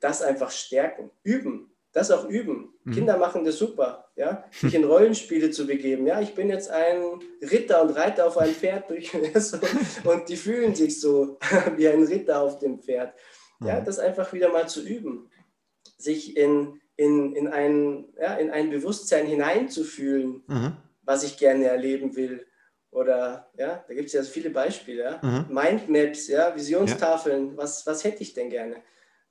das 0.00 0.22
einfach 0.22 0.50
stärken, 0.50 1.10
üben 1.22 1.74
das 1.94 2.10
auch 2.10 2.28
üben. 2.28 2.74
Mhm. 2.82 2.92
Kinder 2.92 3.16
machen 3.16 3.44
das 3.44 3.56
super, 3.56 4.10
ja, 4.16 4.44
sich 4.50 4.74
in 4.74 4.84
Rollenspiele 4.84 5.50
zu 5.50 5.66
begeben. 5.66 6.06
Ja, 6.06 6.20
ich 6.20 6.34
bin 6.34 6.50
jetzt 6.50 6.68
ein 6.68 7.20
Ritter 7.40 7.82
und 7.82 7.90
reite 7.90 8.26
auf 8.26 8.36
ein 8.36 8.50
Pferd 8.50 8.90
durch 8.90 9.12
und 10.04 10.28
die 10.28 10.36
fühlen 10.36 10.74
sich 10.74 11.00
so 11.00 11.38
wie 11.76 11.88
ein 11.88 12.02
Ritter 12.02 12.42
auf 12.42 12.58
dem 12.58 12.80
Pferd. 12.80 13.14
Ja, 13.60 13.80
mhm. 13.80 13.84
das 13.84 13.98
einfach 14.00 14.32
wieder 14.32 14.50
mal 14.50 14.68
zu 14.68 14.82
üben, 14.82 15.30
sich 15.96 16.36
in, 16.36 16.80
in, 16.96 17.34
in, 17.34 17.48
ein, 17.48 18.06
ja, 18.20 18.34
in 18.36 18.50
ein 18.50 18.70
Bewusstsein 18.70 19.26
hineinzufühlen, 19.26 20.42
mhm. 20.46 20.76
was 21.02 21.24
ich 21.24 21.36
gerne 21.36 21.66
erleben 21.66 22.16
will. 22.16 22.46
Oder 22.90 23.50
ja, 23.58 23.84
da 23.86 23.94
gibt 23.94 24.06
es 24.06 24.12
ja 24.12 24.22
viele 24.22 24.50
Beispiele. 24.50 25.02
Ja? 25.02 25.20
Mhm. 25.22 25.52
Mindmaps, 25.52 26.28
ja, 26.28 26.54
Visionstafeln, 26.54 27.50
ja. 27.50 27.56
Was, 27.56 27.86
was 27.86 28.04
hätte 28.04 28.22
ich 28.22 28.34
denn 28.34 28.50
gerne? 28.50 28.76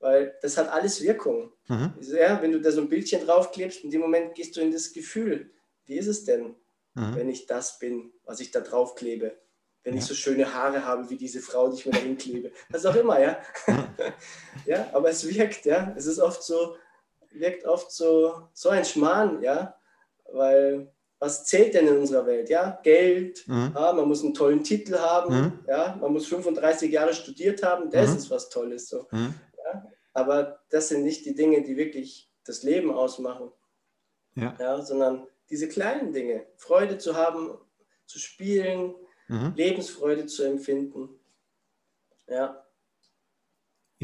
weil 0.04 0.34
das 0.42 0.58
hat 0.58 0.68
alles 0.68 1.02
Wirkung. 1.02 1.50
Mhm. 1.66 1.94
Ja, 2.00 2.40
wenn 2.42 2.52
du 2.52 2.60
da 2.60 2.70
so 2.70 2.82
ein 2.82 2.90
Bildchen 2.90 3.24
draufklebst, 3.24 3.84
in 3.84 3.90
dem 3.90 4.02
Moment 4.02 4.34
gehst 4.34 4.54
du 4.54 4.60
in 4.60 4.70
das 4.70 4.92
Gefühl, 4.92 5.50
wie 5.86 5.96
ist 5.96 6.08
es 6.08 6.24
denn, 6.24 6.54
mhm. 6.92 7.16
wenn 7.16 7.30
ich 7.30 7.46
das 7.46 7.78
bin, 7.78 8.12
was 8.24 8.40
ich 8.40 8.50
da 8.50 8.60
draufklebe? 8.60 9.34
Wenn 9.82 9.94
ja. 9.94 10.00
ich 10.00 10.04
so 10.04 10.14
schöne 10.14 10.52
Haare 10.52 10.84
habe 10.84 11.08
wie 11.08 11.16
diese 11.16 11.40
Frau, 11.40 11.70
die 11.70 11.78
ich 11.78 11.86
mir 11.86 11.92
da 11.92 11.98
hinklebe. 11.98 12.52
Was 12.68 12.84
auch 12.84 12.94
immer, 12.94 13.18
ja. 13.18 13.38
Mhm. 13.66 13.86
ja, 14.66 14.90
aber 14.92 15.08
es 15.08 15.26
wirkt, 15.26 15.64
ja. 15.64 15.94
Es 15.96 16.04
ist 16.04 16.18
oft 16.18 16.42
so, 16.42 16.76
wirkt 17.34 17.64
oft 17.66 17.92
so, 17.92 18.48
so 18.52 18.68
ein 18.68 18.84
Schmarrn, 18.84 19.42
ja. 19.42 19.76
Weil 20.32 20.92
was 21.18 21.46
zählt 21.46 21.74
denn 21.74 21.86
in 21.88 21.98
unserer 21.98 22.26
Welt? 22.26 22.50
Ja, 22.50 22.78
Geld, 22.82 23.46
mhm. 23.46 23.72
ja, 23.74 23.92
man 23.92 24.06
muss 24.06 24.22
einen 24.22 24.34
tollen 24.34 24.62
Titel 24.62 24.98
haben, 24.98 25.34
mhm. 25.34 25.58
ja, 25.66 25.96
man 26.00 26.12
muss 26.12 26.26
35 26.26 26.92
Jahre 26.92 27.14
studiert 27.14 27.62
haben, 27.62 27.90
das 27.90 28.10
mhm. 28.10 28.16
ist 28.16 28.30
was 28.30 28.50
Tolles. 28.50 28.88
So. 28.88 29.06
Mhm. 29.10 29.34
Aber 30.12 30.60
das 30.70 30.88
sind 30.88 31.02
nicht 31.02 31.24
die 31.24 31.34
Dinge, 31.34 31.62
die 31.62 31.76
wirklich 31.76 32.30
das 32.44 32.62
Leben 32.62 32.92
ausmachen, 32.92 33.50
ja. 34.34 34.54
ja 34.58 34.82
sondern 34.82 35.26
diese 35.50 35.68
kleinen 35.68 36.12
Dinge. 36.12 36.46
Freude 36.56 36.98
zu 36.98 37.16
haben, 37.16 37.58
zu 38.06 38.18
spielen, 38.18 38.94
mhm. 39.28 39.54
Lebensfreude 39.56 40.26
zu 40.26 40.44
empfinden. 40.44 41.08
Ja. 42.28 42.63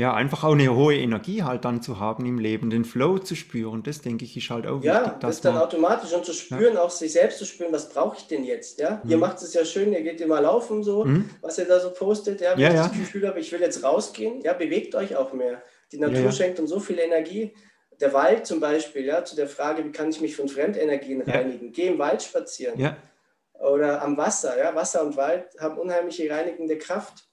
Ja, 0.01 0.15
einfach 0.15 0.45
auch 0.45 0.53
eine 0.53 0.75
hohe 0.75 0.97
Energie 0.97 1.43
halt 1.43 1.67
dann 1.67 1.83
zu 1.83 2.01
haben 2.01 2.25
im 2.25 2.39
Leben, 2.39 2.71
den 2.71 2.87
Flow 2.87 3.19
zu 3.19 3.35
spüren, 3.35 3.83
das 3.83 4.01
denke 4.01 4.25
ich 4.25 4.35
ist 4.35 4.49
halt 4.49 4.67
auch 4.67 4.83
ja, 4.83 4.95
wichtig. 4.95 5.13
Ja, 5.13 5.19
das 5.21 5.43
dann 5.43 5.59
automatisch 5.59 6.15
und 6.15 6.25
zu 6.25 6.33
spüren, 6.33 6.77
ja. 6.77 6.81
auch 6.81 6.89
sich 6.89 7.13
selbst 7.13 7.39
zu 7.39 7.45
spüren, 7.45 7.71
was 7.71 7.91
brauche 7.91 8.17
ich 8.17 8.27
denn 8.27 8.43
jetzt? 8.43 8.81
Ja, 8.81 9.03
mhm. 9.05 9.11
ihr 9.11 9.19
macht 9.19 9.43
es 9.43 9.53
ja 9.53 9.63
schön, 9.63 9.93
ihr 9.93 10.01
geht 10.01 10.23
immer 10.23 10.41
laufen 10.41 10.83
so, 10.83 11.05
mhm. 11.05 11.29
was 11.43 11.59
ihr 11.59 11.67
da 11.67 11.79
so 11.81 11.91
postet, 11.91 12.41
ja, 12.41 12.53
wenn 12.53 12.61
ja, 12.61 12.71
ich 12.71 12.77
das 12.77 12.93
Gefühl 12.93 13.29
habe, 13.29 13.41
ich 13.41 13.53
will 13.53 13.61
jetzt 13.61 13.85
rausgehen, 13.85 14.41
ja, 14.41 14.55
bewegt 14.55 14.95
euch 14.95 15.17
auch 15.17 15.35
mehr. 15.35 15.63
Die 15.93 15.99
Natur 15.99 16.33
schenkt 16.33 16.59
uns 16.61 16.71
so 16.71 16.81
viel 16.81 16.99
Energie. 16.99 17.53
Der 18.01 18.15
Wald 18.15 18.47
zum 18.47 18.59
Beispiel, 18.59 19.05
ja, 19.05 19.23
zu 19.23 19.37
der 19.37 19.49
Frage, 19.49 19.85
wie 19.85 19.93
kann 19.93 20.09
ich 20.09 20.23
mich 20.23 20.35
von 20.35 20.49
Fremdenergien 20.49 21.21
reinigen? 21.21 21.73
Geh 21.73 21.89
im 21.89 21.99
Wald 21.99 22.23
spazieren. 22.23 22.81
Ja. 22.81 22.97
Oder 23.53 24.01
am 24.01 24.17
Wasser. 24.17 24.57
Ja? 24.59 24.75
Wasser 24.75 25.05
und 25.05 25.19
Wald 25.19 25.45
haben 25.61 25.77
unheimliche 25.77 26.31
reinigende 26.31 26.79
Kraft. 26.79 27.30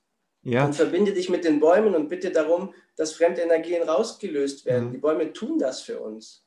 Ja. 0.48 0.64
Und 0.66 0.76
verbinde 0.76 1.12
dich 1.12 1.30
mit 1.30 1.44
den 1.44 1.60
Bäumen 1.60 1.94
und 1.94 2.08
bitte 2.08 2.32
darum, 2.32 2.74
dass 2.96 3.12
Fremdenergien 3.14 3.84
rausgelöst 3.84 4.66
werden. 4.66 4.88
Mhm. 4.88 4.92
Die 4.94 4.98
Bäume 4.98 5.34
tun 5.34 5.60
das 5.60 5.82
für 5.82 6.00
uns. 6.00 6.46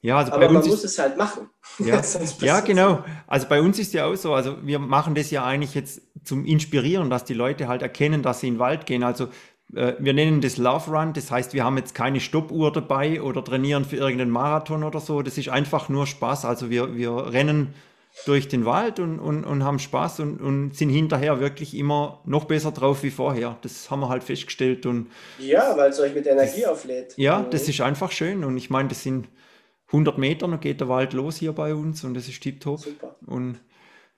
Ja, 0.00 0.16
also 0.16 0.32
Aber 0.32 0.50
man 0.50 0.66
muss 0.66 0.82
es 0.82 0.98
halt 0.98 1.18
machen. 1.18 1.50
Ja, 1.78 2.00
ja 2.40 2.60
genau. 2.60 3.04
Also 3.26 3.48
bei 3.48 3.60
uns 3.60 3.78
ist 3.78 3.92
ja 3.92 4.06
auch 4.06 4.16
so, 4.16 4.32
also 4.32 4.56
wir 4.66 4.78
machen 4.78 5.14
das 5.14 5.30
ja 5.30 5.44
eigentlich 5.44 5.74
jetzt 5.74 6.00
zum 6.24 6.46
Inspirieren, 6.46 7.10
dass 7.10 7.24
die 7.24 7.34
Leute 7.34 7.68
halt 7.68 7.82
erkennen, 7.82 8.22
dass 8.22 8.40
sie 8.40 8.48
in 8.48 8.54
den 8.54 8.60
Wald 8.60 8.86
gehen. 8.86 9.02
Also 9.02 9.28
äh, 9.74 9.92
wir 9.98 10.14
nennen 10.14 10.40
das 10.40 10.56
Love 10.56 10.90
Run, 10.90 11.12
das 11.12 11.30
heißt, 11.30 11.52
wir 11.52 11.64
haben 11.64 11.76
jetzt 11.76 11.94
keine 11.94 12.18
Stoppuhr 12.18 12.72
dabei 12.72 13.20
oder 13.20 13.44
trainieren 13.44 13.84
für 13.84 13.96
irgendeinen 13.96 14.30
Marathon 14.30 14.84
oder 14.84 15.00
so. 15.00 15.20
Das 15.20 15.36
ist 15.36 15.50
einfach 15.50 15.90
nur 15.90 16.06
Spaß. 16.06 16.46
Also 16.46 16.70
wir, 16.70 16.96
wir 16.96 17.30
rennen 17.30 17.74
durch 18.26 18.46
den 18.48 18.64
Wald 18.64 19.00
und, 19.00 19.18
und, 19.18 19.44
und 19.44 19.64
haben 19.64 19.78
Spaß 19.78 20.20
und, 20.20 20.40
und 20.40 20.76
sind 20.76 20.90
hinterher 20.90 21.40
wirklich 21.40 21.74
immer 21.74 22.20
noch 22.24 22.44
besser 22.44 22.70
drauf 22.70 23.02
wie 23.02 23.10
vorher. 23.10 23.58
Das 23.62 23.90
haben 23.90 24.00
wir 24.00 24.08
halt 24.08 24.22
festgestellt. 24.22 24.86
Und 24.86 25.10
ja, 25.38 25.76
weil 25.76 25.90
es 25.90 25.98
euch 25.98 26.14
mit 26.14 26.26
Energie 26.26 26.62
das, 26.62 26.70
auflädt. 26.70 27.14
Ja, 27.16 27.40
mhm. 27.40 27.50
das 27.50 27.68
ist 27.68 27.80
einfach 27.80 28.12
schön. 28.12 28.44
Und 28.44 28.56
ich 28.56 28.70
meine, 28.70 28.90
das 28.90 29.02
sind 29.02 29.28
100 29.88 30.18
Meter, 30.18 30.46
dann 30.46 30.60
geht 30.60 30.80
der 30.80 30.88
Wald 30.88 31.14
los 31.14 31.36
hier 31.36 31.52
bei 31.52 31.74
uns 31.74 32.04
und 32.04 32.14
das 32.14 32.28
ist 32.28 32.42
tiptop. 32.42 32.80
Super. 32.80 33.16
Und 33.26 33.60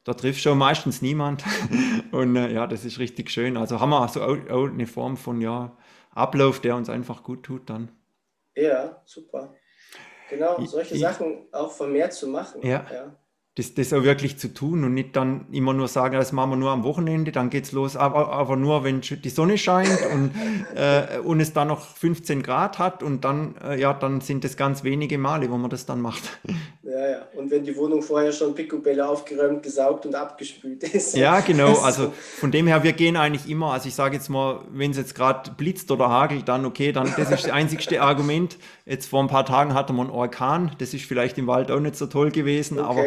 da 0.03 0.13
trifft 0.13 0.41
schon 0.41 0.59
meistens 0.59 1.01
niemand. 1.01 1.45
und 2.11 2.37
äh, 2.37 2.53
ja, 2.53 2.67
das 2.67 2.85
ist 2.85 2.99
richtig 2.99 3.31
schön. 3.31 3.57
Also 3.57 3.81
haben 3.81 3.91
wir 3.91 4.09
so 4.09 4.23
auch, 4.23 4.37
auch 4.51 4.69
eine 4.69 4.87
Form 4.87 5.17
von 5.17 5.41
ja, 5.41 5.77
Ablauf, 6.11 6.61
der 6.61 6.77
uns 6.77 6.91
einfach 6.91 7.23
gut 7.23 7.45
tut 7.45 7.71
dann. 7.71 7.91
Ja, 8.57 9.03
super. 9.05 9.55
Genau, 10.31 10.61
solche 10.65 10.95
ich, 10.95 11.01
Sachen 11.01 11.47
auch 11.53 11.71
vermehrt 11.71 12.13
zu 12.13 12.29
machen. 12.29 12.61
Ja. 12.67 12.87
ja 12.93 13.17
das, 13.57 13.73
das 13.75 13.93
auch 13.93 14.03
wirklich 14.03 14.37
zu 14.37 14.53
tun 14.53 14.83
und 14.83 14.95
nicht 14.95 15.15
dann 15.15 15.47
immer 15.53 15.73
nur 15.73 15.87
sagen, 15.87 16.17
das 16.17 16.33
machen 16.33 16.51
wir 16.51 16.57
nur 16.57 16.71
am 16.71 16.83
Wochenende, 16.83 17.31
dann 17.31 17.51
geht's 17.51 17.71
los, 17.71 17.95
aber, 17.95 18.33
aber 18.33 18.57
nur, 18.57 18.83
wenn 18.83 19.01
die 19.01 19.29
Sonne 19.29 19.59
scheint 19.59 20.01
und, 20.13 20.33
äh, 20.75 21.21
und 21.21 21.39
es 21.39 21.53
dann 21.53 21.69
noch 21.69 21.81
15 21.81 22.43
Grad 22.43 22.81
hat 22.81 23.05
und 23.05 23.25
dann, 23.25 23.55
äh, 23.65 23.81
ja, 23.81 23.95
dann 23.95 24.21
sind 24.21 24.45
es 24.45 24.57
ganz 24.57 24.83
wenige 24.83 25.19
Male, 25.19 25.51
wo 25.51 25.57
man 25.57 25.71
das 25.71 25.87
dann 25.87 26.01
macht. 26.01 26.23
Ja, 26.87 27.11
ja. 27.11 27.23
Und 27.35 27.51
wenn 27.51 27.65
die 27.65 27.75
Wohnung 27.77 28.03
vorher 28.03 28.31
schon 28.31 28.55
picobello 28.55 29.07
aufgeräumt, 29.07 29.63
gesaugt 29.63 30.05
und 30.05 30.15
abgespült 30.15 30.83
ist. 30.85 31.17
Ja, 31.17 31.41
genau. 31.41 31.79
Also 31.79 32.13
von 32.39 32.53
dem 32.53 32.67
her, 32.67 32.83
wir 32.83 32.93
gehen 32.93 33.17
eigentlich 33.17 33.51
immer, 33.51 33.73
also 33.73 33.89
ich 33.89 33.95
sage 33.95 34.17
jetzt 34.17 34.29
mal, 34.29 34.61
wenn 34.71 34.91
es 34.91 34.99
jetzt 34.99 35.15
gerade 35.15 35.51
blitzt 35.51 35.91
oder 35.91 36.11
hagelt, 36.11 36.47
dann 36.47 36.67
okay, 36.67 36.93
dann 36.93 37.07
das 37.17 37.31
ist 37.31 37.45
das 37.45 37.51
einzigste 37.51 38.03
Argument. 38.03 38.59
Jetzt 38.85 39.07
vor 39.07 39.23
ein 39.23 39.29
paar 39.29 39.47
Tagen 39.47 39.73
hatten 39.73 39.97
wir 39.97 40.03
einen 40.03 40.11
Orkan, 40.11 40.73
das 40.79 40.93
ist 40.93 41.07
vielleicht 41.07 41.39
im 41.39 41.47
Wald 41.47 41.71
auch 41.71 41.81
nicht 41.81 41.97
so 41.97 42.07
toll 42.07 42.31
gewesen, 42.31 42.79
okay. 42.79 42.89
aber 42.89 43.05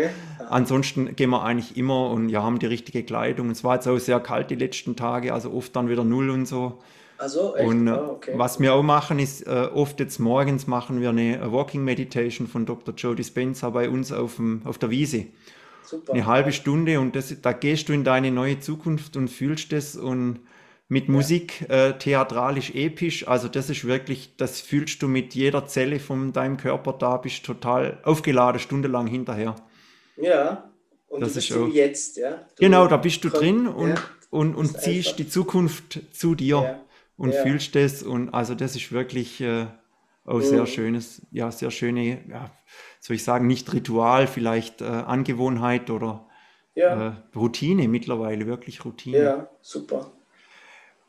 ansonsten 0.50 1.16
gehen 1.16 1.30
wir 1.30 1.44
eigentlich 1.44 1.78
immer 1.78 2.10
und 2.10 2.30
ja, 2.30 2.44
haben 2.44 2.60
die 2.60 2.66
richtige 2.66 3.04
Kleidung. 3.04 3.50
Es 3.50 3.64
war 3.64 3.76
jetzt 3.76 3.88
auch 3.88 3.98
sehr 3.98 4.20
kalt 4.20 4.50
die 4.50 4.56
letzten 4.56 4.96
Tage, 4.96 5.34
also 5.34 5.52
oft 5.52 5.76
dann 5.76 5.90
wieder 5.90 6.04
null 6.04 6.30
und 6.30 6.46
so. 6.46 6.80
Also, 7.18 7.56
echt? 7.56 7.68
Und 7.68 7.88
ah, 7.88 8.10
okay. 8.10 8.34
was 8.36 8.60
wir 8.60 8.74
auch 8.74 8.84
machen, 8.84 9.20
ist 9.20 9.46
äh, 9.48 9.70
oft 9.74 10.00
jetzt 10.00 10.20
morgens 10.20 10.68
machen 10.68 11.02
wir 11.02 11.10
eine 11.10 11.52
Walking 11.52 11.84
Meditation 11.84 12.48
von 12.48 12.66
Dr. 12.66 12.94
Joe 12.96 13.16
Dispenza 13.16 13.70
bei 13.72 13.90
uns 13.90 14.12
auf, 14.12 14.36
dem, 14.36 14.62
auf 14.66 14.78
der 14.78 14.92
Wiese. 14.92 15.26
Super. 15.84 16.14
Eine 16.14 16.26
halbe 16.26 16.52
Stunde 16.52 17.00
und 17.00 17.16
das, 17.16 17.34
da 17.42 17.54
gehst 17.54 17.90
du 17.90 17.94
in 17.94 18.04
deine 18.04 18.30
neue 18.30 18.60
Zukunft 18.60 19.16
und 19.18 19.30
fühlst 19.30 19.74
es 19.74 19.96
und 19.96 20.42
mit 20.90 21.10
Musik 21.10 21.70
äh, 21.70 21.94
theatralisch 21.94 22.76
episch. 22.76 23.28
Also 23.28 23.48
das 23.48 23.70
ist 23.70 23.86
wirklich, 23.86 24.36
das 24.38 24.62
fühlst 24.62 25.02
du 25.02 25.08
mit 25.08 25.34
jeder 25.34 25.66
Zelle 25.66 26.00
von 26.00 26.34
deinem 26.34 26.58
Körper 26.58 26.94
da, 26.94 27.18
bist 27.18 27.46
total 27.46 28.00
aufgeladen, 28.04 28.60
stundenlang 28.60 29.08
hinterher. 29.08 29.56
Ja, 30.18 30.72
und 31.08 31.22
das 31.22 31.36
ist 31.36 31.52
auch, 31.54 31.68
jetzt, 31.68 32.18
ja. 32.18 32.32
Du 32.32 32.64
genau, 32.64 32.88
da 32.88 32.98
bist 32.98 33.24
du 33.24 33.30
drin 33.30 33.68
und, 33.68 33.90
ja, 33.90 34.04
und, 34.30 34.56
und 34.56 34.68
ziehst 34.80 35.10
einfach. 35.10 35.18
die 35.18 35.30
Zukunft 35.30 36.00
zu 36.12 36.36
dir 36.36 36.62
ja, 36.62 36.80
und 37.16 37.34
ja. 37.34 37.44
fühlst 37.44 37.76
das. 37.76 38.04
Und 38.04 38.34
also 38.34 38.56
das 38.56 38.76
ist 38.76 38.92
wirklich 38.92 39.40
äh, 39.42 39.68
auch 40.26 40.40
mhm. 40.40 40.44
sehr 40.44 40.66
schönes, 40.66 41.22
ja, 41.32 41.52
sehr 41.52 41.72
schöne, 41.72 42.24
ja, 42.30 42.52
soll 43.00 43.16
ich 43.16 43.24
sagen, 43.24 43.48
nicht 43.48 43.72
Ritual, 43.74 44.28
vielleicht 44.28 44.82
äh, 44.82 44.86
Angewohnheit 44.86 45.90
oder 45.90 46.28
äh, 46.76 47.12
Routine 47.36 47.88
mittlerweile, 47.88 48.46
wirklich 48.46 48.84
Routine. 48.84 49.18
Ja, 49.18 49.50
super. 49.62 50.17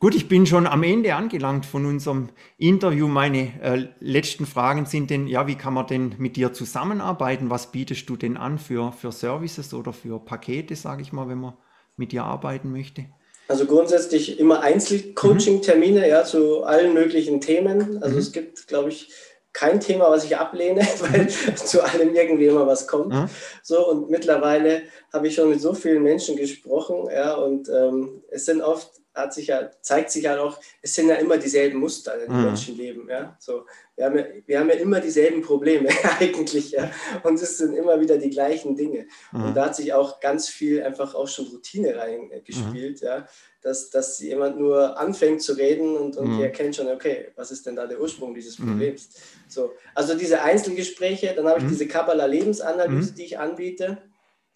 Gut, 0.00 0.14
ich 0.14 0.28
bin 0.28 0.46
schon 0.46 0.68
am 0.68 0.84
Ende 0.84 1.16
angelangt 1.16 1.66
von 1.66 1.84
unserem 1.84 2.28
Interview. 2.56 3.08
Meine 3.08 3.60
äh, 3.60 3.88
letzten 3.98 4.46
Fragen 4.46 4.86
sind 4.86 5.10
denn, 5.10 5.26
ja, 5.26 5.48
wie 5.48 5.56
kann 5.56 5.74
man 5.74 5.88
denn 5.88 6.14
mit 6.18 6.36
dir 6.36 6.52
zusammenarbeiten? 6.52 7.50
Was 7.50 7.72
bietest 7.72 8.08
du 8.08 8.16
denn 8.16 8.36
an 8.36 8.60
für, 8.60 8.92
für 8.92 9.10
Services 9.10 9.74
oder 9.74 9.92
für 9.92 10.20
Pakete, 10.20 10.76
sage 10.76 11.02
ich 11.02 11.12
mal, 11.12 11.28
wenn 11.28 11.40
man 11.40 11.54
mit 11.96 12.12
dir 12.12 12.22
arbeiten 12.22 12.70
möchte? 12.70 13.06
Also 13.48 13.66
grundsätzlich 13.66 14.38
immer 14.38 14.60
Einzelcoaching-Termine, 14.60 16.00
mhm. 16.02 16.06
ja, 16.06 16.22
zu 16.22 16.62
allen 16.62 16.94
möglichen 16.94 17.40
Themen. 17.40 18.00
Also 18.00 18.14
mhm. 18.14 18.20
es 18.20 18.30
gibt, 18.30 18.68
glaube 18.68 18.90
ich, 18.90 19.10
kein 19.52 19.80
Thema, 19.80 20.12
was 20.12 20.24
ich 20.24 20.36
ablehne, 20.36 20.82
weil 21.00 21.28
zu 21.28 21.82
allem 21.82 22.14
irgendwie 22.14 22.46
immer 22.46 22.68
was 22.68 22.86
kommt. 22.86 23.12
Mhm. 23.12 23.28
So 23.64 23.90
und 23.90 24.10
mittlerweile 24.10 24.82
habe 25.12 25.26
ich 25.26 25.34
schon 25.34 25.50
mit 25.50 25.60
so 25.60 25.74
vielen 25.74 26.04
Menschen 26.04 26.36
gesprochen, 26.36 27.08
ja, 27.12 27.34
und 27.34 27.68
ähm, 27.68 28.22
es 28.30 28.44
sind 28.44 28.62
oft 28.62 28.97
hat 29.19 29.35
sich 29.35 29.49
ja, 29.49 29.70
zeigt 29.82 30.11
sich 30.11 30.24
ja 30.24 30.40
auch, 30.40 30.59
es 30.81 30.95
sind 30.95 31.09
ja 31.09 31.16
immer 31.16 31.36
dieselben 31.36 31.78
Muster, 31.78 32.15
die 32.24 32.31
mhm. 32.31 32.45
Menschen 32.45 32.77
leben. 32.77 33.09
Ja? 33.09 33.36
So, 33.39 33.66
wir, 33.97 34.07
haben 34.07 34.19
ja, 34.19 34.24
wir 34.47 34.61
haben 34.61 34.69
ja 34.69 34.77
immer 34.77 35.01
dieselben 35.01 35.43
Probleme 35.43 35.89
eigentlich. 36.20 36.70
Ja? 36.70 36.90
Und 37.23 37.40
es 37.40 37.59
sind 37.59 37.74
immer 37.74 38.01
wieder 38.01 38.16
die 38.16 38.31
gleichen 38.31 38.77
Dinge. 38.77 39.07
Mhm. 39.32 39.45
Und 39.45 39.55
da 39.55 39.66
hat 39.66 39.77
sich 39.77 39.93
auch 39.93 40.20
ganz 40.20 40.49
viel 40.49 40.82
einfach 40.82 41.15
auch 41.15 41.28
schon 41.28 41.47
Routine 41.47 41.97
reingespielt, 41.97 43.03
mhm. 43.03 43.07
ja? 43.07 43.27
dass, 43.61 43.90
dass 43.90 44.19
jemand 44.20 44.59
nur 44.59 44.99
anfängt 44.99 45.43
zu 45.43 45.55
reden 45.55 45.97
und, 45.97 46.16
und 46.16 46.36
mhm. 46.36 46.43
erkennt 46.43 46.77
schon, 46.77 46.89
okay, 46.89 47.32
was 47.35 47.51
ist 47.51 47.66
denn 47.66 47.77
da 47.77 47.86
der 47.86 48.01
Ursprung 48.01 48.35
dieses 48.35 48.59
mhm. 48.59 48.69
Problems? 48.69 49.11
So, 49.49 49.73
also 49.95 50.16
diese 50.16 50.43
Einzelgespräche, 50.43 51.35
dann 51.35 51.47
habe 51.49 51.59
ich 51.59 51.65
mhm. 51.65 51.70
diese 51.70 51.89
Kabbalah-Lebensanalyse, 51.89 53.12
die 53.12 53.24
ich 53.24 53.39
anbiete 53.39 53.99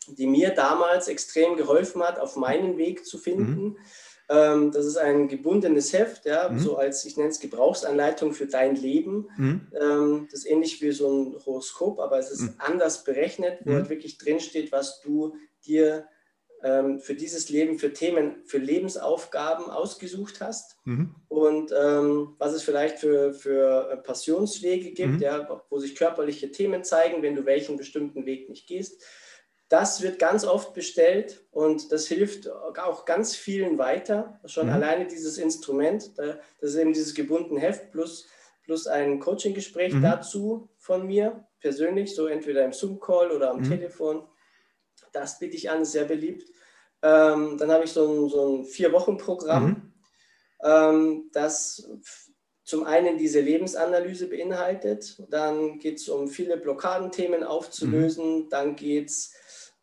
die 0.08 0.26
mir 0.26 0.50
damals 0.50 1.08
extrem 1.08 1.56
geholfen 1.56 2.02
hat, 2.02 2.18
auf 2.18 2.36
meinen 2.36 2.76
Weg 2.78 3.04
zu 3.06 3.18
finden. 3.18 3.76
Mhm. 4.30 4.36
Ähm, 4.36 4.70
das 4.72 4.86
ist 4.86 4.96
ein 4.96 5.28
gebundenes 5.28 5.92
Heft, 5.92 6.24
ja, 6.26 6.48
mhm. 6.48 6.58
so 6.58 6.76
als 6.76 7.04
ich 7.04 7.16
nenne 7.16 7.30
es 7.30 7.40
Gebrauchsanleitung 7.40 8.32
für 8.32 8.46
dein 8.46 8.76
Leben. 8.76 9.28
Mhm. 9.36 9.66
Ähm, 9.80 10.28
das 10.30 10.40
ist 10.40 10.46
ähnlich 10.46 10.80
wie 10.82 10.92
so 10.92 11.10
ein 11.10 11.36
Horoskop, 11.44 11.98
aber 11.98 12.18
es 12.18 12.30
ist 12.30 12.42
mhm. 12.42 12.54
anders 12.58 13.04
berechnet, 13.04 13.58
wo 13.64 13.74
halt 13.74 13.90
wirklich 13.90 14.18
drinsteht, 14.18 14.72
was 14.72 15.00
du 15.00 15.34
dir 15.66 16.06
ähm, 16.64 17.00
für 17.00 17.14
dieses 17.14 17.48
Leben, 17.48 17.78
für 17.78 17.92
Themen, 17.92 18.36
für 18.44 18.58
Lebensaufgaben 18.58 19.68
ausgesucht 19.70 20.40
hast 20.40 20.76
mhm. 20.84 21.14
und 21.28 21.72
ähm, 21.76 22.34
was 22.38 22.52
es 22.52 22.62
vielleicht 22.62 22.98
für, 23.00 23.34
für 23.34 23.90
äh, 23.90 23.96
Passionswege 23.96 24.92
gibt, 24.92 25.14
mhm. 25.14 25.20
ja, 25.20 25.62
wo 25.70 25.78
sich 25.78 25.96
körperliche 25.96 26.52
Themen 26.52 26.84
zeigen, 26.84 27.22
wenn 27.22 27.34
du 27.34 27.44
welchen 27.46 27.76
bestimmten 27.76 28.26
Weg 28.26 28.48
nicht 28.48 28.68
gehst. 28.68 29.02
Das 29.72 30.02
wird 30.02 30.18
ganz 30.18 30.44
oft 30.44 30.74
bestellt 30.74 31.46
und 31.50 31.92
das 31.92 32.06
hilft 32.06 32.46
auch 32.50 33.06
ganz 33.06 33.34
vielen 33.34 33.78
weiter. 33.78 34.38
Schon 34.44 34.66
mhm. 34.66 34.74
alleine 34.74 35.06
dieses 35.06 35.38
Instrument, 35.38 36.18
das 36.18 36.36
ist 36.60 36.76
eben 36.76 36.92
dieses 36.92 37.14
gebundene 37.14 37.58
Heft 37.58 37.90
plus, 37.90 38.26
plus 38.64 38.86
ein 38.86 39.18
Coaching-Gespräch 39.18 39.94
mhm. 39.94 40.02
dazu 40.02 40.68
von 40.76 41.06
mir 41.06 41.46
persönlich, 41.58 42.14
so 42.14 42.26
entweder 42.26 42.66
im 42.66 42.74
Zoom-Call 42.74 43.30
oder 43.30 43.50
am 43.50 43.60
mhm. 43.60 43.70
Telefon. 43.70 44.28
Das 45.10 45.38
biete 45.38 45.56
ich 45.56 45.70
an, 45.70 45.86
sehr 45.86 46.04
beliebt. 46.04 46.50
Ähm, 47.00 47.56
dann 47.56 47.72
habe 47.72 47.84
ich 47.84 47.92
so 47.92 48.06
ein, 48.06 48.28
so 48.28 48.58
ein 48.58 48.64
Vier-Wochen-Programm, 48.66 49.68
mhm. 49.68 49.92
ähm, 50.62 51.30
das 51.32 51.88
zum 52.62 52.84
einen 52.84 53.16
diese 53.16 53.40
Lebensanalyse 53.40 54.28
beinhaltet. 54.28 55.22
Dann 55.30 55.78
geht 55.78 55.96
es 55.96 56.10
um 56.10 56.28
viele 56.28 56.58
Blockadenthemen 56.58 57.42
aufzulösen. 57.42 58.40
Mhm. 58.40 58.48
Dann 58.50 58.76
geht 58.76 59.08
es 59.08 59.32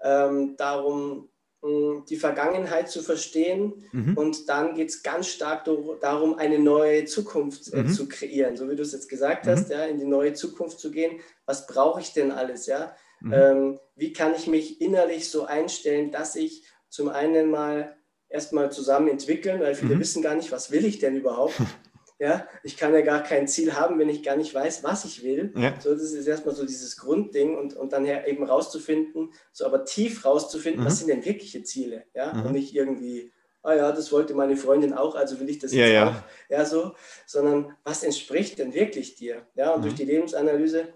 ähm, 0.02 0.56
darum, 0.58 1.30
die 1.62 2.16
Vergangenheit 2.16 2.90
zu 2.90 3.02
verstehen 3.02 3.84
mhm. 3.92 4.16
und 4.18 4.48
dann 4.48 4.76
geht 4.76 4.90
es 4.90 5.04
ganz 5.04 5.28
stark 5.28 5.68
darum, 6.00 6.36
eine 6.36 6.58
neue 6.58 7.04
Zukunft 7.04 7.74
äh, 7.74 7.84
mhm. 7.84 7.90
zu 7.90 8.08
kreieren, 8.08 8.56
so 8.56 8.70
wie 8.70 8.78
du 8.78 8.82
es 8.82 8.94
jetzt 8.94 9.10
gesagt 9.10 9.46
mhm. 9.46 9.50
hast, 9.52 9.70
ja, 9.70 9.84
in 9.84 10.00
die 10.00 10.06
neue 10.06 10.34
Zukunft 10.34 10.80
zu 10.80 10.90
gehen. 10.90 11.20
Was 11.46 11.68
brauche 11.68 12.00
ich 12.00 12.14
denn 12.14 12.32
alles? 12.32 12.66
Ja? 12.66 12.96
Mhm. 13.20 13.34
Ähm, 13.34 13.80
wie 13.96 14.14
kann 14.14 14.36
ich 14.36 14.48
mich 14.48 14.80
innerlich 14.80 15.30
so 15.30 15.44
einstellen, 15.46 16.12
dass 16.12 16.38
ich 16.38 16.64
zum 16.88 17.10
einen 17.10 17.52
mal 17.52 17.98
erstmal 18.30 18.72
zusammen 18.72 19.10
entwickeln, 19.10 19.60
weil 19.60 19.76
viele 19.76 19.96
mhm. 19.96 20.00
wissen 20.00 20.24
gar 20.24 20.36
nicht, 20.36 20.54
was 20.54 20.72
will 20.72 20.86
ich 20.86 21.00
denn 21.00 21.18
überhaupt? 21.18 21.56
Ja, 22.20 22.46
ich 22.64 22.76
kann 22.76 22.94
ja 22.94 23.00
gar 23.00 23.24
kein 23.24 23.48
Ziel 23.48 23.76
haben, 23.76 23.98
wenn 23.98 24.10
ich 24.10 24.24
gar 24.24 24.36
nicht 24.36 24.54
weiß, 24.54 24.84
was 24.84 25.06
ich 25.06 25.24
will. 25.24 25.54
Ja. 25.56 25.80
So, 25.80 25.94
das 25.94 26.12
ist 26.12 26.28
erstmal 26.28 26.54
so 26.54 26.66
dieses 26.66 26.98
Grundding 26.98 27.58
und, 27.58 27.76
und 27.76 27.94
dann 27.94 28.06
eben 28.06 28.44
rauszufinden, 28.44 29.32
so 29.54 29.66
aber 29.66 29.86
tief 29.86 30.26
rauszufinden, 30.26 30.82
mhm. 30.82 30.86
was 30.86 31.00
sind 31.00 31.08
denn 31.08 31.24
wirkliche 31.24 31.64
Ziele, 31.64 32.04
ja, 32.14 32.34
mhm. 32.34 32.46
und 32.48 32.52
nicht 32.52 32.76
irgendwie, 32.76 33.32
ah 33.64 33.74
ja, 33.74 33.92
das 33.94 34.12
wollte 34.12 34.34
meine 34.34 34.58
Freundin 34.58 34.94
auch, 34.94 35.16
also 35.16 35.40
will 35.40 35.50
ich 35.50 35.60
das 35.60 35.72
jetzt 35.72 35.94
ja, 35.94 36.10
auch, 36.10 36.16
ja, 36.50 36.66
so, 36.66 36.94
sondern 37.26 37.74
was 37.86 38.04
entspricht 38.04 38.60
denn 38.60 38.74
wirklich 38.74 39.16
dir, 39.16 39.48
ja, 39.56 39.72
und 39.72 39.80
mhm. 39.80 39.84
durch 39.84 39.96
die 39.96 40.06
Lebensanalyse 40.06 40.90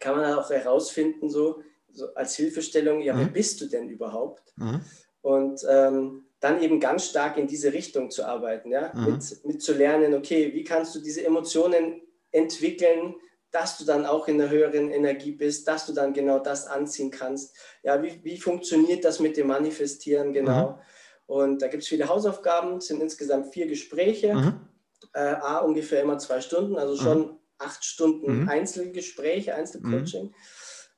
kann 0.00 0.16
man 0.16 0.32
auch 0.32 0.48
herausfinden, 0.48 1.28
so, 1.28 1.62
so 1.92 2.14
als 2.14 2.34
Hilfestellung, 2.34 3.02
ja, 3.02 3.14
wer 3.14 3.26
mhm. 3.26 3.32
bist 3.32 3.60
du 3.60 3.66
denn 3.66 3.90
überhaupt? 3.90 4.54
Mhm. 4.56 4.80
Und 5.20 5.60
ähm, 5.68 6.25
dann 6.46 6.62
eben 6.62 6.78
ganz 6.78 7.06
stark 7.06 7.36
in 7.36 7.46
diese 7.46 7.72
Richtung 7.72 8.10
zu 8.10 8.24
arbeiten, 8.24 8.70
ja, 8.70 8.92
mhm. 8.94 9.14
mit, 9.14 9.44
mit 9.44 9.62
zu 9.62 9.74
lernen, 9.74 10.14
okay, 10.14 10.52
wie 10.54 10.62
kannst 10.62 10.94
du 10.94 11.00
diese 11.00 11.24
Emotionen 11.26 12.02
entwickeln, 12.30 13.16
dass 13.50 13.78
du 13.78 13.84
dann 13.84 14.06
auch 14.06 14.28
in 14.28 14.40
einer 14.40 14.50
höheren 14.50 14.90
Energie 14.90 15.32
bist, 15.32 15.66
dass 15.66 15.86
du 15.86 15.92
dann 15.92 16.12
genau 16.12 16.38
das 16.38 16.66
anziehen 16.66 17.10
kannst. 17.10 17.56
Ja, 17.82 18.02
wie, 18.02 18.20
wie 18.22 18.38
funktioniert 18.38 19.04
das 19.04 19.18
mit 19.18 19.36
dem 19.36 19.46
Manifestieren 19.46 20.32
genau? 20.32 20.70
Mhm. 20.70 20.74
Und 21.26 21.62
da 21.62 21.68
gibt 21.68 21.82
es 21.82 21.88
viele 21.88 22.08
Hausaufgaben, 22.08 22.76
es 22.76 22.86
sind 22.86 23.00
insgesamt 23.00 23.52
vier 23.52 23.66
Gespräche. 23.66 24.34
Mhm. 24.34 24.60
äh, 25.14 25.20
A, 25.20 25.58
ungefähr 25.58 26.02
immer 26.02 26.18
zwei 26.18 26.40
Stunden, 26.40 26.76
also 26.76 26.96
schon 26.96 27.18
mhm. 27.18 27.38
acht 27.58 27.84
Stunden 27.84 28.42
mhm. 28.42 28.48
Einzelgespräche, 28.48 29.54
Einzelcoaching. 29.54 30.26
Mhm. 30.26 30.34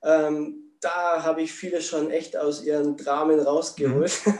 Ähm, 0.02 0.67
da 0.80 1.22
habe 1.22 1.42
ich 1.42 1.52
viele 1.52 1.80
schon 1.80 2.10
echt 2.10 2.36
aus 2.36 2.62
ihren 2.62 2.96
Dramen 2.96 3.40
rausgeholt 3.40 4.12
mhm. 4.24 4.34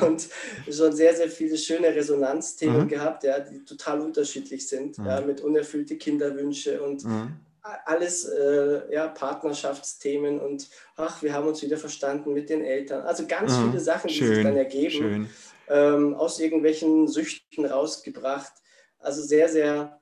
und 0.06 0.28
schon 0.70 0.92
sehr, 0.92 1.14
sehr 1.14 1.28
viele 1.28 1.56
schöne 1.56 1.94
Resonanzthemen 1.94 2.82
mhm. 2.82 2.88
gehabt, 2.88 3.24
ja, 3.24 3.38
die 3.40 3.64
total 3.64 4.00
unterschiedlich 4.00 4.68
sind, 4.68 4.98
mhm. 4.98 5.06
ja, 5.06 5.20
mit 5.20 5.40
unerfüllte 5.40 5.96
Kinderwünsche 5.96 6.82
und 6.82 7.04
mhm. 7.04 7.36
alles 7.84 8.24
äh, 8.24 8.92
ja, 8.92 9.08
Partnerschaftsthemen 9.08 10.40
und 10.40 10.68
ach, 10.96 11.22
wir 11.22 11.32
haben 11.32 11.46
uns 11.46 11.62
wieder 11.62 11.76
verstanden 11.76 12.32
mit 12.32 12.50
den 12.50 12.64
Eltern. 12.64 13.02
Also 13.02 13.26
ganz 13.26 13.56
mhm. 13.56 13.70
viele 13.70 13.80
Sachen, 13.80 14.08
die 14.08 14.14
Schön. 14.14 14.34
sich 14.34 14.44
dann 14.44 14.56
ergeben, 14.56 15.30
ähm, 15.68 16.14
aus 16.14 16.40
irgendwelchen 16.40 17.08
Süchten 17.08 17.64
rausgebracht. 17.64 18.52
Also 18.98 19.22
sehr, 19.22 19.48
sehr 19.48 20.00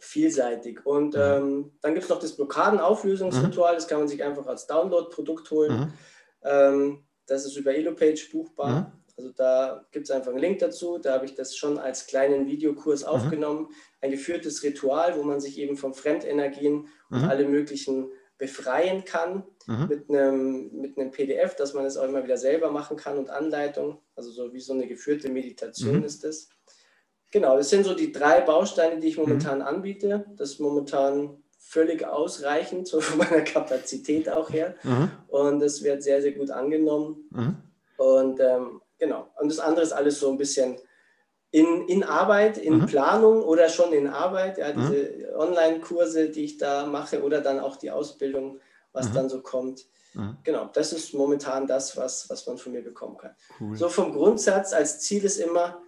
vielseitig. 0.00 0.84
Und 0.86 1.14
mhm. 1.14 1.20
ähm, 1.20 1.72
dann 1.80 1.94
gibt 1.94 2.04
es 2.04 2.10
noch 2.10 2.20
das 2.20 2.36
Blockadenauflösungsritual, 2.36 3.72
mhm. 3.72 3.76
das 3.76 3.88
kann 3.88 3.98
man 3.98 4.08
sich 4.08 4.22
einfach 4.22 4.46
als 4.46 4.66
Download-Produkt 4.66 5.50
holen. 5.50 5.80
Mhm. 5.80 5.92
Ähm, 6.42 7.04
das 7.26 7.44
ist 7.46 7.56
über 7.56 7.74
Elopage 7.74 8.28
buchbar. 8.30 8.70
Mhm. 8.70 8.86
Also 9.16 9.32
da 9.32 9.86
gibt 9.92 10.06
es 10.06 10.10
einfach 10.10 10.30
einen 10.30 10.40
Link 10.40 10.60
dazu. 10.60 10.98
Da 10.98 11.14
habe 11.14 11.26
ich 11.26 11.34
das 11.34 11.54
schon 11.56 11.78
als 11.78 12.06
kleinen 12.06 12.46
Videokurs 12.46 13.02
mhm. 13.02 13.08
aufgenommen. 13.08 13.68
Ein 14.00 14.10
geführtes 14.10 14.62
Ritual, 14.62 15.18
wo 15.18 15.22
man 15.22 15.40
sich 15.40 15.58
eben 15.58 15.76
von 15.76 15.94
Fremdenergien 15.94 16.88
und 17.10 17.24
alle 17.24 17.46
möglichen 17.46 18.10
befreien 18.38 19.04
kann 19.04 19.44
mit, 19.88 20.08
einem, 20.08 20.70
mit 20.72 20.96
einem 20.96 21.10
PDF, 21.10 21.56
dass 21.56 21.74
man 21.74 21.84
es 21.84 21.98
auch 21.98 22.08
immer 22.08 22.24
wieder 22.24 22.38
selber 22.38 22.70
machen 22.72 22.96
kann 22.96 23.18
und 23.18 23.28
Anleitung. 23.28 24.00
Also 24.16 24.30
so 24.30 24.54
wie 24.54 24.60
so 24.60 24.72
eine 24.72 24.86
geführte 24.86 25.28
Meditation 25.28 26.02
ist 26.02 26.24
das. 26.24 26.48
Genau, 27.30 27.56
das 27.56 27.70
sind 27.70 27.84
so 27.84 27.94
die 27.94 28.10
drei 28.10 28.40
Bausteine, 28.40 28.98
die 29.00 29.08
ich 29.08 29.18
momentan 29.18 29.58
mhm. 29.58 29.64
anbiete. 29.64 30.26
Das 30.36 30.52
ist 30.52 30.60
momentan 30.60 31.42
völlig 31.58 32.04
ausreichend, 32.04 32.88
so 32.88 33.00
von 33.00 33.18
meiner 33.18 33.42
Kapazität 33.42 34.28
auch 34.28 34.50
her. 34.50 34.74
Mhm. 34.82 35.10
Und 35.28 35.62
es 35.62 35.84
wird 35.84 36.02
sehr, 36.02 36.20
sehr 36.20 36.32
gut 36.32 36.50
angenommen. 36.50 37.28
Mhm. 37.30 37.56
Und 37.96 38.40
ähm, 38.40 38.80
genau, 38.98 39.28
und 39.38 39.48
das 39.48 39.60
andere 39.60 39.84
ist 39.84 39.92
alles 39.92 40.18
so 40.18 40.30
ein 40.30 40.38
bisschen 40.38 40.76
in, 41.52 41.86
in 41.88 42.02
Arbeit, 42.02 42.58
in 42.58 42.78
mhm. 42.78 42.86
Planung 42.86 43.42
oder 43.42 43.68
schon 43.68 43.92
in 43.92 44.08
Arbeit. 44.08 44.58
Ja, 44.58 44.72
diese 44.72 44.94
mhm. 44.94 45.36
Online-Kurse, 45.36 46.30
die 46.30 46.44
ich 46.44 46.58
da 46.58 46.86
mache 46.86 47.22
oder 47.22 47.40
dann 47.40 47.60
auch 47.60 47.76
die 47.76 47.90
Ausbildung, 47.90 48.58
was 48.92 49.10
mhm. 49.10 49.14
dann 49.14 49.28
so 49.28 49.40
kommt. 49.40 49.86
Genau, 50.42 50.68
das 50.72 50.92
ist 50.92 51.14
momentan 51.14 51.68
das, 51.68 51.96
was, 51.96 52.28
was 52.28 52.44
man 52.44 52.58
von 52.58 52.72
mir 52.72 52.82
bekommen 52.82 53.16
kann. 53.16 53.30
Cool. 53.60 53.76
So 53.76 53.88
vom 53.88 54.12
Grundsatz 54.12 54.72
als 54.72 54.98
Ziel 54.98 55.24
ist 55.24 55.38
immer, 55.38 55.80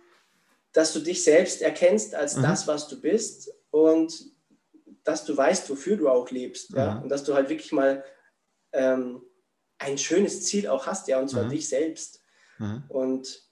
dass 0.72 0.92
du 0.92 1.00
dich 1.00 1.22
selbst 1.22 1.62
erkennst 1.62 2.14
als 2.14 2.36
mhm. 2.36 2.42
das, 2.42 2.66
was 2.66 2.88
du 2.88 3.00
bist 3.00 3.52
und 3.70 4.32
dass 5.04 5.24
du 5.24 5.36
weißt, 5.36 5.68
wofür 5.70 5.96
du 5.96 6.08
auch 6.08 6.30
lebst. 6.30 6.70
Mhm. 6.72 6.78
Ja? 6.78 6.98
Und 6.98 7.08
dass 7.08 7.24
du 7.24 7.34
halt 7.34 7.48
wirklich 7.48 7.72
mal 7.72 8.04
ähm, 8.72 9.22
ein 9.78 9.98
schönes 9.98 10.44
Ziel 10.46 10.68
auch 10.68 10.86
hast, 10.86 11.08
ja, 11.08 11.18
und 11.18 11.28
zwar 11.28 11.44
mhm. 11.44 11.50
dich 11.50 11.68
selbst. 11.68 12.20
Mhm. 12.58 12.84
Und, 12.88 13.42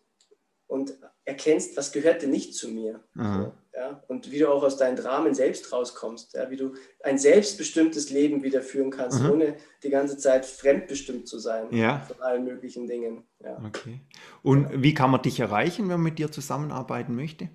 und 0.66 0.94
erkennst, 1.24 1.76
was 1.76 1.92
gehört 1.92 2.22
denn 2.22 2.30
nicht 2.30 2.54
zu 2.54 2.68
mir. 2.68 3.02
Mhm. 3.14 3.34
So. 3.34 3.52
Ja? 3.80 4.02
Und 4.08 4.30
wie 4.30 4.38
du 4.38 4.50
auch 4.50 4.62
aus 4.62 4.76
deinen 4.76 4.96
Dramen 4.96 5.34
selbst 5.34 5.72
rauskommst, 5.72 6.34
ja? 6.34 6.50
wie 6.50 6.56
du 6.56 6.74
ein 7.02 7.16
selbstbestimmtes 7.16 8.10
Leben 8.10 8.42
wieder 8.42 8.60
führen 8.60 8.90
kannst, 8.90 9.22
mhm. 9.22 9.30
ohne 9.30 9.56
die 9.82 9.88
ganze 9.88 10.18
Zeit 10.18 10.44
fremdbestimmt 10.44 11.26
zu 11.26 11.38
sein 11.38 11.68
ja. 11.70 12.00
von 12.00 12.20
allen 12.20 12.44
möglichen 12.44 12.86
Dingen. 12.86 13.24
Ja. 13.42 13.58
Okay. 13.66 14.00
Und 14.42 14.70
ja. 14.70 14.82
wie 14.82 14.92
kann 14.92 15.10
man 15.10 15.22
dich 15.22 15.40
erreichen, 15.40 15.84
wenn 15.84 15.94
man 15.94 16.02
mit 16.02 16.18
dir 16.18 16.30
zusammenarbeiten 16.30 17.16
möchte? 17.16 17.48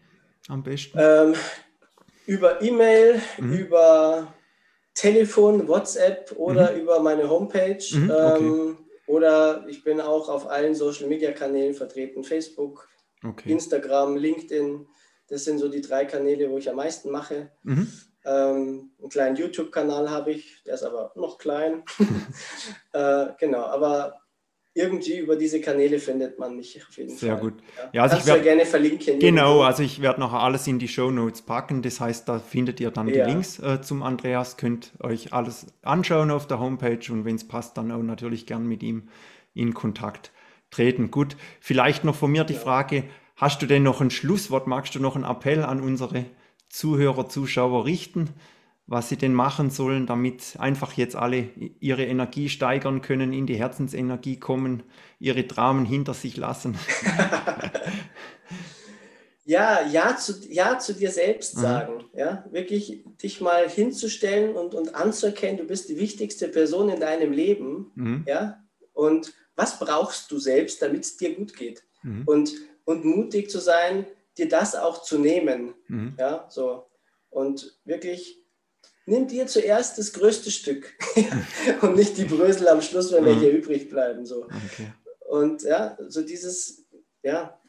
Am 0.48 0.64
besten? 0.64 0.98
Ähm, 1.00 1.36
über 2.26 2.60
E-Mail, 2.60 3.22
mhm. 3.38 3.54
über 3.54 4.34
Telefon, 4.96 5.68
WhatsApp 5.68 6.32
oder 6.38 6.72
mhm. 6.72 6.80
über 6.80 7.00
meine 7.02 7.30
Homepage. 7.30 7.86
Mhm. 7.92 8.10
Okay. 8.10 8.44
Ähm, 8.44 8.78
oder 9.06 9.64
ich 9.68 9.84
bin 9.84 10.02
auch 10.02 10.28
auf 10.28 10.50
allen 10.50 10.74
Social 10.74 11.08
Media 11.08 11.34
Kanälen 11.34 11.76
vertreten: 11.76 12.24
Facebook, 12.24 12.90
okay. 13.24 13.52
Instagram, 13.52 14.18
LinkedIn. 14.18 14.88
Das 15.28 15.44
sind 15.44 15.60
so 15.60 15.70
die 15.70 15.82
drei 15.82 16.06
Kanäle, 16.06 16.50
wo 16.50 16.58
ich 16.58 16.70
am 16.70 16.76
meisten 16.76 17.12
mache. 17.12 17.52
Mhm. 17.64 17.92
Ähm, 18.26 18.92
einen 19.00 19.10
kleinen 19.10 19.36
YouTube-Kanal 19.36 20.10
habe 20.10 20.32
ich, 20.32 20.64
der 20.66 20.76
ist 20.76 20.84
aber 20.84 21.12
noch 21.16 21.38
klein. 21.38 21.84
äh, 22.94 23.28
genau, 23.40 23.64
aber 23.64 24.20
irgendwie 24.78 25.20
über 25.20 25.38
diese 25.38 25.62
Kanäle 25.62 26.00
findet 26.00 26.38
man 26.38 26.58
mich 26.58 26.86
auf 26.86 26.98
jeden 26.98 27.16
Sehr 27.16 27.38
Fall. 27.38 27.42
Sehr 27.42 27.52
gut. 27.52 27.64
Ja, 27.78 27.90
ja 27.94 28.04
also 28.04 28.18
ich 28.18 28.26
werde 28.26 28.42
gerne 28.42 28.66
verlinken. 28.66 29.20
Genau, 29.20 29.46
irgendwo. 29.46 29.64
also 29.64 29.84
ich 29.84 30.02
werde 30.02 30.20
noch 30.20 30.34
alles 30.34 30.68
in 30.68 30.80
die 30.80 30.90
Show 30.90 31.12
Notes 31.12 31.42
packen. 31.42 31.82
Das 31.82 32.02
heißt, 32.02 32.28
da 32.28 32.40
findet 32.40 32.82
ihr 32.82 32.92
dann 32.92 33.08
ja. 33.08 33.24
die 33.24 33.32
Links 33.32 33.58
äh, 33.60 33.82
zum 33.82 34.04
Andreas, 34.04 34.58
könnt 34.58 34.92
euch 35.02 35.32
alles 35.32 35.68
anschauen 35.82 36.30
auf 36.30 36.46
der 36.46 36.60
Homepage 36.60 37.00
und 37.10 37.24
wenn 37.24 37.36
es 37.36 37.48
passt, 37.48 37.78
dann 37.78 37.90
auch 37.90 38.04
natürlich 38.04 38.46
gern 38.46 38.68
mit 38.68 38.84
ihm 38.84 39.08
in 39.54 39.74
Kontakt 39.74 40.32
treten. 40.72 41.10
Gut, 41.10 41.38
vielleicht 41.62 42.04
noch 42.04 42.16
von 42.16 42.30
mir 42.30 42.44
die 42.44 42.54
ja. 42.54 42.60
Frage, 42.60 43.06
Hast 43.36 43.62
du 43.62 43.66
denn 43.66 43.84
noch 43.84 44.02
ein 44.02 44.12
Schlusswort? 44.12 44.68
Magst 44.68 44.96
du 44.96 45.00
noch 45.00 45.16
einen 45.16 45.26
Appell 45.26 45.64
an 45.64 45.82
unsere 45.82 46.26
Zuhörer, 46.70 47.28
Zuschauer 47.28 47.86
richten, 47.86 48.30
was 48.88 49.10
sie 49.10 49.18
denn 49.18 49.34
machen 49.34 49.72
sollen, 49.72 50.06
damit 50.06 50.56
einfach 50.58 50.94
jetzt 50.94 51.16
alle 51.16 51.50
ihre 51.80 52.06
Energie 52.06 52.50
steigern 52.50 53.02
können, 53.02 53.34
in 53.34 53.46
die 53.46 53.56
Herzensenergie 53.56 54.40
kommen, 54.40 54.84
ihre 55.20 55.44
Dramen 55.44 55.86
hinter 55.86 56.14
sich 56.14 56.38
lassen? 56.38 56.78
ja, 59.46 59.86
ja 59.86 60.16
zu, 60.16 60.34
ja 60.50 60.80
zu 60.80 60.94
dir 60.94 61.12
selbst 61.12 61.58
mhm. 61.58 61.62
sagen. 61.62 61.94
Mhm. 61.94 62.20
Ja, 62.20 62.46
wirklich 62.52 63.04
dich 63.22 63.42
mal 63.42 63.70
hinzustellen 63.70 64.56
und, 64.56 64.76
und 64.76 64.96
anzuerkennen, 64.96 65.58
du 65.58 65.66
bist 65.66 65.90
die 65.90 65.98
wichtigste 65.98 66.48
Person 66.48 66.88
in 66.88 67.02
deinem 67.02 67.34
Leben. 67.34 67.92
Mhm. 67.96 68.24
Ja, 68.28 68.64
und 68.94 69.34
was 69.58 69.80
brauchst 69.80 70.32
du 70.32 70.40
selbst, 70.40 70.82
damit 70.82 71.04
es 71.04 71.18
dir 71.18 71.36
gut 71.36 71.56
geht? 71.56 71.84
Mhm. 72.04 72.24
Und 72.26 72.54
und 72.86 73.04
mutig 73.04 73.50
zu 73.50 73.60
sein, 73.60 74.06
dir 74.38 74.48
das 74.48 74.76
auch 74.76 75.02
zu 75.02 75.18
nehmen. 75.20 75.74
Mhm. 75.88 76.16
Ja, 76.18 76.48
so. 76.50 76.88
Und 77.30 77.78
wirklich, 77.84 78.42
nimm 79.06 79.28
dir 79.28 79.48
zuerst 79.48 79.98
das 79.98 80.14
größte 80.14 80.52
Stück 80.52 80.94
und 81.82 81.96
nicht 81.96 82.18
die 82.18 82.26
Brösel 82.26 82.68
am 82.68 82.82
Schluss, 82.82 83.12
wenn 83.12 83.24
mhm. 83.24 83.28
welche 83.28 83.50
übrig 83.50 83.90
bleiben. 83.90 84.26
So. 84.26 84.44
Okay. 84.44 84.94
Und 85.28 85.64
ja, 85.64 85.98
so 86.08 86.22
dieses, 86.22 86.86
ja, 87.24 87.60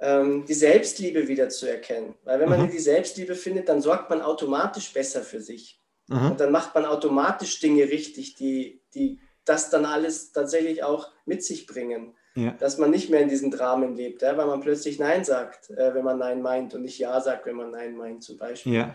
ähm, 0.00 0.44
die 0.46 0.54
Selbstliebe 0.54 1.28
wieder 1.28 1.48
zu 1.50 1.66
erkennen. 1.66 2.14
Weil 2.24 2.40
wenn 2.40 2.48
man 2.48 2.62
mhm. 2.62 2.70
die 2.70 2.78
Selbstliebe 2.78 3.34
findet, 3.34 3.68
dann 3.68 3.82
sorgt 3.82 4.10
man 4.10 4.22
automatisch 4.22 4.92
besser 4.92 5.22
für 5.22 5.40
sich. 5.40 5.80
Mhm. 6.08 6.32
Und 6.32 6.40
dann 6.40 6.50
macht 6.50 6.74
man 6.74 6.86
automatisch 6.86 7.60
Dinge 7.60 7.84
richtig, 7.84 8.34
die, 8.34 8.82
die 8.94 9.20
das 9.44 9.70
dann 9.70 9.84
alles 9.84 10.32
tatsächlich 10.32 10.82
auch 10.82 11.10
mit 11.26 11.44
sich 11.44 11.66
bringen. 11.66 12.14
Ja. 12.34 12.52
Dass 12.60 12.78
man 12.78 12.90
nicht 12.90 13.10
mehr 13.10 13.20
in 13.20 13.28
diesen 13.28 13.50
Dramen 13.50 13.96
lebt, 13.96 14.22
ja, 14.22 14.36
weil 14.36 14.46
man 14.46 14.60
plötzlich 14.60 14.98
Nein 14.98 15.24
sagt, 15.24 15.70
äh, 15.70 15.94
wenn 15.94 16.04
man 16.04 16.18
Nein 16.18 16.42
meint 16.42 16.74
und 16.74 16.82
nicht 16.82 16.98
Ja 16.98 17.20
sagt, 17.20 17.46
wenn 17.46 17.56
man 17.56 17.70
Nein 17.70 17.96
meint, 17.96 18.22
zum 18.22 18.36
Beispiel. 18.36 18.74
Ja. 18.74 18.94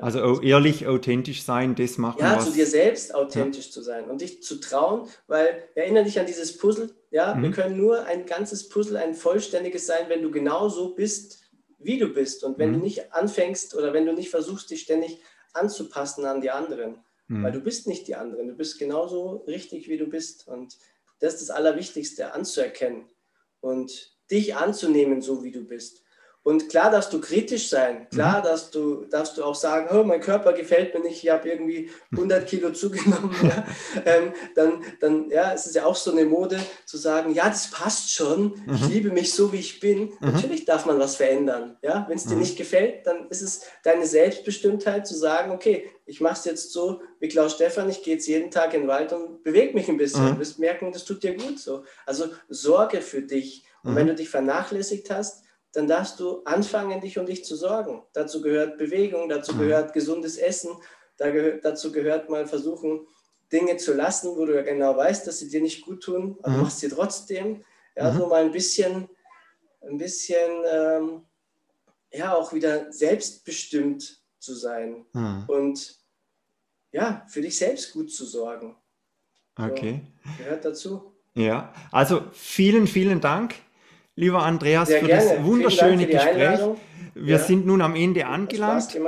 Also 0.00 0.40
ehrlich, 0.42 0.86
authentisch 0.86 1.42
sein, 1.42 1.74
das 1.74 1.98
machen 1.98 2.20
Ja, 2.20 2.36
was. 2.36 2.46
zu 2.46 2.52
dir 2.52 2.66
selbst 2.66 3.14
authentisch 3.14 3.66
ja. 3.66 3.72
zu 3.72 3.82
sein 3.82 4.04
und 4.08 4.20
dich 4.20 4.42
zu 4.42 4.60
trauen, 4.60 5.08
weil 5.26 5.64
erinnere 5.74 6.04
dich 6.04 6.20
an 6.20 6.26
dieses 6.26 6.56
Puzzle. 6.56 6.94
Ja, 7.10 7.34
mhm. 7.34 7.42
wir 7.42 7.50
können 7.50 7.76
nur 7.76 8.04
ein 8.04 8.26
ganzes 8.26 8.68
Puzzle, 8.68 8.96
ein 8.96 9.14
vollständiges 9.14 9.86
sein, 9.86 10.04
wenn 10.08 10.22
du 10.22 10.30
genau 10.30 10.68
so 10.68 10.94
bist, 10.94 11.42
wie 11.78 11.98
du 11.98 12.08
bist 12.08 12.44
und 12.44 12.58
wenn 12.58 12.70
mhm. 12.70 12.74
du 12.74 12.80
nicht 12.80 13.12
anfängst 13.12 13.74
oder 13.74 13.92
wenn 13.92 14.06
du 14.06 14.12
nicht 14.12 14.30
versuchst, 14.30 14.70
dich 14.70 14.82
ständig 14.82 15.20
anzupassen 15.52 16.24
an 16.26 16.40
die 16.40 16.50
anderen, 16.50 16.98
mhm. 17.26 17.42
weil 17.42 17.52
du 17.52 17.60
bist 17.60 17.88
nicht 17.88 18.06
die 18.06 18.14
anderen, 18.14 18.48
du 18.48 18.54
bist 18.54 18.78
genauso 18.78 19.44
richtig, 19.48 19.88
wie 19.88 19.98
du 19.98 20.06
bist 20.06 20.46
und 20.46 20.76
das 21.20 21.34
ist 21.34 21.48
das 21.48 21.56
Allerwichtigste, 21.56 22.32
anzuerkennen 22.32 23.08
und 23.60 24.16
dich 24.30 24.54
anzunehmen, 24.54 25.22
so 25.22 25.42
wie 25.42 25.50
du 25.50 25.64
bist. 25.64 26.02
Und 26.42 26.70
klar 26.70 26.90
darfst 26.90 27.12
du 27.12 27.20
kritisch 27.20 27.68
sein, 27.68 28.08
klar 28.10 28.38
mhm. 28.38 28.44
darfst, 28.44 28.74
du, 28.74 29.04
darfst 29.04 29.36
du 29.36 29.44
auch 29.44 29.54
sagen, 29.54 29.88
oh, 29.94 30.02
mein 30.02 30.20
Körper 30.20 30.54
gefällt 30.54 30.94
mir 30.94 31.00
nicht, 31.00 31.22
ich 31.22 31.30
habe 31.30 31.48
irgendwie 31.48 31.90
100 32.12 32.46
Kilo 32.46 32.70
zugenommen. 32.72 33.34
ja. 33.42 33.66
ähm, 34.06 34.32
dann, 34.54 34.82
dann 35.00 35.30
ja, 35.30 35.52
es 35.52 35.66
ist 35.66 35.74
ja 35.74 35.84
auch 35.84 35.96
so 35.96 36.12
eine 36.12 36.24
Mode 36.24 36.58
zu 36.86 36.96
sagen, 36.96 37.34
ja, 37.34 37.48
das 37.48 37.70
passt 37.70 38.12
schon, 38.12 38.54
mhm. 38.64 38.74
ich 38.74 38.88
liebe 38.88 39.10
mich 39.10 39.34
so, 39.34 39.52
wie 39.52 39.58
ich 39.58 39.80
bin. 39.80 40.04
Mhm. 40.04 40.32
Natürlich 40.32 40.64
darf 40.64 40.86
man 40.86 40.98
was 40.98 41.16
verändern. 41.16 41.76
Ja? 41.82 42.06
Wenn 42.08 42.16
es 42.16 42.24
dir 42.24 42.34
mhm. 42.34 42.40
nicht 42.40 42.56
gefällt, 42.56 43.06
dann 43.06 43.28
ist 43.28 43.42
es 43.42 43.62
deine 43.84 44.06
Selbstbestimmtheit 44.06 45.06
zu 45.06 45.16
sagen, 45.16 45.50
okay, 45.50 45.90
ich 46.06 46.22
mache 46.22 46.38
es 46.38 46.44
jetzt 46.46 46.72
so 46.72 47.02
wie 47.20 47.28
Klaus 47.28 47.56
Stefan, 47.56 47.90
ich 47.90 48.02
gehe 48.02 48.14
jetzt 48.14 48.26
jeden 48.26 48.50
Tag 48.50 48.72
in 48.72 48.82
den 48.82 48.88
Wald 48.88 49.12
und 49.12 49.42
bewege 49.42 49.74
mich 49.74 49.88
ein 49.88 49.98
bisschen. 49.98 50.24
Mhm. 50.24 50.34
Du 50.34 50.38
wirst 50.40 50.58
merken, 50.58 50.92
das 50.92 51.04
tut 51.04 51.22
dir 51.22 51.36
gut 51.36 51.58
so. 51.58 51.84
Also 52.06 52.26
sorge 52.48 53.02
für 53.02 53.20
dich. 53.20 53.66
Und 53.82 53.94
wenn 53.94 54.04
mhm. 54.04 54.10
du 54.10 54.14
dich 54.16 54.30
vernachlässigt 54.30 55.10
hast, 55.10 55.44
dann 55.72 55.86
darfst 55.86 56.18
du 56.20 56.42
anfangen, 56.44 57.00
dich 57.00 57.18
um 57.18 57.26
dich 57.26 57.44
zu 57.44 57.56
sorgen. 57.56 58.02
Dazu 58.12 58.40
gehört 58.40 58.78
Bewegung, 58.78 59.28
dazu 59.28 59.54
mhm. 59.54 59.60
gehört 59.60 59.92
gesundes 59.92 60.36
Essen, 60.36 60.70
dazu 61.16 61.92
gehört 61.92 62.30
mal 62.30 62.46
versuchen, 62.46 63.06
Dinge 63.52 63.76
zu 63.76 63.94
lassen, 63.94 64.36
wo 64.36 64.44
du 64.44 64.54
ja 64.54 64.62
genau 64.62 64.96
weißt, 64.96 65.26
dass 65.26 65.38
sie 65.38 65.48
dir 65.48 65.60
nicht 65.60 65.84
gut 65.84 66.02
tun, 66.02 66.38
aber 66.42 66.56
mhm. 66.56 66.62
machst 66.62 66.80
sie 66.80 66.88
trotzdem. 66.88 67.64
Ja, 67.96 68.12
mhm. 68.12 68.18
so 68.18 68.26
mal 68.26 68.44
ein 68.44 68.52
bisschen, 68.52 69.08
ein 69.80 69.98
bisschen 69.98 70.50
ähm, 70.70 71.22
ja 72.12 72.34
auch 72.34 72.52
wieder 72.52 72.92
selbstbestimmt 72.92 74.22
zu 74.38 74.54
sein 74.54 75.04
hm. 75.12 75.44
und 75.48 75.96
ja, 76.92 77.26
für 77.28 77.42
dich 77.42 77.58
selbst 77.58 77.92
gut 77.92 78.12
zu 78.12 78.24
sorgen. 78.24 78.76
Okay. 79.56 80.00
So, 80.24 80.42
gehört 80.42 80.64
dazu. 80.64 81.12
Ja, 81.34 81.72
also 81.90 82.24
vielen, 82.32 82.86
vielen 82.86 83.20
Dank, 83.20 83.56
lieber 84.18 84.42
Andreas, 84.42 84.88
Sehr 84.88 85.00
für 85.00 85.06
gerne. 85.06 85.36
das 85.36 85.44
wunderschöne 85.44 86.06
Gespräch. 86.06 86.60
Wir 87.14 87.36
ja. 87.36 87.38
sind 87.38 87.66
nun 87.66 87.80
am 87.80 87.94
Ende 87.94 88.26
angelangt. 88.26 88.98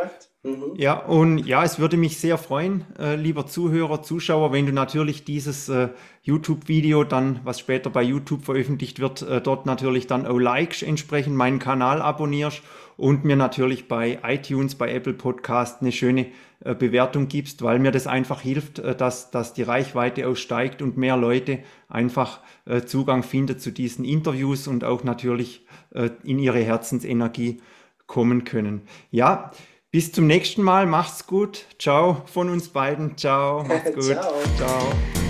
Mhm. 0.42 0.74
Ja, 0.76 0.94
und 0.94 1.38
ja, 1.38 1.64
es 1.64 1.78
würde 1.78 1.96
mich 1.96 2.18
sehr 2.18 2.38
freuen, 2.38 2.86
äh, 2.98 3.14
lieber 3.14 3.46
Zuhörer, 3.46 4.02
Zuschauer, 4.02 4.52
wenn 4.52 4.64
du 4.64 4.72
natürlich 4.72 5.24
dieses 5.24 5.68
äh, 5.68 5.88
YouTube-Video 6.22 7.04
dann, 7.04 7.40
was 7.44 7.58
später 7.58 7.90
bei 7.90 8.02
YouTube 8.02 8.44
veröffentlicht 8.44 9.00
wird, 9.00 9.20
äh, 9.20 9.42
dort 9.42 9.66
natürlich 9.66 10.06
dann 10.06 10.26
auch 10.26 10.38
likes, 10.38 10.82
entsprechend 10.82 11.36
meinen 11.36 11.58
Kanal 11.58 12.00
abonnierst 12.00 12.62
und 13.00 13.24
mir 13.24 13.36
natürlich 13.36 13.88
bei 13.88 14.18
iTunes, 14.22 14.74
bei 14.74 14.92
Apple 14.92 15.14
Podcast 15.14 15.80
eine 15.80 15.90
schöne 15.90 16.26
äh, 16.62 16.74
Bewertung 16.74 17.28
gibst, 17.28 17.62
weil 17.62 17.78
mir 17.78 17.92
das 17.92 18.06
einfach 18.06 18.42
hilft, 18.42 18.78
äh, 18.78 18.94
dass, 18.94 19.30
dass 19.30 19.54
die 19.54 19.62
Reichweite 19.62 20.28
auch 20.28 20.36
steigt 20.36 20.82
und 20.82 20.98
mehr 20.98 21.16
Leute 21.16 21.60
einfach 21.88 22.40
äh, 22.66 22.82
Zugang 22.82 23.22
finden 23.22 23.58
zu 23.58 23.70
diesen 23.70 24.04
Interviews 24.04 24.68
und 24.68 24.84
auch 24.84 25.02
natürlich 25.02 25.66
in 26.22 26.38
ihre 26.38 26.60
Herzensenergie 26.60 27.60
kommen 28.06 28.44
können. 28.44 28.82
Ja, 29.10 29.50
bis 29.90 30.12
zum 30.12 30.28
nächsten 30.28 30.62
Mal. 30.62 30.86
Macht's 30.86 31.26
gut. 31.26 31.64
Ciao 31.80 32.22
von 32.26 32.48
uns 32.48 32.68
beiden. 32.68 33.16
Ciao. 33.16 33.64
Macht's 33.64 33.92
gut. 33.94 34.04
Ciao. 34.04 34.34
Ciao. 34.56 35.29